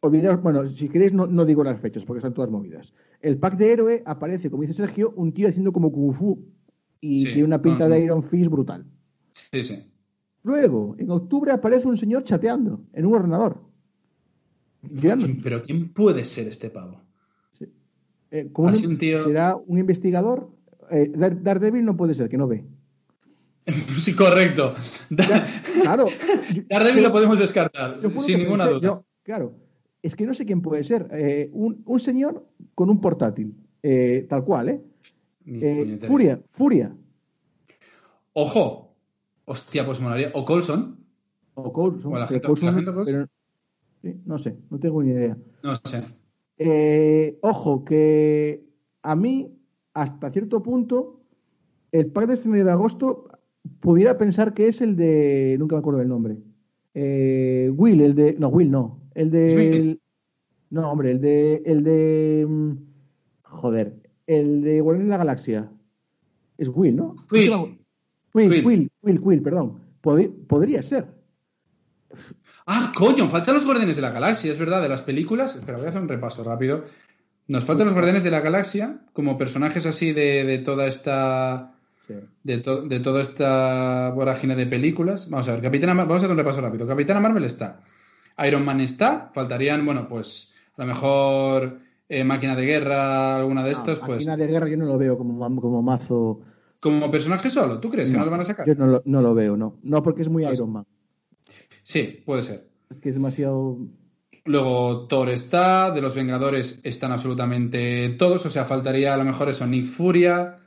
olvidaos, 0.00 0.42
bueno, 0.42 0.66
si 0.66 0.88
queréis 0.88 1.12
no, 1.14 1.44
digo 1.44 1.64
las 1.64 1.80
fechas 1.80 2.04
porque 2.04 2.18
están 2.18 2.34
todas 2.34 2.50
movidas. 2.50 2.92
El 3.20 3.38
pack 3.38 3.56
de 3.56 3.72
héroe 3.72 4.02
aparece, 4.04 4.50
como 4.50 4.62
dice 4.62 4.74
Sergio, 4.74 5.14
un 5.16 5.32
tío 5.32 5.48
haciendo 5.48 5.72
como 5.72 5.90
Kung 5.90 6.12
Fu 6.12 6.38
y 7.00 7.24
tiene 7.24 7.44
una 7.44 7.62
pinta 7.62 7.88
de 7.88 8.00
Iron 8.00 8.22
Fist 8.22 8.50
brutal. 8.50 8.84
Sí, 9.52 9.64
sí. 9.64 9.86
Luego, 10.42 10.94
en 10.98 11.10
octubre 11.10 11.52
aparece 11.52 11.88
un 11.88 11.96
señor 11.96 12.24
chateando 12.24 12.80
en 12.92 13.06
un 13.06 13.14
ordenador. 13.14 13.60
Pero 15.42 15.62
¿quién 15.62 15.92
puede 15.92 16.24
ser 16.24 16.46
este 16.46 16.70
pavo? 16.70 17.00
Eh, 18.30 18.48
un, 18.54 18.98
tío... 18.98 19.24
¿Será 19.24 19.56
un 19.56 19.78
investigador? 19.78 20.50
Eh, 20.90 21.10
Daredevil 21.14 21.84
no 21.84 21.96
puede 21.96 22.14
ser, 22.14 22.28
que 22.28 22.38
no 22.38 22.46
ve. 22.46 22.64
Sí, 24.00 24.14
correcto. 24.14 24.74
claro. 25.82 26.06
Daredevil 26.68 27.02
lo 27.02 27.12
podemos 27.12 27.38
descartar, 27.38 28.00
sin 28.18 28.38
ninguna 28.38 28.66
duda. 28.66 29.02
claro. 29.22 29.54
Es 30.02 30.14
que 30.14 30.24
no 30.24 30.34
sé 30.34 30.46
quién 30.46 30.62
puede 30.62 30.84
ser. 30.84 31.08
Eh, 31.10 31.50
un, 31.52 31.98
señor 31.98 32.46
con 32.76 32.90
un 32.90 33.00
portátil. 33.00 33.56
Eh, 33.82 34.26
tal 34.28 34.44
cual, 34.44 34.68
¿eh? 34.68 34.80
eh 35.46 35.98
Furia, 36.06 36.40
Furia. 36.52 36.94
Ojo. 38.32 38.85
Hostia, 39.46 39.86
pues 39.86 40.00
molaría. 40.00 40.30
O 40.34 40.44
Colson. 40.44 40.98
O 41.54 41.72
Colson. 41.72 42.12
O 42.12 42.18
la 42.18 42.26
gente, 42.26 42.46
Colson, 42.46 43.28
no 44.24 44.38
sé, 44.38 44.56
no 44.70 44.78
tengo 44.78 45.02
ni 45.02 45.10
idea. 45.10 45.36
No 45.62 45.74
sé. 45.84 47.38
ojo, 47.40 47.84
que 47.84 48.64
a 49.02 49.16
mí, 49.16 49.50
hasta 49.94 50.30
cierto 50.30 50.62
punto, 50.62 51.20
el 51.92 52.06
pack 52.06 52.26
de 52.26 52.34
escenario 52.34 52.64
de 52.64 52.70
agosto 52.70 53.28
pudiera 53.80 54.18
pensar 54.18 54.54
que 54.54 54.68
es 54.68 54.80
el 54.80 54.96
de. 54.96 55.56
Nunca 55.58 55.76
me 55.76 55.80
acuerdo 55.80 56.00
del 56.00 56.08
nombre. 56.08 56.36
Eh, 56.94 57.70
Will, 57.74 58.00
el 58.00 58.14
de. 58.14 58.34
No, 58.38 58.48
Will 58.48 58.70
no. 58.70 59.00
El 59.14 59.30
de. 59.30 59.98
No, 60.70 60.90
hombre, 60.90 61.12
el 61.12 61.20
de. 61.20 61.62
El 61.64 61.84
de. 61.84 62.46
Mm, 62.48 62.72
joder. 63.42 63.94
El 64.26 64.62
de 64.62 64.80
Guardianes 64.80 65.06
de 65.06 65.10
la 65.10 65.18
Galaxia. 65.18 65.70
Es 66.58 66.68
Will, 66.68 66.96
¿no? 66.96 67.16
Will. 67.30 67.50
Will, 68.34 68.50
Will, 68.50 68.66
Will, 68.66 68.90
Will, 69.06 69.42
perdón. 69.42 69.80
podría 70.00 70.82
ser. 70.82 71.06
Ah, 72.66 72.92
coño, 72.94 73.28
faltan 73.28 73.54
los 73.54 73.64
Guardianes 73.64 73.96
de 73.96 74.02
la 74.02 74.10
Galaxia, 74.10 74.50
es 74.50 74.58
verdad, 74.58 74.82
de 74.82 74.88
las 74.88 75.02
películas. 75.02 75.56
Espera, 75.56 75.78
voy 75.78 75.86
a 75.86 75.90
hacer 75.90 76.02
un 76.02 76.08
repaso 76.08 76.42
rápido. 76.42 76.84
Nos 77.48 77.64
faltan 77.64 77.86
los 77.86 77.94
Guardianes 77.94 78.24
de 78.24 78.30
la 78.30 78.40
Galaxia 78.40 79.00
como 79.12 79.38
personajes 79.38 79.86
así 79.86 80.12
de, 80.12 80.44
de 80.44 80.58
toda 80.58 80.86
esta 80.86 81.76
de, 82.42 82.58
de, 82.88 83.00
toda 83.00 83.20
esta 83.20 84.10
vorágine 84.14 84.56
de 84.56 84.66
películas. 84.66 85.28
Vamos 85.30 85.48
a 85.48 85.52
ver, 85.52 85.62
Capitana 85.62 85.94
vamos 85.94 86.14
a 86.14 86.16
hacer 86.16 86.30
un 86.30 86.36
repaso 86.36 86.60
rápido. 86.60 86.86
Capitana 86.86 87.20
Marvel 87.20 87.44
está. 87.44 87.80
Iron 88.46 88.64
Man 88.64 88.80
está. 88.80 89.30
Faltarían, 89.32 89.84
bueno, 89.84 90.06
pues 90.08 90.52
a 90.76 90.82
lo 90.82 90.88
mejor 90.88 91.78
eh, 92.08 92.24
Máquina 92.24 92.54
de 92.54 92.66
Guerra, 92.66 93.36
alguna 93.36 93.64
de 93.64 93.72
estos. 93.72 93.98
pues, 94.00 94.18
Máquina 94.18 94.36
de 94.36 94.46
Guerra 94.46 94.68
yo 94.68 94.76
no 94.76 94.86
lo 94.86 94.98
veo 94.98 95.16
como, 95.18 95.60
como 95.60 95.82
mazo. 95.82 96.40
Como 96.86 97.10
personaje 97.10 97.50
solo, 97.50 97.80
¿tú 97.80 97.90
crees 97.90 98.10
que 98.10 98.16
no 98.16 98.24
lo 98.24 98.30
van 98.30 98.40
a 98.40 98.44
sacar? 98.44 98.66
Yo 98.66 98.74
no 98.74 98.86
lo, 98.86 99.02
no 99.04 99.22
lo 99.22 99.34
veo, 99.34 99.56
no. 99.56 99.78
No, 99.82 100.02
porque 100.02 100.22
es 100.22 100.28
muy 100.28 100.44
pues 100.44 100.58
Iron 100.58 100.72
Man. 100.72 100.86
Sí, 101.82 102.22
puede 102.24 102.42
ser. 102.42 102.68
Es 102.90 102.98
que 102.98 103.08
es 103.08 103.14
demasiado 103.14 103.78
Luego 104.46 105.08
Thor 105.08 105.30
está, 105.30 105.90
de 105.90 106.00
los 106.00 106.14
Vengadores 106.14 106.80
están 106.84 107.10
absolutamente 107.10 108.10
todos, 108.10 108.46
o 108.46 108.50
sea, 108.50 108.64
faltaría 108.64 109.12
a 109.12 109.16
lo 109.16 109.24
mejor 109.24 109.48
eso, 109.48 109.66
Nick 109.66 109.86
Furia, 109.86 110.58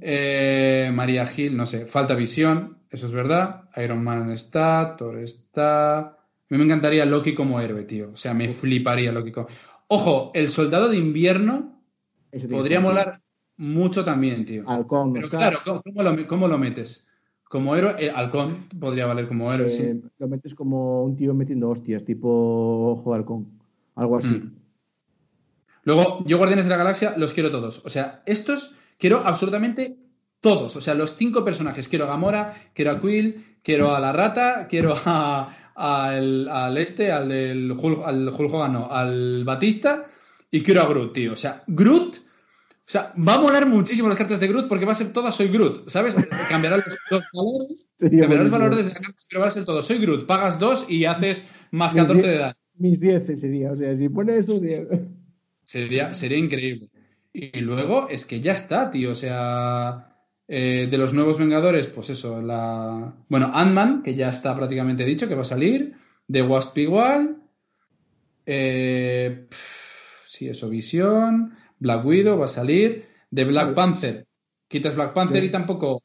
eh, 0.00 0.90
María 0.94 1.26
Gil, 1.26 1.54
no 1.54 1.66
sé, 1.66 1.84
falta 1.84 2.14
Visión, 2.14 2.78
eso 2.90 3.06
es 3.06 3.12
verdad, 3.12 3.64
Iron 3.76 4.02
Man 4.02 4.30
está, 4.30 4.96
Thor 4.96 5.18
está... 5.18 5.98
A 5.98 6.16
mí 6.48 6.58
me 6.58 6.64
encantaría 6.64 7.04
Loki 7.04 7.34
como 7.34 7.60
héroe, 7.60 7.84
tío, 7.84 8.10
o 8.12 8.16
sea, 8.16 8.32
me 8.32 8.48
fliparía 8.48 9.12
Loki 9.12 9.30
como... 9.30 9.48
Ojo, 9.88 10.30
el 10.34 10.48
Soldado 10.48 10.88
de 10.88 10.96
Invierno 10.96 11.82
podría 12.50 12.80
molar 12.80 13.20
mucho 13.62 14.04
también, 14.04 14.44
tío. 14.44 14.64
Pero 14.66 15.28
claro, 15.30 15.58
¿cómo 16.28 16.48
lo 16.48 16.58
metes? 16.58 17.06
Como 17.44 17.76
héroe, 17.76 17.94
el 17.98 18.10
halcón 18.10 18.58
podría 18.80 19.06
valer 19.06 19.28
como 19.28 19.52
héroe, 19.52 19.70
sí. 19.70 19.82
Eh, 19.82 20.00
lo 20.18 20.26
metes 20.26 20.54
como 20.54 21.04
un 21.04 21.16
tío 21.16 21.34
metiendo 21.34 21.68
hostias, 21.68 22.04
tipo 22.04 22.28
ojo 22.92 23.12
de 23.12 23.18
halcón, 23.18 23.60
algo 23.94 24.16
así. 24.16 24.28
Mm. 24.28 24.56
Luego, 25.84 26.24
yo 26.26 26.38
Guardianes 26.38 26.64
de 26.66 26.70
la 26.70 26.76
Galaxia 26.76 27.14
los 27.16 27.32
quiero 27.32 27.50
todos. 27.50 27.82
O 27.84 27.90
sea, 27.90 28.22
estos 28.26 28.74
quiero 28.98 29.18
absolutamente 29.24 29.96
todos. 30.40 30.74
O 30.76 30.80
sea, 30.80 30.94
los 30.94 31.16
cinco 31.16 31.44
personajes. 31.44 31.88
Quiero 31.88 32.06
a 32.06 32.08
Gamora, 32.08 32.54
quiero 32.74 32.92
a 32.92 33.00
Quill, 33.00 33.58
quiero 33.62 33.94
a 33.94 34.00
la 34.00 34.12
rata, 34.12 34.66
quiero 34.68 34.96
a, 35.04 35.72
al, 35.74 36.48
al 36.48 36.78
este, 36.78 37.12
al 37.12 37.28
del 37.28 37.72
Hulk, 37.72 38.02
al 38.04 38.28
Hulk 38.28 38.54
Hogan, 38.54 38.72
no, 38.72 38.90
al 38.90 39.44
Batista 39.44 40.06
y 40.50 40.62
quiero 40.62 40.82
a 40.82 40.86
Groot, 40.86 41.12
tío. 41.12 41.32
O 41.32 41.36
sea, 41.36 41.64
Groot, 41.66 42.16
o 42.84 42.90
sea, 42.92 43.14
va 43.16 43.34
a 43.34 43.40
molar 43.40 43.66
muchísimo 43.66 44.08
las 44.08 44.18
cartas 44.18 44.40
de 44.40 44.48
Groot 44.48 44.68
porque 44.68 44.84
va 44.84 44.92
a 44.92 44.96
ser 44.96 45.12
todas 45.12 45.34
soy 45.34 45.48
Groot, 45.48 45.88
¿sabes? 45.88 46.14
Cambiará 46.48 46.78
los, 46.78 46.98
los 47.10 47.24
valores, 47.32 47.88
Sería 47.96 48.20
cambiará 48.22 48.42
los 48.42 48.52
valores 48.52 48.76
de 48.78 48.84
la 48.84 49.00
carta, 49.00 49.22
pero 49.28 49.40
va 49.40 49.46
a 49.46 49.50
ser 49.50 49.64
todo 49.64 49.82
soy 49.82 49.98
Groot, 49.98 50.26
pagas 50.26 50.58
dos 50.58 50.86
y 50.88 51.04
haces 51.04 51.48
más 51.70 51.94
14 51.94 52.26
de 52.26 52.34
edad. 52.34 52.56
Mis 52.76 53.00
10 53.00 53.24
sería, 53.38 53.72
o 53.72 53.76
sea, 53.76 53.96
si 53.96 54.08
pone 54.08 54.36
esto, 54.36 54.58
10. 54.58 54.88
Sería, 55.64 56.12
sería 56.14 56.38
increíble. 56.38 56.90
Y 57.32 57.60
luego 57.60 58.08
es 58.08 58.26
que 58.26 58.40
ya 58.40 58.52
está, 58.52 58.90
tío. 58.90 59.12
O 59.12 59.14
sea, 59.14 60.26
eh, 60.48 60.88
de 60.90 60.98
los 60.98 61.14
nuevos 61.14 61.38
Vengadores, 61.38 61.86
pues 61.86 62.10
eso, 62.10 62.42
la. 62.42 63.14
Bueno, 63.28 63.50
Ant-Man, 63.54 64.02
que 64.02 64.14
ya 64.14 64.28
está 64.28 64.54
prácticamente 64.54 65.04
dicho 65.04 65.28
que 65.28 65.34
va 65.34 65.42
a 65.42 65.46
salir. 65.46 65.94
De 66.26 66.42
Wasp 66.42 66.76
igual. 66.78 67.36
Eh, 68.44 69.46
pff, 69.48 70.24
sí, 70.26 70.48
eso, 70.48 70.68
Visión. 70.68 71.54
Black 71.82 72.06
Widow 72.06 72.38
va 72.38 72.44
a 72.46 72.48
salir. 72.48 73.04
De 73.30 73.44
Black 73.44 73.64
Vale. 73.74 73.76
Panther. 73.76 74.26
Quitas 74.68 74.94
Black 74.94 75.12
Panther 75.14 75.40
Sí. 75.42 75.48
y 75.48 75.50
tampoco. 75.50 76.02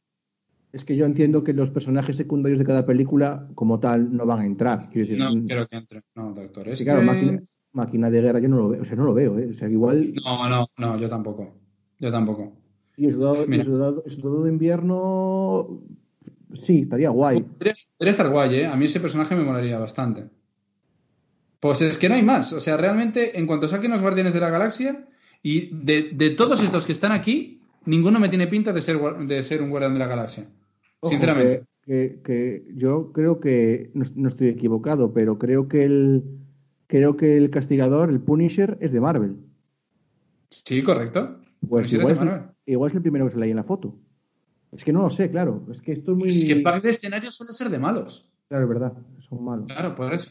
Es 0.73 0.84
que 0.84 0.95
yo 0.95 1.05
entiendo 1.05 1.43
que 1.43 1.53
los 1.53 1.69
personajes 1.69 2.17
secundarios 2.17 2.59
de 2.59 2.65
cada 2.65 2.86
película, 2.86 3.47
como 3.55 3.80
tal, 3.80 4.15
no 4.15 4.25
van 4.25 4.39
a 4.41 4.45
entrar. 4.45 4.89
Decir, 4.89 5.17
No 5.17 5.34
mm, 5.34 5.45
quiero 5.47 5.67
que 5.67 5.75
entre. 5.78 6.01
No, 6.15 6.34
Doctor 6.34 6.75
sí, 6.75 6.84
claro, 6.84 7.01
máquina, 7.01 7.41
máquina 7.71 8.09
de 8.09 8.21
guerra 8.21 8.39
yo 8.39 8.49
no 8.49 8.57
lo 8.57 8.69
veo, 8.69 8.82
o 8.82 8.86
sea, 8.86 8.95
no 8.97 9.05
lo 9.05 9.13
veo, 9.13 9.39
¿eh? 9.39 9.47
O 9.51 9.53
sea, 9.53 9.69
igual. 9.69 10.13
No, 10.23 10.49
no, 10.49 10.67
no, 10.78 10.97
yo 10.99 11.07
tampoco. 11.09 11.53
Yo 11.99 12.11
tampoco. 12.11 12.53
Y 12.97 13.05
el 13.05 13.11
soldado, 13.13 13.45
y 13.45 13.47
Mira. 13.47 13.63
el 13.63 13.69
soldado- 13.69 14.03
el 14.05 14.11
soldado 14.11 14.43
de 14.43 14.49
invierno. 14.51 15.80
Sí, 16.55 16.82
estaría 16.82 17.09
guay. 17.09 17.41
Podría 17.41 17.73
estar 18.11 18.30
guay, 18.30 18.55
¿eh? 18.55 18.65
A 18.67 18.75
mí 18.75 18.86
ese 18.86 18.99
personaje 18.99 19.36
me 19.36 19.43
molaría 19.43 19.78
bastante. 19.80 20.25
Pues 21.59 21.82
es 21.82 21.97
que 21.97 22.07
no 22.09 22.15
hay 22.15 22.23
más. 22.23 22.53
O 22.53 22.59
sea, 22.59 22.78
realmente, 22.78 23.38
en 23.39 23.47
cuanto 23.47 23.67
saquen 23.67 23.91
los 23.91 24.01
Guardianes 24.01 24.34
de 24.34 24.39
la 24.39 24.49
Galaxia, 24.49 25.05
y 25.43 25.69
de, 25.75 26.09
de 26.13 26.29
todos 26.31 26.61
estos 26.63 26.85
que 26.85 26.91
están 26.91 27.11
aquí, 27.11 27.61
ninguno 27.85 28.19
me 28.19 28.29
tiene 28.29 28.47
pinta 28.47 28.73
de 28.73 28.81
ser, 28.81 28.97
de 28.99 29.43
ser 29.43 29.61
un 29.61 29.69
Guardián 29.69 29.93
de 29.93 29.99
la 29.99 30.07
Galaxia. 30.07 30.47
Ojo, 30.99 31.11
Sinceramente. 31.11 31.59
Que, 31.59 31.65
que- 31.85 32.21
que 32.23 32.73
yo 32.75 33.11
creo 33.13 33.39
que. 33.39 33.91
No, 33.93 34.03
no 34.15 34.27
estoy 34.27 34.49
equivocado, 34.49 35.13
pero 35.13 35.38
creo 35.38 35.67
que 35.67 35.83
el. 35.85 36.23
Creo 36.88 37.15
que 37.17 37.38
el 37.38 37.49
castigador, 37.49 38.09
el 38.09 38.19
Punisher, 38.21 38.77
es 38.81 38.91
de 38.93 38.99
Marvel. 39.01 39.38
Sí, 40.49 40.81
correcto. 40.83 41.39
Pues 41.67 41.91
igual 41.91 42.07
de 42.07 42.13
es, 42.13 42.19
el, 42.21 42.41
igual 42.65 42.89
es 42.91 42.95
el 42.95 43.01
primero 43.01 43.25
que 43.25 43.31
sale 43.33 43.45
ahí 43.45 43.51
en 43.51 43.57
la 43.57 43.63
foto. 43.63 43.95
Es 44.71 44.83
que 44.83 44.93
no 44.93 45.01
lo 45.01 45.09
sé, 45.09 45.29
claro. 45.31 45.65
Es 45.71 45.81
que 45.81 45.91
esto 45.91 46.11
es 46.11 46.17
muy. 46.17 46.29
Es 46.29 46.45
que 46.45 46.57
para 46.57 46.77
el 46.77 46.85
escenario 46.85 47.31
suele 47.31 47.53
ser 47.53 47.69
de 47.69 47.79
malos. 47.79 48.29
Claro, 48.47 48.63
es 48.63 48.69
verdad. 48.69 48.93
Son 49.27 49.43
malos. 49.43 49.67
Claro, 49.67 49.95
por 49.95 50.13
eso. 50.13 50.29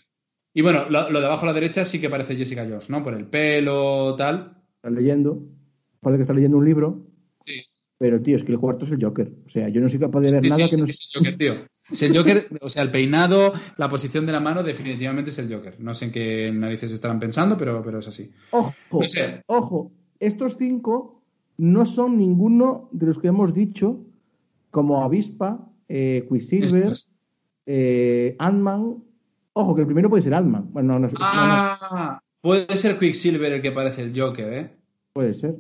Y 0.55 0.63
bueno, 0.63 0.89
lo, 0.89 1.11
lo 1.11 1.21
de 1.21 1.27
abajo 1.27 1.43
a 1.45 1.47
la 1.49 1.53
derecha 1.53 1.85
sí 1.85 2.01
que 2.01 2.09
parece 2.09 2.37
Jessica 2.37 2.63
Jones, 2.69 2.89
¿no? 2.89 3.03
Por 3.05 3.13
el 3.15 3.27
pelo, 3.27 4.15
tal. 4.17 4.56
Está 4.87 5.01
leyendo. 5.01 5.43
Parece 6.01 6.19
que 6.19 6.23
está 6.23 6.35
leyendo 6.35 6.59
un 6.59 6.65
libro. 6.65 7.07
Sí. 7.45 7.61
Pero, 7.99 8.21
tío, 8.23 8.37
es 8.37 8.45
que 8.45 8.53
el 8.53 8.59
cuarto 8.61 8.85
es 8.85 8.93
el 8.93 9.03
Joker. 9.03 9.33
O 9.45 9.49
sea, 9.49 9.69
yo 9.69 9.81
no 9.81 9.89
soy 9.89 9.99
capaz 9.99 10.21
de 10.21 10.31
ver 10.33 10.43
Sí, 10.45 10.49
nada 10.49 10.65
sí, 10.65 10.71
que 10.71 10.77
no 10.77 10.85
es 10.87 11.11
el 11.13 11.19
Joker, 11.19 11.37
tío. 11.39 11.55
Es 11.91 12.03
el 12.03 12.17
Joker, 12.17 12.49
o 12.61 12.69
sea, 12.69 12.83
el 12.83 12.91
peinado, 12.93 13.53
la 13.79 13.89
posición 13.89 14.27
de 14.27 14.33
la 14.33 14.39
mano, 14.39 14.63
definitivamente 14.63 15.31
es 15.31 15.39
el 15.41 15.53
Joker. 15.53 15.81
No 15.81 15.93
sé 15.95 16.05
en 16.05 16.13
qué 16.13 16.53
narices 16.55 16.93
estarán 16.93 17.19
pensando, 17.19 17.57
pero, 17.57 17.83
pero 17.83 17.99
es 17.99 18.07
así. 18.07 18.31
Ojo, 18.53 18.75
No 18.93 19.09
sé. 19.09 19.43
ojo. 19.47 19.91
Estos 20.21 20.57
cinco 20.57 21.21
no 21.59 21.85
son 21.85 22.17
ninguno 22.19 22.89
de 22.93 23.07
los 23.07 23.19
que 23.19 23.27
hemos 23.29 23.55
dicho, 23.55 23.99
como 24.71 25.03
Avispa, 25.03 25.69
eh, 25.89 26.27
Quicksilver, 26.31 26.93
eh, 27.67 28.37
Ant-Man. 28.39 29.03
Ojo, 29.53 29.75
que 29.75 29.81
el 29.81 29.87
primero 29.87 30.09
puede 30.11 30.23
ser 30.23 30.35
Ant-Man. 30.35 30.69
Bueno, 30.73 30.93
no, 30.95 31.01
no, 31.01 31.07
no, 31.09 31.13
no, 31.13 31.19
Ah, 31.21 32.21
puede 32.41 32.77
ser 32.77 32.99
Quicksilver 32.99 33.53
el 33.53 33.63
que 33.63 33.73
parece 33.73 34.03
el 34.03 34.19
Joker, 34.21 34.53
¿eh? 34.53 34.76
Puede 35.17 35.33
ser. 35.35 35.55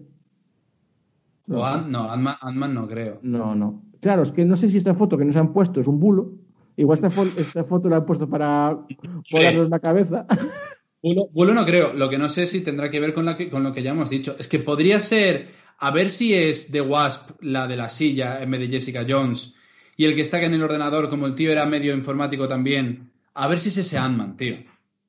O 1.49 1.65
Ant- 1.65 1.87
no, 1.89 2.11
Ant-Man, 2.11 2.37
Ant-Man 2.43 2.75
no 2.75 2.87
creo. 2.87 3.19
No, 3.23 3.55
no. 3.55 3.83
Claro, 4.03 4.23
es 4.23 4.33
que 4.33 4.45
no 4.45 4.55
sé 4.57 4.69
si 4.71 4.77
esta 4.77 4.95
foto 4.95 5.17
que 5.17 5.25
nos 5.25 5.37
han 5.37 5.53
puesto 5.55 5.81
es 5.81 5.87
un 5.87 5.99
bulo. 5.99 6.33
Igual 6.77 6.97
esta, 6.99 7.11
fo- 7.11 7.33
esta 7.39 7.65
foto 7.65 7.89
la 7.89 7.97
han 7.97 8.05
puesto 8.05 8.29
para 8.29 8.77
volarnos 9.33 9.71
la 9.71 9.79
cabeza. 9.81 10.27
Bulo, 11.03 11.29
Bulo 11.33 11.55
no 11.55 11.65
creo. 11.65 11.95
Lo 11.95 12.09
que 12.11 12.19
no 12.19 12.29
sé 12.29 12.47
si 12.47 12.63
tendrá 12.63 12.91
que 12.91 13.01
ver 13.01 13.15
con, 13.15 13.25
la 13.25 13.37
que- 13.37 13.49
con 13.49 13.63
lo 13.63 13.73
que 13.73 13.83
ya 13.83 13.93
hemos 13.93 14.11
dicho. 14.11 14.35
Es 14.39 14.49
que 14.49 14.59
podría 14.59 14.99
ser, 15.01 15.49
a 15.79 15.91
ver 15.91 16.11
si 16.11 16.35
es 16.35 16.71
The 16.71 16.81
Wasp, 16.83 17.31
la 17.43 17.67
de 17.69 17.77
la 17.77 17.89
silla, 17.89 18.43
en 18.43 18.51
vez 18.51 18.61
de 18.61 18.67
Jessica 18.69 19.07
Jones, 19.09 19.55
y 19.97 20.05
el 20.05 20.15
que 20.15 20.21
está 20.23 20.43
en 20.43 20.53
el 20.53 20.63
ordenador, 20.63 21.09
como 21.09 21.27
el 21.27 21.35
tío 21.35 21.51
era 21.53 21.65
medio 21.65 21.95
informático 21.95 22.47
también. 22.49 23.11
A 23.35 23.47
ver 23.49 23.59
si 23.61 23.69
es 23.71 23.77
ese 23.79 23.97
Ant-Man, 23.97 24.37
tío. 24.37 24.57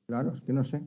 Claro, 0.06 0.34
es 0.36 0.40
que 0.42 0.52
no 0.54 0.64
sé. 0.64 0.80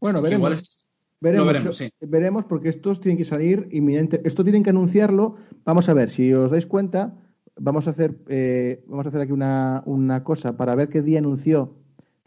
Bueno, 0.00 0.18
Es 0.18 0.22
que 0.22 0.28
veremos. 0.28 0.40
igual 0.40 0.52
es- 0.54 0.84
Veremos, 1.20 1.46
Lo 1.46 1.52
veremos, 1.52 1.76
sí. 1.76 1.90
veremos 2.00 2.44
porque 2.44 2.68
estos 2.68 3.00
tienen 3.00 3.18
que 3.18 3.24
salir 3.24 3.68
inminente. 3.72 4.20
Esto 4.24 4.44
tienen 4.44 4.62
que 4.62 4.70
anunciarlo. 4.70 5.36
Vamos 5.64 5.88
a 5.88 5.94
ver, 5.94 6.10
si 6.10 6.32
os 6.32 6.50
dais 6.50 6.66
cuenta, 6.66 7.16
vamos 7.56 7.86
a 7.88 7.90
hacer, 7.90 8.16
eh, 8.28 8.84
vamos 8.86 9.06
a 9.06 9.08
hacer 9.08 9.22
aquí 9.22 9.32
una, 9.32 9.82
una 9.86 10.22
cosa 10.22 10.56
para 10.56 10.74
ver 10.76 10.88
qué 10.88 11.02
día 11.02 11.18
anunció 11.18 11.74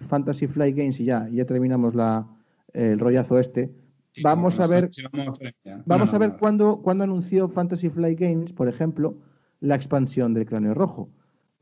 Fantasy 0.10 0.48
Flight 0.48 0.76
Games 0.76 1.00
y 1.00 1.06
ya, 1.06 1.30
ya 1.32 1.46
terminamos 1.46 1.96
la, 1.96 2.28
el 2.74 3.00
rollazo 3.00 3.40
este. 3.40 3.72
Sí, 4.14 4.24
vamos 4.24 4.60
a 4.60 4.68
ver, 4.68 4.90
vamos 5.14 5.40
a 5.40 5.44
ver, 5.46 5.56
vamos 5.86 6.14
a 6.14 6.38
cuándo, 6.38 6.82
cuándo 6.82 7.06
anunció 7.06 7.48
Fantasy 7.48 7.90
Flight 7.90 8.20
Games, 8.20 8.52
por 8.52 8.68
ejemplo, 8.68 9.16
la 9.62 9.76
expansión 9.76 10.34
del 10.34 10.46
Cráneo 10.46 10.74
Rojo. 10.74 11.10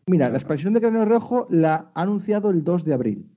Mira, 0.07 0.25
Claro. 0.25 0.32
la 0.32 0.38
expansión 0.39 0.73
del 0.73 0.82
Cráneo 0.82 1.05
Rojo 1.05 1.45
la 1.51 1.91
ha 1.93 2.01
anunciado 2.01 2.49
el 2.49 2.63
2 2.63 2.86
de 2.86 2.93
abril. 2.95 3.30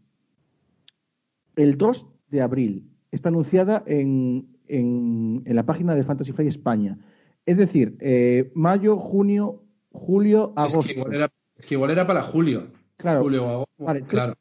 El 1.56 1.76
2 1.76 2.06
de 2.30 2.40
abril. 2.40 2.88
Está 3.12 3.28
anunciada 3.28 3.84
en, 3.86 4.48
en- 4.66 5.42
en 5.44 5.56
la 5.56 5.64
página 5.64 5.94
de 5.94 6.02
Fantasy 6.02 6.32
Flight 6.32 6.48
España. 6.48 6.98
Es 7.46 7.56
decir, 7.58 7.96
eh, 8.00 8.50
mayo, 8.54 8.96
junio, 8.96 9.62
julio, 9.92 10.52
Es 10.56 10.74
agosto. 10.74 10.92
que, 10.92 10.98
igual 10.98 11.14
era, 11.14 11.32
es 11.56 11.66
que 11.66 11.74
igual 11.74 11.90
era 11.90 12.06
para 12.06 12.22
julio. 12.22 12.68
Claro. 12.96 13.20
Julio 13.22 13.44
o 13.44 13.48
agosto. 13.48 13.84
Vale, 13.84 14.02
claro. 14.02 14.34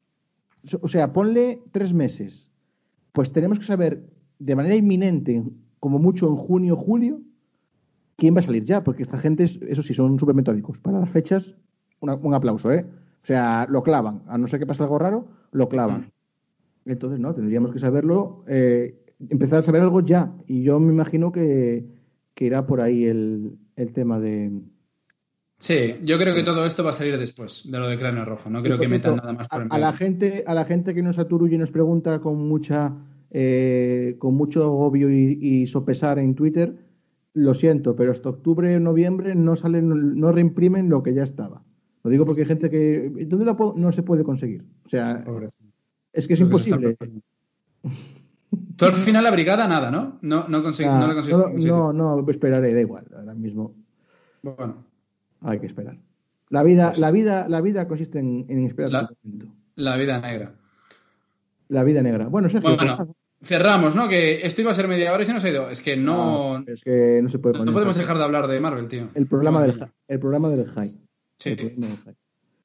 O 0.81 0.87
sea, 0.87 1.11
ponle 1.13 1.61
tres 1.71 1.93
meses. 1.93 2.51
Pues 3.11 3.31
tenemos 3.31 3.59
que 3.59 3.65
saber 3.65 4.03
de 4.39 4.55
manera 4.55 4.75
inminente, 4.75 5.43
como 5.79 5.99
mucho 5.99 6.27
en 6.27 6.35
junio, 6.35 6.75
julio, 6.75 7.19
quién 8.15 8.35
va 8.35 8.39
a 8.39 8.43
salir 8.43 8.63
ya, 8.63 8.83
porque 8.83 9.01
esta 9.03 9.17
gente, 9.17 9.43
es- 9.43 9.59
eso 9.67 9.81
sí, 9.83 9.93
son 9.93 10.17
súper 10.19 10.35
metódicos. 10.35 10.79
Para 10.79 10.99
las 10.99 11.09
fechas, 11.09 11.55
una- 11.99 12.15
un 12.15 12.33
aplauso, 12.33 12.71
¿eh? 12.71 12.85
O 13.23 13.25
sea, 13.25 13.65
lo 13.69 13.83
clavan. 13.83 14.21
A 14.27 14.37
no 14.37 14.47
ser 14.47 14.59
que 14.59 14.65
pase 14.65 14.81
algo 14.83 14.97
raro, 14.99 15.27
lo 15.51 15.67
clavan. 15.67 16.11
Entonces, 16.85 17.19
no, 17.19 17.33
tendríamos 17.33 17.71
que 17.71 17.79
saberlo, 17.79 18.43
eh, 18.47 19.01
empezar 19.29 19.59
a 19.59 19.63
saber 19.63 19.81
algo 19.81 20.01
ya. 20.01 20.33
Y 20.47 20.63
yo 20.63 20.79
me 20.79 20.93
imagino 20.93 21.31
que, 21.31 21.85
que 22.33 22.45
irá 22.45 22.65
por 22.65 22.81
ahí 22.81 23.05
el, 23.05 23.57
el 23.75 23.93
tema 23.93 24.19
de. 24.19 24.51
Sí, 25.59 25.95
yo 26.03 26.17
creo 26.17 26.33
que 26.33 26.41
todo 26.41 26.65
esto 26.65 26.83
va 26.83 26.89
a 26.89 26.93
salir 26.93 27.17
después 27.19 27.63
de 27.69 27.77
lo 27.77 27.87
de 27.87 27.97
Cráneo 27.97 28.25
Rojo. 28.25 28.49
No 28.49 28.63
creo 28.63 28.79
que 28.79 28.87
metan 28.87 29.17
nada 29.17 29.33
más 29.33 29.47
por 29.47 29.61
a, 29.61 29.65
a 29.69 29.77
la 29.77 29.93
gente 29.93 30.43
a 30.47 30.55
la 30.55 30.65
gente 30.65 30.95
que 30.95 31.03
nos 31.03 31.19
aturulla 31.19 31.55
y 31.55 31.59
nos 31.59 31.69
pregunta 31.69 32.19
con 32.19 32.47
mucha 32.47 32.95
eh, 33.29 34.15
con 34.17 34.33
mucho 34.33 34.63
agobio 34.63 35.11
y, 35.11 35.37
y 35.39 35.67
sopesar 35.67 36.17
en 36.17 36.33
Twitter 36.33 36.75
lo 37.33 37.53
siento 37.53 37.95
pero 37.95 38.11
hasta 38.11 38.27
octubre 38.27 38.75
o 38.75 38.79
noviembre 38.79 39.35
no 39.35 39.55
salen 39.55 40.19
no 40.19 40.31
reimprimen 40.31 40.89
lo 40.89 41.01
que 41.01 41.13
ya 41.13 41.23
estaba 41.23 41.63
lo 42.03 42.09
digo 42.09 42.25
porque 42.25 42.41
hay 42.41 42.47
gente 42.47 42.69
que 42.69 43.09
¿dónde 43.27 43.45
no 43.75 43.91
se 43.93 44.03
puede 44.03 44.25
conseguir 44.25 44.65
o 44.85 44.89
sea 44.89 45.23
Pobrecito. 45.23 45.80
Es 46.13 46.27
que 46.27 46.33
es 46.33 46.39
que 46.39 46.43
imposible 46.45 46.95
preparando. 46.95 47.21
Tú 48.75 48.85
al 48.85 48.93
final 48.95 49.23
la 49.23 49.31
brigada 49.31 49.67
nada, 49.67 49.91
¿no? 49.91 50.17
No, 50.21 50.45
no, 50.47 50.63
consegui- 50.63 50.87
Ah, 50.89 50.99
no 50.99 51.07
la 51.07 51.13
conseguiste. 51.13 51.67
no, 51.69 51.93
no, 51.93 52.21
no, 52.21 52.29
esperaré 52.31 52.73
da 52.73 52.81
igual 52.81 53.05
ahora 53.15 53.33
mismo 53.33 53.73
Bueno, 54.41 54.83
hay 55.41 55.59
que 55.59 55.67
esperar 55.67 55.97
la 56.49 56.63
vida 56.63 56.89
Pues- 56.89 56.99
la 56.99 57.11
vida 57.11 57.47
la 57.47 57.61
vida 57.61 57.87
consiste 57.87 58.19
en, 58.19 58.45
en 58.49 58.65
esperar 58.67 58.91
La- 58.91 59.09
la 59.75 59.95
vida 59.97 60.19
negra. 60.19 60.53
la 61.69 61.83
vida 61.83 62.01
negra 62.01 62.27
bueno 62.27 62.49
Sergio 62.49 62.75
Bueno, 62.75 63.15
cerramos, 63.41 63.95
¿no? 63.95 64.09
Que 64.09 64.45
esto 64.45 64.61
iba 64.61 64.71
a 64.71 64.75
ser 64.75 64.87
media 64.87 65.13
hora 65.13 65.23
y 65.23 65.25
se 65.25 65.33
nos 65.33 65.43
ha 65.43 65.49
ido. 65.49 65.69
Es 65.69 65.81
que 65.81 65.95
no, 65.97 66.59
no, 66.59 66.65
es 66.67 66.81
que 66.83 67.21
no 67.23 67.29
se 67.29 67.39
puede 67.39 67.53
no 67.53 67.59
poner 67.59 67.73
podemos 67.73 67.95
dejar 67.95 68.17
de 68.17 68.23
hablar 68.23 68.47
de 68.47 68.59
Marvel, 68.59 68.87
tío. 68.87 69.09
El 69.15 69.25
programa 69.27 69.63
del, 69.63 69.87
el 70.09 70.19
programa 70.19 70.49
del 70.49 70.69
high. 70.71 70.95
Sí. 71.39 71.55
Programa 71.55 71.87
del 71.87 71.97
high. 72.05 72.15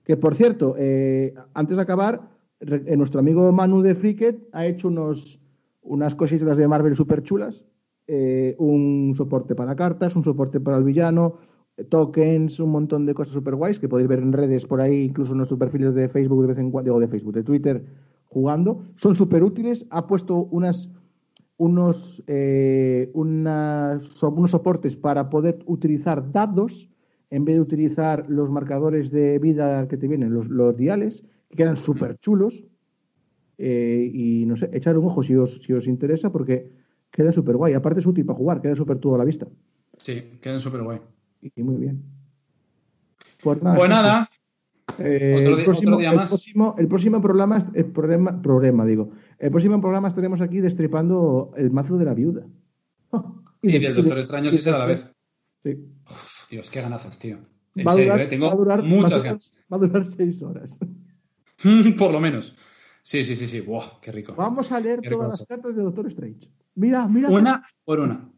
Que 0.04 0.16
por 0.18 0.34
cierto, 0.34 0.74
eh, 0.78 1.32
antes 1.54 1.76
de 1.76 1.82
acabar, 1.82 2.20
eh, 2.60 2.96
nuestro 2.96 3.20
amigo 3.20 3.50
Manu 3.52 3.82
de 3.82 3.94
Fricket 3.94 4.48
ha 4.52 4.66
hecho 4.66 4.88
unos, 4.88 5.40
unas 5.82 6.14
cositas 6.14 6.56
de 6.56 6.68
Marvel 6.68 6.96
súper 6.96 7.22
chulas. 7.22 7.64
Eh, 8.08 8.54
un 8.58 9.14
soporte 9.16 9.54
para 9.54 9.74
cartas, 9.74 10.14
un 10.14 10.22
soporte 10.22 10.60
para 10.60 10.76
el 10.76 10.84
villano, 10.84 11.38
eh, 11.76 11.84
tokens, 11.84 12.60
un 12.60 12.70
montón 12.70 13.04
de 13.04 13.14
cosas 13.14 13.34
súper 13.34 13.56
guays 13.56 13.80
que 13.80 13.88
podéis 13.88 14.08
ver 14.08 14.20
en 14.20 14.32
redes 14.32 14.64
por 14.64 14.80
ahí, 14.80 15.02
incluso 15.04 15.32
en 15.32 15.38
nuestros 15.38 15.58
perfiles 15.58 15.92
de 15.94 16.08
Facebook 16.08 16.42
de 16.42 16.46
vez 16.48 16.58
en 16.58 16.70
cuando, 16.70 16.90
digo 16.90 17.00
de 17.00 17.08
Facebook, 17.08 17.34
de 17.34 17.42
Twitter, 17.42 17.84
jugando. 18.26 18.82
Son 18.94 19.16
súper 19.16 19.42
útiles. 19.42 19.86
Ha 19.90 20.06
puesto 20.06 20.36
unas 20.50 20.88
unos, 21.58 22.22
unas- 23.14 24.22
unos 24.22 24.50
soportes 24.50 24.94
para 24.94 25.30
poder 25.30 25.58
utilizar 25.66 26.30
dados 26.30 26.88
en 27.30 27.44
vez 27.44 27.56
de 27.56 27.60
utilizar 27.62 28.26
los 28.28 28.50
marcadores 28.50 29.10
de 29.10 29.38
vida 29.38 29.88
que 29.88 29.96
te 29.96 30.06
vienen, 30.06 30.32
los, 30.34 30.48
los 30.48 30.76
diales, 30.76 31.24
que 31.48 31.56
quedan 31.56 31.76
súper 31.76 32.18
chulos. 32.18 32.64
Eh, 33.58 34.10
y 34.12 34.44
no 34.46 34.56
sé, 34.56 34.68
echar 34.72 34.98
un 34.98 35.06
ojo 35.06 35.22
si 35.22 35.34
os, 35.34 35.62
si 35.62 35.72
os 35.72 35.86
interesa 35.86 36.30
porque 36.30 36.70
queda 37.10 37.32
súper 37.32 37.56
guay. 37.56 37.72
Aparte 37.74 38.00
es 38.00 38.06
útil 38.06 38.24
para 38.26 38.36
jugar, 38.38 38.60
queda 38.60 38.76
súper 38.76 38.98
todo 38.98 39.14
a 39.14 39.18
la 39.18 39.24
vista. 39.24 39.46
Sí, 39.98 40.38
quedan 40.42 40.60
súper 40.60 40.82
guay. 40.82 41.00
Y, 41.40 41.50
y 41.56 41.62
muy 41.62 41.76
bien. 41.76 42.02
Pues 43.42 43.62
nada, 43.62 43.76
Pues 43.76 43.88
nada, 43.90 44.28
Eh, 44.98 45.40
Otro 45.42 45.58
el, 45.58 45.64
próximo, 45.64 45.90
otro 45.92 46.00
día 46.00 46.10
el 46.10 46.16
más. 46.16 46.28
próximo- 46.30 46.74
el 46.78 46.88
próximo 46.88 47.20
programa, 47.20 47.70
el 47.74 47.84
problema, 47.86 48.40
problema, 48.40 48.86
digo. 48.86 49.10
El 49.38 49.50
próximo 49.50 49.80
programa 49.80 50.08
estaremos 50.08 50.40
aquí 50.40 50.60
destripando 50.60 51.52
el 51.56 51.70
mazo 51.70 51.98
de 51.98 52.04
la 52.04 52.14
viuda. 52.14 52.46
y 53.62 53.72
de- 53.72 53.78
del 53.80 53.94
de- 53.94 54.02
Doctor 54.02 54.18
Extraño 54.18 54.48
y 54.48 54.52
sí 54.52 54.58
será 54.58 54.76
a 54.76 54.80
la 54.80 54.86
vez. 54.86 55.10
Sí. 55.64 55.76
Dios, 56.50 56.70
qué 56.70 56.80
ganazas, 56.80 57.18
tío. 57.18 57.38
En 57.74 57.86
Va 57.86 57.90
a 57.90 57.94
serio, 57.94 58.12
durar- 58.12 58.20
eh, 58.20 58.26
tengo 58.26 58.46
va 58.46 58.54
durar- 58.54 58.82
muchas 58.84 59.12
va 59.12 59.16
a 59.16 59.18
durar- 59.18 59.24
ganas. 59.24 59.54
Va 59.72 59.76
a 59.76 59.80
durar 59.80 60.06
seis 60.16 60.42
horas. 60.42 60.78
Por 61.98 62.10
lo 62.12 62.20
menos. 62.20 62.56
Sí, 63.02 63.22
sí, 63.24 63.36
sí, 63.36 63.46
sí. 63.46 63.60
Buah, 63.60 64.00
qué 64.02 64.10
rico. 64.12 64.34
Vamos 64.36 64.72
a 64.72 64.80
leer 64.80 65.00
Qué 65.00 65.10
todas 65.10 65.28
las 65.28 65.46
cartas 65.46 65.76
de 65.76 65.82
Doctor 65.82 66.06
Strange. 66.08 66.48
Mira, 66.74 67.06
mira. 67.08 67.28
Una 67.30 67.64
por 67.84 68.00
una. 68.00 68.28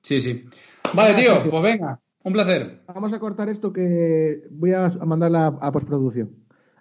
Sí, 0.00 0.20
sí. 0.20 0.44
Vale, 0.94 1.14
tío, 1.20 1.50
pues 1.50 1.62
venga. 1.62 2.00
Un 2.22 2.32
placer. 2.32 2.82
Vamos 2.86 3.12
a 3.12 3.18
cortar 3.18 3.48
esto 3.48 3.72
que 3.72 4.44
voy 4.50 4.72
a 4.72 4.88
mandarla 5.04 5.46
a, 5.60 5.72
postproducción. 5.72 6.30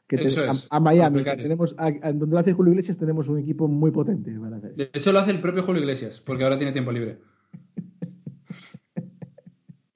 Que 0.08 0.18
te- 0.18 0.28
Eso 0.28 0.42
a- 0.42 0.52
es, 0.52 0.68
a, 0.70 0.80
Miami. 0.80 1.24
que 1.24 1.36
tenemos, 1.36 1.74
a- 1.78 1.88
a 2.02 2.14
donde 2.14 2.28
lo 2.34 2.40
hace 2.40 2.54
Julio 2.54 2.72
Iglesias 2.74 2.98
tenemos 2.98 3.28
un 3.28 3.40
equipo 3.40 3.68
muy 3.68 3.92
potente 3.92 4.32
para 4.40 4.58
hacer. 4.58 4.76
De 4.76 4.90
hecho, 4.94 5.12
lo 5.12 5.20
hace 5.20 5.32
el 5.32 5.42
propio 5.42 5.64
Julio 5.64 5.82
Iglesias, 5.82 6.22
porque 6.22 6.44
ahora 6.44 6.58
tiene 6.58 6.72
tiempo 6.72 6.92
libre. 6.92 7.20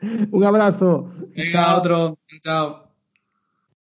Un 0.32 0.44
abrazo. 0.44 1.10
Venga, 1.36 1.52
Chao. 1.52 1.78
otro. 1.80 2.18
Chao. 2.42 2.87